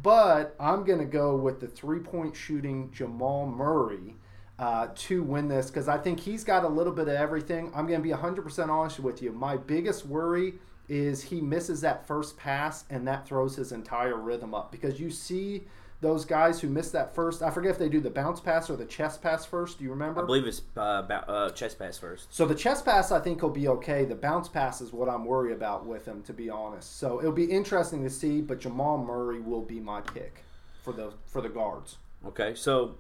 but 0.02 0.56
I'm 0.60 0.84
going 0.86 1.00
to 1.00 1.06
go 1.06 1.36
with 1.36 1.60
the 1.60 1.68
three 1.68 2.00
point 2.00 2.36
shooting 2.36 2.92
Jamal 2.92 3.46
Murray. 3.46 4.16
Uh, 4.58 4.90
to 4.94 5.24
win 5.24 5.48
this 5.48 5.68
because 5.68 5.88
I 5.88 5.98
think 5.98 6.20
he's 6.20 6.44
got 6.44 6.66
a 6.66 6.68
little 6.68 6.92
bit 6.92 7.08
of 7.08 7.14
everything. 7.14 7.72
I'm 7.74 7.88
going 7.88 8.02
to 8.02 8.04
be 8.04 8.14
100% 8.14 8.68
honest 8.68 9.00
with 9.00 9.22
you. 9.22 9.32
My 9.32 9.56
biggest 9.56 10.06
worry 10.06 10.56
is 10.90 11.24
he 11.24 11.40
misses 11.40 11.82
that 11.82 12.06
first 12.06 12.38
pass 12.38 12.84
and 12.90 13.08
that 13.08 13.28
throws 13.28 13.56
his 13.56 13.72
entire 13.72 14.18
rhythm 14.18 14.54
up 14.54 14.72
because 14.72 15.00
you 15.00 15.10
see 15.10 15.64
those 16.02 16.24
guys 16.24 16.62
who 16.62 16.70
miss 16.70 16.92
that 16.92 17.14
first. 17.14 17.42
I 17.42 17.52
forget 17.52 17.72
if 17.72 17.78
they 17.78 17.90
do 17.90 18.00
the 18.00 18.10
bounce 18.10 18.40
pass 18.40 18.70
or 18.70 18.78
the 18.78 18.86
chest 18.86 19.22
pass 19.22 19.46
first. 19.46 19.80
Do 19.80 19.84
you 19.84 19.90
remember? 19.90 20.24
I 20.24 20.26
believe 20.26 20.48
it's 20.48 20.62
uh, 20.78 20.80
uh, 20.80 21.50
chest 21.52 21.78
pass 21.78 21.98
first. 21.98 22.34
So 22.34 22.46
the 22.46 22.56
chest 22.56 22.86
pass, 22.86 23.12
I 23.12 23.20
think, 23.20 23.42
will 23.42 23.50
be 23.50 23.68
okay. 23.68 24.06
The 24.06 24.16
bounce 24.16 24.48
pass 24.48 24.82
is 24.82 24.94
what 24.94 25.10
I'm 25.10 25.26
worried 25.26 25.54
about 25.54 25.86
with 25.86 26.06
him, 26.06 26.24
to 26.24 26.34
be 26.34 26.50
honest. 26.50 26.98
So 26.98 27.20
it'll 27.20 27.32
be 27.32 27.52
interesting 27.52 28.04
to 28.04 28.10
see. 28.10 28.42
But 28.42 28.60
Jamal 28.60 28.98
Murray 28.98 29.42
will 29.42 29.62
be 29.62 29.80
my 29.80 30.02
pick 30.02 30.44
for 30.84 30.94
the 30.94 31.14
for 31.26 31.42
the 31.42 31.50
guards. 31.50 31.98
Okay. 32.26 32.56
So, 32.56 32.96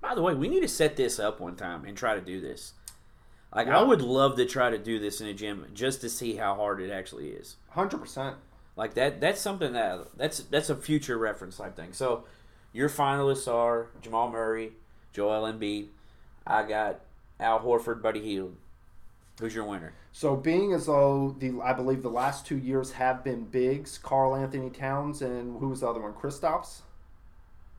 by 0.00 0.14
the 0.14 0.22
way, 0.22 0.34
we 0.34 0.48
need 0.48 0.60
to 0.60 0.68
set 0.68 0.96
this 0.96 1.20
up 1.20 1.40
one 1.40 1.54
time 1.54 1.84
and 1.84 1.96
try 1.96 2.14
to 2.16 2.20
do 2.20 2.40
this. 2.40 2.72
Like 3.56 3.68
I 3.68 3.82
would 3.82 4.02
love 4.02 4.36
to 4.36 4.44
try 4.44 4.68
to 4.68 4.76
do 4.76 4.98
this 4.98 5.22
in 5.22 5.28
a 5.28 5.32
gym 5.32 5.66
just 5.72 6.02
to 6.02 6.10
see 6.10 6.36
how 6.36 6.54
hard 6.54 6.78
it 6.78 6.90
actually 6.90 7.30
is. 7.30 7.56
Hundred 7.70 7.98
percent. 7.98 8.36
Like 8.76 8.92
that. 8.94 9.18
That's 9.18 9.40
something 9.40 9.72
that 9.72 10.08
that's 10.14 10.40
that's 10.40 10.68
a 10.68 10.76
future 10.76 11.16
reference 11.16 11.56
type 11.56 11.74
thing. 11.74 11.94
So, 11.94 12.24
your 12.74 12.90
finalists 12.90 13.50
are 13.50 13.88
Jamal 14.02 14.30
Murray, 14.30 14.74
Joel 15.14 15.50
Embiid. 15.50 15.88
I 16.46 16.64
got 16.64 17.00
Al 17.40 17.60
Horford, 17.60 18.02
Buddy 18.02 18.20
Hield. 18.20 18.56
Who's 19.40 19.54
your 19.54 19.64
winner? 19.64 19.94
So, 20.12 20.36
being 20.36 20.74
as 20.74 20.84
though 20.84 21.34
the 21.38 21.58
I 21.64 21.72
believe 21.72 22.02
the 22.02 22.10
last 22.10 22.44
two 22.44 22.58
years 22.58 22.92
have 22.92 23.24
been 23.24 23.44
bigs, 23.44 23.96
Karl-Anthony 23.96 24.68
Towns 24.68 25.22
and 25.22 25.58
who 25.60 25.68
was 25.68 25.80
the 25.80 25.88
other 25.88 26.00
one? 26.00 26.12
Kristaps. 26.12 26.80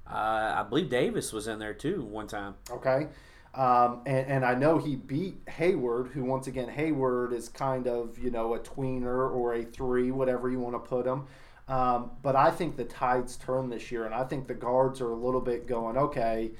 Uh, 0.09 0.55
I 0.57 0.65
believe 0.67 0.89
Davis 0.89 1.31
was 1.31 1.47
in 1.47 1.59
there 1.59 1.75
too 1.75 2.01
one 2.01 2.25
time. 2.25 2.55
Okay. 2.71 3.09
Um, 3.57 4.01
and, 4.05 4.27
and 4.27 4.45
I 4.45 4.53
know 4.53 4.77
he 4.77 4.95
beat 4.95 5.41
Hayward, 5.49 6.09
who 6.09 6.23
once 6.23 6.45
again 6.45 6.69
Hayward 6.69 7.33
is 7.33 7.49
kind 7.49 7.87
of 7.87 8.17
you 8.19 8.29
know 8.29 8.53
a 8.53 8.59
tweener 8.59 9.31
or 9.31 9.55
a 9.55 9.63
three, 9.63 10.11
whatever 10.11 10.49
you 10.49 10.59
want 10.59 10.75
to 10.75 10.79
put 10.79 11.07
him. 11.07 11.25
Um, 11.67 12.11
but 12.21 12.35
I 12.35 12.51
think 12.51 12.77
the 12.77 12.85
tides 12.85 13.35
turn 13.35 13.69
this 13.69 13.91
year, 13.91 14.05
and 14.05 14.13
I 14.13 14.23
think 14.23 14.47
the 14.47 14.53
guards 14.53 15.01
are 15.01 15.09
a 15.09 15.15
little 15.15 15.41
bit 15.41 15.67
going 15.67 15.97
okay. 15.97 16.51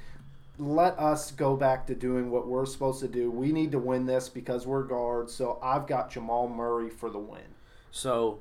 Let 0.58 0.98
us 0.98 1.30
go 1.30 1.56
back 1.56 1.86
to 1.86 1.94
doing 1.94 2.32
what 2.32 2.48
we're 2.48 2.66
supposed 2.66 2.98
to 3.00 3.08
do. 3.08 3.30
We 3.30 3.52
need 3.52 3.70
to 3.72 3.78
win 3.78 4.06
this 4.06 4.28
because 4.28 4.66
we're 4.66 4.82
guards. 4.82 5.32
So 5.32 5.60
I've 5.62 5.86
got 5.86 6.10
Jamal 6.10 6.48
Murray 6.48 6.90
for 6.90 7.10
the 7.10 7.18
win. 7.18 7.54
So 7.92 8.40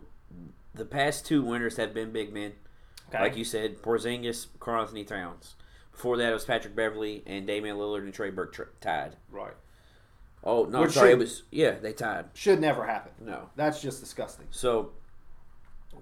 the 0.74 0.84
past 0.84 1.28
two 1.28 1.44
winners 1.44 1.78
have 1.78 1.94
been 1.94 2.12
big 2.12 2.34
men. 2.34 2.54
Okay. 3.10 3.22
Like 3.22 3.38
you 3.38 3.46
said, 3.46 3.84
Porzingis, 3.84 4.48
Karl-Anthony 4.60 5.04
Towns. 5.04 5.56
Before 5.98 6.16
that, 6.18 6.30
it 6.30 6.34
was 6.34 6.46
Patrick 6.46 6.76
Beverley 6.76 7.24
and 7.26 7.48
Damian 7.48 7.76
Lillard 7.78 8.04
and 8.04 8.14
Trey 8.14 8.30
Burke 8.30 8.54
tra- 8.54 8.68
tied. 8.80 9.16
Right. 9.32 9.56
Oh 10.44 10.66
no, 10.66 10.82
Which 10.82 10.92
sorry, 10.92 11.10
should, 11.10 11.16
it 11.16 11.20
was 11.20 11.44
yeah 11.52 11.72
they 11.72 11.92
tied. 11.92 12.26
Should 12.36 12.62
never 12.62 12.86
happen. 12.86 13.12
No, 13.20 13.50
that's 13.56 13.82
just 13.82 14.00
disgusting. 14.00 14.46
So 14.52 14.92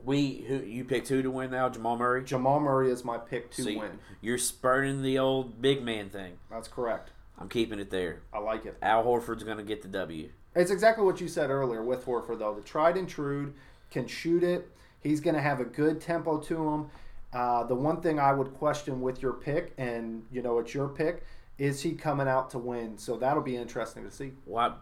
we 0.03 0.43
who 0.47 0.57
you 0.57 0.83
picked 0.83 1.07
who 1.07 1.21
to 1.21 1.31
win 1.31 1.51
now? 1.51 1.69
Jamal 1.69 1.95
Murray. 1.95 2.25
Jamal 2.25 2.59
Murray 2.59 2.91
is 2.91 3.05
my 3.05 3.17
pick 3.17 3.51
to 3.51 3.63
so 3.63 3.79
win. 3.79 3.99
You're 4.19 4.37
spurning 4.37 5.01
the 5.01 5.17
old 5.17 5.61
big 5.61 5.81
man 5.81 6.09
thing. 6.09 6.33
That's 6.51 6.67
correct. 6.67 7.11
I'm 7.39 7.47
keeping 7.47 7.79
it 7.79 7.89
there. 7.89 8.21
I 8.33 8.39
like 8.39 8.65
it. 8.65 8.77
Al 8.81 9.05
Horford's 9.05 9.43
going 9.43 9.57
to 9.57 9.63
get 9.63 9.81
the 9.81 9.87
W. 9.87 10.29
It's 10.55 10.71
exactly 10.71 11.05
what 11.05 11.21
you 11.21 11.29
said 11.29 11.49
earlier 11.49 11.83
with 11.83 12.05
Horford, 12.05 12.39
though. 12.39 12.53
The 12.53 12.61
tried 12.61 12.97
and 12.97 13.07
true 13.07 13.53
can 13.91 14.07
shoot 14.07 14.43
it. 14.43 14.69
He's 15.01 15.21
going 15.21 15.35
to 15.35 15.41
have 15.41 15.59
a 15.59 15.65
good 15.65 16.01
tempo 16.01 16.39
to 16.39 16.69
him. 16.69 16.89
Uh, 17.35 17.65
the 17.65 17.75
one 17.75 17.99
thing 17.99 18.17
I 18.17 18.31
would 18.31 18.53
question 18.53 19.01
with 19.01 19.21
your 19.21 19.33
pick, 19.33 19.73
and 19.77 20.23
you 20.31 20.41
know 20.41 20.57
it's 20.59 20.73
your 20.73 20.87
pick, 20.87 21.25
is 21.57 21.81
he 21.81 21.91
coming 21.91 22.29
out 22.29 22.49
to 22.51 22.57
win? 22.57 22.97
So 22.97 23.17
that'll 23.17 23.43
be 23.43 23.57
interesting 23.57 24.05
to 24.05 24.11
see. 24.11 24.31
What? 24.45 24.79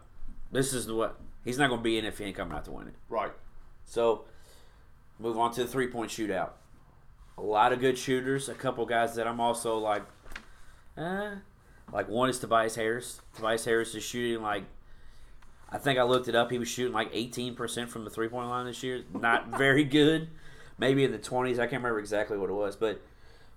This 0.52 0.72
is 0.72 0.86
the 0.86 0.94
what? 0.94 1.18
He's 1.44 1.58
not 1.58 1.66
going 1.68 1.80
to 1.80 1.84
be 1.84 1.98
in 1.98 2.04
if 2.04 2.18
he 2.18 2.24
ain't 2.26 2.36
coming 2.36 2.54
out 2.56 2.64
to 2.66 2.70
win 2.70 2.86
it. 2.86 2.94
Right. 3.08 3.32
So 3.84 4.26
move 5.18 5.36
on 5.36 5.52
to 5.54 5.64
the 5.64 5.66
three 5.66 5.88
point 5.88 6.12
shootout. 6.12 6.50
A 7.36 7.42
lot 7.42 7.72
of 7.72 7.80
good 7.80 7.98
shooters. 7.98 8.48
A 8.48 8.54
couple 8.54 8.86
guys 8.86 9.16
that 9.16 9.26
I'm 9.26 9.40
also 9.40 9.76
like, 9.78 10.04
eh. 10.96 11.30
Like 11.92 12.08
one 12.08 12.30
is 12.30 12.38
Tobias 12.38 12.76
Harris. 12.76 13.20
Tobias 13.34 13.64
Harris 13.64 13.96
is 13.96 14.04
shooting 14.04 14.44
like 14.44 14.62
I 15.70 15.78
think 15.78 15.98
I 15.98 16.04
looked 16.04 16.28
it 16.28 16.36
up. 16.36 16.52
He 16.52 16.60
was 16.60 16.68
shooting 16.68 16.92
like 16.92 17.12
18% 17.12 17.88
from 17.88 18.04
the 18.04 18.10
three 18.10 18.28
point 18.28 18.48
line 18.48 18.66
this 18.66 18.84
year. 18.84 19.02
Not 19.12 19.48
very 19.58 19.82
good 19.82 20.28
maybe 20.78 21.04
in 21.04 21.12
the 21.12 21.18
20s. 21.18 21.54
I 21.54 21.66
can't 21.66 21.82
remember 21.82 21.98
exactly 21.98 22.36
what 22.36 22.50
it 22.50 22.54
was, 22.54 22.76
but 22.76 23.00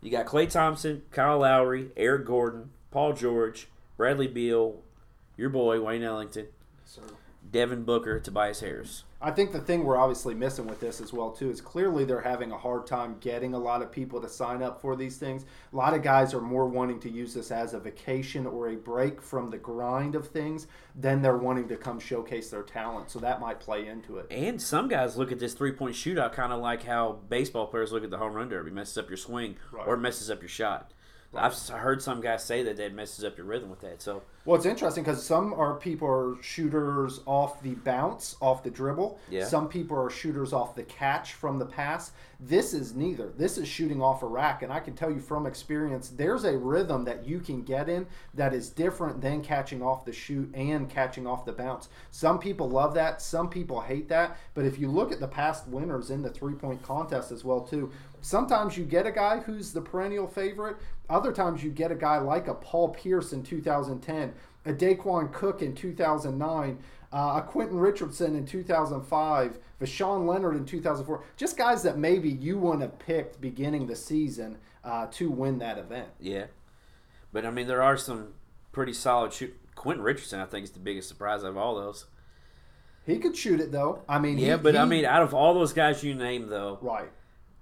you 0.01 0.11
got 0.11 0.25
Klay 0.25 0.49
Thompson, 0.49 1.03
Kyle 1.11 1.39
Lowry, 1.39 1.89
Eric 1.97 2.25
Gordon, 2.25 2.71
Paul 2.91 3.13
George, 3.13 3.67
Bradley 3.97 4.27
Beal, 4.27 4.81
your 5.35 5.49
boy 5.49 5.81
Wayne 5.81 6.03
Ellington, 6.03 6.47
Sir. 6.85 7.01
Devin 7.49 7.83
Booker, 7.83 8.19
Tobias 8.19 8.59
Harris. 8.59 9.03
I 9.19 9.31
think 9.31 9.51
the 9.51 9.59
thing 9.59 9.83
we're 9.83 9.97
obviously 9.97 10.35
missing 10.35 10.67
with 10.67 10.79
this 10.79 11.01
as 11.01 11.11
well 11.11 11.31
too 11.31 11.49
is 11.49 11.59
clearly 11.59 12.05
they're 12.05 12.21
having 12.21 12.51
a 12.51 12.57
hard 12.57 12.85
time 12.85 13.15
getting 13.19 13.55
a 13.55 13.57
lot 13.57 13.81
of 13.81 13.91
people 13.91 14.21
to 14.21 14.29
sign 14.29 14.61
up 14.61 14.79
for 14.79 14.95
these 14.95 15.17
things. 15.17 15.43
A 15.73 15.75
lot 15.75 15.95
of 15.95 16.03
guys 16.03 16.35
are 16.35 16.41
more 16.41 16.67
wanting 16.67 16.99
to 16.99 17.09
use 17.09 17.33
this 17.33 17.49
as 17.49 17.73
a 17.73 17.79
vacation 17.79 18.45
or 18.45 18.69
a 18.69 18.75
break 18.75 19.19
from 19.19 19.49
the 19.49 19.57
grind 19.57 20.13
of 20.13 20.27
things 20.27 20.67
than 20.95 21.23
they're 21.23 21.37
wanting 21.37 21.67
to 21.69 21.77
come 21.77 21.99
showcase 21.99 22.51
their 22.51 22.61
talent. 22.61 23.09
So 23.09 23.17
that 23.19 23.41
might 23.41 23.59
play 23.59 23.87
into 23.87 24.17
it. 24.17 24.27
And 24.29 24.61
some 24.61 24.87
guys 24.87 25.17
look 25.17 25.31
at 25.31 25.39
this 25.39 25.55
three 25.55 25.71
point 25.71 25.95
shootout 25.95 26.33
kind 26.33 26.53
of 26.53 26.59
like 26.59 26.83
how 26.83 27.19
baseball 27.27 27.65
players 27.65 27.91
look 27.91 28.03
at 28.03 28.11
the 28.11 28.19
home 28.19 28.33
run 28.33 28.49
derby, 28.49 28.69
messes 28.69 28.99
up 28.99 29.09
your 29.09 29.17
swing 29.17 29.57
right. 29.71 29.87
or 29.87 29.97
messes 29.97 30.29
up 30.29 30.41
your 30.43 30.49
shot. 30.49 30.93
I've 31.35 31.55
heard 31.69 32.01
some 32.01 32.21
guys 32.21 32.43
say 32.43 32.63
that 32.63 32.77
that 32.77 32.93
messes 32.93 33.23
up 33.23 33.37
your 33.37 33.45
rhythm 33.45 33.69
with 33.69 33.81
that. 33.81 34.01
So 34.01 34.23
well, 34.47 34.55
it's 34.55 34.65
interesting 34.65 35.03
because 35.03 35.25
some 35.25 35.53
are 35.53 35.75
people 35.75 36.07
are 36.07 36.41
shooters 36.41 37.19
off 37.25 37.61
the 37.61 37.75
bounce, 37.75 38.37
off 38.41 38.63
the 38.63 38.69
dribble. 38.69 39.19
Yeah. 39.29 39.43
Some 39.43 39.67
people 39.67 39.97
are 39.97 40.09
shooters 40.09 40.53
off 40.53 40.73
the 40.73 40.83
catch 40.83 41.33
from 41.33 41.59
the 41.59 41.65
pass. 41.65 42.13
This 42.39 42.73
is 42.73 42.95
neither. 42.95 43.27
This 43.27 43.57
is 43.57 43.67
shooting 43.67 44.01
off 44.01 44.23
a 44.23 44.25
rack, 44.25 44.61
and 44.61 44.71
I 44.71 44.79
can 44.79 44.95
tell 44.95 45.11
you 45.11 45.19
from 45.19 45.45
experience, 45.45 46.13
there's 46.15 46.45
a 46.45 46.57
rhythm 46.57 47.03
that 47.03 47.27
you 47.27 47.41
can 47.41 47.61
get 47.61 47.89
in 47.89 48.07
that 48.35 48.53
is 48.53 48.69
different 48.69 49.19
than 49.19 49.41
catching 49.41 49.81
off 49.81 50.05
the 50.05 50.13
shoot 50.13 50.49
and 50.55 50.89
catching 50.89 51.27
off 51.27 51.43
the 51.43 51.51
bounce. 51.51 51.89
Some 52.11 52.39
people 52.39 52.69
love 52.69 52.93
that. 52.93 53.21
Some 53.21 53.49
people 53.49 53.81
hate 53.81 54.07
that. 54.07 54.37
But 54.53 54.63
if 54.63 54.79
you 54.79 54.89
look 54.89 55.11
at 55.11 55.19
the 55.19 55.27
past 55.27 55.67
winners 55.67 56.09
in 56.09 56.21
the 56.21 56.29
three 56.29 56.55
point 56.55 56.81
contest 56.83 57.33
as 57.33 57.43
well 57.43 57.59
too, 57.59 57.91
sometimes 58.31 58.77
you 58.77 58.83
get 58.83 59.05
a 59.07 59.11
guy 59.11 59.39
who's 59.39 59.71
the 59.71 59.81
perennial 59.81 60.27
favorite. 60.27 60.75
Other 61.09 61.31
times 61.31 61.63
you 61.63 61.71
get 61.71 61.91
a 61.91 61.95
guy 61.95 62.17
like 62.17 62.47
a 62.49 62.53
Paul 62.53 62.89
Pierce 62.89 63.31
in 63.31 63.41
2010, 63.43 64.33
a 64.65 64.73
Daequan 64.73 65.31
Cook 65.31 65.61
in 65.61 65.73
2009, 65.73 66.77
uh, 67.13 67.41
a 67.41 67.41
Quentin 67.47 67.79
Richardson 67.79 68.35
in 68.35 68.45
2005, 68.45 69.59
Voshon 69.81 70.25
Lenard 70.27 70.57
in 70.57 70.65
2004. 70.65 71.23
Just 71.37 71.57
guys 71.57 71.81
that 71.83 71.97
maybe 71.97 72.29
you 72.29 72.57
wouldn't 72.57 72.81
have 72.81 72.99
picked 72.99 73.39
beginning 73.39 73.87
the 73.87 73.95
season 73.95 74.57
uh, 74.83 75.07
to 75.11 75.29
win 75.29 75.59
that 75.59 75.77
event. 75.77 76.09
Yeah. 76.19 76.47
But 77.31 77.45
I 77.45 77.51
mean, 77.51 77.67
there 77.67 77.81
are 77.81 77.95
some 77.97 78.33
pretty 78.73 78.93
solid 78.93 79.31
shoot. 79.31 79.55
Quentin 79.75 80.03
Richardson, 80.03 80.41
I 80.41 80.45
think, 80.45 80.65
is 80.65 80.71
the 80.71 80.79
biggest 80.79 81.07
surprise 81.07 81.43
of 81.43 81.55
all 81.55 81.75
those. 81.75 82.07
He 83.05 83.19
could 83.19 83.37
shoot 83.37 83.61
it 83.61 83.71
though. 83.71 84.01
I 84.09 84.19
mean, 84.19 84.37
Yeah, 84.37 84.57
he- 84.57 84.61
but 84.63 84.75
I 84.75 84.83
mean, 84.83 85.05
out 85.05 85.21
of 85.21 85.33
all 85.33 85.53
those 85.53 85.71
guys 85.71 86.03
you 86.03 86.13
named, 86.13 86.49
though, 86.49 86.77
right. 86.81 87.09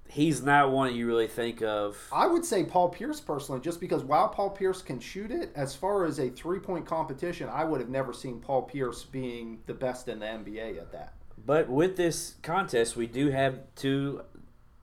He's 0.08 0.42
not 0.42 0.72
one 0.72 0.96
you 0.96 1.08
really 1.08 1.28
think 1.28 1.62
of. 1.62 1.98
I 2.12 2.28
would 2.28 2.46
say 2.46 2.64
Paul 2.64 2.90
Pierce 2.90 3.20
personally, 3.20 3.60
just 3.62 3.80
because 3.80 4.04
while 4.04 4.30
Paul 4.30 4.52
Pierce 4.52 4.82
can 4.82 5.00
shoot 5.00 5.32
it, 5.32 5.52
as 5.56 5.76
far 5.76 6.06
as 6.06 6.20
a 6.20 6.30
three 6.30 6.60
point 6.60 6.86
competition, 6.86 7.50
I 7.52 7.64
would 7.66 7.82
have 7.82 7.90
never 7.90 8.14
seen 8.14 8.40
Paul 8.40 8.62
Pierce 8.64 9.04
being 9.04 9.60
the 9.66 9.74
best 9.74 10.08
in 10.08 10.20
the 10.20 10.26
NBA 10.26 10.78
at 10.78 10.92
that. 10.92 11.14
But 11.46 11.70
with 11.70 11.98
this 11.98 12.36
contest, 12.44 12.96
we 12.96 13.08
do 13.08 13.30
have 13.30 13.60
two, 13.76 14.22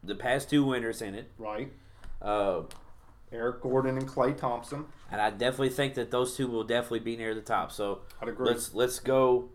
the 0.02 0.14
past 0.14 0.50
two 0.50 0.64
winners 0.64 1.00
in 1.00 1.14
it. 1.14 1.30
Right. 1.38 1.72
Uh, 2.20 2.62
Eric 3.32 3.62
Gordon 3.62 3.96
and 3.96 4.06
Klay 4.06 4.36
Thompson. 4.36 4.84
and 5.10 5.20
I 5.20 5.30
definitely 5.30 5.70
think 5.70 5.94
that 5.94 6.10
those 6.10 6.36
two 6.36 6.46
will 6.48 6.64
definitely 6.64 7.00
be 7.00 7.16
near 7.16 7.34
the 7.34 7.40
top. 7.40 7.72
So 7.72 8.00
I'd 8.20 8.28
agree. 8.28 8.48
let's 8.48 8.74
let's 8.74 8.98
go. 8.98 9.48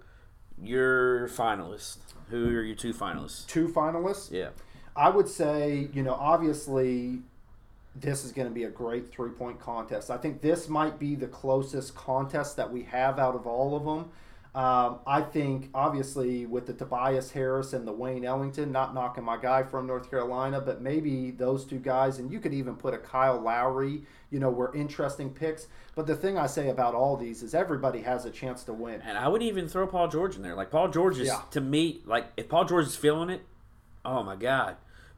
Your 0.59 1.28
finalists. 1.30 1.97
Who 2.30 2.47
are 2.47 2.63
your 2.63 2.76
two 2.76 2.93
finalists? 2.93 3.45
Two 3.47 3.68
finalists. 3.68 4.32
Yeah. 4.32 4.49
I 4.97 5.09
would 5.09 5.27
say, 5.27 5.87
you 5.93 6.03
know, 6.03 6.13
obviously, 6.15 7.19
this 7.95 8.25
is 8.25 8.31
going 8.31 8.47
to 8.47 8.53
be 8.53 8.63
a 8.63 8.69
great 8.69 9.11
three 9.11 9.29
point 9.31 9.59
contest. 9.59 10.09
I 10.11 10.17
think 10.17 10.41
this 10.41 10.67
might 10.67 10.99
be 10.99 11.15
the 11.15 11.27
closest 11.27 11.95
contest 11.95 12.57
that 12.57 12.71
we 12.71 12.83
have 12.83 13.19
out 13.19 13.35
of 13.35 13.45
all 13.47 13.75
of 13.75 13.85
them. 13.85 14.11
Um, 14.55 14.99
I 15.05 15.21
think, 15.21 15.69
obviously, 15.75 16.47
with 16.47 16.65
the 16.65 16.73
Tobias 16.73 17.29
Harris 17.31 17.73
and 17.73 17.87
the 17.87 17.91
Wayne 17.91 18.25
Ellington, 18.25 18.71
not 18.71 18.95
knocking 18.95 19.23
my 19.23 19.37
guy 19.37 19.61
from 19.61 19.85
North 19.85 20.09
Carolina, 20.09 20.59
but 20.59 20.81
maybe 20.81 21.29
those 21.29 21.63
two 21.63 21.77
guys, 21.77 22.17
and 22.17 22.31
you 22.31 22.39
could 22.39 22.55
even 22.55 22.75
put 22.75 22.95
a 22.95 22.97
Kyle 22.97 23.39
Lowry, 23.39 24.01
you 24.31 24.39
know, 24.39 24.49
were 24.49 24.75
interesting 24.75 25.29
picks. 25.29 25.67
But 25.93 26.07
the 26.07 26.15
thing 26.15 26.39
I 26.39 26.47
say 26.47 26.69
about 26.69 26.95
all 26.95 27.17
these 27.17 27.43
is 27.43 27.53
everybody 27.53 28.01
has 28.01 28.25
a 28.25 28.31
chance 28.31 28.63
to 28.63 28.73
win. 28.73 28.99
And 29.01 29.15
I 29.15 29.27
would 29.27 29.43
even 29.43 29.67
throw 29.67 29.85
Paul 29.85 30.07
George 30.07 30.35
in 30.35 30.41
there. 30.41 30.55
Like 30.55 30.71
Paul 30.71 30.87
George 30.87 31.19
is 31.19 31.27
Yeah. 31.27 31.41
to 31.51 31.61
me 31.61 32.01
like 32.05 32.25
if 32.35 32.49
Paul 32.49 32.65
George 32.65 32.87
is 32.87 32.95
feeling 32.95 33.29
it, 33.29 33.41
oh 34.05 34.23
my 34.23 34.35
god. 34.35 34.77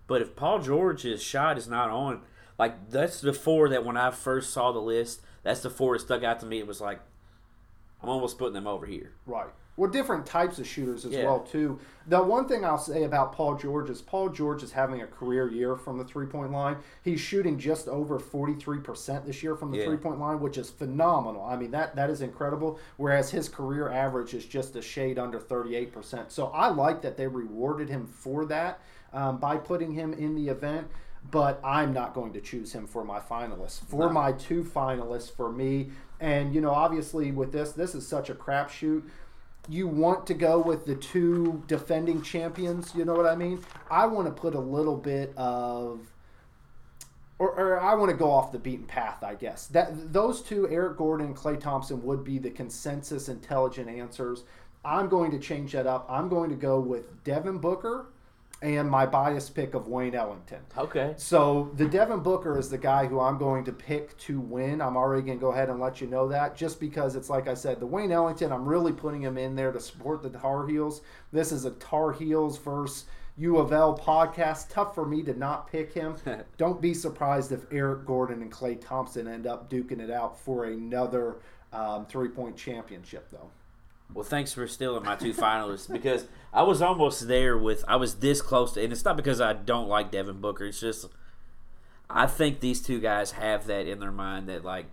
But 0.10 0.22
if 0.24 0.36
Paul 0.36 0.60
George's 0.60 1.22
shot 1.24 1.58
is 1.58 1.68
not 1.70 1.90
on, 1.92 2.22
like 2.58 2.90
that's 2.90 3.22
the 3.22 3.32
four 3.32 3.70
that 3.70 3.86
when 3.86 3.96
I 3.96 4.12
first 4.12 4.50
saw 4.52 4.72
the 4.74 4.80
list, 4.80 5.22
that's 5.44 5.62
the 5.62 5.70
four 5.70 5.94
that 5.96 6.02
stuck 6.02 6.24
out 6.24 6.40
to 6.42 6.46
me. 6.46 6.58
It 6.60 6.68
was 6.68 6.82
like 6.82 7.00
I'm 8.04 8.10
almost 8.10 8.38
putting 8.38 8.54
them 8.56 8.68
over 8.68 8.86
here. 8.86 9.12
Right. 9.26 9.50
Well, 9.78 9.90
different 9.90 10.26
types 10.26 10.60
of 10.60 10.68
shooters 10.68 11.06
as 11.06 11.14
Yeah. 11.14 11.24
well 11.24 11.40
too. 11.40 11.80
The 12.08 12.22
one 12.22 12.48
thing 12.50 12.66
I'll 12.66 12.78
say 12.78 13.04
about 13.04 13.32
Paul 13.32 13.56
George 13.56 13.90
is 13.90 14.02
Paul 14.02 14.28
George 14.30 14.62
is 14.62 14.74
having 14.74 15.02
a 15.02 15.08
career 15.08 15.48
year 15.50 15.76
from 15.78 15.98
the 15.98 16.04
three 16.04 16.26
point 16.26 16.52
line. 16.52 16.78
He's 17.02 17.22
shooting 17.22 17.58
just 17.60 17.88
over 17.88 18.20
forty 18.20 18.56
three 18.56 18.80
percent 18.80 19.26
this 19.26 19.42
year 19.44 19.56
from 19.56 19.72
the 19.72 19.78
Yeah. 19.78 19.86
three 19.86 19.98
point 19.98 20.20
line, 20.20 20.40
which 20.42 20.58
is 20.58 20.70
phenomenal. 20.72 21.46
I 21.46 21.56
mean 21.56 21.72
that 21.72 21.96
that 21.96 22.10
is 22.10 22.22
incredible. 22.22 22.80
Whereas 22.98 23.30
his 23.30 23.48
career 23.48 23.90
average 23.90 24.34
is 24.34 24.46
just 24.46 24.76
a 24.76 24.82
shade 24.82 25.20
under 25.20 25.40
thirty 25.40 25.76
eight 25.76 25.94
percent. 25.94 26.32
So 26.32 26.48
I 26.48 26.68
like 26.70 27.02
that 27.04 27.16
they 27.16 27.28
rewarded 27.28 27.90
him 27.90 28.06
for 28.08 28.46
that 28.48 28.82
um, 29.14 29.38
by 29.38 29.58
putting 29.58 29.94
him 29.94 30.14
in 30.14 30.36
the 30.36 30.50
event. 30.50 30.88
But 31.32 31.60
I'm 31.64 31.94
not 31.94 32.14
going 32.14 32.32
to 32.34 32.42
choose 32.42 32.72
him 32.72 32.88
for 32.88 33.04
my 33.04 33.20
finalists. 33.20 33.86
For 33.86 34.08
No. 34.08 34.10
my 34.10 34.32
two 34.32 34.64
finalists, 34.64 35.30
for 35.36 35.52
me, 35.52 35.92
and 36.20 36.56
you 36.56 36.62
know, 36.62 36.72
obviously 36.72 37.32
with 37.32 37.52
this, 37.52 37.74
this 37.74 37.94
is 37.94 38.08
such 38.08 38.30
a 38.30 38.36
crapshoot 38.36 39.04
you 39.68 39.88
want 39.88 40.26
to 40.26 40.34
go 40.34 40.60
with 40.60 40.86
the 40.86 40.96
two 40.96 41.64
defending 41.68 42.22
champions. 42.22 42.94
You 42.96 43.06
know 43.06 43.14
what 43.14 43.26
I 43.28 43.36
mean? 43.36 43.62
I 43.92 44.06
want 44.08 44.28
to 44.28 44.34
put 44.34 44.56
a 44.56 44.60
little 44.60 44.96
bit 44.96 45.32
of, 45.38 46.12
or, 47.38 47.52
or 47.52 47.80
I 47.80 47.94
want 47.94 48.10
to 48.10 48.18
go 48.18 48.32
off 48.32 48.52
the 48.52 48.58
beaten 48.58 48.86
path. 48.86 49.24
I 49.24 49.36
guess 49.36 49.68
that 49.68 50.12
those 50.12 50.42
two, 50.42 50.68
Eric 50.70 50.98
Gordon 50.98 51.28
and 51.28 51.36
Klay 51.36 51.60
Thompson, 51.60 52.02
would 52.04 52.24
be 52.24 52.40
the 52.40 52.50
consensus 52.50 53.30
intelligent 53.30 53.90
answers. 53.90 54.44
I'm 54.84 55.08
going 55.08 55.30
to 55.32 55.40
change 55.40 55.74
that 55.74 55.86
up. 55.86 56.06
I'm 56.10 56.30
going 56.30 56.50
to 56.50 56.56
go 56.56 56.80
with 56.80 57.24
Devin 57.24 57.60
Booker 57.60 58.08
and 58.62 58.90
my 58.90 59.06
bias 59.06 59.50
pick 59.50 59.74
of 59.74 59.88
Wayne 59.88 60.16
Ellington. 60.16 60.60
Okay. 60.78 61.14
So 61.18 61.72
the 61.76 61.86
Devin 61.86 62.20
Booker 62.20 62.58
is 62.58 62.70
the 62.70 62.78
guy 62.78 63.06
who 63.06 63.20
I'm 63.20 63.38
going 63.38 63.64
to 63.66 63.72
pick 63.72 64.18
to 64.20 64.40
win. 64.40 64.82
I'm 64.82 64.98
already 64.98 65.26
going 65.26 65.38
to 65.38 65.42
go 65.42 65.52
ahead 65.52 65.70
and 65.70 65.80
let 65.80 66.02
you 66.02 66.08
know 66.08 66.28
that, 66.28 66.56
just 66.56 66.80
because 66.80 67.16
it's 67.16 67.30
like 67.30 67.48
I 67.48 67.54
said, 67.54 67.80
the 67.80 67.86
Wayne 67.86 68.12
Ellington. 68.12 68.52
I'm 68.52 68.68
really 68.68 68.92
putting 68.92 69.22
him 69.22 69.38
in 69.38 69.56
there 69.56 69.72
to 69.72 69.80
support 69.80 70.22
the 70.22 70.30
Tar 70.30 70.68
Heels. 70.68 71.02
This 71.32 71.52
is 71.52 71.66
a 71.66 71.72
Tar 71.72 72.12
Heels 72.12 72.58
versus 72.58 73.06
U 73.38 73.58
of 73.58 73.72
L 73.72 73.98
podcast. 73.98 74.70
Tough 74.70 74.94
for 74.94 75.06
me 75.06 75.24
to 75.24 75.34
not 75.34 75.72
pick 75.72 75.94
him. 75.94 76.18
Don't 76.58 76.82
be 76.82 76.94
surprised 76.94 77.54
if 77.54 77.66
Eric 77.72 78.06
Gordon 78.06 78.42
and 78.42 78.52
Klay 78.52 78.80
Thompson 78.80 79.28
end 79.28 79.48
up 79.48 79.70
duking 79.70 80.00
it 80.00 80.12
out 80.12 80.38
for 80.38 80.66
another 80.66 81.38
um, 81.72 82.06
three 82.08 82.28
point 82.28 82.58
championship, 82.58 83.30
though. 83.32 83.52
Well, 84.14 84.24
thanks 84.24 84.54
for 84.54 84.68
stealing 84.68 85.04
my 85.04 85.16
two 85.16 85.34
finalists 85.34 85.92
because 85.92 86.26
I 86.52 86.64
was 86.64 86.82
almost 86.82 87.28
there 87.28 87.58
with 87.58 87.86
I 87.88 87.96
was 87.96 88.16
this 88.16 88.42
close 88.42 88.74
to, 88.74 88.84
and 88.84 88.92
it's 88.92 89.06
not 89.06 89.16
because 89.16 89.40
I 89.40 89.54
don't 89.54 89.88
like 89.88 90.12
Devin 90.12 90.42
Booker. 90.42 90.66
It's 90.66 90.80
just 90.80 91.06
I 92.10 92.26
think 92.26 92.60
these 92.60 92.82
two 92.82 93.00
guys 93.00 93.32
have 93.32 93.68
that 93.68 93.88
in 93.88 94.00
their 94.00 94.12
mind 94.12 94.50
that 94.50 94.66
like 94.66 94.88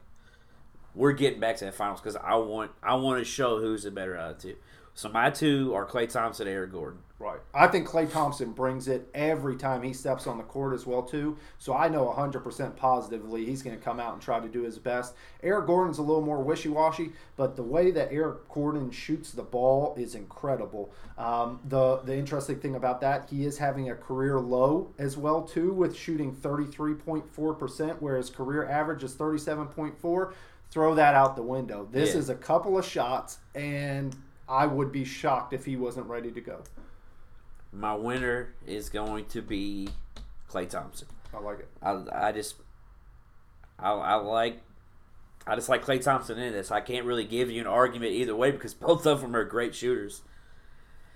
we're 0.94 1.12
getting 1.12 1.40
back 1.40 1.56
to 1.56 1.64
that 1.64 1.74
finals 1.74 2.00
because 2.00 2.16
I 2.16 2.34
want 2.36 2.72
I 2.82 2.94
want 2.96 3.18
to 3.18 3.24
show 3.24 3.58
who's 3.58 3.84
the 3.84 3.90
better 3.90 4.16
out 4.16 4.32
of 4.32 4.42
the 4.42 4.52
two. 4.52 4.56
So 4.96 5.10
my 5.10 5.28
two 5.28 5.74
are 5.74 5.84
Klay 5.86 6.10
Thompson, 6.10 6.46
and 6.46 6.56
Eric 6.56 6.72
Gordon. 6.72 7.00
Right. 7.18 7.38
I 7.54 7.66
think 7.66 7.86
Klay 7.86 8.10
Thompson 8.10 8.52
brings 8.52 8.88
it 8.88 9.08
every 9.14 9.56
time 9.56 9.82
he 9.82 9.92
steps 9.92 10.26
on 10.26 10.36
the 10.38 10.42
court 10.44 10.74
as 10.74 10.86
well 10.86 11.02
too. 11.02 11.36
So 11.58 11.74
I 11.74 11.88
know 11.88 12.06
100% 12.14 12.76
positively 12.76 13.44
he's 13.44 13.62
going 13.62 13.76
to 13.76 13.82
come 13.82 14.00
out 14.00 14.14
and 14.14 14.22
try 14.22 14.40
to 14.40 14.48
do 14.48 14.62
his 14.62 14.78
best. 14.78 15.14
Eric 15.42 15.66
Gordon's 15.66 15.98
a 15.98 16.02
little 16.02 16.22
more 16.22 16.42
wishy-washy, 16.42 17.12
but 17.36 17.56
the 17.56 17.62
way 17.62 17.90
that 17.90 18.08
Eric 18.10 18.48
Gordon 18.48 18.90
shoots 18.90 19.32
the 19.32 19.42
ball 19.42 19.94
is 19.98 20.14
incredible. 20.14 20.92
Um, 21.18 21.60
the 21.68 21.98
the 21.98 22.16
interesting 22.16 22.58
thing 22.60 22.74
about 22.74 23.00
that, 23.02 23.28
he 23.30 23.44
is 23.44 23.58
having 23.58 23.90
a 23.90 23.94
career 23.94 24.38
low 24.40 24.94
as 24.98 25.16
well 25.18 25.42
too 25.42 25.72
with 25.72 25.94
shooting 25.96 26.34
33.4%, 26.34 27.96
whereas 28.00 28.30
career 28.30 28.66
average 28.68 29.02
is 29.04 29.14
37.4. 29.14 30.32
Throw 30.70 30.94
that 30.94 31.14
out 31.14 31.36
the 31.36 31.42
window. 31.42 31.88
This 31.90 32.12
Yeah. 32.14 32.20
is 32.20 32.28
a 32.28 32.34
couple 32.34 32.76
of 32.76 32.84
shots 32.84 33.38
and 33.54 34.14
I 34.48 34.66
would 34.66 34.92
be 34.92 35.04
shocked 35.04 35.52
if 35.52 35.64
he 35.64 35.76
wasn't 35.76 36.06
ready 36.06 36.30
to 36.32 36.40
go. 36.40 36.62
My 37.72 37.94
winner 37.94 38.54
is 38.66 38.88
going 38.88 39.26
to 39.26 39.42
be 39.42 39.88
Klay 40.48 40.68
Thompson. 40.68 41.08
I 41.34 41.40
like 41.40 41.58
it. 41.60 41.68
I, 41.82 42.28
I 42.28 42.32
just 42.32 42.54
I, 43.78 43.90
I 43.92 44.14
like 44.14 44.60
I 45.46 45.54
just 45.54 45.68
like 45.68 45.84
Klay 45.84 46.02
Thompson 46.02 46.38
in 46.38 46.52
this. 46.52 46.70
I 46.70 46.80
can't 46.80 47.04
really 47.06 47.24
give 47.24 47.50
you 47.50 47.60
an 47.60 47.66
argument 47.66 48.12
either 48.12 48.34
way 48.34 48.50
because 48.50 48.74
both 48.74 49.06
of 49.06 49.20
them 49.20 49.34
are 49.36 49.44
great 49.44 49.74
shooters. 49.74 50.22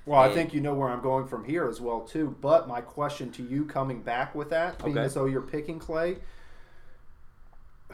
Well, 0.07 0.19
I 0.21 0.33
think 0.33 0.53
you 0.55 0.61
know 0.61 0.75
where 0.75 0.89
I'm 0.89 1.03
going 1.03 1.27
from 1.29 1.45
here 1.45 1.69
as 1.69 1.81
well 1.81 2.01
too. 2.01 2.37
But 2.41 2.67
my 2.67 2.81
question 2.81 3.31
to 3.33 3.43
you, 3.43 3.65
coming 3.65 4.03
back 4.03 4.35
with 4.35 4.51
that, 4.51 4.79
being 4.83 4.97
Okay. 4.97 5.05
as 5.07 5.15
though 5.15 5.27
you're 5.27 5.41
picking 5.43 5.79
Klay, 5.79 6.19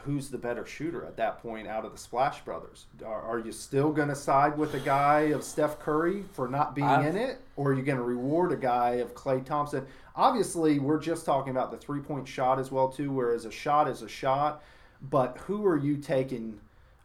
who's 0.06 0.30
the 0.30 0.38
better 0.38 0.64
shooter 0.64 1.04
at 1.04 1.16
that 1.18 1.42
point 1.42 1.66
out 1.68 1.84
of 1.84 1.92
the 1.92 1.98
Splash 1.98 2.40
Brothers? 2.44 2.86
Are, 3.04 3.20
are 3.20 3.38
you 3.38 3.52
still 3.52 3.92
going 3.92 4.08
to 4.08 4.14
side 4.14 4.56
with 4.56 4.72
a 4.74 4.80
guy 4.80 5.20
of 5.34 5.44
Steph 5.44 5.78
Curry 5.78 6.24
for 6.32 6.48
not 6.48 6.74
being 6.74 6.86
I've- 6.88 7.08
in 7.08 7.16
it, 7.16 7.40
or 7.56 7.70
are 7.72 7.74
you 7.74 7.82
going 7.82 7.98
to 7.98 8.04
reward 8.04 8.52
a 8.52 8.56
guy 8.56 8.92
of 8.94 9.14
Klay 9.14 9.44
Thompson? 9.44 9.86
Obviously, 10.14 10.78
we're 10.78 11.00
just 11.00 11.26
talking 11.26 11.50
about 11.50 11.70
the 11.70 11.76
three 11.76 12.00
point 12.00 12.26
shot 12.26 12.58
as 12.58 12.70
well 12.72 12.88
too. 12.88 13.10
Whereas 13.10 13.44
a 13.44 13.50
shot 13.50 13.88
is 13.88 14.00
a 14.00 14.08
shot, 14.08 14.62
but 15.02 15.36
who 15.46 15.66
are 15.66 15.76
you 15.76 15.96
taking? 15.98 16.58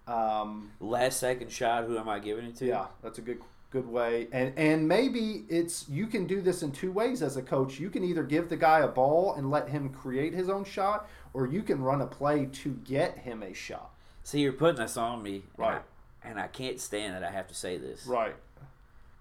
Um, 0.08 0.72
Last 0.80 1.20
second 1.20 1.52
shot, 1.52 1.86
who 1.86 1.98
am 1.98 2.08
I 2.10 2.20
giving 2.20 2.46
it 2.46 2.56
to? 2.58 2.66
yeah, 2.66 2.86
that's 3.04 3.18
a 3.18 3.22
good 3.22 3.40
good 3.72 3.88
way. 3.88 4.28
And 4.32 4.52
and 4.58 4.88
maybe 4.88 5.46
it's 5.50 5.88
you 5.88 6.08
can 6.08 6.26
do 6.28 6.42
this 6.42 6.62
in 6.64 6.72
two 6.72 6.92
ways 6.92 7.22
as 7.22 7.38
a 7.38 7.42
coach. 7.42 7.80
You 7.80 7.90
can 7.90 8.04
either 8.04 8.24
give 8.24 8.50
the 8.50 8.58
guy 8.58 8.80
a 8.80 8.88
ball 8.88 9.36
and 9.36 9.50
let 9.50 9.70
him 9.70 9.90
create 9.90 10.34
his 10.34 10.50
own 10.50 10.66
shot, 10.66 11.08
or 11.34 11.48
you 11.48 11.62
can 11.64 11.82
run 11.82 12.02
a 12.02 12.08
play 12.08 12.46
to 12.46 12.70
get 12.86 13.20
him 13.20 13.42
a 13.44 13.54
shot. 13.54 13.92
See, 14.24 14.42
you're 14.42 14.54
putting 14.54 14.82
this 14.82 14.98
on 14.98 15.24
me, 15.24 15.36
and 15.36 15.44
Right. 15.58 15.82
I, 16.24 16.28
and 16.28 16.40
I 16.40 16.48
can't 16.48 16.80
stand 16.80 17.16
that 17.16 17.24
I 17.24 17.32
have 17.32 17.48
to 17.48 17.56
say 17.56 17.78
this 17.78 18.06
Right. 18.06 18.36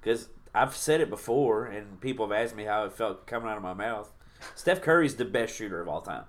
because 0.00 0.28
I've 0.54 0.76
said 0.76 1.00
it 1.00 1.08
before, 1.08 1.64
and 1.66 2.00
people 2.00 2.26
have 2.28 2.36
asked 2.36 2.54
me 2.56 2.64
how 2.64 2.84
it 2.84 2.92
felt 2.92 3.26
coming 3.26 3.48
out 3.48 3.56
of 3.56 3.62
my 3.62 3.74
mouth. 3.74 4.12
Steph 4.54 4.82
Curry's 4.82 5.14
the 5.16 5.24
best 5.24 5.54
shooter 5.54 5.80
of 5.80 5.88
all 5.88 6.00
time. 6.02 6.24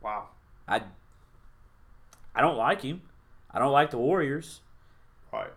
Wow. 0.00 0.28
I 0.66 0.82
I 2.34 2.40
don't 2.40 2.56
like 2.56 2.82
him. 2.82 3.02
I 3.50 3.58
don't 3.58 3.72
like 3.72 3.90
the 3.90 3.98
Warriors. 3.98 4.60
Right. 5.32 5.50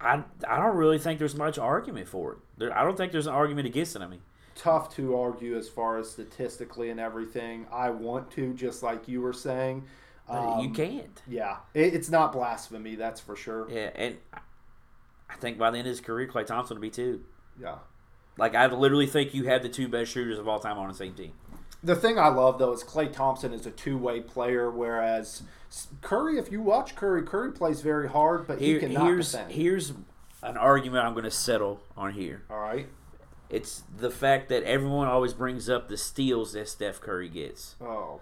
I, 0.00 0.24
I 0.48 0.56
don't 0.58 0.76
really 0.76 0.98
think 0.98 1.18
there's 1.18 1.34
much 1.36 1.58
argument 1.58 2.08
for 2.08 2.32
it. 2.32 2.38
There, 2.58 2.76
I 2.76 2.82
don't 2.84 2.96
think 2.96 3.12
there's 3.12 3.26
an 3.26 3.34
argument 3.34 3.66
against 3.66 3.96
it. 3.96 4.02
I 4.02 4.06
mean, 4.06 4.22
Tough 4.56 4.94
to 4.96 5.16
argue 5.16 5.56
as 5.56 5.68
far 5.68 5.98
as 5.98 6.10
statistically 6.10 6.90
and 6.90 6.98
everything. 6.98 7.66
I 7.70 7.90
want 7.90 8.30
to, 8.32 8.52
just 8.54 8.82
like 8.82 9.06
you 9.06 9.20
were 9.20 9.32
saying. 9.34 9.84
but 10.26 10.60
you 10.62 10.68
Um, 10.68 10.74
can't. 10.74 11.22
Yeah, 11.28 11.58
it, 11.74 11.94
it's 11.94 12.10
not 12.10 12.32
blasphemy. 12.32 12.96
That's 12.96 13.20
for 13.20 13.36
sure. 13.36 13.68
Yeah, 13.70 13.90
and 13.94 14.16
I- 14.32 14.38
I 15.28 15.34
think 15.36 15.58
by 15.58 15.70
the 15.70 15.78
end 15.78 15.86
of 15.86 15.90
his 15.90 16.00
career, 16.00 16.26
Klay 16.26 16.44
Thompson 16.46 16.76
will 16.76 16.82
be 16.82 16.90
too. 16.90 17.22
Yeah. 17.60 17.76
Like 18.38 18.54
I 18.54 18.66
literally 18.66 19.06
think 19.06 19.34
you 19.34 19.44
have 19.44 19.62
the 19.62 19.68
two 19.68 19.88
best 19.88 20.10
shooters 20.12 20.38
of 20.38 20.48
all 20.48 20.58
time 20.58 20.78
on 20.78 20.88
the 20.88 20.94
same 20.94 21.14
team. 21.14 21.32
The 21.82 21.94
thing 21.94 22.18
I 22.18 22.28
love 22.28 22.58
though 22.58 22.72
is 22.72 22.82
Klay 22.82 23.12
Thompson 23.12 23.52
is 23.52 23.66
a 23.66 23.70
two 23.70 23.98
way 23.98 24.20
player, 24.20 24.70
whereas 24.70 25.42
Curry, 26.00 26.38
if 26.38 26.50
you 26.50 26.60
watch 26.62 26.96
Curry, 26.96 27.22
Curry 27.22 27.52
plays 27.52 27.80
very 27.82 28.08
hard, 28.08 28.46
but 28.46 28.58
he 28.60 28.66
Here, 28.66 28.80
cannot 28.80 29.04
here's 29.06 29.32
defend. 29.32 29.52
here's 29.52 29.92
an 30.42 30.56
argument 30.56 31.04
I'm 31.04 31.12
going 31.12 31.24
to 31.24 31.30
settle 31.30 31.80
on 31.96 32.12
here. 32.12 32.42
All 32.50 32.58
right. 32.60 32.88
It's 33.48 33.84
the 33.96 34.10
fact 34.10 34.48
that 34.48 34.62
everyone 34.64 35.06
always 35.08 35.32
brings 35.32 35.68
up 35.68 35.88
the 35.88 35.96
steals 35.96 36.52
that 36.52 36.68
Steph 36.68 37.00
Curry 37.00 37.28
gets. 37.28 37.76
Oh, 37.80 38.20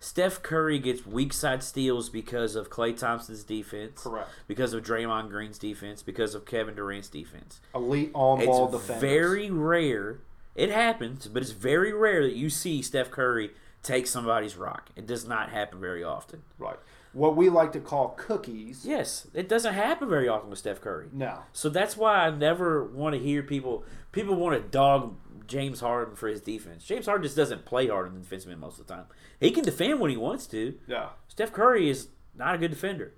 Steph 0.00 0.42
Curry 0.42 0.80
gets 0.80 1.06
weak 1.06 1.32
side 1.32 1.62
steals 1.62 2.08
because 2.08 2.56
of 2.56 2.70
Klay 2.70 2.96
Thompson's 2.96 3.44
defense, 3.44 4.02
correct. 4.02 4.30
because 4.48 4.72
of 4.72 4.82
Draymond 4.82 5.28
Green's 5.28 5.58
defense, 5.58 6.02
because 6.02 6.34
of 6.34 6.44
Kevin 6.44 6.74
Durant's 6.74 7.08
defense. 7.08 7.60
Elite 7.72 8.10
on 8.12 8.44
ball 8.44 8.66
defense. 8.68 8.90
It's 8.90 9.00
very 9.00 9.48
rare. 9.50 10.18
It 10.56 10.70
happens, 10.70 11.28
but 11.28 11.42
it's 11.42 11.52
very 11.52 11.92
rare 11.92 12.22
that 12.24 12.34
you 12.34 12.50
see 12.50 12.82
Steph 12.82 13.12
Curry 13.12 13.52
take 13.84 14.06
somebody's 14.08 14.56
rock. 14.56 14.90
It 14.96 15.06
does 15.06 15.26
not 15.26 15.50
happen 15.50 15.80
very 15.80 16.02
often. 16.02 16.42
right. 16.58 16.78
What 17.12 17.36
we 17.36 17.50
like 17.50 17.72
to 17.72 17.80
call 17.80 18.10
cookies. 18.10 18.84
Yes, 18.86 19.26
it 19.34 19.48
doesn't 19.48 19.74
happen 19.74 20.08
very 20.08 20.28
often 20.28 20.48
with 20.48 20.58
Steph 20.58 20.80
Curry. 20.80 21.08
No. 21.12 21.40
So 21.52 21.68
that's 21.68 21.96
why 21.96 22.26
I 22.26 22.30
never 22.30 22.84
want 22.84 23.14
to 23.14 23.20
hear 23.20 23.42
people. 23.42 23.84
People 24.12 24.34
want 24.36 24.60
to 24.60 24.68
dog 24.68 25.16
James 25.46 25.80
Harden 25.80 26.16
for 26.16 26.28
his 26.28 26.40
defense. 26.40 26.84
James 26.84 27.06
Harden 27.06 27.22
just 27.22 27.36
doesn't 27.36 27.66
play 27.66 27.88
hard 27.88 28.08
in 28.08 28.14
the 28.14 28.20
defensive 28.20 28.50
end 28.50 28.60
most 28.60 28.80
of 28.80 28.86
the 28.86 28.94
time. 28.94 29.04
He 29.38 29.50
can 29.50 29.64
defend 29.64 30.00
when 30.00 30.10
he 30.10 30.16
wants 30.16 30.46
to. 30.48 30.78
Yeah. 30.86 31.10
Steph 31.28 31.52
Curry 31.52 31.90
is 31.90 32.08
not 32.34 32.54
a 32.54 32.58
good 32.58 32.70
defender. 32.70 33.12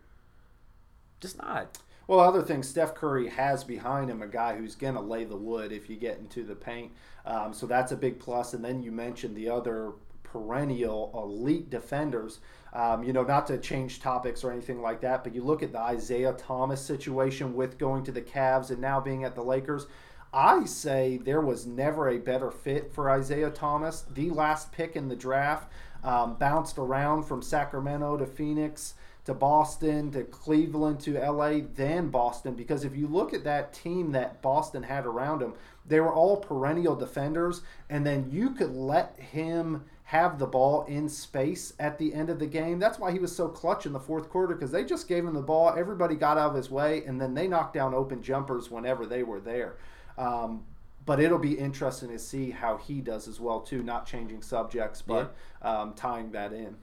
Just 1.20 1.38
not. 1.38 1.78
Well, 2.06 2.20
other 2.20 2.42
thing, 2.42 2.62
Steph 2.62 2.94
Curry 2.94 3.28
has 3.28 3.64
behind 3.64 4.10
him 4.10 4.20
a 4.20 4.26
guy 4.26 4.56
who's 4.56 4.74
going 4.74 4.94
to 4.94 5.00
lay 5.00 5.24
the 5.24 5.36
wood 5.36 5.72
if 5.72 5.88
you 5.88 5.96
get 5.96 6.18
into 6.18 6.44
the 6.44 6.54
paint. 6.54 6.92
Um, 7.24 7.54
so 7.54 7.66
that's 7.66 7.92
a 7.92 7.96
big 7.96 8.18
plus. 8.18 8.52
And 8.52 8.64
then 8.64 8.82
you 8.82 8.92
mentioned 8.92 9.36
the 9.36 9.48
other 9.48 9.92
perennial 10.22 11.12
elite 11.14 11.70
defenders. 11.70 12.40
Um, 12.74 13.04
you 13.04 13.12
know, 13.12 13.22
not 13.22 13.46
to 13.46 13.58
change 13.58 14.00
topics 14.00 14.42
or 14.42 14.50
anything 14.50 14.82
like 14.82 15.00
that, 15.02 15.22
but 15.22 15.32
you 15.32 15.44
look 15.44 15.62
at 15.62 15.70
the 15.70 15.78
Isaiah 15.78 16.32
Thomas 16.32 16.80
situation 16.80 17.54
with 17.54 17.78
going 17.78 18.02
to 18.04 18.12
the 18.12 18.20
Cavs 18.20 18.70
and 18.70 18.80
now 18.80 19.00
being 19.00 19.22
at 19.22 19.36
the 19.36 19.44
Lakers. 19.44 19.86
I 20.32 20.64
say 20.64 21.18
there 21.18 21.40
was 21.40 21.64
never 21.66 22.08
a 22.08 22.18
better 22.18 22.50
fit 22.50 22.92
for 22.92 23.08
Isaiah 23.08 23.50
Thomas. 23.50 24.04
The 24.12 24.30
last 24.30 24.72
pick 24.72 24.96
in 24.96 25.08
the 25.08 25.14
draft 25.14 25.70
um, 26.02 26.34
bounced 26.34 26.76
around 26.76 27.22
from 27.22 27.40
Sacramento 27.40 28.16
to 28.16 28.26
Phoenix 28.26 28.94
to 29.24 29.34
Boston 29.34 30.10
to 30.12 30.22
Cleveland 30.24 31.00
to 31.00 31.18
LA, 31.18 31.60
then 31.74 32.08
Boston. 32.08 32.54
Because 32.54 32.84
if 32.84 32.94
you 32.94 33.06
look 33.06 33.32
at 33.32 33.44
that 33.44 33.72
team 33.72 34.12
that 34.12 34.42
Boston 34.42 34.82
had 34.82 35.06
around 35.06 35.40
him, 35.40 35.54
they 35.86 36.00
were 36.00 36.12
all 36.12 36.36
perennial 36.36 36.94
defenders, 36.94 37.62
and 37.88 38.06
then 38.06 38.28
you 38.30 38.50
could 38.50 38.74
let 38.74 39.18
him 39.18 39.84
have 40.04 40.38
the 40.38 40.46
ball 40.46 40.84
in 40.84 41.08
space 41.08 41.72
at 41.78 41.98
the 41.98 42.12
end 42.12 42.28
of 42.28 42.38
the 42.38 42.46
game. 42.46 42.78
That's 42.78 42.98
why 42.98 43.10
he 43.10 43.18
was 43.18 43.34
so 43.34 43.48
clutch 43.48 43.86
in 43.86 43.92
the 43.92 44.00
fourth 44.00 44.28
quarter 44.28 44.54
because 44.54 44.70
they 44.70 44.84
just 44.84 45.08
gave 45.08 45.24
him 45.24 45.32
the 45.32 45.42
ball. 45.42 45.74
Everybody 45.76 46.14
got 46.14 46.36
out 46.36 46.50
of 46.50 46.56
his 46.56 46.70
way, 46.70 47.04
and 47.06 47.20
then 47.20 47.32
they 47.34 47.48
knocked 47.48 47.74
down 47.74 47.94
open 47.94 48.22
jumpers 48.22 48.70
whenever 48.70 49.06
they 49.06 49.22
were 49.22 49.40
there. 49.40 49.76
Um, 50.18 50.64
but 51.06 51.20
it'll 51.20 51.38
be 51.38 51.54
interesting 51.54 52.10
to 52.10 52.18
see 52.18 52.50
how 52.50 52.76
he 52.76 53.00
does 53.00 53.28
as 53.28 53.40
well 53.40 53.60
too. 53.60 53.82
Not 53.82 54.06
changing 54.06 54.42
subjects, 54.42 55.00
but 55.00 55.34
um, 55.62 55.94
tying 55.94 56.32
that 56.32 56.52
in. 56.52 56.76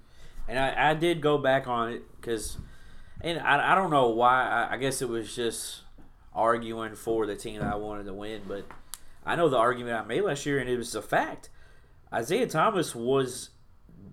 And 0.48 0.58
I, 0.58 0.92
I 0.92 0.94
did 0.96 1.22
go 1.22 1.38
back 1.38 1.68
on 1.68 1.94
it 1.94 2.04
because, 2.20 2.58
and 3.22 3.40
I, 3.40 3.74
I 3.74 3.76
don't 3.76 3.92
know 3.92 4.10
why. 4.10 4.48
I, 4.48 4.74
I 4.74 4.78
guess 4.78 5.02
it 5.02 5.10
was 5.10 5.36
just 5.36 5.82
arguing 6.34 6.96
for 6.96 7.28
the 7.28 7.36
team 7.36 7.60
that 7.60 7.72
I 7.72 7.76
wanted 7.76 8.06
to 8.06 8.14
win. 8.14 8.42
But 8.48 8.66
I 9.24 9.36
know 9.36 9.48
the 9.48 9.58
argument 9.58 9.96
I 9.96 10.06
made 10.06 10.22
last 10.22 10.46
year, 10.48 10.58
and 10.58 10.68
it 10.68 10.78
was 10.78 10.96
a 10.96 11.04
fact. 11.04 11.50
Isaiah 12.14 12.48
Thomas 12.48 12.94
was 12.96 13.50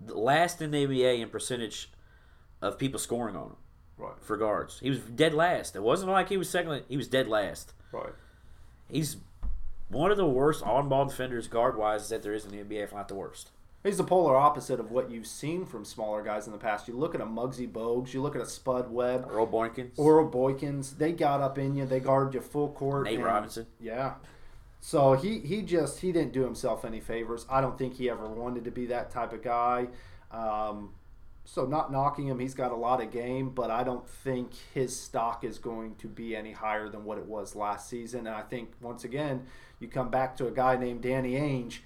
last 0.07 0.63
in 0.63 0.71
the 0.71 0.87
NBA 0.87 1.21
in 1.21 1.29
percentage 1.29 1.91
of 2.63 2.79
people 2.79 2.99
scoring 2.99 3.37
on 3.37 3.49
him 3.49 3.57
Right, 3.99 4.15
for 4.21 4.37
guards. 4.37 4.79
He 4.81 4.91
was 4.91 5.01
dead 5.01 5.35
last. 5.35 5.75
It 5.77 5.83
wasn't 5.83 6.11
like 6.13 6.29
he 6.29 6.37
was 6.37 6.49
second. 6.49 6.85
He 6.89 6.97
was 6.97 7.09
dead 7.09 7.29
last. 7.29 7.73
right. 7.93 8.13
He's 8.91 9.17
one 9.89 10.11
of 10.11 10.17
the 10.17 10.27
worst 10.27 10.63
on-ball 10.63 11.07
defenders 11.07 11.47
guard-wise 11.49 12.09
that 12.09 12.23
there 12.23 12.33
is 12.33 12.45
in 12.47 12.53
the 12.53 12.59
NBA, 12.59 12.85
if 12.85 12.93
not 12.95 13.09
the 13.09 13.15
worst. 13.15 13.51
He's 13.85 13.97
the 13.99 14.05
polar 14.05 14.35
opposite 14.37 14.81
of 14.81 14.91
what 14.91 15.11
you've 15.11 15.27
seen 15.27 15.65
from 15.67 15.85
smaller 15.85 16.23
guys 16.23 16.47
in 16.47 16.53
the 16.53 16.59
past. 16.59 16.89
You 16.89 16.95
look 16.97 17.15
at 17.15 17.21
a 17.21 17.27
Muggsy 17.27 17.71
Bogues, 17.71 18.13
you 18.15 18.21
look 18.23 18.35
at 18.35 18.43
a 18.43 18.47
Spud 18.47 18.91
Webb, 18.91 19.29
Earl 19.31 19.47
Boykins, 19.47 19.93
or 19.99 20.21
a 20.21 20.25
Boykins. 20.27 20.97
They 20.99 21.13
got 21.13 21.41
up 21.41 21.59
in 21.59 21.77
you. 21.77 21.87
They 21.87 22.01
guarded 22.01 22.35
you 22.35 22.41
full 22.41 22.69
court. 22.71 23.05
Nate 23.05 23.17
and- 23.17 23.25
Robinson. 23.25 23.67
Yeah. 23.81 24.15
So 24.81 25.15
he 25.15 25.41
he 25.41 25.63
just 25.63 26.01
he 26.01 26.13
didn't 26.13 26.33
do 26.33 26.45
himself 26.45 26.85
any 26.85 27.01
favors. 27.01 27.47
I 27.51 27.61
don't 27.61 27.77
think 27.77 27.95
he 27.95 28.09
ever 28.09 28.29
wanted 28.29 28.65
to 28.65 28.71
be 28.71 28.87
that 28.87 29.11
type 29.11 29.33
of 29.33 29.43
guy. 29.43 29.89
Um, 30.31 30.95
so 31.45 31.65
not 31.65 31.91
knocking 31.91 32.27
him, 32.27 32.39
he's 32.39 32.53
got 32.53 32.73
a 32.73 32.77
lot 32.77 33.03
of 33.03 33.11
game, 33.11 33.49
but 33.49 33.71
I 33.71 33.83
don't 33.83 34.07
think 34.07 34.51
his 34.75 34.95
stock 34.95 35.45
is 35.45 35.59
going 35.59 35.97
to 35.97 36.07
be 36.07 36.37
any 36.37 36.53
higher 36.53 36.91
than 36.91 37.05
what 37.05 37.17
it 37.17 37.25
was 37.25 37.57
last 37.57 37.89
season. 37.89 38.27
And 38.27 38.37
I 38.37 38.43
think 38.43 38.73
once 38.83 39.05
again, 39.05 39.47
you 39.81 39.89
come 39.89 40.11
back 40.11 40.37
to 40.37 40.47
a 40.47 40.51
guy 40.51 40.77
named 40.77 41.03
Danny 41.03 41.33
Ainge. 41.33 41.79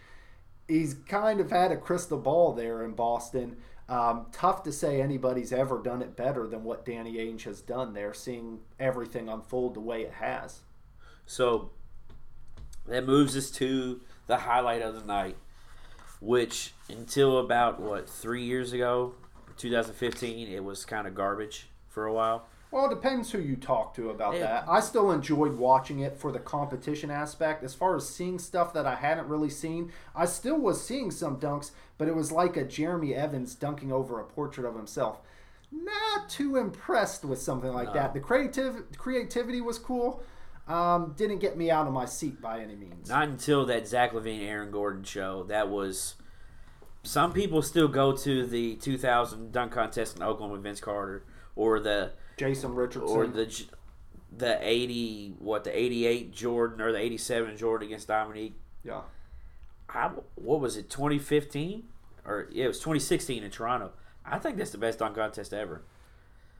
He's 0.66 0.94
kind 0.94 1.38
of 1.38 1.50
had 1.50 1.70
a 1.70 1.76
crystal 1.76 2.18
ball 2.18 2.54
there 2.54 2.84
in 2.84 2.92
Boston. 2.92 3.56
Um, 3.88 4.26
tough 4.32 4.64
to 4.64 4.72
say 4.72 5.00
anybody's 5.00 5.52
ever 5.52 5.80
done 5.80 6.02
it 6.02 6.16
better 6.16 6.48
than 6.48 6.64
what 6.64 6.84
Danny 6.84 7.14
Ainge 7.14 7.42
has 7.42 7.60
done 7.60 7.94
there, 7.94 8.12
seeing 8.14 8.58
everything 8.80 9.28
unfold 9.28 9.74
the 9.74 9.80
way 9.80 10.02
it 10.02 10.14
has. 10.14 10.62
So 11.24 11.70
that 12.86 13.06
moves 13.06 13.36
us 13.36 13.50
to 13.52 14.00
the 14.26 14.38
highlight 14.38 14.82
of 14.82 14.94
the 14.94 15.04
night, 15.04 15.36
which 16.20 16.72
until 16.88 17.38
about 17.38 17.80
what 17.80 18.08
three 18.08 18.44
years 18.44 18.72
ago, 18.72 19.14
2015, 19.56 20.48
it 20.48 20.64
was 20.64 20.84
kind 20.84 21.06
of 21.06 21.14
garbage 21.14 21.68
for 21.88 22.06
a 22.06 22.12
while. 22.12 22.46
Well, 22.70 22.86
it 22.86 22.94
depends 22.94 23.30
who 23.30 23.38
you 23.38 23.56
talk 23.56 23.94
to 23.96 24.08
about 24.08 24.34
Yeah. 24.34 24.40
that. 24.40 24.64
I 24.66 24.80
still 24.80 25.10
enjoyed 25.10 25.58
watching 25.58 25.98
it 26.00 26.16
for 26.16 26.32
the 26.32 26.38
competition 26.38 27.10
aspect. 27.10 27.62
As 27.62 27.74
far 27.74 27.94
as 27.96 28.08
seeing 28.08 28.38
stuff 28.38 28.72
that 28.72 28.86
I 28.86 28.94
hadn't 28.94 29.28
really 29.28 29.50
seen, 29.50 29.92
I 30.16 30.24
still 30.24 30.58
was 30.58 30.82
seeing 30.82 31.10
some 31.10 31.38
dunks, 31.38 31.72
but 31.98 32.08
it 32.08 32.16
was 32.16 32.32
like 32.32 32.56
a 32.56 32.64
Jeremy 32.64 33.14
Evans 33.14 33.54
dunking 33.54 33.92
over 33.92 34.18
a 34.20 34.24
portrait 34.24 34.66
of 34.66 34.74
himself. 34.74 35.20
Not 35.70 36.30
too 36.30 36.56
impressed 36.56 37.26
with 37.26 37.40
something 37.42 37.72
like 37.72 37.92
that. 37.92 38.14
The 38.14 38.20
creative 38.20 38.84
creativity 38.96 39.60
was 39.60 39.78
cool. 39.78 40.22
Um, 40.72 41.14
didn't 41.16 41.38
get 41.40 41.56
me 41.56 41.70
out 41.70 41.86
of 41.86 41.92
my 41.92 42.06
seat 42.06 42.40
by 42.40 42.60
any 42.60 42.74
means. 42.74 43.08
Not 43.08 43.28
until 43.28 43.66
that 43.66 43.86
Zach 43.86 44.12
LaVine, 44.12 44.46
Aaron 44.46 44.70
Gordon 44.70 45.04
show. 45.04 45.44
That 45.44 45.68
was. 45.68 46.14
Some 47.02 47.32
people 47.32 47.62
still 47.62 47.88
go 47.88 48.16
to 48.16 48.46
the 48.46 48.76
2000 48.76 49.52
dunk 49.52 49.72
contest 49.72 50.16
in 50.16 50.22
Oakland 50.22 50.52
with 50.52 50.62
Vince 50.62 50.80
Carter, 50.80 51.24
or 51.56 51.80
the 51.80 52.12
Jason 52.36 52.74
Richardson. 52.74 53.16
or 53.16 53.26
the 53.26 53.64
the 54.34 54.58
80 54.66 55.34
what 55.38 55.64
the 55.64 55.76
88 55.78 56.32
Jordan 56.32 56.80
or 56.80 56.90
the 56.92 56.98
87 56.98 57.56
Jordan 57.56 57.88
against 57.88 58.08
Dominique. 58.08 58.54
yeah. 58.82 59.02
I, 59.90 60.10
what 60.36 60.60
was 60.60 60.78
it 60.78 60.88
2015 60.88 61.82
or 62.24 62.48
yeah 62.50 62.64
it 62.64 62.68
was 62.68 62.78
2016 62.78 63.42
in 63.42 63.50
Toronto. 63.50 63.90
I 64.24 64.38
think 64.38 64.56
that's 64.56 64.70
the 64.70 64.78
best 64.78 65.00
dunk 65.00 65.16
contest 65.16 65.52
ever. 65.52 65.82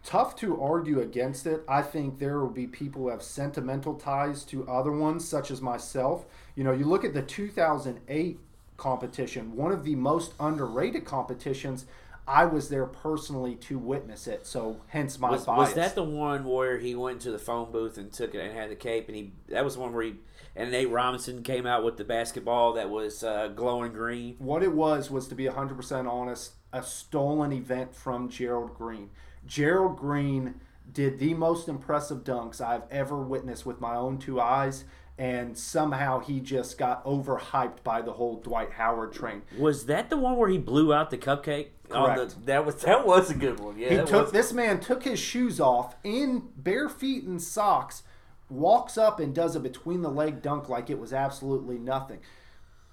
Tough 0.02 0.34
to 0.36 0.60
argue 0.60 1.00
against 1.00 1.46
it. 1.46 1.62
I 1.68 1.82
think 1.82 2.18
there 2.18 2.40
will 2.40 2.50
be 2.50 2.66
people 2.66 3.02
who 3.02 3.08
have 3.08 3.22
sentimental 3.22 3.94
ties 3.94 4.44
to 4.44 4.68
other 4.68 4.92
ones, 4.92 5.26
such 5.26 5.50
as 5.50 5.60
myself. 5.60 6.24
You 6.56 6.64
know, 6.64 6.72
you 6.72 6.84
look 6.84 7.04
at 7.04 7.14
the 7.14 7.22
2008 7.22 8.38
competition, 8.76 9.56
one 9.56 9.72
of 9.72 9.84
the 9.84 9.94
most 9.94 10.34
underrated 10.40 11.04
competitions. 11.04 11.86
I 12.26 12.44
was 12.44 12.68
there 12.68 12.86
personally 12.86 13.56
to 13.56 13.78
witness 13.78 14.28
it, 14.28 14.46
so 14.46 14.80
hence 14.88 15.18
my 15.18 15.32
Was, 15.32 15.44
bias. 15.44 15.58
was 15.58 15.74
that 15.74 15.96
the 15.96 16.04
one 16.04 16.44
where 16.44 16.78
he 16.78 16.94
went 16.94 17.20
to 17.22 17.32
the 17.32 17.38
phone 17.38 17.72
booth 17.72 17.98
and 17.98 18.12
took 18.12 18.32
it 18.34 18.38
and 18.38 18.56
had 18.56 18.70
the 18.70 18.76
cape 18.76 19.08
and 19.08 19.16
he 19.16 19.32
that 19.48 19.64
was 19.64 19.74
the 19.74 19.80
one 19.80 19.92
where 19.92 20.04
he 20.04 20.14
and 20.54 20.70
Nate 20.70 20.90
Robinson 20.90 21.42
came 21.42 21.66
out 21.66 21.82
with 21.82 21.96
the 21.96 22.04
basketball 22.04 22.74
that 22.74 22.90
was 22.90 23.24
uh, 23.24 23.48
glowing 23.48 23.92
green. 23.92 24.36
What 24.38 24.62
it 24.62 24.72
was 24.72 25.10
was 25.10 25.26
to 25.28 25.34
be 25.34 25.46
100% 25.46 26.10
honest, 26.10 26.52
a 26.72 26.82
stolen 26.82 27.52
event 27.52 27.94
from 27.94 28.28
Gerald 28.28 28.74
Green. 28.74 29.10
Gerald 29.46 29.96
Green 29.98 30.54
did 30.92 31.18
the 31.18 31.34
most 31.34 31.68
impressive 31.68 32.18
dunks 32.24 32.60
I've 32.60 32.82
ever 32.90 33.18
witnessed 33.18 33.64
with 33.66 33.80
my 33.80 33.96
own 33.96 34.18
two 34.18 34.40
eyes, 34.40 34.84
and 35.18 35.56
somehow 35.56 36.20
he 36.20 36.40
just 36.40 36.78
got 36.78 37.04
overhyped 37.04 37.82
by 37.82 38.02
the 38.02 38.12
whole 38.12 38.36
Dwight 38.40 38.72
Howard 38.72 39.12
train. 39.12 39.42
Was 39.58 39.86
that 39.86 40.10
the 40.10 40.16
one 40.16 40.36
where 40.36 40.48
he 40.48 40.58
blew 40.58 40.92
out 40.92 41.10
the 41.10 41.18
cupcake? 41.18 41.68
Oh, 41.90 42.04
on 42.06 42.14
Correct. 42.16 42.40
the, 42.40 42.46
that 42.46 42.64
was 42.66 42.74
that 42.76 43.06
was 43.06 43.30
a 43.30 43.34
good 43.34 43.60
one. 43.60 43.78
Yeah, 43.78 43.90
He 43.90 43.96
took 43.96 44.24
was- 44.24 44.32
this 44.32 44.52
man 44.52 44.80
took 44.80 45.02
his 45.04 45.18
shoes 45.18 45.60
off 45.60 45.94
in 46.02 46.48
bare 46.56 46.88
feet 46.88 47.24
and 47.24 47.40
socks, 47.40 48.02
walks 48.48 48.96
up 48.96 49.20
and 49.20 49.34
does 49.34 49.54
a 49.56 49.60
between 49.60 50.00
the 50.02 50.10
leg 50.10 50.40
dunk 50.42 50.68
like 50.68 50.88
it 50.90 50.98
was 50.98 51.12
absolutely 51.12 51.78
nothing. 51.78 52.20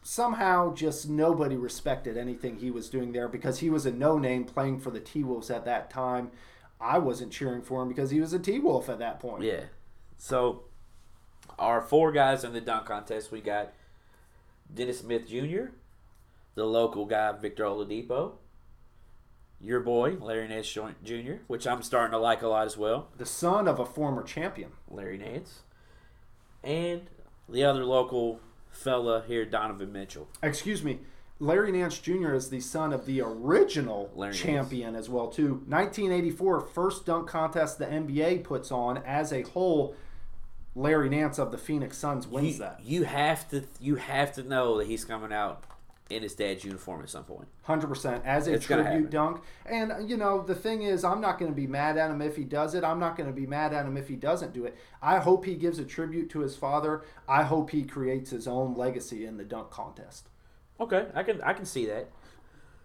Somehow, 0.01 0.73
just 0.73 1.09
nobody 1.09 1.55
respected 1.55 2.17
anything 2.17 2.57
he 2.57 2.71
was 2.71 2.89
doing 2.89 3.11
there 3.11 3.27
because 3.27 3.59
he 3.59 3.69
was 3.69 3.85
a 3.85 3.91
no 3.91 4.17
name 4.17 4.45
playing 4.45 4.79
for 4.79 4.91
the 4.91 4.99
T 4.99 5.23
Wolves 5.23 5.49
at 5.49 5.65
that 5.65 5.89
time. 5.89 6.31
I 6.79 6.97
wasn't 6.99 7.33
cheering 7.33 7.61
for 7.61 7.81
him 7.81 7.89
because 7.89 8.09
he 8.09 8.21
was 8.21 8.31
a 8.33 8.39
T 8.39 8.59
Wolf 8.59 8.89
at 8.89 8.99
that 8.99 9.19
point. 9.19 9.43
Yeah. 9.43 9.65
So, 10.17 10.63
our 11.57 11.81
four 11.81 12.11
guys 12.11 12.43
in 12.43 12.53
the 12.53 12.61
dunk 12.61 12.85
contest, 12.85 13.31
we 13.31 13.41
got 13.41 13.73
Dennis 14.73 14.99
Smith 14.99 15.27
Jr., 15.27 15.71
the 16.55 16.65
local 16.65 17.05
guy 17.05 17.31
Victor 17.33 17.63
Oladipo, 17.65 18.33
your 19.61 19.81
boy 19.81 20.17
Larry 20.19 20.47
Nance 20.47 20.71
Jr., 21.03 21.33
which 21.47 21.67
I'm 21.67 21.83
starting 21.83 22.11
to 22.11 22.17
like 22.17 22.41
a 22.41 22.47
lot 22.47 22.65
as 22.65 22.77
well. 22.77 23.09
The 23.17 23.25
son 23.25 23.67
of 23.67 23.79
a 23.79 23.85
former 23.85 24.23
champion, 24.23 24.71
Larry 24.89 25.17
Nance, 25.17 25.61
and 26.63 27.03
the 27.47 27.63
other 27.65 27.83
local 27.83 28.39
fella 28.69 29.23
here, 29.27 29.45
Donovan 29.45 29.91
Mitchell. 29.91 30.27
Excuse 30.43 30.83
me. 30.83 30.99
Larry 31.41 31.71
Nance 31.71 31.97
Jr. 31.99 32.33
is 32.33 32.49
the 32.49 32.59
son 32.59 32.91
of 32.91 33.05
the 33.05 33.21
original 33.21 34.11
Larry 34.13 34.33
champion 34.33 34.93
as 34.95 35.07
well 35.09 35.27
too. 35.27 35.63
1984 35.67 36.59
first 36.61 37.05
dunk 37.05 37.29
contest 37.29 37.79
the 37.79 37.85
NBA 37.85 38.43
puts 38.43 38.71
on 38.71 38.97
as 39.05 39.31
a 39.31 39.43
whole. 39.43 39.95
Larry 40.75 41.09
Nance 41.09 41.39
of 41.39 41.51
the 41.51 41.57
Phoenix 41.57 41.97
Suns 41.97 42.27
wins 42.27 42.53
You, 42.55 42.59
that. 42.59 42.79
you 42.83 43.03
have 43.03 43.49
to 43.51 43.63
you 43.79 43.95
have 43.95 44.33
to 44.33 44.43
know 44.43 44.77
that 44.77 44.87
he's 44.87 45.05
coming 45.05 45.31
out 45.33 45.63
in 46.09 46.23
his 46.23 46.33
dad's 46.33 46.63
uniform 46.63 47.01
at 47.01 47.09
some 47.09 47.23
point. 47.23 47.47
Hundred 47.63 47.87
percent 47.87 48.23
as 48.25 48.47
a 48.47 48.53
It's 48.53 48.65
tribute 48.65 49.09
dunk, 49.09 49.41
and 49.65 50.09
you 50.09 50.17
know 50.17 50.41
the 50.41 50.55
thing 50.55 50.81
is, 50.81 51.03
I'm 51.03 51.21
not 51.21 51.37
going 51.37 51.51
to 51.51 51.55
be 51.55 51.67
mad 51.67 51.97
at 51.97 52.09
him 52.09 52.21
if 52.21 52.35
he 52.35 52.43
does 52.43 52.73
it. 52.73 52.83
I'm 52.83 52.99
not 52.99 53.15
going 53.15 53.29
to 53.29 53.35
be 53.35 53.45
mad 53.45 53.73
at 53.73 53.85
him 53.85 53.95
if 53.95 54.07
he 54.07 54.15
doesn't 54.15 54.53
do 54.53 54.65
it. 54.65 54.75
I 55.01 55.19
hope 55.19 55.45
he 55.45 55.55
gives 55.55 55.79
a 55.79 55.85
tribute 55.85 56.29
to 56.31 56.39
his 56.39 56.55
father. 56.55 57.03
I 57.27 57.43
hope 57.43 57.69
he 57.69 57.83
creates 57.83 58.31
his 58.31 58.47
own 58.47 58.75
legacy 58.75 59.25
in 59.25 59.37
the 59.37 59.43
dunk 59.43 59.69
contest. 59.69 60.29
Okay, 60.79 61.07
I 61.13 61.23
can 61.23 61.41
I 61.41 61.53
can 61.53 61.65
see 61.65 61.85
that. 61.85 62.09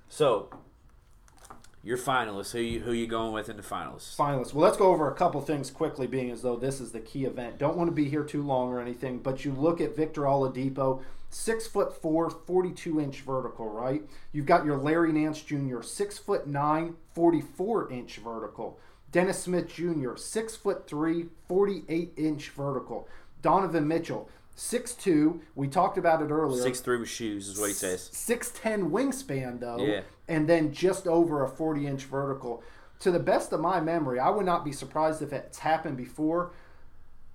So, 0.08 0.50
your 1.82 1.96
finalists, 1.96 2.52
who 2.52 2.60
you 2.60 2.80
who 2.80 2.92
you 2.92 3.06
going 3.06 3.32
with 3.32 3.48
in 3.48 3.56
the 3.56 3.62
finalists? 3.62 4.16
Finalists. 4.16 4.52
Well, 4.52 4.64
let's 4.64 4.76
go 4.76 4.92
over 4.92 5.10
a 5.10 5.14
couple 5.14 5.40
things 5.40 5.70
quickly, 5.70 6.06
being 6.06 6.30
as 6.30 6.42
though 6.42 6.56
this 6.56 6.80
is 6.80 6.92
the 6.92 7.00
key 7.00 7.24
event. 7.24 7.58
Don't 7.58 7.76
want 7.76 7.88
to 7.88 7.94
be 7.94 8.08
here 8.08 8.24
too 8.24 8.42
long 8.42 8.70
or 8.70 8.80
anything, 8.80 9.18
but 9.18 9.44
you 9.44 9.52
look 9.52 9.80
at 9.80 9.96
Victor 9.96 10.22
Oladipo, 10.22 11.02
six 11.34 11.66
foot 11.66 12.00
four, 12.00 12.30
42 12.30 13.00
inch 13.00 13.20
vertical, 13.22 13.68
right? 13.68 14.02
You've 14.32 14.46
got 14.46 14.64
your 14.64 14.76
Larry 14.76 15.12
Nance 15.12 15.42
Jr., 15.42 15.82
six 15.82 16.16
foot 16.16 16.46
nine, 16.46 16.94
44 17.14 17.90
inch 17.90 18.16
vertical. 18.18 18.78
Dennis 19.10 19.42
Smith 19.42 19.68
Jr., 19.68 20.14
six 20.16 20.56
foot 20.56 20.86
three, 20.86 21.26
48 21.48 22.12
inch 22.16 22.50
vertical. 22.50 23.08
Donovan 23.42 23.86
Mitchell, 23.88 24.28
six 24.54 24.94
two. 24.94 25.40
We 25.54 25.66
talked 25.68 25.98
about 25.98 26.22
it 26.22 26.30
earlier. 26.30 26.62
Six 26.62 26.80
three 26.80 26.98
with 26.98 27.08
shoes 27.08 27.48
is 27.48 27.58
what 27.58 27.66
he 27.66 27.74
says. 27.74 28.08
6'10 28.12 28.90
wingspan 28.90 29.60
though 29.60 29.78
Yeah. 29.84 30.02
and 30.28 30.48
then 30.48 30.72
just 30.72 31.06
over 31.06 31.42
a 31.44 31.48
40 31.48 31.86
inch 31.86 32.04
vertical 32.04 32.62
to 33.00 33.10
the 33.10 33.18
best 33.18 33.52
of 33.52 33.60
my 33.60 33.80
memory 33.80 34.18
i 34.20 34.30
would 34.30 34.46
not 34.46 34.64
be 34.64 34.72
surprised 34.72 35.20
if 35.20 35.32
it's 35.32 35.58
happened 35.58 35.96
before 35.96 36.52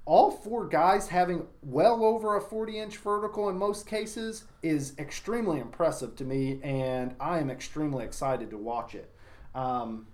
all 0.09 0.31
four 0.31 0.65
guys 0.65 1.07
having 1.07 1.45
well 1.61 2.03
over 2.03 2.35
a 2.35 2.41
40 2.41 2.79
inch 2.79 2.97
vertical 2.97 3.47
in 3.47 3.55
most 3.55 3.85
cases 3.85 4.45
is 4.63 4.93
extremely 4.97 5.59
impressive 5.59 6.15
to 6.15 6.23
me 6.23 6.59
and 6.63 7.13
i 7.19 7.37
am 7.37 7.51
extremely 7.51 8.03
excited 8.03 8.49
to 8.49 8.57
watch 8.57 8.95
it 8.95 9.11
um, 9.53 10.07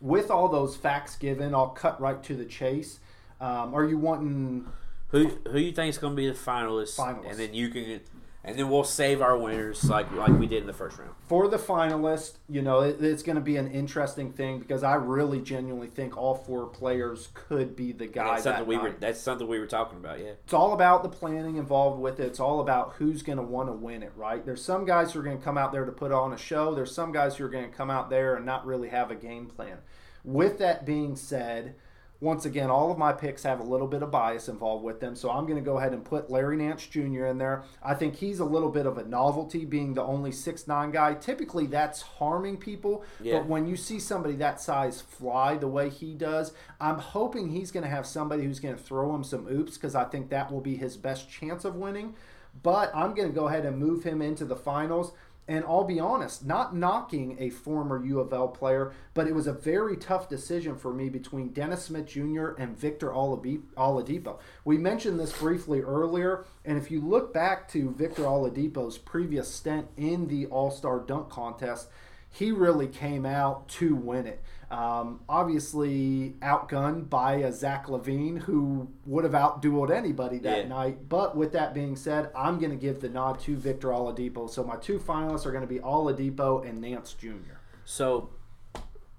with 0.00 0.30
all 0.30 0.48
those 0.48 0.74
facts 0.74 1.16
given 1.16 1.54
i'll 1.54 1.68
cut 1.68 2.00
right 2.00 2.22
to 2.22 2.34
the 2.34 2.46
chase 2.46 2.98
um, 3.42 3.74
are 3.74 3.84
you 3.84 3.98
wanting 3.98 4.66
Who 5.08 5.38
who 5.46 5.58
you 5.58 5.72
think 5.72 5.90
is 5.90 5.98
going 5.98 6.14
to 6.14 6.16
be 6.16 6.26
the 6.26 6.34
finalists? 6.34 6.96
Finalists. 6.96 7.30
and 7.30 7.38
then 7.38 7.52
you 7.52 7.68
can, 7.68 8.00
and 8.44 8.56
then 8.58 8.70
we'll 8.70 8.84
save 8.84 9.20
our 9.20 9.36
winners 9.36 9.84
like 9.84 10.10
like 10.12 10.30
we 10.38 10.46
did 10.46 10.60
in 10.62 10.66
the 10.66 10.72
first 10.72 10.96
round. 10.98 11.10
for 11.26 11.48
the 11.48 11.56
finalist, 11.58 12.34
you 12.48 12.62
know, 12.62 12.80
it, 12.80 13.02
it's 13.02 13.22
going 13.22 13.36
to 13.36 13.42
be 13.42 13.56
an 13.56 13.70
interesting 13.70 14.32
thing 14.32 14.58
because 14.58 14.82
I 14.82 14.94
really 14.94 15.40
genuinely 15.40 15.88
think 15.88 16.16
all 16.16 16.34
four 16.34 16.66
players 16.66 17.28
could 17.34 17.74
be 17.76 17.92
the 17.92 18.06
guy 18.06 18.30
That's 18.32 18.44
something 18.44 18.60
that 18.62 18.66
we 18.68 18.76
night. 18.76 18.82
were 18.84 18.94
that's 19.00 19.20
something 19.20 19.46
we 19.48 19.58
were 19.58 19.66
talking 19.66 19.98
about. 19.98 20.20
Yeah. 20.20 20.32
It's 20.44 20.54
all 20.54 20.72
about 20.72 21.02
the 21.02 21.08
planning 21.08 21.56
involved 21.56 22.00
with 22.00 22.20
it. 22.20 22.26
It's 22.26 22.40
all 22.40 22.60
about 22.60 22.94
who's 22.98 23.22
going 23.22 23.38
to 23.38 23.44
want 23.44 23.68
to 23.68 23.72
win 23.72 24.02
it, 24.02 24.12
right? 24.16 24.44
There's 24.44 24.64
some 24.64 24.84
guys 24.84 25.12
who 25.12 25.20
are 25.20 25.24
going 25.24 25.38
to 25.38 25.44
come 25.44 25.58
out 25.58 25.72
there 25.72 25.84
to 25.84 25.92
put 25.92 26.12
on 26.12 26.32
a 26.32 26.38
show. 26.38 26.74
There's 26.74 26.94
some 26.94 27.12
guys 27.12 27.36
who 27.36 27.44
are 27.44 27.50
going 27.50 27.68
to 27.70 27.76
come 27.76 27.90
out 27.90 28.08
there 28.08 28.36
and 28.36 28.46
not 28.46 28.64
really 28.64 28.88
have 28.88 29.10
a 29.10 29.16
game 29.16 29.46
plan. 29.46 29.78
With 30.24 30.58
that 30.58 30.84
being 30.86 31.16
said, 31.16 31.74
once 32.20 32.44
again, 32.44 32.68
all 32.68 32.90
of 32.90 32.98
my 32.98 33.12
picks 33.12 33.44
have 33.44 33.60
a 33.60 33.62
little 33.64 33.86
bit 33.86 34.02
of 34.02 34.10
bias 34.10 34.48
involved 34.48 34.82
with 34.84 34.98
them, 34.98 35.14
so 35.14 35.30
I'm 35.30 35.44
going 35.46 35.58
to 35.58 35.64
go 35.64 35.78
ahead 35.78 35.92
and 35.92 36.04
put 36.04 36.28
Larry 36.30 36.56
Nance 36.56 36.84
Jr. 36.86 37.26
in 37.26 37.38
there. 37.38 37.62
I 37.80 37.94
think 37.94 38.16
he's 38.16 38.40
a 38.40 38.44
little 38.44 38.70
bit 38.70 38.86
of 38.86 38.98
a 38.98 39.04
novelty, 39.04 39.64
being 39.64 39.94
the 39.94 40.02
only 40.02 40.32
six 40.32 40.66
nine 40.66 40.90
guy. 40.90 41.14
Typically, 41.14 41.66
that's 41.66 42.02
harming 42.02 42.56
people, 42.56 43.04
Yeah. 43.20 43.38
but 43.38 43.46
when 43.46 43.68
you 43.68 43.76
see 43.76 44.00
somebody 44.00 44.34
that 44.36 44.60
size 44.60 45.00
fly 45.00 45.56
the 45.56 45.68
way 45.68 45.90
he 45.90 46.14
does, 46.14 46.52
I'm 46.80 46.98
hoping 46.98 47.50
he's 47.50 47.70
going 47.70 47.84
to 47.84 47.90
have 47.90 48.04
somebody 48.06 48.42
who's 48.42 48.58
going 48.58 48.76
to 48.76 48.82
throw 48.82 49.14
him 49.14 49.22
some 49.22 49.46
oops 49.46 49.74
because 49.74 49.94
I 49.94 50.02
think 50.04 50.30
that 50.30 50.50
will 50.50 50.60
be 50.60 50.74
his 50.76 50.96
best 50.96 51.30
chance 51.30 51.64
of 51.64 51.76
winning. 51.76 52.14
But 52.60 52.90
I'm 52.96 53.14
going 53.14 53.28
to 53.28 53.34
go 53.34 53.46
ahead 53.46 53.64
and 53.64 53.78
move 53.78 54.02
him 54.02 54.20
into 54.20 54.44
the 54.44 54.56
finals. 54.56 55.12
And 55.48 55.64
I'll 55.64 55.84
be 55.84 55.98
honest, 55.98 56.44
not 56.44 56.76
knocking 56.76 57.38
a 57.40 57.48
former 57.48 58.04
U 58.04 58.20
of 58.20 58.34
L 58.34 58.48
player, 58.48 58.92
but 59.14 59.26
it 59.26 59.34
was 59.34 59.46
a 59.46 59.52
very 59.52 59.96
tough 59.96 60.28
decision 60.28 60.76
for 60.76 60.92
me 60.92 61.08
between 61.08 61.54
Dennis 61.54 61.84
Smith 61.84 62.06
Jr. 62.06 62.48
and 62.58 62.78
Victor 62.78 63.08
Oladipo. 63.08 64.38
We 64.66 64.76
mentioned 64.76 65.18
this 65.18 65.32
briefly 65.32 65.80
earlier, 65.80 66.44
and 66.66 66.76
if 66.76 66.90
you 66.90 67.00
look 67.00 67.32
back 67.32 67.66
to 67.70 67.90
Victor 67.92 68.24
Oladipo's 68.24 68.98
previous 68.98 69.48
stint 69.48 69.88
in 69.96 70.28
the 70.28 70.44
All 70.46 70.70
Star 70.70 71.00
Dunk 71.00 71.30
Contest, 71.30 71.88
he 72.30 72.52
really 72.52 72.86
came 72.86 73.24
out 73.24 73.68
to 73.68 73.94
win 73.94 74.26
it. 74.26 74.42
Um, 74.70 75.20
obviously, 75.28 76.34
outgunned 76.42 77.08
by 77.08 77.36
a 77.36 77.52
Zach 77.52 77.86
LaVine, 77.86 78.38
who 78.40 78.88
would 79.06 79.24
have 79.24 79.32
outdueled 79.32 79.90
anybody 79.90 80.38
that 80.40 80.64
Yeah. 80.64 80.68
night. 80.68 81.08
But 81.08 81.36
with 81.36 81.52
that 81.52 81.72
being 81.72 81.96
said, 81.96 82.30
I'm 82.36 82.58
going 82.58 82.70
to 82.70 82.76
give 82.76 83.00
the 83.00 83.08
nod 83.08 83.40
to 83.40 83.56
Victor 83.56 83.88
Oladipo. 83.88 84.48
So 84.50 84.62
my 84.62 84.76
two 84.76 84.98
finalists 84.98 85.46
are 85.46 85.52
going 85.52 85.62
to 85.62 85.66
be 85.68 85.78
Oladipo 85.80 86.68
and 86.68 86.82
Nance 86.82 87.14
Jr. 87.14 87.56
So 87.86 88.28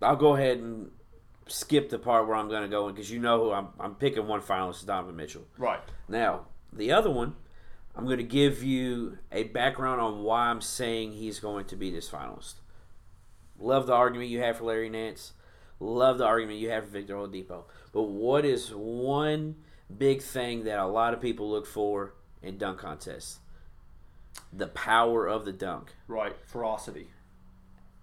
I'll 0.02 0.16
go 0.16 0.36
ahead 0.36 0.60
and 0.60 0.92
skip 1.48 1.90
the 1.90 1.98
part 1.98 2.28
where 2.28 2.36
I'm 2.36 2.48
going 2.48 2.62
to 2.62 2.68
go 2.68 2.88
in 2.88 2.94
because 2.94 3.10
you 3.10 3.20
know 3.20 3.44
who 3.46 3.52
I'm. 3.52 3.70
I'm 3.80 3.96
picking 3.96 4.28
one 4.28 4.42
finalist, 4.42 4.86
Donovan 4.86 5.16
Mitchell. 5.16 5.46
Right. 5.58 5.82
Now, 6.08 6.46
the 6.72 6.92
other 6.92 7.10
one, 7.10 7.36
I'm 7.96 8.06
going 8.06 8.18
to 8.18 8.24
give 8.24 8.62
you 8.64 9.18
a 9.32 9.46
background 9.46 10.00
on 10.00 10.22
why 10.22 10.50
I'm 10.50 10.62
saying 10.62 11.14
he's 11.14 11.40
going 11.40 11.66
to 11.66 11.76
be 11.76 11.90
this 11.90 12.08
finalist. 12.08 12.56
Love 13.60 13.88
the 13.88 13.94
argument 13.94 14.30
you 14.30 14.40
have 14.42 14.58
for 14.58 14.66
Larry 14.66 14.90
Nance. 14.90 15.34
Love 15.80 16.18
the 16.18 16.26
argument 16.26 16.60
you 16.60 16.70
have 16.70 16.86
for 16.86 16.90
Victor 16.90 17.16
Oladipo. 17.16 17.64
But 17.92 18.04
what 18.04 18.46
is 18.46 18.72
one 18.74 19.56
big 19.96 20.22
thing 20.22 20.66
that 20.66 20.80
a 20.80 20.86
lot 20.86 21.14
of 21.14 21.22
people 21.22 21.50
look 21.50 21.66
for 21.66 22.14
in 22.42 22.58
dunk 22.58 22.80
contests? 22.80 23.40
The 24.52 24.68
power 24.68 25.28
of 25.28 25.46
the 25.46 25.54
dunk. 25.54 25.94
Right. 26.08 26.36
Ferocity. 26.46 27.08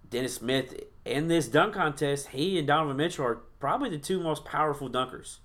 Dennis 0.09 0.35
Smith 0.35 0.75
in 1.05 1.29
this 1.29 1.49
dunk 1.49 1.75
contest, 1.75 2.29
he 2.29 2.59
and 2.59 2.67
Donovan 2.67 2.97
Mitchell 2.97 3.25
are 3.25 3.41
probably 3.61 3.91
the 3.91 3.99
two 3.99 4.21
most 4.21 4.45
powerful 4.45 4.89
dunkers. 4.89 5.39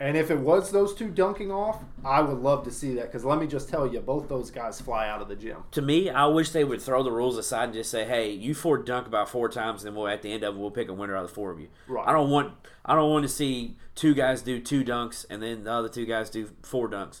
And 0.00 0.16
if 0.16 0.30
it 0.30 0.38
was 0.38 0.70
those 0.70 0.94
two 0.94 1.10
dunking 1.10 1.52
off, 1.52 1.84
I 2.02 2.22
would 2.22 2.38
love 2.38 2.64
to 2.64 2.70
see 2.70 2.94
that 2.94 3.04
because 3.12 3.22
let 3.22 3.38
me 3.38 3.46
just 3.46 3.68
tell 3.68 3.86
you, 3.86 4.00
both 4.00 4.30
those 4.30 4.50
guys 4.50 4.80
fly 4.80 5.06
out 5.06 5.20
of 5.20 5.28
the 5.28 5.36
gym. 5.36 5.58
To 5.72 5.82
me, 5.82 6.08
I 6.08 6.24
wish 6.24 6.52
they 6.52 6.64
would 6.64 6.80
throw 6.80 7.02
the 7.02 7.12
rules 7.12 7.36
aside 7.36 7.64
and 7.64 7.74
just 7.74 7.90
say, 7.90 8.06
"Hey, 8.06 8.30
you 8.30 8.54
four 8.54 8.78
dunk 8.78 9.06
about 9.06 9.28
four 9.28 9.50
times, 9.50 9.84
and 9.84 9.92
then 9.92 10.00
we'll 10.00 10.08
at 10.08 10.22
the 10.22 10.32
end 10.32 10.42
of 10.42 10.56
it 10.56 10.58
we'll 10.58 10.70
pick 10.70 10.88
a 10.88 10.94
winner 10.94 11.14
out 11.14 11.24
of 11.24 11.28
the 11.28 11.34
four 11.34 11.50
of 11.50 11.60
you." 11.60 11.68
Right. 11.86 12.08
I 12.08 12.12
don't 12.12 12.30
want 12.30 12.54
I 12.82 12.94
don't 12.94 13.10
want 13.10 13.24
to 13.24 13.28
see 13.28 13.76
two 13.94 14.14
guys 14.14 14.40
do 14.40 14.58
two 14.58 14.82
dunks 14.82 15.26
and 15.28 15.42
then 15.42 15.64
the 15.64 15.72
other 15.72 15.90
two 15.90 16.06
guys 16.06 16.30
do 16.30 16.50
four 16.62 16.88
dunks. 16.88 17.20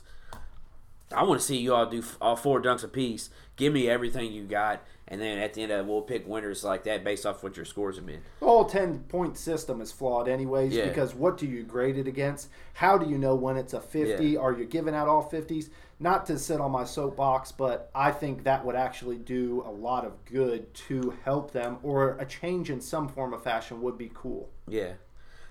I 1.14 1.24
want 1.24 1.38
to 1.38 1.46
see 1.46 1.58
you 1.58 1.74
all 1.74 1.84
do 1.84 2.02
all 2.18 2.36
four 2.36 2.62
dunks 2.62 2.82
apiece. 2.82 3.28
Give 3.56 3.74
me 3.74 3.90
everything 3.90 4.32
you 4.32 4.44
got, 4.44 4.82
and 5.10 5.20
then 5.20 5.38
at 5.38 5.54
the 5.54 5.62
end 5.62 5.72
of 5.72 5.80
it, 5.80 5.90
we'll 5.90 6.02
pick 6.02 6.26
winners 6.26 6.62
like 6.62 6.84
that 6.84 7.02
based 7.02 7.26
off 7.26 7.42
what 7.42 7.56
your 7.56 7.64
scores 7.64 7.96
have 7.96 8.06
been. 8.06 8.20
The 8.38 8.46
whole 8.46 8.64
10 8.64 9.00
point 9.00 9.36
system 9.36 9.80
is 9.80 9.90
flawed, 9.90 10.28
anyways, 10.28 10.72
Yeah. 10.72 10.86
because 10.88 11.14
what 11.14 11.36
do 11.36 11.46
you 11.46 11.64
grade 11.64 11.98
it 11.98 12.06
against? 12.06 12.48
How 12.74 12.96
do 12.96 13.10
you 13.10 13.18
know 13.18 13.34
when 13.34 13.56
it's 13.56 13.74
a 13.74 13.80
50? 13.80 14.24
Yeah. 14.24 14.38
Are 14.40 14.52
you 14.52 14.64
giving 14.64 14.94
out 14.94 15.08
all 15.08 15.28
50s? 15.28 15.68
Not 15.98 16.24
to 16.26 16.38
sit 16.38 16.60
on 16.60 16.70
my 16.70 16.84
soapbox, 16.84 17.52
but 17.52 17.90
I 17.94 18.12
think 18.12 18.44
that 18.44 18.64
would 18.64 18.76
actually 18.76 19.18
do 19.18 19.62
a 19.66 19.70
lot 19.70 20.04
of 20.06 20.24
good 20.24 20.72
to 20.88 21.14
help 21.24 21.50
them, 21.50 21.78
or 21.82 22.16
a 22.18 22.24
change 22.24 22.70
in 22.70 22.80
some 22.80 23.08
form 23.08 23.34
of 23.34 23.42
fashion 23.42 23.82
would 23.82 23.98
be 23.98 24.10
cool. 24.14 24.48
Yeah. 24.68 24.92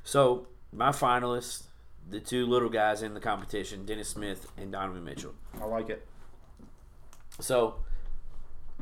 So 0.04 0.48
my 0.72 0.90
finalists, 0.90 1.64
the 2.10 2.20
two 2.20 2.46
little 2.48 2.70
guys 2.70 3.04
in 3.04 3.14
the 3.14 3.20
competition, 3.20 3.86
Dennis 3.86 4.08
Smith 4.10 4.48
and 4.58 4.72
Donovan 4.72 5.04
Mitchell. 5.04 5.34
I 5.62 5.66
like 5.66 5.90
it. 5.90 6.08
So 7.40 7.76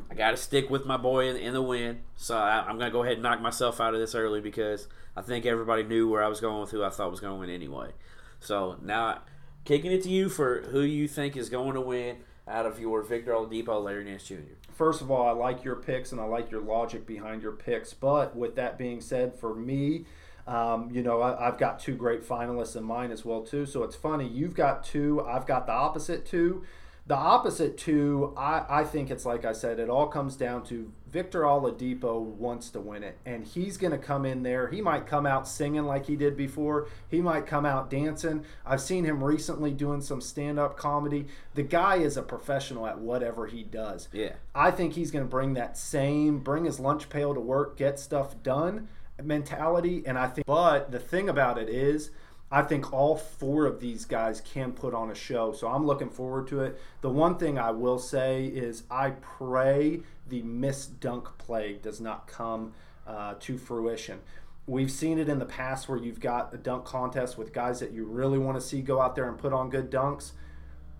I 0.09 0.15
got 0.15 0.31
to 0.31 0.37
stick 0.37 0.69
with 0.69 0.85
my 0.85 0.97
boy 0.97 1.29
in, 1.29 1.37
in 1.37 1.53
the 1.53 1.61
win. 1.61 2.01
So 2.15 2.37
I, 2.37 2.59
I'm 2.67 2.77
going 2.77 2.89
to 2.89 2.91
go 2.91 3.03
ahead 3.03 3.13
and 3.13 3.23
knock 3.23 3.41
myself 3.41 3.81
out 3.81 3.93
of 3.93 3.99
this 3.99 4.15
early 4.15 4.41
because 4.41 4.87
I 5.15 5.21
think 5.21 5.45
everybody 5.45 5.83
knew 5.83 6.09
where 6.09 6.23
I 6.23 6.27
was 6.27 6.39
going 6.39 6.61
with 6.61 6.71
who 6.71 6.83
I 6.83 6.89
thought 6.89 7.11
was 7.11 7.19
going 7.19 7.33
to 7.33 7.39
win 7.39 7.49
anyway. 7.49 7.91
So 8.39 8.77
now 8.81 9.21
kicking 9.65 9.91
it 9.91 10.03
to 10.03 10.09
you 10.09 10.29
for 10.29 10.61
who 10.61 10.81
you 10.81 11.07
think 11.07 11.35
is 11.35 11.49
going 11.49 11.73
to 11.73 11.81
win 11.81 12.17
out 12.47 12.65
of 12.65 12.79
your 12.79 13.01
Victor 13.01 13.33
Oladipo, 13.33 13.83
Larry 13.83 14.05
Nance 14.05 14.23
Jr. 14.23 14.55
First 14.73 15.01
of 15.01 15.11
all, 15.11 15.27
I 15.27 15.31
like 15.31 15.63
your 15.63 15.75
picks 15.75 16.11
and 16.11 16.21
I 16.21 16.25
like 16.25 16.49
your 16.49 16.61
logic 16.61 17.05
behind 17.05 17.41
your 17.41 17.51
picks. 17.51 17.93
But 17.93 18.35
with 18.35 18.55
that 18.55 18.77
being 18.77 19.01
said, 19.01 19.37
for 19.37 19.53
me, 19.53 20.05
um, 20.47 20.89
you 20.91 21.03
know, 21.03 21.19
I, 21.21 21.47
I've 21.47 21.57
got 21.57 21.79
two 21.79 21.95
great 21.95 22.23
finalists 22.23 22.75
in 22.75 22.83
mind 22.83 23.11
as 23.11 23.25
well 23.25 23.41
too. 23.41 23.65
So 23.65 23.83
it's 23.83 23.95
funny 23.95 24.27
you've 24.27 24.55
got 24.55 24.83
two, 24.83 25.21
I've 25.25 25.45
got 25.45 25.65
the 25.65 25.73
opposite 25.73 26.25
two. 26.25 26.63
The 27.07 27.15
opposite 27.15 27.77
to 27.79 28.33
I, 28.37 28.65
I 28.69 28.83
think 28.83 29.09
it's 29.09 29.25
like 29.25 29.45
I 29.45 29.53
said, 29.53 29.79
it 29.79 29.89
all 29.89 30.07
comes 30.07 30.35
down 30.35 30.63
to 30.65 30.91
Victor 31.09 31.43
Oladipo 31.43 32.21
wants 32.21 32.69
to 32.71 32.81
win 32.81 33.01
it, 33.01 33.17
and 33.25 33.45
he's 33.45 33.77
going 33.77 33.91
to 33.91 33.97
come 33.97 34.25
in 34.25 34.43
there. 34.43 34.67
He 34.67 34.81
might 34.81 35.07
come 35.07 35.25
out 35.25 35.47
singing 35.47 35.85
like 35.85 36.05
he 36.05 36.17
did 36.17 36.35
before. 36.35 36.89
He 37.09 37.21
might 37.21 37.45
come 37.45 37.65
out 37.65 37.89
dancing. 37.89 38.43
I've 38.65 38.81
seen 38.81 39.05
him 39.05 39.23
recently 39.23 39.71
doing 39.71 40.01
some 40.01 40.19
stand-up 40.19 40.75
comedy. 40.75 41.27
The 41.55 41.63
guy 41.63 41.95
is 41.95 42.17
a 42.17 42.21
professional 42.21 42.85
at 42.85 42.99
whatever 42.99 43.47
he 43.47 43.63
does. 43.63 44.09
Yeah. 44.11 44.33
I 44.53 44.69
think 44.71 44.93
he's 44.93 45.11
going 45.11 45.23
to 45.23 45.29
bring 45.29 45.53
that 45.53 45.77
same, 45.77 46.39
bring 46.39 46.65
his 46.65 46.77
lunch 46.77 47.09
pail 47.09 47.33
to 47.33 47.39
work, 47.39 47.77
get 47.77 47.99
stuff 47.99 48.43
done 48.43 48.89
mentality. 49.23 50.03
And 50.05 50.17
I 50.17 50.27
think, 50.27 50.45
but 50.45 50.91
the 50.91 50.99
thing 50.99 51.29
about 51.29 51.57
it 51.57 51.69
is, 51.69 52.11
I 52.49 52.61
think 52.61 52.93
all 52.93 53.17
four 53.17 53.65
of 53.65 53.81
these 53.81 54.05
guys 54.05 54.41
can 54.41 54.71
put 54.71 54.93
on 54.93 55.11
a 55.11 55.15
show. 55.15 55.51
So 55.51 55.67
I'm 55.67 55.85
looking 55.85 56.09
forward 56.09 56.47
to 56.47 56.61
it. 56.61 56.79
The 57.01 57.09
one 57.09 57.37
thing 57.37 57.59
I 57.59 57.71
will 57.71 57.99
say 57.99 58.45
is 58.45 58.83
I 58.89 59.11
pray 59.11 60.01
the 60.27 60.41
miss 60.43 60.85
dunk 60.85 61.37
plague 61.37 61.81
does 61.81 61.99
not 61.99 62.27
come 62.27 62.73
uh, 63.05 63.35
to 63.41 63.57
fruition. 63.57 64.19
We've 64.65 64.91
seen 64.91 65.17
it 65.19 65.29
in 65.29 65.39
the 65.39 65.45
past 65.45 65.87
where 65.87 65.97
you've 65.97 66.19
got 66.19 66.53
a 66.53 66.57
dunk 66.57 66.85
contest 66.85 67.37
with 67.37 67.53
guys 67.53 67.79
that 67.79 67.91
you 67.91 68.05
really 68.05 68.37
want 68.37 68.57
to 68.57 68.61
see 68.65 68.81
go 68.81 69.01
out 69.01 69.15
there 69.15 69.27
and 69.27 69.37
put 69.37 69.53
on 69.53 69.69
good 69.69 69.89
dunks. 69.89 70.31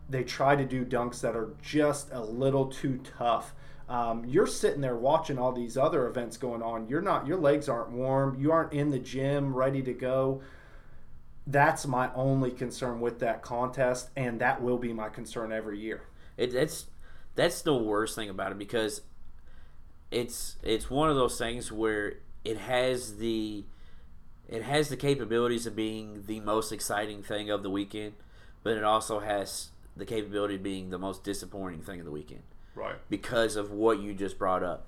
They 0.09 0.23
try 0.23 0.55
to 0.55 0.65
do 0.65 0.85
dunks 0.85 1.21
that 1.21 1.35
are 1.35 1.49
just 1.61 2.09
a 2.11 2.21
little 2.21 2.67
too 2.67 3.01
tough. 3.17 3.53
Um, 3.89 4.25
you're 4.25 4.47
sitting 4.47 4.81
there 4.81 4.95
watching 4.95 5.37
all 5.37 5.53
these 5.53 5.77
other 5.77 6.07
events 6.07 6.35
going 6.35 6.61
on. 6.61 6.87
You're 6.89 7.01
not, 7.01 7.25
your 7.25 7.37
legs 7.37 7.69
aren't 7.69 7.91
warm. 7.91 8.37
You 8.39 8.51
aren't 8.51 8.73
in 8.73 8.89
the 8.89 8.99
gym 8.99 9.53
ready 9.53 9.81
to 9.81 9.93
go 9.93 10.41
that's 11.47 11.87
my 11.87 12.13
only 12.13 12.51
concern 12.51 12.99
with 12.99 13.19
that 13.19 13.41
contest, 13.41 14.09
and 14.15 14.39
that 14.41 14.61
will 14.61 14.77
be 14.77 14.91
my 14.91 15.09
concern 15.09 15.51
every 15.51 15.79
year. 15.79 16.03
It, 16.35 16.51
that's 16.51 16.85
that's 17.35 17.61
the 17.61 17.73
worst 17.73 18.15
thing 18.15 18.29
about 18.29 18.51
it 18.51 18.57
because 18.57 19.01
it's 20.11 20.57
it's 20.61 20.89
one 20.89 21.09
of 21.09 21.15
those 21.15 21.37
things 21.37 21.71
where 21.71 22.15
it 22.43 22.57
has 22.57 23.17
the 23.17 23.63
it 24.47 24.63
has 24.63 24.89
the 24.89 24.97
capabilities 24.97 25.65
of 25.65 25.75
being 25.75 26.23
the 26.27 26.41
most 26.41 26.71
exciting 26.71 27.23
thing 27.23 27.49
of 27.49 27.63
the 27.63 27.69
weekend, 27.69 28.13
but 28.63 28.77
it 28.77 28.83
also 28.83 29.19
has 29.19 29.69
the 29.95 30.05
capability 30.05 30.55
of 30.55 30.63
being 30.63 30.89
the 30.89 30.99
most 30.99 31.23
disappointing 31.23 31.81
thing 31.81 31.99
of 31.99 32.05
the 32.05 32.11
weekend. 32.11 32.43
Right. 32.75 32.95
Because 33.09 33.55
of 33.55 33.71
what 33.71 33.99
you 33.99 34.13
just 34.13 34.37
brought 34.37 34.63
up, 34.63 34.87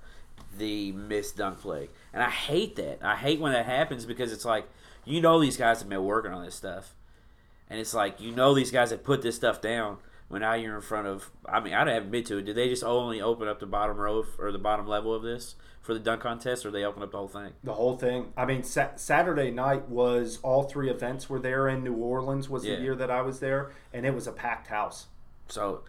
the 0.58 0.92
missed 0.92 1.38
dunk 1.38 1.60
flag, 1.60 1.90
and 2.14 2.22
I 2.22 2.30
hate 2.30 2.76
that. 2.76 3.00
I 3.02 3.16
hate 3.16 3.40
when 3.40 3.54
that 3.54 3.66
happens 3.66 4.06
because 4.06 4.34
it's 4.34 4.46
like 4.46 4.66
you 5.06 5.22
know 5.22 5.40
these 5.40 5.58
guys 5.58 5.80
have 5.80 5.90
been 5.90 6.04
working 6.04 6.32
on 6.32 6.44
this 6.46 6.56
stuff, 6.56 6.96
and 7.70 7.80
it's 7.80 7.94
like 7.94 8.20
you 8.20 8.32
know 8.32 8.54
these 8.54 8.72
guys 8.72 8.92
have 8.92 9.04
put 9.04 9.22
this 9.22 9.36
stuff 9.36 9.62
down. 9.62 9.98
When 10.28 10.42
now 10.42 10.54
you're 10.54 10.76
in 10.76 10.82
front 10.82 11.08
of, 11.08 11.32
I 11.48 11.60
mean, 11.60 11.74
I 11.74 11.80
haven't 11.92 12.12
been 12.12 12.24
to 12.26 12.38
it. 12.38 12.44
Did 12.44 12.56
they 12.56 12.70
just 12.70 12.84
only 12.84 13.20
open 13.20 13.48
up 13.48 13.60
the 13.60 13.66
bottom 13.66 13.98
row 13.98 14.24
or 14.38 14.52
the 14.52 14.60
bottom 14.60 14.86
level 14.88 15.12
of 15.12 15.24
this 15.24 15.56
for 15.82 15.96
the 15.96 16.00
dunk 16.00 16.22
contest, 16.22 16.68
or 16.68 16.70
they 16.70 16.84
open 16.84 17.02
up 17.02 17.10
the 17.10 17.18
whole 17.18 17.28
thing? 17.28 17.54
The 17.64 17.74
whole 17.74 17.98
thing. 17.98 18.32
I 18.38 18.46
mean, 18.46 18.62
sa- 18.62 18.96
Saturday 18.96 19.50
night 19.50 19.90
was 19.90 20.38
all 20.44 20.62
three 20.62 20.88
events 20.92 21.32
were 21.32 21.40
there 21.40 21.68
in 21.68 21.84
New 21.84 21.96
Orleans. 21.96 22.48
Was 22.48 22.64
Yeah. 22.64 22.76
the 22.76 22.82
year 22.84 22.96
that 22.96 23.10
I 23.10 23.24
was 23.24 23.40
there, 23.40 23.72
and 23.92 24.06
it 24.06 24.14
was 24.14 24.28
a 24.28 24.32
packed 24.32 24.68
house. 24.68 25.08
So 25.48 25.82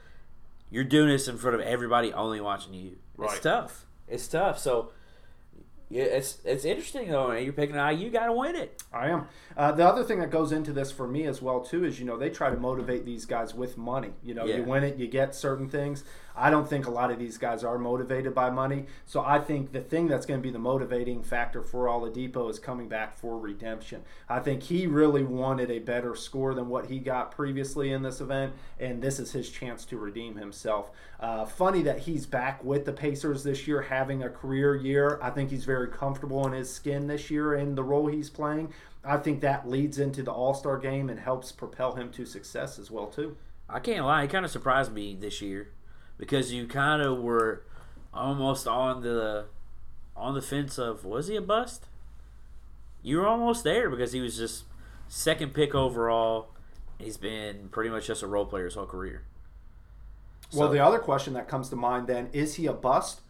you're 0.71 0.85
doing 0.85 1.11
this 1.11 1.29
in 1.29 1.37
front 1.37 1.57
of 1.57 1.61
everybody 1.61 2.11
only 2.11 2.41
watching 2.41 2.73
you. 2.73 2.97
It's 3.19 3.41
tough. 3.41 3.85
It's 4.09 4.27
tough. 4.27 4.59
So 4.59 4.91
yeah, 5.91 6.05
it's 6.05 6.39
it's 6.45 6.65
interesting 6.65 7.11
though. 7.11 7.33
You're 7.33 7.53
picking 7.53 7.77
an 7.77 7.95
IU, 7.99 8.07
you 8.07 8.11
got 8.11 8.27
to 8.27 8.33
win 8.33 8.55
it. 8.57 8.83
I 8.93 9.09
am. 9.09 9.27
Uh, 9.57 9.73
the 9.73 9.85
other 9.87 10.05
thing 10.05 10.21
that 10.21 10.31
goes 10.31 10.53
into 10.53 10.73
this 10.73 10.91
for 10.93 11.07
me 11.07 11.27
as 11.27 11.43
well 11.43 11.61
too 11.61 11.85
is 11.85 11.99
you 11.99 12.07
know 12.07 12.17
they 12.17 12.31
try 12.31 12.49
to 12.51 12.57
motivate 12.57 13.05
these 13.05 13.27
guys 13.27 13.55
with 13.55 13.77
money. 13.77 14.13
You 14.23 14.35
know, 14.35 14.47
Yeah. 14.47 14.59
you 14.59 14.63
win 14.65 14.85
it, 14.85 14.97
you 14.97 15.09
get 15.09 15.35
certain 15.35 15.69
things. 15.69 16.05
I 16.41 16.49
don't 16.49 16.67
think 16.67 16.87
a 16.87 16.91
lot 16.91 17.11
of 17.11 17.19
these 17.19 17.37
guys 17.37 17.63
are 17.63 17.77
motivated 17.77 18.35
by 18.35 18.49
money. 18.49 18.87
So 19.05 19.21
I 19.21 19.39
think 19.39 19.73
the 19.73 19.83
thing 19.83 20.09
that's 20.09 20.25
going 20.25 20.41
to 20.41 20.43
be 20.43 20.51
the 20.51 20.59
motivating 20.59 21.23
factor 21.23 21.63
for 21.63 21.85
Oladipo 21.85 22.49
is 22.51 22.59
coming 22.59 22.89
back 22.89 23.15
for 23.15 23.39
redemption. 23.39 24.03
I 24.27 24.41
think 24.41 24.63
he 24.63 24.87
really 24.87 25.23
wanted 25.23 25.71
a 25.71 25.81
better 25.81 26.15
score 26.15 26.55
than 26.55 26.71
what 26.71 26.87
he 26.87 26.99
got 26.99 27.31
previously 27.31 27.93
in 27.93 28.03
this 28.03 28.23
event, 28.23 28.55
and 28.79 29.03
this 29.03 29.21
is 29.21 29.33
his 29.33 29.51
chance 29.51 29.85
to 29.87 29.99
redeem 29.99 30.37
himself. 30.37 30.91
Uh, 31.21 31.45
funny 31.45 31.83
that 31.83 32.01
he's 32.01 32.25
back 32.25 32.65
with 32.65 32.87
the 32.87 32.93
Pacers 32.93 33.45
this 33.45 33.69
year, 33.69 33.83
having 33.83 34.23
a 34.23 34.31
career 34.31 34.75
year. 34.75 35.19
I 35.21 35.29
think 35.29 35.51
he's 35.51 35.67
very 35.67 35.89
comfortable 35.89 36.47
in 36.47 36.55
his 36.55 36.73
skin 36.73 37.07
this 37.07 37.31
year 37.31 37.55
in 37.55 37.75
the 37.75 37.85
role 37.85 38.07
he's 38.07 38.31
playing. 38.31 38.73
I 39.05 39.19
think 39.19 39.43
that 39.43 39.69
leads 39.69 39.99
into 39.99 40.23
the 40.23 40.33
All 40.33 40.55
Star 40.55 40.79
game 40.79 41.11
and 41.11 41.21
helps 41.21 41.53
propel 41.53 41.97
him 41.97 42.11
to 42.13 42.25
success 42.25 42.79
as 42.79 42.91
well 42.91 43.09
too. 43.09 43.37
I 43.69 43.79
can't 43.79 44.07
lie, 44.07 44.23
it 44.23 44.31
kind 44.31 44.47
of 44.47 44.51
surprised 44.51 44.93
me 44.93 45.15
this 45.15 45.43
year 45.43 45.69
because 46.21 46.53
you 46.53 46.67
kind 46.67 47.01
of 47.01 47.19
were 47.19 47.65
almost 48.13 48.69
on 48.69 49.01
the 49.03 49.47
on 50.15 50.35
the 50.35 50.43
fence 50.43 50.79
of 50.79 51.05
was 51.05 51.27
he 51.27 51.35
a 51.35 51.41
bust? 51.41 51.87
You 53.03 53.17
were 53.17 53.27
almost 53.27 53.65
there 53.65 53.89
because 53.89 54.13
he 54.13 54.21
was 54.21 54.37
just 54.37 54.65
second 55.09 55.55
pick 55.55 55.75
overall. 55.75 56.51
He's 56.99 57.17
been 57.17 57.71
pretty 57.71 57.89
much 57.89 58.07
just 58.07 58.23
a 58.23 58.27
role 58.27 58.45
player 58.45 58.67
his 58.67 58.75
whole 58.75 58.85
career. 58.85 59.23
well, 60.53 60.69
the 60.69 60.85
other 60.85 60.99
question 60.99 61.33
that 61.33 61.49
comes 61.49 61.71
to 61.71 61.77
mind 61.77 62.07
then 62.07 62.29
is 62.35 62.57
he 62.57 62.67
a 62.67 62.75
bust 62.75 63.23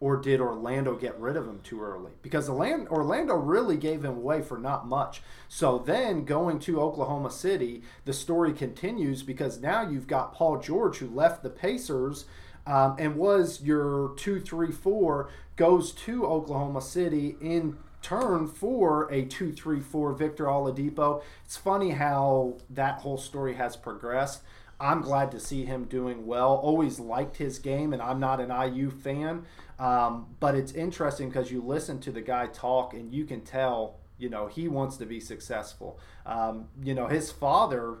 or 0.00 0.16
did 0.16 0.40
Orlando 0.40 0.96
get 0.96 1.18
rid 1.20 1.36
of 1.36 1.46
him 1.46 1.60
too 1.62 1.82
early? 1.82 2.12
Because 2.22 2.48
Orlando, 2.48 3.34
really 3.34 3.76
gave 3.76 4.02
him 4.02 4.16
away 4.16 4.40
for 4.40 4.58
not 4.58 4.88
much. 4.88 5.22
So 5.48 5.78
then 5.78 6.24
going 6.24 6.58
to 6.60 6.80
Oklahoma 6.80 7.30
City, 7.30 7.82
the 8.06 8.14
story 8.14 8.54
continues 8.54 9.22
because 9.22 9.60
now 9.60 9.88
you've 9.88 10.06
got 10.06 10.34
Paul 10.34 10.58
George 10.58 10.98
who 10.98 11.08
left 11.08 11.42
the 11.42 11.50
Pacers 11.50 12.24
um, 12.66 12.96
and 12.98 13.16
was 13.16 13.62
your 13.62 14.14
two, 14.16 14.40
three, 14.40 14.72
four, 14.72 15.28
goes 15.56 15.92
to 15.92 16.24
Oklahoma 16.24 16.80
City 16.80 17.36
in 17.40 17.76
turn 18.00 18.46
for 18.46 19.12
a 19.12 19.24
two, 19.24 19.52
three, 19.52 19.80
four 19.80 20.12
Victor 20.12 20.46
Oladipo. 20.46 21.22
It's 21.44 21.56
funny 21.56 21.90
how 21.90 22.56
that 22.70 23.00
whole 23.00 23.18
story 23.18 23.54
has 23.54 23.76
progressed. 23.76 24.42
I'm 24.80 25.02
glad 25.02 25.30
to 25.32 25.40
see 25.40 25.66
him 25.66 25.84
doing 25.84 26.26
well. 26.26 26.54
Always 26.54 26.98
liked 26.98 27.36
his 27.36 27.58
game, 27.58 27.92
and 27.92 28.00
I'm 28.00 28.18
not 28.18 28.40
an 28.40 28.50
IU 28.50 28.90
fan. 28.90 29.44
Um, 29.80 30.26
but 30.40 30.54
it's 30.54 30.72
interesting 30.72 31.30
because 31.30 31.50
you 31.50 31.62
listen 31.62 32.00
to 32.00 32.12
the 32.12 32.20
guy 32.20 32.46
talk, 32.46 32.92
and 32.92 33.12
you 33.12 33.24
can 33.24 33.40
tell, 33.40 33.96
you 34.18 34.28
know, 34.28 34.46
he 34.46 34.68
wants 34.68 34.98
to 34.98 35.06
be 35.06 35.20
successful. 35.20 35.98
Um, 36.26 36.68
you 36.82 36.94
know, 36.94 37.06
his 37.06 37.32
father 37.32 38.00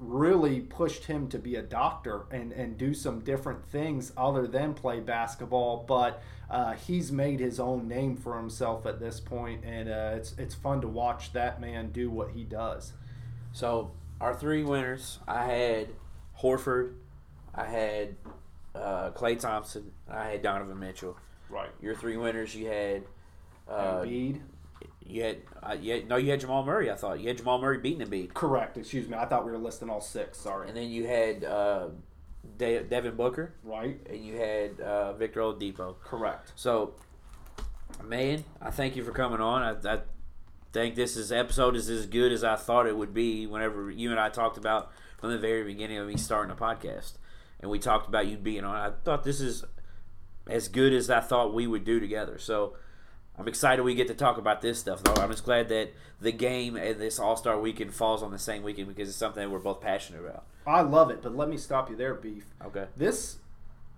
really 0.00 0.58
pushed 0.58 1.04
him 1.04 1.28
to 1.28 1.38
be 1.38 1.54
a 1.54 1.62
doctor 1.62 2.24
and, 2.32 2.50
and 2.52 2.76
do 2.76 2.92
some 2.92 3.20
different 3.20 3.64
things 3.64 4.10
other 4.16 4.48
than 4.48 4.74
play 4.74 4.98
basketball. 4.98 5.84
But 5.86 6.20
uh, 6.50 6.72
he's 6.72 7.12
made 7.12 7.38
his 7.38 7.60
own 7.60 7.86
name 7.86 8.16
for 8.16 8.36
himself 8.36 8.84
at 8.84 8.98
this 8.98 9.20
point, 9.20 9.64
and 9.64 9.88
uh, 9.88 10.14
it's 10.16 10.34
it's 10.38 10.56
fun 10.56 10.80
to 10.80 10.88
watch 10.88 11.32
that 11.34 11.60
man 11.60 11.92
do 11.92 12.10
what 12.10 12.30
he 12.30 12.42
does. 12.42 12.94
So 13.52 13.92
our 14.20 14.34
three 14.34 14.64
winners, 14.64 15.20
I 15.28 15.44
had 15.44 15.88
Horford, 16.40 16.94
I 17.54 17.66
had 17.66 18.16
uh, 18.74 19.10
Klay 19.10 19.38
Thompson, 19.38 19.92
I 20.10 20.30
had 20.30 20.42
Donovan 20.42 20.78
Mitchell. 20.78 21.16
Right. 21.50 21.70
Your 21.80 21.94
three 21.94 22.16
winners, 22.16 22.54
you 22.54 22.66
had 22.66 23.02
uh, 23.68 24.00
Embiid. 24.02 24.40
you 25.04 25.22
had, 25.22 25.36
uh, 25.62 25.76
you 25.80 25.92
had 25.94 26.08
no, 26.08 26.16
you 26.16 26.30
had 26.30 26.40
Jamal 26.40 26.64
Murray. 26.64 26.90
I 26.90 26.94
thought 26.94 27.20
you 27.20 27.28
had 27.28 27.36
Jamal 27.38 27.60
Murray 27.60 27.78
beating 27.78 28.06
Embiid, 28.06 28.32
Correct. 28.34 28.76
Excuse 28.78 29.08
me. 29.08 29.16
I 29.16 29.26
thought 29.26 29.44
we 29.44 29.52
were 29.52 29.58
listing 29.58 29.90
all 29.90 30.00
six. 30.00 30.38
Sorry. 30.38 30.68
and 30.68 30.76
then 30.76 30.88
you 30.88 31.06
had 31.06 31.44
uh, 31.44 31.88
De- 32.56 32.82
Devin 32.84 33.14
Booker, 33.16 33.52
Right. 33.62 33.98
and 34.08 34.24
you 34.24 34.36
had 34.36 34.80
uh, 34.80 35.12
Victor 35.12 35.40
Oladipo. 35.40 35.96
Correct. 36.02 36.52
So, 36.56 36.94
man, 38.04 38.44
I 38.60 38.70
thank 38.70 38.96
you 38.96 39.04
for 39.04 39.12
coming 39.12 39.40
on. 39.40 39.62
I, 39.86 39.94
I 39.94 40.00
think 40.72 40.94
this 40.94 41.16
is 41.16 41.30
episode 41.30 41.76
is 41.76 41.90
as 41.90 42.06
good 42.06 42.32
as 42.32 42.42
I 42.42 42.56
thought 42.56 42.86
it 42.86 42.96
would 42.96 43.12
be. 43.12 43.46
Whenever 43.46 43.90
you 43.90 44.10
and 44.10 44.18
I 44.18 44.30
talked 44.30 44.56
about 44.56 44.90
from 45.20 45.30
the 45.30 45.38
very 45.38 45.62
beginning 45.64 45.98
of 45.98 46.06
me 46.08 46.16
starting 46.16 46.50
a 46.50 46.56
podcast, 46.56 47.12
and 47.62 47.70
we 47.70 47.78
talked 47.78 48.06
about 48.08 48.26
you 48.26 48.36
being 48.36 48.64
on, 48.64 48.76
I 48.76 48.92
thought 49.04 49.24
this 49.24 49.40
is 49.40 49.64
as 50.46 50.68
good 50.68 50.92
as 50.92 51.08
I 51.08 51.20
thought 51.20 51.54
we 51.54 51.66
would 51.66 51.84
do 51.84 51.98
together. 52.00 52.38
So. 52.38 52.76
I'm 53.38 53.48
excited 53.48 53.82
we 53.82 53.94
get 53.94 54.08
to 54.08 54.14
talk 54.14 54.36
about 54.36 54.60
this 54.60 54.78
stuff, 54.78 55.02
though. 55.02 55.14
I'm 55.14 55.30
just 55.30 55.44
glad 55.44 55.70
that 55.70 55.94
the 56.20 56.32
game 56.32 56.76
and 56.76 57.00
this 57.00 57.18
All 57.18 57.34
Star 57.34 57.58
weekend 57.58 57.94
falls 57.94 58.22
on 58.22 58.30
the 58.30 58.38
same 58.38 58.62
weekend 58.62 58.88
because 58.88 59.08
it's 59.08 59.16
something 59.16 59.42
that 59.42 59.48
we're 59.48 59.58
both 59.58 59.80
passionate 59.80 60.20
about. 60.20 60.44
I 60.66 60.82
love 60.82 61.10
it, 61.10 61.22
but 61.22 61.34
let 61.34 61.48
me 61.48 61.56
stop 61.56 61.88
you 61.88 61.96
there, 61.96 62.12
Beef. 62.12 62.44
Okay. 62.62 62.86
This 62.94 63.38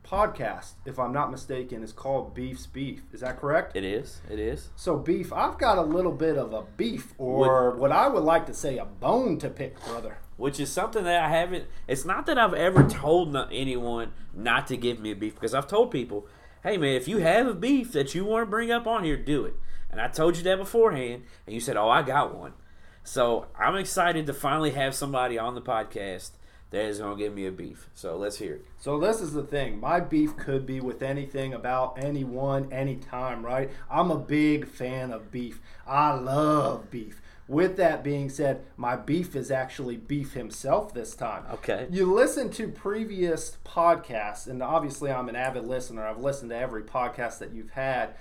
podcast, 0.05 0.75
if 0.87 0.99
I'm 1.01 1.13
not 1.13 1.33
mistaken, 1.33 1.83
is 1.83 1.93
called 1.93 2.33
Beef's 2.33 2.67
Beef. 2.67 3.03
Is 3.13 3.21
that 3.21 3.41
correct? 3.41 3.77
It 3.77 3.85
is. 3.85 4.21
It 4.31 4.39
is. 4.39 4.69
So, 4.77 4.97
Beef, 4.97 5.33
I've 5.33 5.59
got 5.59 5.79
a 5.79 5.83
little 5.83 6.13
bit 6.13 6.39
of 6.39 6.53
a 6.53 6.63
beef, 6.77 7.13
or 7.19 7.73
what 7.77 7.91
I 7.91 8.07
would 8.07 8.23
like 8.23 8.47
to 8.47 8.55
say, 8.55 8.79
a 8.79 8.85
bone 8.85 9.39
to 9.39 9.51
pick, 9.51 9.83
brother. 9.85 10.19
Which 10.37 10.59
is 10.61 10.71
something 10.71 11.05
that 11.05 11.23
I 11.23 11.29
haven't. 11.29 11.67
It's 11.87 12.05
not 12.05 12.27
that 12.27 12.39
I've 12.39 12.55
ever 12.55 12.89
told 12.89 13.37
anyone 13.53 14.13
not 14.35 14.67
to 14.69 14.77
give 14.77 15.01
me 15.01 15.11
a 15.11 15.17
beef 15.17 15.35
because 15.35 15.55
I've 15.55 15.69
told 15.69 15.91
people, 15.91 16.27
"Hey 16.63 16.77
man, 16.77 16.95
if 16.95 17.09
you 17.09 17.19
have 17.19 17.47
a 17.47 17.55
beef 17.55 17.93
that 17.93 18.15
you 18.15 18.25
want 18.25 18.43
to 18.43 18.51
bring 18.51 18.71
up 18.71 18.87
on 18.87 19.05
here, 19.05 19.17
do 19.17 19.45
it." 19.45 19.55
And 19.91 20.01
I 20.01 20.09
told 20.09 20.37
you 20.37 20.43
that 20.45 20.59
beforehand, 20.59 21.25
and 21.47 21.55
you 21.55 21.61
said, 21.61 21.77
"Oh, 21.77 21.89
I 21.89 22.03
got 22.03 22.35
one." 22.35 22.55
So 23.03 23.47
I'm 23.59 23.77
excited 23.77 24.27
to 24.27 24.33
finally 24.33 24.71
have 24.73 24.95
somebody 24.95 25.39
on 25.39 25.55
the 25.55 25.63
podcast 25.63 26.31
that 26.71 26.87
is 26.87 26.99
going 26.99 27.17
to 27.17 27.23
give 27.23 27.33
me 27.33 27.47
a 27.47 27.53
beef. 27.53 27.89
So 27.95 28.17
let's 28.17 28.39
hear 28.39 28.55
it. 28.55 28.65
So 28.79 28.99
this 28.99 29.21
is 29.21 29.33
the 29.33 29.45
thing. 29.45 29.79
My 29.79 30.01
beef 30.01 30.37
could 30.37 30.67
be 30.67 30.81
with 30.81 31.03
anything 31.03 31.55
about 31.55 32.03
anyone, 32.03 32.73
anytime, 32.73 33.45
right? 33.45 33.71
I'm 33.89 34.11
a 34.11 34.19
big 34.19 34.67
fan 34.67 35.13
of 35.13 35.31
beef. 35.31 35.61
I 35.87 36.15
love 36.15 36.91
beef. 36.91 37.21
With 37.47 37.77
that 37.77 38.03
being 38.03 38.31
said, 38.31 38.65
my 38.77 38.97
beef 38.97 39.37
is 39.37 39.51
actually 39.51 39.99
beef 39.99 40.33
himself 40.33 40.95
this 40.95 41.15
time. 41.15 41.45
Okay. 41.53 41.87
You 41.91 42.13
listen 42.13 42.51
to 42.53 42.69
previous 42.69 43.59
podcasts, 43.67 44.47
and 44.47 44.63
obviously 44.63 45.11
I'm 45.11 45.29
an 45.29 45.37
avid 45.37 45.67
listener. 45.67 46.07
I've 46.07 46.21
listened 46.21 46.51
to 46.51 46.57
every 46.57 46.83
podcast 46.83 47.39
that 47.41 47.53
you've 47.53 47.73
had. 47.73 48.15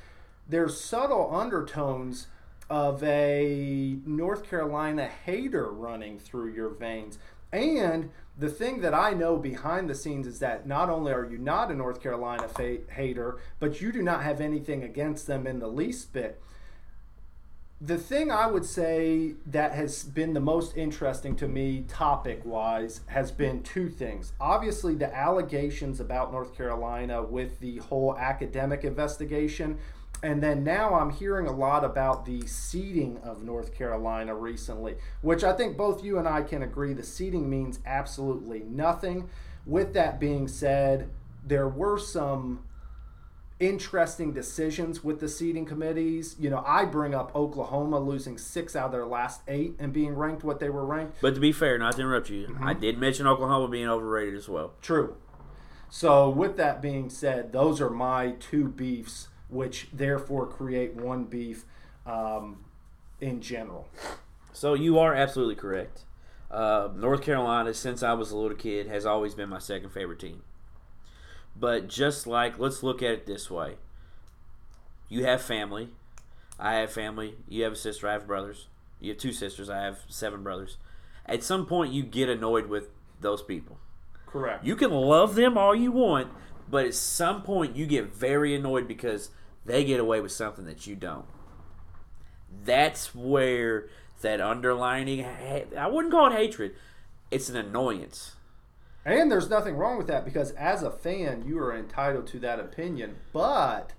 There's 0.47 0.79
subtle 0.79 1.33
undertones 1.33 2.27
of 2.69 3.01
a 3.03 3.97
North 4.05 4.43
Carolina 4.43 5.07
hater 5.07 5.71
running 5.71 6.19
through 6.19 6.53
your 6.53 6.69
veins. 6.69 7.17
And 7.53 8.09
the 8.37 8.49
thing 8.49 8.81
that 8.81 8.93
I 8.93 9.11
know 9.11 9.37
behind 9.37 9.89
the 9.89 9.95
scenes 9.95 10.27
is 10.27 10.39
that 10.39 10.67
not 10.67 10.89
only 10.89 11.13
are 11.13 11.25
you 11.25 11.37
not 11.37 11.71
a 11.71 11.75
North 11.75 12.01
Carolina 12.01 12.47
fa- 12.47 12.79
hater, 12.89 13.37
but 13.59 13.79
you 13.79 13.91
do 13.91 14.01
not 14.01 14.23
have 14.23 14.41
anything 14.41 14.83
against 14.83 15.27
them 15.27 15.45
in 15.45 15.59
the 15.59 15.67
least 15.67 16.11
bit. 16.11 16.41
The 17.85 17.97
thing 17.97 18.31
I 18.31 18.47
would 18.47 18.63
say 18.63 19.33
that 19.47 19.73
has 19.73 20.05
been 20.05 20.33
the 20.33 20.39
most 20.39 20.77
interesting 20.77 21.35
to 21.35 21.49
me, 21.49 21.83
topic 21.89 22.45
wise, 22.45 23.01
has 23.07 23.29
been 23.29 23.61
two 23.61 23.89
things. 23.89 24.31
Obviously, 24.39 24.95
the 24.95 25.13
allegations 25.13 25.99
about 25.99 26.31
North 26.31 26.55
Carolina 26.55 27.21
with 27.21 27.59
the 27.59 27.79
whole 27.79 28.17
academic 28.17 28.85
investigation. 28.85 29.79
And 30.23 30.41
then 30.41 30.63
now 30.63 30.93
I'm 30.93 31.09
hearing 31.09 31.45
a 31.47 31.51
lot 31.51 31.83
about 31.83 32.23
the 32.25 32.47
seeding 32.47 33.17
of 33.17 33.43
North 33.43 33.75
Carolina 33.75 34.33
recently, 34.33 34.95
which 35.21 35.43
I 35.43 35.51
think 35.51 35.75
both 35.75 36.05
you 36.05 36.17
and 36.17 36.25
I 36.25 36.41
can 36.41 36.63
agree 36.63 36.93
the 36.93 37.03
seeding 37.03 37.49
means 37.49 37.81
absolutely 37.85 38.61
nothing. 38.61 39.27
With 39.65 39.93
that 39.95 40.21
being 40.21 40.47
said, 40.47 41.09
there 41.45 41.67
were 41.67 41.97
some 41.97 42.63
interesting 43.65 44.33
decisions 44.33 45.03
with 45.03 45.19
the 45.19 45.29
seeding 45.29 45.65
committees. 45.65 46.35
You 46.37 46.49
know, 46.49 46.63
I 46.65 46.85
bring 46.85 47.15
up 47.15 47.35
Oklahoma 47.35 47.99
losing 47.99 48.37
six 48.37 48.75
out 48.75 48.87
of 48.87 48.91
their 48.91 49.05
last 49.05 49.41
eight 49.47 49.75
and 49.79 49.93
being 49.93 50.13
ranked 50.15 50.43
what 50.43 50.59
they 50.59 50.69
were 50.69 50.85
ranked. 50.85 51.21
But 51.21 51.35
to 51.35 51.39
be 51.39 51.51
fair, 51.51 51.77
not 51.77 51.95
to 51.95 52.01
interrupt 52.01 52.29
you, 52.29 52.47
Mm-hmm. 52.47 52.67
I 52.67 52.73
did 52.73 52.97
mention 52.97 53.25
Oklahoma 53.25 53.67
being 53.69 53.87
overrated 53.87 54.35
as 54.35 54.49
well. 54.49 54.73
True. 54.81 55.15
So, 55.89 56.29
with 56.29 56.57
that 56.57 56.81
being 56.81 57.09
said, 57.09 57.53
those 57.53 57.79
are 57.79 57.89
my 57.89 58.31
two 58.39 58.67
beefs, 58.67 59.27
which 59.47 59.87
therefore 59.93 60.47
create 60.47 60.95
one 60.95 61.25
beef 61.25 61.65
um, 62.05 62.65
in 63.21 63.41
general. 63.41 63.87
So 64.51 64.73
you 64.73 64.99
are 64.99 65.13
absolutely 65.13 65.55
correct. 65.55 66.01
Uh, 66.51 66.89
North 66.95 67.21
Carolina, 67.21 67.73
since 67.73 68.03
I 68.03 68.13
was 68.13 68.31
a 68.31 68.37
little 68.37 68.57
kid, 68.57 68.87
has 68.87 69.05
always 69.05 69.33
been 69.33 69.49
my 69.49 69.59
second 69.59 69.89
favorite 69.91 70.19
team. 70.19 70.43
But 71.55 71.87
just 71.87 72.25
like, 72.27 72.57
let's 72.59 72.83
look 72.83 73.01
at 73.03 73.11
it 73.11 73.25
this 73.25 73.49
way: 73.49 73.75
you 75.09 75.25
have 75.25 75.41
family, 75.41 75.89
I 76.59 76.75
have 76.75 76.91
family. 76.91 77.35
You 77.47 77.63
have 77.63 77.73
a 77.73 77.77
sister, 77.77 78.07
I 78.07 78.13
have 78.13 78.27
brothers. 78.27 78.67
You 78.99 79.09
have 79.09 79.17
two 79.17 79.33
sisters, 79.33 79.69
I 79.69 79.81
have 79.81 79.99
seven 80.07 80.43
brothers. 80.43 80.77
At 81.25 81.43
some 81.43 81.65
point, 81.65 81.93
you 81.93 82.03
get 82.03 82.29
annoyed 82.29 82.67
with 82.67 82.89
those 83.19 83.41
people. 83.41 83.77
Correct. 84.25 84.65
You 84.65 84.75
can 84.75 84.91
love 84.91 85.35
them 85.35 85.57
all 85.57 85.75
you 85.75 85.91
want, 85.91 86.31
but 86.69 86.85
at 86.85 86.93
some 86.95 87.43
point, 87.43 87.75
you 87.75 87.85
get 87.85 88.13
very 88.13 88.55
annoyed 88.55 88.87
because 88.87 89.29
they 89.65 89.83
get 89.83 89.99
away 89.99 90.21
with 90.21 90.31
something 90.31 90.65
that 90.65 90.87
you 90.87 90.95
don't. 90.95 91.25
That's 92.65 93.13
where 93.13 93.89
that 94.21 94.41
underlining, 94.41 95.25
I 95.25 95.87
wouldn't 95.87 96.13
call 96.13 96.31
it 96.31 96.35
hatred, 96.35 96.73
it's 97.29 97.49
an 97.49 97.57
annoyance. 97.57 98.35
And 99.05 99.31
there's 99.31 99.49
nothing 99.49 99.75
wrong 99.75 99.97
with 99.97 100.07
that 100.07 100.23
because 100.23 100.51
as 100.51 100.81
a 100.81 100.91
fan, 100.91 101.43
you 101.45 101.59
are 101.59 101.75
entitled 101.75 102.27
to 102.27 102.39
that 102.39 102.59
opinion. 102.59 103.17
But 103.33 103.93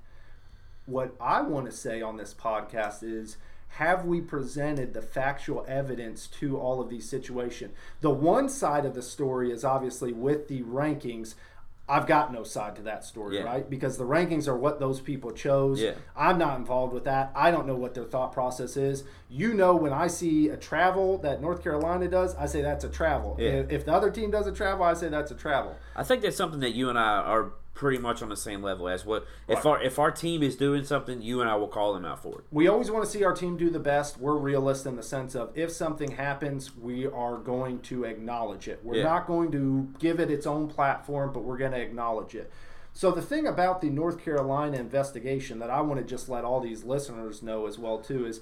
what 0.86 1.14
I 1.20 1.43
want 1.43 1.66
to 1.66 1.72
say 1.72 2.01
on 2.01 2.16
this 2.16 2.35
podcast 2.35 3.02
is 3.02 3.36
have 3.68 4.05
we 4.05 4.20
presented 4.20 4.94
the 4.94 5.02
factual 5.02 5.64
evidence 5.66 6.28
to 6.28 6.56
all 6.59 6.81
of 6.81 6.89
these 6.89 7.09
situations? 7.09 7.74
The 8.01 8.10
one 8.10 8.48
side 8.48 8.86
of 8.86 8.94
the 8.94 9.02
story 9.02 9.51
is 9.51 9.64
obviously 9.64 10.12
with 10.12 10.48
the 10.48 10.62
rankings. 10.62 11.35
I've 11.86 12.06
got 12.06 12.32
no 12.32 12.44
side 12.44 12.77
to 12.77 12.82
that 12.82 13.05
story, 13.05 13.36
Yeah. 13.36 13.43
right? 13.43 13.69
Because 13.69 13.98
the 13.98 14.05
rankings 14.05 14.48
are 14.48 14.56
what 14.56 14.81
those 14.81 15.01
people 15.01 15.31
chose. 15.32 15.81
Yeah. 15.82 15.93
I'm 16.16 16.39
not 16.39 16.59
involved 16.59 16.94
with 16.94 17.05
that. 17.05 17.31
I 17.35 17.51
don't 17.51 17.66
know 17.66 17.74
what 17.74 17.93
their 17.93 18.05
thought 18.05 18.32
process 18.32 18.77
is. 18.78 19.05
You 19.28 19.52
know, 19.52 19.74
when 19.77 19.93
I 19.93 20.06
see 20.06 20.48
a 20.48 20.56
travel 20.56 21.19
that 21.19 21.43
North 21.43 21.62
Carolina 21.62 22.09
does, 22.09 22.35
I 22.36 22.47
say 22.47 22.62
that's 22.62 22.85
a 22.85 22.89
travel. 22.89 23.36
Yeah. 23.39 23.48
If, 23.48 23.70
if 23.70 23.85
the 23.85 23.93
other 23.93 24.11
team 24.11 24.31
does 24.31 24.47
a 24.47 24.52
travel, 24.52 24.85
I 24.85 24.94
say 24.94 25.09
that's 25.11 25.31
a 25.31 25.35
travel. 25.35 25.77
I 25.94 26.05
think 26.05 26.23
that's 26.23 26.36
something 26.39 26.61
that 26.61 26.74
you 26.74 26.89
and 26.89 26.98
I 26.98 27.19
are 27.19 27.52
pretty 27.74 27.98
much 27.98 28.22
on 28.22 28.28
the 28.28 28.36
same 28.36 28.62
level 28.62 28.88
as 28.88 29.05
what 29.05 29.26
if 29.48 29.64
Right. 29.64 29.66
our 29.66 29.82
if 29.82 29.98
our 29.98 30.10
team 30.12 30.42
is 30.42 30.56
doing 30.56 30.84
something, 30.84 31.20
you 31.20 31.40
and 31.40 31.51
I 31.51 31.56
will 31.56 31.68
call 31.68 31.92
them 31.92 32.05
out 32.05 32.22
for 32.22 32.38
it. 32.38 32.44
We 32.52 32.68
always 32.68 32.90
want 32.90 33.05
to 33.05 33.10
see 33.10 33.24
our 33.24 33.32
team 33.34 33.56
do 33.56 33.68
the 33.68 33.80
best. 33.80 34.18
We're 34.18 34.36
realists 34.36 34.86
in 34.86 34.94
the 34.96 35.02
sense 35.02 35.34
of 35.34 35.51
if 35.56 35.70
something 35.72 36.12
happens, 36.12 36.76
we 36.76 37.06
are 37.06 37.36
going 37.36 37.80
to 37.80 38.05
acknowledge 38.05 38.68
it. 38.68 38.80
We're 38.84 38.96
Yeah. 38.98 39.05
not 39.05 39.26
going 39.26 39.51
to 39.52 39.88
give 39.98 40.20
it 40.20 40.30
its 40.30 40.46
own 40.46 40.68
platform, 40.68 41.32
but 41.32 41.42
we're 41.42 41.59
going 41.59 41.72
to 41.72 41.80
acknowledge 41.80 42.34
it. 42.36 42.51
So 42.92 43.10
the 43.10 43.22
thing 43.22 43.44
about 43.48 43.80
the 43.80 43.90
North 43.90 44.24
Carolina 44.24 44.76
investigation 44.78 45.59
that 45.59 45.68
I 45.68 45.80
want 45.80 45.98
to 46.01 46.06
just 46.06 46.28
let 46.28 46.44
all 46.44 46.60
these 46.60 46.84
listeners 46.84 47.42
know 47.42 47.66
as 47.66 47.76
well 47.76 47.98
too 47.98 48.24
is 48.24 48.40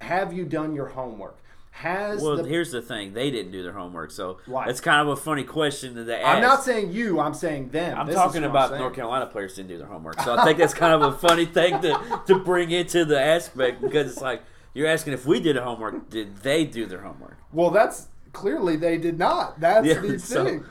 have 0.00 0.32
you 0.32 0.44
done 0.44 0.74
your 0.74 0.86
homework? 0.86 1.38
Has 1.80 2.22
Well, 2.22 2.36
the 2.38 2.44
here's 2.44 2.70
the 2.70 2.80
thing: 2.80 3.12
they 3.12 3.30
didn't 3.30 3.52
do 3.52 3.62
their 3.62 3.72
homework, 3.74 4.10
so 4.10 4.38
Right. 4.46 4.66
it's 4.68 4.80
kind 4.80 5.02
of 5.02 5.08
a 5.08 5.16
funny 5.20 5.44
question 5.44 5.94
to 5.94 6.16
ask. 6.18 6.26
I'm 6.36 6.40
not 6.40 6.62
saying 6.64 6.90
you, 6.92 7.20
I'm 7.20 7.34
saying 7.34 7.68
them. 7.68 7.98
I'm 7.98 8.06
This 8.06 8.14
talking 8.16 8.40
what 8.42 8.50
about 8.50 8.68
saying. 8.70 8.80
North 8.80 8.94
Carolina 8.94 9.26
players 9.26 9.56
didn't 9.56 9.68
do 9.68 9.76
their 9.76 9.86
homework, 9.86 10.18
so 10.22 10.34
I 10.36 10.44
think 10.44 10.56
that's 10.56 10.72
kind 10.72 10.94
of 10.94 11.02
a 11.14 11.18
funny 11.18 11.44
thing 11.58 11.78
to, 11.82 12.22
to 12.28 12.38
bring 12.38 12.70
into 12.70 13.04
the 13.04 13.20
aspect 13.20 13.82
because 13.82 14.10
it's 14.10 14.22
like 14.22 14.42
you're 14.72 14.86
asking 14.86 15.12
if 15.12 15.26
we 15.26 15.38
did 15.38 15.58
a 15.58 15.62
homework, 15.64 16.08
did 16.08 16.38
they 16.38 16.64
do 16.64 16.86
their 16.86 17.02
homework? 17.02 17.36
Well, 17.52 17.70
that's 17.70 18.08
clearly 18.32 18.76
they 18.76 18.96
did 18.96 19.18
not. 19.18 19.60
That's 19.60 19.86
Yeah, 19.86 20.00
the 20.00 20.18
so- 20.18 20.44
thing. 20.46 20.64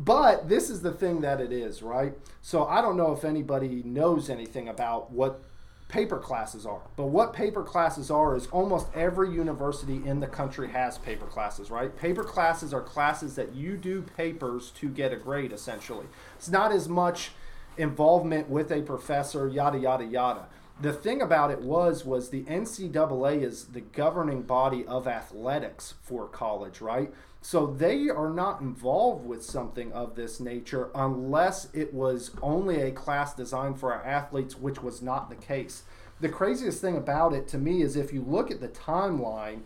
But 0.00 0.48
this 0.48 0.70
is 0.70 0.80
the 0.82 0.92
thing 0.92 1.20
that 1.22 1.40
it 1.40 1.52
is, 1.52 1.82
right? 1.82 2.14
So 2.40 2.64
I 2.66 2.80
don't 2.80 2.96
know 2.96 3.12
if 3.12 3.24
anybody 3.24 3.82
knows 3.84 4.28
anything 4.30 4.68
about 4.68 5.10
what 5.12 5.42
paper 5.88 6.18
classes 6.18 6.66
are. 6.66 6.82
But 6.96 7.06
what 7.06 7.32
paper 7.32 7.62
classes 7.62 8.10
are 8.10 8.36
is 8.36 8.46
almost 8.48 8.88
every 8.94 9.30
university 9.30 10.02
in 10.04 10.20
the 10.20 10.26
country 10.26 10.68
has 10.68 10.98
paper 10.98 11.26
classes, 11.26 11.70
right? 11.70 11.94
Paper 11.96 12.24
classes 12.24 12.74
are 12.74 12.82
classes 12.82 13.34
that 13.36 13.54
you 13.54 13.76
do 13.76 14.02
papers 14.02 14.70
to 14.72 14.88
get 14.88 15.12
a 15.12 15.16
grade 15.16 15.52
essentially. 15.52 16.06
It's 16.36 16.50
not 16.50 16.72
as 16.72 16.88
much 16.88 17.30
involvement 17.78 18.50
with 18.50 18.70
a 18.70 18.82
professor, 18.82 19.48
yada 19.48 19.78
yada 19.78 20.04
yada. 20.04 20.46
The 20.80 20.92
thing 20.92 21.20
about 21.20 21.50
it 21.50 21.62
was 21.62 22.04
was 22.04 22.30
the 22.30 22.44
NCAA 22.44 23.42
is 23.42 23.64
the 23.64 23.80
governing 23.80 24.42
body 24.42 24.86
of 24.86 25.08
athletics 25.08 25.94
for 26.02 26.28
college, 26.28 26.80
right? 26.80 27.12
So 27.40 27.66
they 27.66 28.08
are 28.08 28.30
not 28.30 28.60
involved 28.60 29.26
with 29.26 29.44
something 29.44 29.92
of 29.92 30.16
this 30.16 30.40
nature 30.40 30.90
unless 30.94 31.68
it 31.72 31.94
was 31.94 32.32
only 32.42 32.82
a 32.82 32.90
class 32.90 33.34
designed 33.34 33.78
for 33.78 33.92
our 33.92 34.04
athletes, 34.04 34.58
which 34.58 34.82
was 34.82 35.02
not 35.02 35.30
the 35.30 35.36
case. 35.36 35.84
The 36.20 36.28
craziest 36.28 36.80
thing 36.80 36.96
about 36.96 37.32
it 37.32 37.46
to 37.48 37.58
me 37.58 37.80
is 37.82 37.96
if 37.96 38.12
you 38.12 38.22
look 38.22 38.50
at 38.50 38.60
the 38.60 38.68
timeline, 38.68 39.60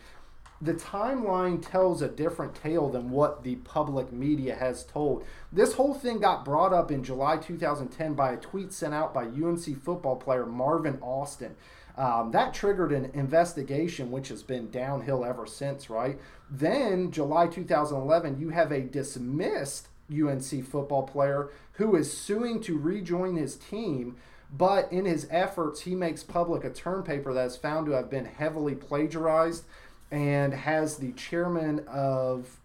the 0.61 0.75
timeline 0.75 1.67
tells 1.67 2.03
a 2.03 2.09
different 2.09 2.55
tale 2.55 2.89
than 2.89 3.11
what 3.11 3.43
the 3.43 3.57
public 3.57 4.13
media 4.13 4.55
has 4.55 4.85
told. 4.85 5.25
This 5.51 5.73
whole 5.73 5.93
thing 5.93 6.21
got 6.21 6.45
brought 6.45 6.73
up 6.73 6.93
in 6.93 7.03
July 7.03 7.37
2010 7.37 8.15
by 8.15 8.33
a 8.33 8.37
tweet 8.37 8.73
sent 8.73 8.95
out 8.95 9.13
by 9.13 9.25
UNC 9.25 9.83
football 9.83 10.15
player 10.15 10.47
Marvin 10.47 10.99
Austin. 11.03 11.57
Um, 11.97 12.31
that 12.33 12.55
triggered 12.55 12.93
an 12.93 13.11
investigation, 13.13 14.11
which 14.11 14.29
has 14.29 14.43
been 14.43 14.71
downhill 14.71 15.25
ever 15.25 15.47
since, 15.47 15.91
right? 15.91 16.19
Then, 16.51 17.11
July 17.11 17.47
2011, 17.49 18.41
you 18.41 18.51
have 18.51 18.73
a 18.73 18.81
dismissed 18.81 19.89
UNC 20.11 20.65
football 20.65 21.03
player 21.03 21.51
who 21.73 21.95
is 21.97 22.17
suing 22.17 22.61
to 22.63 22.79
rejoin 22.79 23.37
his 23.37 23.57
team. 23.57 24.17
But 24.55 24.93
in 24.93 25.07
his 25.07 25.27
efforts, 25.31 25.83
he 25.83 25.95
makes 25.95 26.23
public 26.23 26.65
a 26.65 26.71
term 26.71 27.03
paper 27.03 27.33
that 27.33 27.47
is 27.47 27.57
found 27.57 27.87
to 27.87 27.93
have 27.93 28.11
been 28.11 28.27
heavily 28.27 28.75
plagiarized 28.75 29.65
and 30.11 30.53
has 30.53 30.99
the 30.99 31.13
chairman 31.13 31.87
of 31.89 32.59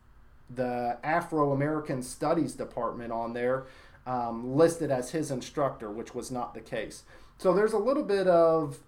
the 0.49 0.97
Afro 1.03 1.53
American 1.53 2.01
Studies 2.01 2.53
Department 2.55 3.13
on 3.13 3.33
there 3.33 3.65
um, 4.05 4.55
listed 4.55 4.91
as 4.91 5.11
his 5.11 5.31
instructor, 5.31 5.89
which 5.89 6.13
was 6.13 6.29
not 6.29 6.53
the 6.53 6.59
case. 6.59 7.03
So 7.37 7.53
there's 7.53 7.73
a 7.73 7.77
little 7.77 8.03
bit 8.03 8.27
of 8.27 8.79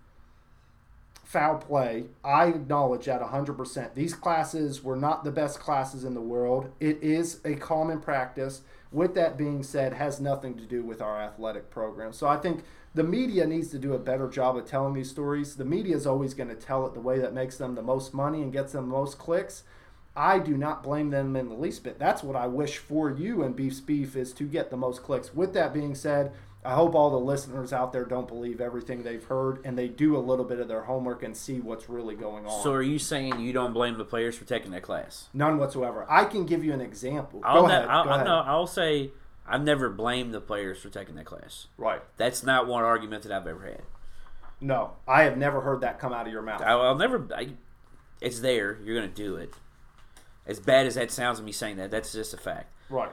foul 1.30 1.57
play. 1.57 2.06
I 2.23 2.47
acknowledge 2.47 3.06
that 3.06 3.22
100%. 3.22 3.93
These 3.93 4.15
classes 4.15 4.84
were 4.84 4.95
not 4.95 5.23
the 5.23 5.30
best 5.30 5.60
classes 5.60 6.03
in 6.03 6.15
the 6.15 6.22
world. 6.22 6.72
It 6.80 7.03
is 7.03 7.39
a 7.45 7.53
common 7.53 7.99
practice. 7.99 8.61
With 8.91 9.14
that 9.14 9.38
being 9.38 9.61
said, 9.61 9.93
has 9.93 10.19
nothing 10.19 10.57
to 10.57 10.64
do 10.64 10.81
with 10.81 11.03
our 11.03 11.22
athletic 11.22 11.69
program. 11.69 12.14
So 12.14 12.27
I 12.27 12.38
think 12.38 12.64
the 12.95 13.03
media 13.03 13.45
needs 13.45 13.68
to 13.69 13.77
do 13.77 13.93
a 13.93 13.99
better 13.99 14.27
job 14.27 14.57
of 14.57 14.65
telling 14.65 14.95
these 14.95 15.11
stories. 15.11 15.56
The 15.56 15.65
media 15.65 15.95
is 15.95 16.07
always 16.07 16.34
going 16.34 16.49
to 16.49 16.56
tell 16.56 16.88
it 16.88 16.95
the 16.95 16.99
way 16.99 17.19
that 17.19 17.31
makes 17.31 17.57
them 17.57 17.76
the 17.76 17.84
most 17.84 18.11
money 18.11 18.41
and 18.41 18.51
gets 18.51 18.72
them 18.72 18.89
the 18.89 18.95
most 18.95 19.19
clicks. 19.19 19.61
I 20.15 20.39
do 20.39 20.57
not 20.57 20.81
blame 20.81 21.11
them 21.11 21.35
in 21.35 21.47
the 21.47 21.53
least 21.53 21.84
bit. 21.84 21.99
That's 21.99 22.23
what 22.23 22.35
I 22.35 22.47
wish 22.47 22.80
for 22.80 23.11
you 23.11 23.43
and 23.43 23.56
Beef's 23.56 23.81
Beef 23.81 24.15
is 24.15 24.34
to 24.34 24.45
get 24.45 24.72
the 24.72 24.77
most 24.77 25.03
clicks. 25.03 25.35
With 25.35 25.53
that 25.53 25.76
being 25.76 25.93
said, 25.93 26.31
I 26.64 26.76
hope 26.76 26.94
all 26.94 27.10
the 27.10 27.19
listeners 27.19 27.72
out 27.72 27.94
there 27.94 28.03
don't 28.03 28.27
believe 28.27 28.60
everything 28.60 29.03
they've 29.03 29.23
heard 29.23 29.60
and 29.64 29.77
they 29.77 29.88
do 29.88 30.18
a 30.18 30.19
little 30.19 30.44
bit 30.44 30.60
of 30.60 30.68
their 30.68 30.81
homework 30.81 31.23
and 31.23 31.36
see 31.36 31.61
what's 31.61 31.88
really 31.88 32.15
going 32.15 32.45
on. 32.45 32.64
So 32.64 32.73
are 32.73 32.81
you 32.81 32.99
saying 32.99 33.40
you 33.40 33.53
don't 33.53 33.72
blame 33.72 33.98
the 33.98 34.03
players 34.03 34.38
for 34.38 34.44
taking 34.44 34.72
that 34.72 34.81
class? 34.81 35.30
None 35.34 35.57
whatsoever. 35.57 36.06
I 36.10 36.26
can 36.26 36.45
give 36.45 36.64
you 36.64 36.73
an 36.73 36.81
example. 36.81 37.40
I'll 37.44 37.61
go 37.61 37.68
ne- 37.68 37.73
ahead. 37.76 37.88
I'll, 37.88 38.03
go 38.03 38.10
I'll, 38.10 38.15
ahead. 38.15 38.27
no, 38.27 38.40
I'll 38.40 38.68
say 38.68 39.11
I've 39.48 39.64
never 39.64 39.90
blamed 39.90 40.34
the 40.34 40.41
players 40.41 40.80
for 40.80 40.90
taking 40.90 41.15
that 41.15 41.26
class. 41.26 41.68
Right. 41.77 42.02
That's 42.18 42.44
not 42.44 42.68
one 42.68 42.84
argument 42.84 43.23
that 43.23 43.31
I've 43.31 43.48
ever 43.48 43.64
had. 43.64 43.81
No, 44.61 44.91
I 45.07 45.23
have 45.23 45.38
never 45.38 45.61
heard 45.61 45.81
that 45.81 45.99
come 45.99 46.11
out 46.11 46.27
of 46.27 46.34
your 46.34 46.41
mouth. 46.41 46.61
I, 46.61 46.72
I'll 46.72 46.98
never. 46.98 47.26
I, 47.34 47.52
it's 48.19 48.41
there. 48.41 48.77
You're 48.84 48.95
gonna 48.95 49.07
do 49.07 49.38
it. 49.38 49.53
As 50.45 50.60
bad 50.60 50.86
as 50.86 50.95
that 50.95 51.11
sounds, 51.11 51.41
me 51.41 51.52
saying 51.52 51.77
that, 51.77 51.91
that's 51.91 52.11
just 52.11 52.34
a 52.34 52.38
fact. 52.38 52.73
Right. 52.90 53.11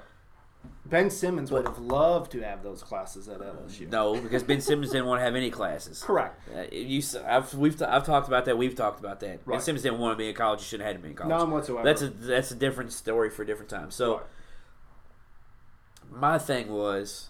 Ben 0.84 1.10
Simmons 1.10 1.50
would 1.50 1.66
have 1.66 1.78
loved 1.78 2.30
to 2.32 2.40
have 2.42 2.62
those 2.62 2.82
classes 2.82 3.28
at 3.28 3.40
LSU. 3.40 3.90
No, 3.90 4.20
because 4.20 4.42
Ben 4.42 4.60
Simmons 4.60 4.90
didn't 4.92 5.06
want 5.06 5.20
to 5.20 5.24
have 5.24 5.34
any 5.34 5.50
classes. 5.50 6.02
Correct. 6.02 6.40
Uh, 6.54 6.62
you, 6.72 7.02
I've 7.26 7.52
we've 7.54 7.80
I've 7.82 8.06
talked 8.06 8.28
about 8.28 8.44
that. 8.44 8.56
We've 8.56 8.74
talked 8.74 9.00
about 9.00 9.20
that. 9.20 9.44
Ben 9.46 9.60
Simmons 9.60 9.82
didn't 9.82 9.98
want 9.98 10.12
to 10.12 10.16
be 10.16 10.28
in 10.28 10.34
college. 10.34 10.60
He 10.60 10.66
shouldn't 10.66 10.86
have 10.86 10.94
had 10.94 11.00
to 11.00 11.02
be 11.02 11.10
in 11.10 11.16
college. 11.16 11.30
None 11.38 11.50
whatsoever. 11.50 11.84
That's 11.84 12.02
a 12.02 12.08
that's 12.08 12.50
a 12.50 12.56
different 12.56 12.92
story 12.92 13.30
for 13.30 13.42
a 13.42 13.46
different 13.46 13.70
time. 13.70 13.90
So 13.90 14.14
Right. 14.16 14.22
my 16.10 16.38
thing 16.38 16.68
was 16.68 17.28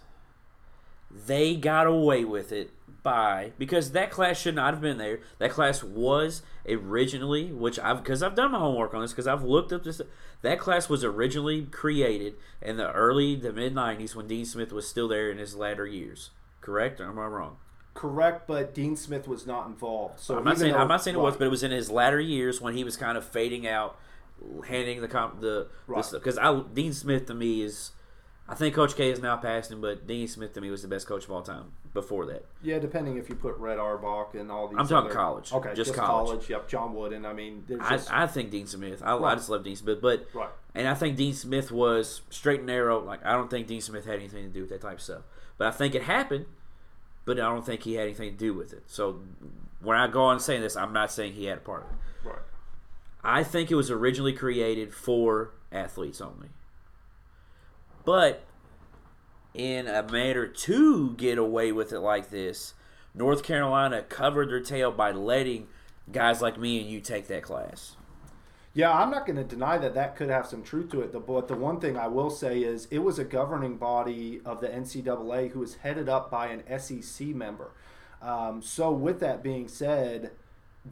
they 1.11 1.57
got 1.57 1.87
away 1.87 2.25
with 2.25 2.53
it 2.53 2.73
by 3.03 3.53
because 3.59 3.93
that 3.93 4.11
class 4.11 4.41
should 4.41 4.55
not 4.55 4.75
have 4.75 4.81
been 4.81 4.99
there. 4.99 5.21
That 5.39 5.51
class 5.51 5.83
was 5.83 6.43
originally, 6.69 7.53
which 7.53 7.79
I've 7.79 8.03
because 8.03 8.23
I've 8.23 8.35
done 8.35 8.53
my 8.53 8.59
homework 8.59 8.93
on 8.95 9.01
this 9.03 9.13
because 9.13 9.27
I've 9.29 9.45
looked 9.45 9.73
up 9.73 9.85
this. 9.85 10.01
That 10.47 10.61
class 10.61 10.89
was 10.89 11.03
originally 11.03 11.63
created 11.65 12.37
in 12.63 12.77
the 12.77 12.93
early 12.93 13.35
the 13.35 13.53
mid 13.53 13.75
'90s 13.75 14.15
when 14.15 14.29
Dean 14.29 14.45
Smith 14.45 14.73
was 14.73 14.87
still 14.87 15.09
there 15.09 15.29
in 15.29 15.39
his 15.39 15.57
latter 15.57 15.85
years. 15.89 16.31
Correct? 16.61 17.01
Or 17.01 17.09
am 17.09 17.19
I 17.19 17.27
wrong? 17.27 17.57
Correct, 17.95 18.47
but 18.47 18.73
Dean 18.73 18.95
Smith 18.95 19.27
was 19.27 19.45
not 19.45 19.67
involved. 19.67 20.21
So 20.21 20.37
I'm 20.39 20.45
not 20.45 20.59
saying 20.59 20.73
though- 20.73 20.79
I'm 20.79 20.87
not 20.87 21.03
saying 21.03 21.17
it 21.17 21.21
was, 21.21 21.37
but 21.37 21.47
it 21.47 21.51
was 21.51 21.65
in 21.65 21.73
his 21.73 21.91
latter 21.91 22.21
years 22.21 22.61
when 22.61 22.75
he 22.75 22.85
was 22.85 22.97
kind 22.97 23.19
of 23.19 23.25
fading 23.25 23.67
out, 23.67 23.99
handing 24.69 25.01
the 25.01 25.09
comp 25.09 25.41
the 25.41 25.67
Right. 25.89 26.05
because 26.13 26.39
I 26.39 26.61
Dean 26.73 26.93
Smith 26.93 27.27
to 27.27 27.35
me 27.35 27.63
is. 27.63 27.91
I 28.49 28.55
think 28.55 28.75
Coach 28.77 28.95
K 28.95 29.11
is 29.11 29.21
now 29.21 29.37
past 29.37 29.73
him, 29.73 29.81
but 29.81 30.07
Dean 30.07 30.29
Smith 30.29 30.53
to 30.55 30.61
me 30.61 30.71
was 30.71 30.83
the 30.83 30.89
best 30.89 31.07
coach 31.09 31.25
of 31.25 31.33
all 31.33 31.43
time 31.43 31.73
before 31.93 32.27
that. 32.27 32.45
yeah, 32.63 32.79
depending 32.79 33.17
if 33.17 33.29
you 33.29 33.35
put 33.35 33.57
Red 33.57 33.79
Auerbach 33.79 34.35
and 34.35 34.53
all 34.53 34.69
these. 34.69 34.79
I'm 34.79 34.87
talking 34.87 35.11
other- 35.11 35.15
college. 35.19 35.53
Okay, 35.53 35.71
Just 35.75 35.89
just, 35.89 35.95
college. 35.95 36.29
college. 36.29 36.51
Yep, 36.51 36.69
John 36.69 36.95
Wooden. 36.95 37.27
I 37.27 37.33
mean, 37.33 37.65
there's 37.67 37.81
I, 37.83 37.91
just 37.97 38.13
I 38.13 38.27
think 38.29 38.51
Dean 38.51 38.67
Smith. 38.67 39.03
I, 39.05 39.17
I 39.17 39.35
just 39.35 39.49
love 39.49 39.65
Dean 39.65 39.75
Smith, 39.75 40.01
but 40.01 40.29
right. 40.33 40.51
and 40.75 40.87
I 40.87 40.95
think 40.95 41.17
Dean 41.17 41.33
Smith 41.35 41.73
was 41.73 42.21
straight 42.31 42.59
and 42.61 42.67
narrow. 42.69 43.01
Like 43.03 43.25
I 43.27 43.33
don't 43.33 43.51
think 43.51 43.67
Dean 43.67 43.81
Smith 43.81 44.05
had 44.05 44.15
anything 44.17 44.45
to 44.45 44.51
do 44.53 44.61
with 44.61 44.71
that 44.71 44.81
type 44.81 44.99
of 44.99 45.03
stuff, 45.03 45.23
but 45.59 45.67
I 45.67 45.71
think 45.73 45.95
it 45.95 46.03
happened. 46.03 46.47
But 47.25 47.41
I 47.41 47.49
don't 47.53 47.67
think 47.67 47.83
he 47.83 47.95
had 47.95 48.05
anything 48.05 48.31
to 48.31 48.37
do 48.37 48.55
with 48.55 48.73
it. 48.73 48.85
So 48.87 49.21
when 49.81 49.97
I 49.99 50.07
go 50.07 50.23
on 50.23 50.39
saying 50.39 50.61
this, 50.61 50.77
I'm 50.77 50.93
not 50.93 51.11
saying 51.11 51.33
he 51.33 51.47
had 51.47 51.59
a 51.59 51.61
part 51.61 51.83
of 51.83 51.89
it. 51.91 52.29
Right. 52.29 52.39
I 53.25 53.43
think 53.43 53.73
it 53.73 53.75
was 53.75 53.91
originally 53.91 54.33
created 54.33 54.95
for 54.95 55.51
athletes 55.73 56.21
only. 56.21 56.51
But 58.07 58.45
in 59.53 59.89
a 59.89 60.03
manner 60.03 60.47
to 60.47 61.15
get 61.17 61.39
away 61.39 61.73
with 61.73 61.93
it 61.93 61.99
like 61.99 62.31
this, 62.31 62.73
North 63.15 63.43
Carolina 63.43 64.03
covered 64.03 64.49
their 64.49 64.61
tail 64.61 64.93
by 64.93 65.11
letting 65.11 65.67
guys 66.13 66.41
like 66.41 66.57
me 66.57 66.81
and 66.81 66.89
you 66.89 67.01
take 67.01 67.27
that 67.27 67.43
class. 67.43 67.97
Yeah, 68.75 68.93
I'm 68.93 69.11
not 69.11 69.27
going 69.27 69.37
to 69.37 69.45
deny 69.45 69.77
that 69.79 69.95
that 69.95 70.15
could 70.15 70.29
have 70.29 70.47
some 70.47 70.63
truth 70.63 70.91
to 70.91 71.01
it. 71.01 71.13
But 71.13 71.49
the 71.49 71.57
one 71.57 71.81
thing 71.81 71.97
I 71.97 72.07
will 72.07 72.31
say 72.31 72.61
is 72.61 72.87
it 72.93 73.01
was 73.01 73.19
a 73.19 73.25
governing 73.25 73.77
body 73.77 74.41
of 74.45 74.61
the 74.61 74.69
NCAA 74.69 75.51
who 75.51 75.61
was 75.61 75.77
headed 75.77 76.09
up 76.09 76.31
by 76.31 76.49
an 76.49 76.79
SEC 76.79 77.29
member. 77.29 77.73
Um, 78.23 78.63
so, 78.63 78.93
with 78.93 79.19
that 79.21 79.43
being 79.43 79.67
said, 79.67 80.33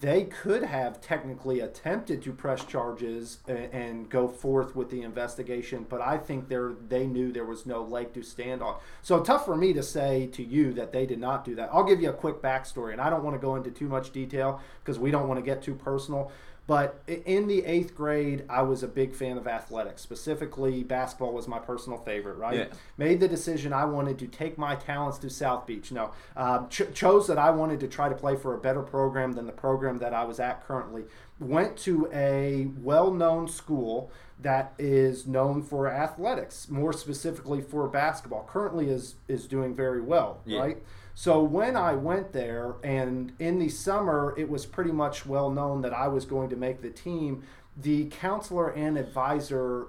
they 0.01 0.25
could 0.25 0.63
have 0.63 1.01
technically 1.01 1.61
attempted 1.61 2.23
to 2.23 2.33
press 2.33 2.65
charges 2.65 3.39
and, 3.47 3.73
and 3.73 4.11
go 4.11 4.27
forth 4.27 4.75
with 4.75 4.91
the 4.91 5.03
investigation, 5.03 5.87
but 5.89 6.01
I 6.01 6.19
think 6.19 6.49
they 6.49 6.59
they 6.89 7.07
knew 7.07 7.31
there 7.33 7.45
was 7.45 7.67
no 7.67 7.83
leg 7.83 8.13
to 8.15 8.23
stand 8.23 8.63
on. 8.63 8.77
So 9.03 9.21
tough 9.21 9.45
for 9.45 9.57
me 9.57 9.73
to 9.73 9.83
say 9.83 10.27
to 10.29 10.43
you 10.43 10.73
that 10.75 10.93
they 10.93 11.07
did 11.07 11.21
not 11.21 11.45
do 11.45 11.55
that. 11.57 11.71
I'll 11.73 11.85
give 11.85 12.01
you 12.01 12.11
a 12.11 12.15
quick 12.15 12.43
backstory, 12.43 12.93
and 12.93 13.01
I 13.01 13.11
don't 13.11 13.23
want 13.23 13.35
to 13.37 13.41
go 13.41 13.57
into 13.57 13.71
too 13.71 13.89
much 13.89 14.11
detail 14.11 14.61
because 14.83 14.99
we 14.99 15.11
don't 15.11 15.29
want 15.29 15.39
to 15.39 15.45
get 15.45 15.63
too 15.63 15.75
personal. 15.75 16.33
But 16.67 17.03
in 17.07 17.47
the 17.47 17.63
eighth 17.67 17.95
grade, 17.95 18.45
I 18.49 18.63
was 18.63 18.83
a 18.83 18.89
big 18.89 19.13
fan 19.15 19.37
of 19.37 19.47
athletics. 19.47 20.01
Specifically, 20.01 20.83
basketball 20.83 21.35
was 21.35 21.47
my 21.47 21.59
personal 21.59 21.99
favorite, 21.99 22.37
right? 22.39 22.57
Yeah. 22.57 22.65
Made 22.97 23.21
the 23.21 23.29
decision 23.29 23.75
I 23.75 23.85
wanted 23.85 24.19
to 24.21 24.27
take 24.27 24.57
my 24.57 24.75
talents 24.75 25.19
to 25.19 25.29
South 25.31 25.67
Beach. 25.67 25.93
No, 25.93 26.13
um, 26.37 26.71
ch- 26.71 26.93
chose 26.95 27.27
that 27.27 27.37
I 27.37 27.51
wanted 27.51 27.81
to 27.81 27.89
try 27.89 28.09
to 28.09 28.15
play 28.15 28.35
for 28.37 28.55
a 28.55 28.59
better 28.59 28.81
program 28.81 29.33
than 29.33 29.45
the 29.47 29.53
program 29.53 29.99
that 29.99 30.15
I 30.15 30.25
was 30.25 30.41
at 30.41 30.67
currently. 30.67 31.05
Went 31.39 31.77
to 31.79 32.09
a 32.15 32.69
well 32.83 33.11
known 33.13 33.47
school 33.47 34.11
that 34.41 34.73
is 34.79 35.27
known 35.27 35.63
for 35.63 35.87
athletics, 35.87 36.71
more 36.71 36.95
specifically 36.95 37.61
for 37.61 37.87
basketball. 37.89 38.49
Currently 38.51 38.89
is, 38.89 39.17
is 39.29 39.47
doing 39.47 39.75
very 39.75 40.01
well, 40.01 40.41
Yeah. 40.47 40.61
right? 40.61 40.83
So 41.15 41.43
when 41.43 41.77
I 41.77 41.95
went 41.95 42.33
there, 42.33 42.75
and 42.83 43.33
in 43.39 43.61
the 43.61 43.69
summer, 43.69 44.35
it 44.37 44.49
was 44.49 44.67
pretty 44.67 44.91
much 44.91 45.25
well 45.25 45.49
known 45.49 45.83
that 45.83 45.93
I 45.93 46.09
was 46.09 46.25
going 46.25 46.51
to 46.51 46.57
make 46.57 46.83
the 46.83 46.91
team. 46.91 47.45
The 47.77 48.07
counselor 48.07 48.71
and 48.71 48.99
advisor, 48.99 49.87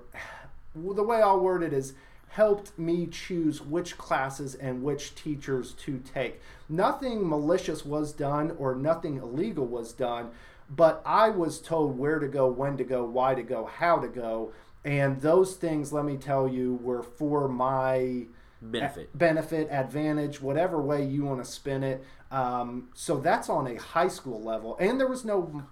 the 0.75 1.03
way 1.03 1.21
I'll 1.21 1.39
word 1.39 1.63
it 1.63 1.73
is, 1.73 1.93
helped 2.29 2.77
me 2.77 3.07
choose 3.07 3.61
which 3.61 3.97
classes 3.97 4.55
and 4.55 4.83
which 4.83 5.15
teachers 5.15 5.71
to 5.73 5.99
take. 5.99 6.41
Nothing 6.69 7.27
malicious 7.27 7.85
was 7.85 8.11
done 8.11 8.55
or 8.59 8.75
nothing 8.75 9.17
illegal 9.17 9.65
was 9.65 9.93
done, 9.93 10.31
but 10.69 11.01
I 11.05 11.29
was 11.29 11.61
told 11.61 11.97
where 11.97 12.19
to 12.19 12.27
go, 12.27 12.47
when 12.47 12.77
to 12.77 12.83
go, 12.83 13.03
why 13.05 13.35
to 13.35 13.43
go, 13.43 13.65
how 13.65 13.97
to 13.99 14.07
go. 14.07 14.51
And 14.83 15.21
those 15.21 15.55
things, 15.55 15.93
let 15.93 16.05
me 16.05 16.17
tell 16.17 16.47
you, 16.47 16.75
were 16.83 17.03
for 17.03 17.47
my 17.47 18.25
Benefit. 18.71 19.17
benefit, 19.17 19.67
advantage, 19.69 20.41
whatever 20.41 20.81
way 20.81 21.05
you 21.05 21.25
want 21.25 21.43
to 21.43 21.49
spin 21.49 21.83
it. 21.83 22.03
Um, 22.31 22.89
so 22.93 23.17
that's 23.17 23.49
on 23.49 23.67
a 23.67 23.75
high 23.75 24.07
school 24.07 24.41
level, 24.41 24.77
and 24.79 24.99
there 24.99 25.07
was 25.07 25.23
no 25.25 25.63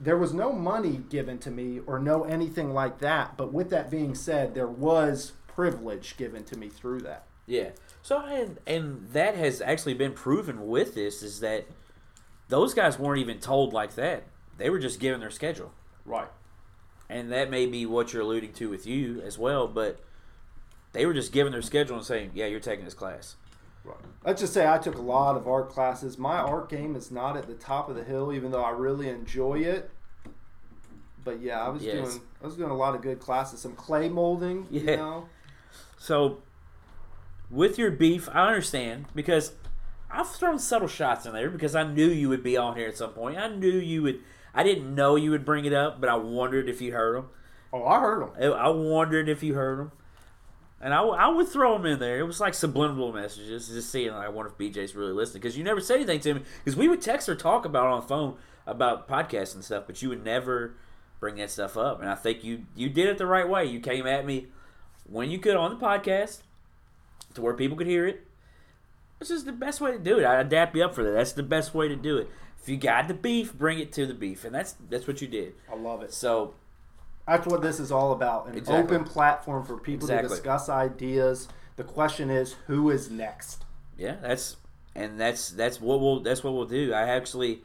there 0.00 0.16
was 0.16 0.32
no 0.32 0.52
money 0.52 1.00
given 1.10 1.38
to 1.38 1.50
me 1.50 1.80
or 1.86 1.98
no 1.98 2.24
anything 2.24 2.72
like 2.72 3.00
that. 3.00 3.36
But 3.36 3.52
with 3.52 3.70
that 3.70 3.90
being 3.90 4.14
said, 4.14 4.54
there 4.54 4.68
was 4.68 5.32
privilege 5.48 6.16
given 6.16 6.44
to 6.44 6.56
me 6.56 6.68
through 6.68 7.00
that. 7.00 7.26
Yeah. 7.46 7.70
So 8.02 8.20
and 8.20 8.58
and 8.66 9.08
that 9.12 9.34
has 9.34 9.60
actually 9.60 9.94
been 9.94 10.12
proven 10.12 10.68
with 10.68 10.94
this 10.94 11.22
is 11.22 11.40
that 11.40 11.66
those 12.48 12.74
guys 12.74 12.98
weren't 12.98 13.20
even 13.20 13.40
told 13.40 13.72
like 13.72 13.94
that. 13.96 14.24
They 14.56 14.70
were 14.70 14.78
just 14.78 15.00
given 15.00 15.20
their 15.20 15.30
schedule. 15.30 15.72
Right. 16.04 16.28
And 17.08 17.32
that 17.32 17.50
may 17.50 17.66
be 17.66 17.86
what 17.86 18.12
you're 18.12 18.22
alluding 18.22 18.52
to 18.54 18.68
with 18.68 18.86
you 18.86 19.20
as 19.22 19.38
well, 19.38 19.66
but 19.66 20.00
they 20.92 21.06
were 21.06 21.14
just 21.14 21.32
giving 21.32 21.52
their 21.52 21.62
schedule 21.62 21.96
and 21.96 22.04
saying, 22.04 22.30
"Yeah, 22.34 22.46
you're 22.46 22.60
taking 22.60 22.84
this 22.84 22.94
class." 22.94 23.36
Right. 23.84 23.96
Let's 24.24 24.40
just 24.40 24.52
say 24.52 24.66
I 24.70 24.78
took 24.78 24.96
a 24.96 25.02
lot 25.02 25.36
of 25.36 25.46
art 25.48 25.70
classes. 25.70 26.18
My 26.18 26.36
art 26.38 26.68
game 26.68 26.94
is 26.96 27.10
not 27.10 27.36
at 27.36 27.46
the 27.46 27.54
top 27.54 27.88
of 27.88 27.96
the 27.96 28.04
hill, 28.04 28.32
even 28.32 28.50
though 28.50 28.62
I 28.62 28.70
really 28.70 29.08
enjoy 29.08 29.60
it. 29.60 29.90
But 31.24 31.40
yeah, 31.40 31.64
I 31.64 31.68
was 31.68 31.82
Yes. 31.82 31.94
doing 31.94 32.20
I 32.42 32.46
was 32.46 32.56
doing 32.56 32.70
a 32.70 32.76
lot 32.76 32.94
of 32.94 33.02
good 33.02 33.20
classes. 33.20 33.60
Some 33.60 33.74
clay 33.74 34.08
molding, 34.08 34.66
you 34.70 34.84
know. 34.84 35.28
So, 35.96 36.38
with 37.50 37.78
your 37.78 37.90
beef, 37.90 38.28
I 38.32 38.46
understand 38.48 39.06
because 39.14 39.52
I've 40.10 40.28
thrown 40.30 40.58
subtle 40.58 40.88
shots 40.88 41.26
in 41.26 41.32
there 41.32 41.50
because 41.50 41.74
I 41.74 41.82
knew 41.82 42.06
you 42.06 42.28
would 42.28 42.42
be 42.42 42.56
on 42.56 42.76
here 42.76 42.88
at 42.88 42.96
some 42.96 43.10
point. 43.12 43.36
I 43.38 43.48
knew 43.48 43.68
you 43.70 44.02
would. 44.02 44.20
I 44.54 44.62
didn't 44.62 44.94
know 44.94 45.16
you 45.16 45.30
would 45.30 45.44
bring 45.44 45.64
it 45.64 45.72
up, 45.72 46.00
but 46.00 46.08
I 46.08 46.16
wondered 46.16 46.68
if 46.68 46.80
you 46.80 46.92
heard 46.92 47.16
them. 47.16 47.28
Oh, 47.72 47.84
I 47.84 48.00
heard 48.00 48.22
them. 48.22 48.30
I 48.40 48.46
I 48.46 48.68
wondered 48.68 49.28
if 49.28 49.42
you 49.42 49.54
heard 49.54 49.78
them, 49.78 49.92
and 50.80 50.94
I, 50.94 50.98
w- 50.98 51.16
I 51.16 51.28
would 51.28 51.48
throw 51.48 51.76
them 51.76 51.86
in 51.86 51.98
there. 51.98 52.20
It 52.20 52.24
was 52.24 52.40
like 52.40 52.54
subliminal 52.54 53.12
messages, 53.12 53.68
just 53.68 53.90
seeing. 53.90 54.12
Like, 54.12 54.26
I 54.26 54.28
wonder 54.28 54.50
if 54.50 54.58
BJ's 54.58 54.94
really 54.94 55.12
listening 55.12 55.42
because 55.42 55.56
you 55.56 55.64
never 55.64 55.80
said 55.80 55.96
anything 55.96 56.20
to 56.20 56.34
me. 56.34 56.42
Because 56.64 56.76
we 56.76 56.88
would 56.88 57.02
text 57.02 57.28
or 57.28 57.34
talk 57.34 57.64
about 57.64 57.86
it 57.86 57.92
on 57.92 58.00
the 58.00 58.06
phone 58.06 58.36
about 58.66 59.08
podcasts 59.08 59.54
and 59.54 59.64
stuff, 59.64 59.84
but 59.86 60.02
you 60.02 60.08
would 60.08 60.24
never 60.24 60.74
bring 61.20 61.36
that 61.36 61.50
stuff 61.50 61.76
up. 61.76 62.00
And 62.00 62.08
I 62.08 62.14
think 62.14 62.44
you 62.44 62.66
you 62.76 62.88
did 62.88 63.08
it 63.08 63.18
the 63.18 63.26
right 63.26 63.48
way. 63.48 63.64
You 63.64 63.80
came 63.80 64.06
at 64.06 64.24
me 64.24 64.46
when 65.08 65.30
you 65.30 65.38
could 65.38 65.56
on 65.56 65.70
the 65.70 65.84
podcast 65.84 66.42
to 67.34 67.42
where 67.42 67.54
people 67.54 67.76
could 67.76 67.86
hear 67.86 68.06
it. 68.06 68.26
It's 69.20 69.30
just 69.30 69.46
the 69.46 69.52
best 69.52 69.80
way 69.80 69.90
to 69.90 69.98
do 69.98 70.20
it. 70.20 70.24
I 70.24 70.40
adapt 70.40 70.76
you 70.76 70.84
up 70.84 70.94
for 70.94 71.02
that. 71.02 71.10
That's 71.10 71.32
the 71.32 71.42
best 71.42 71.74
way 71.74 71.88
to 71.88 71.96
do 71.96 72.18
it. 72.18 72.28
If 72.62 72.68
you 72.68 72.76
got 72.76 73.08
the 73.08 73.14
beef, 73.14 73.52
bring 73.52 73.78
it 73.78 73.92
to 73.94 74.06
the 74.06 74.14
beef, 74.14 74.44
and 74.44 74.54
that's 74.54 74.76
that's 74.88 75.06
what 75.06 75.20
you 75.20 75.28
did. 75.28 75.54
I 75.70 75.74
love 75.74 76.02
it. 76.02 76.12
So 76.12 76.54
That's 77.28 77.46
what 77.46 77.60
this 77.62 77.78
is 77.78 77.92
all 77.92 78.12
about 78.12 78.48
an 78.48 78.56
Exactly. 78.56 78.96
open 78.96 79.04
platform 79.06 79.64
for 79.64 79.76
people 79.78 80.06
Exactly. 80.08 80.28
to 80.30 80.34
discuss 80.34 80.68
ideas. 80.68 81.46
The 81.76 81.84
question 81.84 82.30
is, 82.30 82.54
who 82.66 82.90
is 82.90 83.10
next? 83.10 83.64
Yeah, 83.96 84.16
that's 84.22 84.56
and 84.94 85.20
that's 85.20 85.50
that's 85.50 85.80
what 85.80 86.00
we'll 86.00 86.20
that's 86.20 86.42
what 86.42 86.54
we'll 86.54 86.64
do. 86.66 86.92
I 86.94 87.02
actually 87.08 87.62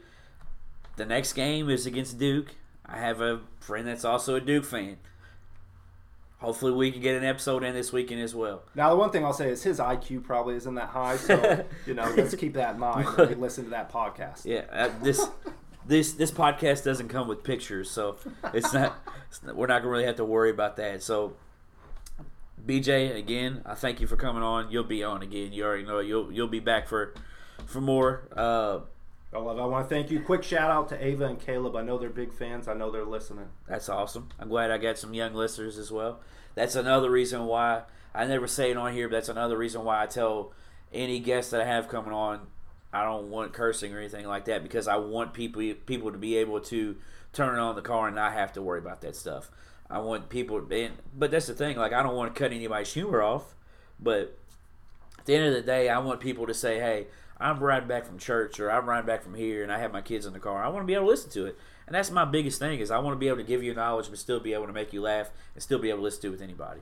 the 0.96 1.06
next 1.06 1.32
game 1.32 1.68
is 1.70 1.86
against 1.86 2.18
Duke. 2.18 2.54
I 2.86 2.98
have 2.98 3.20
a 3.20 3.40
friend 3.60 3.86
that's 3.88 4.04
also 4.04 4.34
a 4.36 4.40
Duke 4.40 4.64
fan. 4.64 4.98
Hopefully, 6.38 6.72
we 6.72 6.92
can 6.92 7.00
get 7.00 7.16
an 7.16 7.24
episode 7.24 7.64
in 7.64 7.72
this 7.74 7.90
weekend 7.90 8.20
as 8.20 8.34
well. 8.34 8.64
Now, 8.74 8.90
the 8.90 8.96
one 8.96 9.10
thing 9.10 9.24
I'll 9.24 9.32
say 9.32 9.48
is 9.48 9.62
his 9.62 9.78
IQ 9.78 10.24
probably 10.24 10.56
isn't 10.56 10.74
that 10.74 10.88
high, 10.90 11.16
so 11.16 11.64
you 11.86 11.94
know, 11.94 12.12
let's 12.16 12.34
keep 12.34 12.52
that 12.54 12.74
in 12.74 12.80
mind 12.80 13.06
when 13.16 13.28
we 13.30 13.34
listen 13.36 13.64
to 13.64 13.70
that 13.70 13.90
podcast. 13.90 14.44
Yeah, 14.44 14.64
uh, 14.70 14.90
this 15.02 15.26
this 15.86 16.12
this 16.12 16.30
podcast 16.30 16.84
doesn't 16.84 17.08
come 17.08 17.28
with 17.28 17.42
pictures, 17.42 17.90
so 17.90 18.16
it's 18.52 18.72
not, 18.72 18.96
it's 19.28 19.42
not 19.42 19.56
we're 19.56 19.66
not 19.66 19.80
gonna 19.80 19.90
really 19.90 20.04
have 20.04 20.16
to 20.16 20.24
worry 20.24 20.50
about 20.50 20.76
that. 20.76 21.02
So, 21.02 21.34
BJ, 22.64 23.16
again, 23.16 23.62
I 23.66 23.74
thank 23.74 24.00
you 24.00 24.06
for 24.06 24.16
coming 24.16 24.42
on. 24.42 24.70
You'll 24.70 24.84
be 24.84 25.04
on 25.04 25.22
again. 25.22 25.52
You 25.52 25.64
already 25.64 25.84
know 25.84 26.00
you'll 26.00 26.32
you'll 26.32 26.48
be 26.48 26.60
back 26.60 26.88
for 26.88 27.14
for 27.66 27.80
more. 27.80 28.28
Uh, 28.36 28.80
I 29.32 29.38
love. 29.38 29.58
I 29.58 29.66
want 29.66 29.88
to 29.88 29.94
thank 29.94 30.10
you. 30.10 30.20
Quick 30.20 30.42
shout 30.42 30.70
out 30.70 30.88
to 30.90 31.04
Ava 31.04 31.26
and 31.26 31.40
Caleb. 31.40 31.74
I 31.76 31.82
know 31.82 31.98
they're 31.98 32.08
big 32.08 32.32
fans. 32.32 32.68
I 32.68 32.74
know 32.74 32.90
they're 32.90 33.04
listening. 33.04 33.48
That's 33.66 33.88
awesome. 33.88 34.28
I'm 34.38 34.48
glad 34.48 34.70
I 34.70 34.78
got 34.78 34.96
some 34.96 35.12
young 35.12 35.34
listeners 35.34 35.76
as 35.76 35.90
well. 35.90 36.20
That's 36.54 36.76
another 36.76 37.10
reason 37.10 37.46
why 37.46 37.82
I 38.14 38.26
never 38.26 38.46
say 38.46 38.70
it 38.70 38.76
on 38.76 38.92
here, 38.92 39.08
but 39.08 39.16
that's 39.16 39.28
another 39.28 39.58
reason 39.58 39.82
why 39.84 40.02
I 40.02 40.06
tell 40.06 40.52
any 40.92 41.18
guest 41.18 41.50
that 41.50 41.60
I 41.60 41.64
have 41.64 41.88
coming 41.88 42.12
on, 42.12 42.46
I 42.94 43.04
don't 43.04 43.30
want 43.30 43.52
cursing 43.52 43.92
or 43.94 43.98
anything 43.98 44.26
like 44.26 44.44
that 44.46 44.62
because 44.62 44.88
I 44.88 44.96
want 44.96 45.34
people 45.34 45.62
people 45.86 46.12
to 46.12 46.18
be 46.18 46.36
able 46.36 46.60
to 46.60 46.96
turn 47.32 47.58
on 47.58 47.74
the 47.74 47.82
car 47.82 48.06
and 48.06 48.16
not 48.16 48.32
have 48.32 48.52
to 48.54 48.62
worry 48.62 48.78
about 48.78 49.00
that 49.02 49.16
stuff. 49.16 49.50
I 49.90 49.98
want 49.98 50.30
people, 50.30 50.64
and, 50.70 50.94
but 51.14 51.30
that's 51.30 51.46
the 51.46 51.54
thing. 51.54 51.76
Like 51.76 51.92
I 51.92 52.02
don't 52.02 52.16
want 52.16 52.34
to 52.34 52.38
cut 52.38 52.52
anybody's 52.52 52.92
humor 52.92 53.22
off, 53.22 53.54
but 54.00 54.38
at 55.18 55.26
the 55.26 55.34
end 55.34 55.46
of 55.46 55.54
the 55.54 55.62
day, 55.62 55.88
I 55.88 55.98
want 55.98 56.20
people 56.20 56.46
to 56.46 56.54
say, 56.54 56.78
"Hey, 56.78 57.06
I'm 57.38 57.58
riding 57.58 57.88
back 57.88 58.06
from 58.06 58.18
church 58.18 58.60
or 58.60 58.70
I'm 58.70 58.88
riding 58.88 59.06
back 59.06 59.22
from 59.22 59.34
here 59.34 59.62
and 59.62 59.72
I 59.72 59.78
have 59.78 59.92
my 59.92 60.00
kids 60.00 60.26
in 60.26 60.32
the 60.32 60.38
car. 60.38 60.64
I 60.64 60.68
want 60.68 60.82
to 60.82 60.86
be 60.86 60.94
able 60.94 61.06
to 61.06 61.10
listen 61.10 61.30
to 61.32 61.46
it. 61.46 61.58
And 61.86 61.94
that's 61.94 62.10
my 62.10 62.24
biggest 62.24 62.58
thing 62.58 62.80
is 62.80 62.90
I 62.90 62.98
want 62.98 63.14
to 63.14 63.18
be 63.18 63.28
able 63.28 63.38
to 63.38 63.44
give 63.44 63.62
you 63.62 63.74
knowledge 63.74 64.08
but 64.08 64.18
still 64.18 64.40
be 64.40 64.54
able 64.54 64.66
to 64.66 64.72
make 64.72 64.92
you 64.92 65.02
laugh 65.02 65.30
and 65.54 65.62
still 65.62 65.78
be 65.78 65.90
able 65.90 65.98
to 65.98 66.04
listen 66.04 66.22
to 66.22 66.28
it 66.28 66.30
with 66.30 66.42
anybody. 66.42 66.80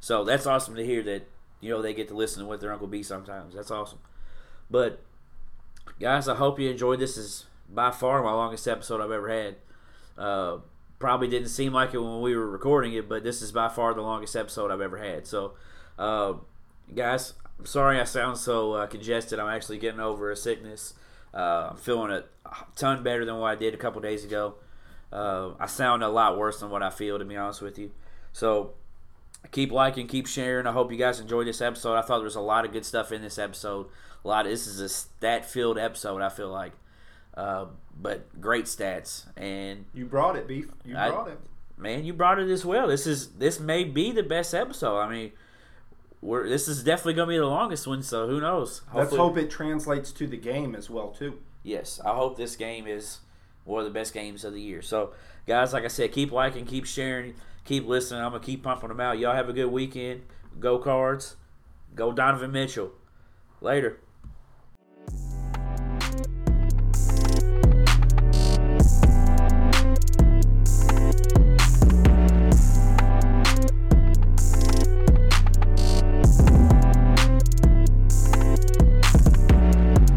So 0.00 0.22
that's 0.24 0.46
awesome 0.46 0.76
to 0.76 0.84
hear 0.84 1.02
that, 1.04 1.26
you 1.60 1.70
know, 1.70 1.80
they 1.80 1.94
get 1.94 2.08
to 2.08 2.14
listen 2.14 2.42
to 2.42 2.48
what 2.48 2.60
their 2.60 2.72
Uncle 2.72 2.86
B 2.86 3.02
sometimes. 3.02 3.54
That's 3.54 3.70
awesome. 3.70 3.98
But 4.70 5.00
guys, 6.00 6.28
I 6.28 6.34
hope 6.34 6.58
you 6.58 6.70
enjoyed 6.70 7.00
this 7.00 7.16
is 7.16 7.46
by 7.68 7.90
far 7.90 8.22
my 8.22 8.32
longest 8.32 8.66
episode 8.68 9.00
I've 9.00 9.10
ever 9.10 9.28
had. 9.28 9.56
Uh, 10.16 10.58
probably 10.98 11.28
didn't 11.28 11.48
seem 11.48 11.72
like 11.72 11.94
it 11.94 11.98
when 11.98 12.20
we 12.20 12.36
were 12.36 12.48
recording 12.48 12.94
it, 12.94 13.08
but 13.08 13.24
this 13.24 13.42
is 13.42 13.52
by 13.52 13.68
far 13.68 13.94
the 13.94 14.02
longest 14.02 14.36
episode 14.36 14.70
I've 14.70 14.80
ever 14.80 14.98
had. 14.98 15.26
So, 15.26 15.54
uh, 15.98 16.34
guys, 16.94 17.34
I'm 17.58 17.66
sorry 17.66 18.00
I 18.00 18.04
sound 18.04 18.38
so 18.38 18.72
uh, 18.72 18.86
congested. 18.86 19.38
I'm 19.38 19.48
actually 19.48 19.78
getting 19.78 20.00
over 20.00 20.30
a 20.30 20.36
sickness. 20.36 20.94
Uh, 21.32 21.68
I'm 21.70 21.76
feeling 21.76 22.10
a 22.10 22.24
ton 22.76 23.02
better 23.02 23.24
than 23.24 23.38
what 23.38 23.48
I 23.48 23.54
did 23.54 23.74
a 23.74 23.76
couple 23.76 24.00
days 24.00 24.24
ago. 24.24 24.54
Uh, 25.12 25.50
I 25.58 25.66
sound 25.66 26.02
a 26.02 26.08
lot 26.08 26.38
worse 26.38 26.60
than 26.60 26.70
what 26.70 26.82
I 26.82 26.90
feel, 26.90 27.18
to 27.18 27.24
be 27.24 27.36
honest 27.36 27.62
with 27.62 27.78
you. 27.78 27.92
So 28.32 28.74
keep 29.52 29.70
liking, 29.70 30.06
keep 30.06 30.26
sharing. 30.26 30.66
I 30.66 30.72
hope 30.72 30.90
you 30.90 30.98
guys 30.98 31.20
enjoyed 31.20 31.46
this 31.46 31.60
episode. 31.60 31.96
I 31.96 32.02
thought 32.02 32.18
there 32.18 32.24
was 32.24 32.34
a 32.34 32.40
lot 32.40 32.64
of 32.64 32.72
good 32.72 32.84
stuff 32.84 33.12
in 33.12 33.22
this 33.22 33.38
episode. 33.38 33.86
A 34.24 34.28
lot. 34.28 34.46
Of, 34.46 34.52
this 34.52 34.66
is 34.66 34.80
a 34.80 34.88
stat-filled 34.88 35.78
episode. 35.78 36.22
I 36.22 36.28
feel 36.28 36.48
like, 36.48 36.72
uh, 37.36 37.66
but 38.00 38.40
great 38.40 38.64
stats. 38.64 39.24
And 39.36 39.84
you 39.92 40.06
brought 40.06 40.36
it, 40.36 40.46
beef. 40.46 40.66
You 40.84 40.96
I, 40.96 41.10
brought 41.10 41.28
it. 41.28 41.40
Man, 41.76 42.04
you 42.04 42.12
brought 42.12 42.38
it 42.38 42.48
as 42.48 42.64
well. 42.64 42.88
This 42.88 43.06
is 43.06 43.30
this 43.30 43.58
may 43.58 43.84
be 43.84 44.12
the 44.12 44.22
best 44.22 44.54
episode. 44.54 44.98
I 45.00 45.10
mean 45.10 45.32
we're 46.24 46.48
this 46.48 46.66
is 46.68 46.82
definitely 46.82 47.14
going 47.14 47.28
to 47.28 47.32
be 47.34 47.38
the 47.38 47.46
longest 47.46 47.86
one. 47.86 48.02
So 48.02 48.26
who 48.26 48.40
knows? 48.40 48.78
Hopefully, 48.86 49.04
Let's 49.04 49.16
hope 49.16 49.36
it 49.36 49.50
translates 49.50 50.10
to 50.12 50.26
the 50.26 50.38
game 50.38 50.74
as 50.74 50.88
well 50.88 51.10
too. 51.10 51.38
Yes, 51.62 52.00
I 52.04 52.14
hope 52.14 52.36
this 52.36 52.56
game 52.56 52.86
is 52.86 53.18
one 53.64 53.80
of 53.80 53.84
the 53.84 53.92
best 53.92 54.14
games 54.14 54.44
of 54.44 54.54
the 54.54 54.60
year. 54.60 54.82
So 54.82 55.12
guys, 55.46 55.72
like 55.72 55.84
I 55.84 55.88
said, 55.88 56.12
keep 56.12 56.32
liking, 56.32 56.64
keep 56.64 56.86
sharing, 56.86 57.34
keep 57.64 57.86
listening. 57.86 58.22
I'm 58.22 58.32
gonna 58.32 58.42
keep 58.42 58.62
pumping 58.62 58.88
them 58.88 59.00
out. 59.00 59.18
Y'all 59.18 59.34
have 59.34 59.48
a 59.48 59.52
good 59.52 59.66
weekend. 59.66 60.22
Go 60.58 60.78
Cards. 60.78 61.36
Go 61.94 62.10
Donovan 62.12 62.52
Mitchell. 62.52 62.92
Later. 63.60 63.98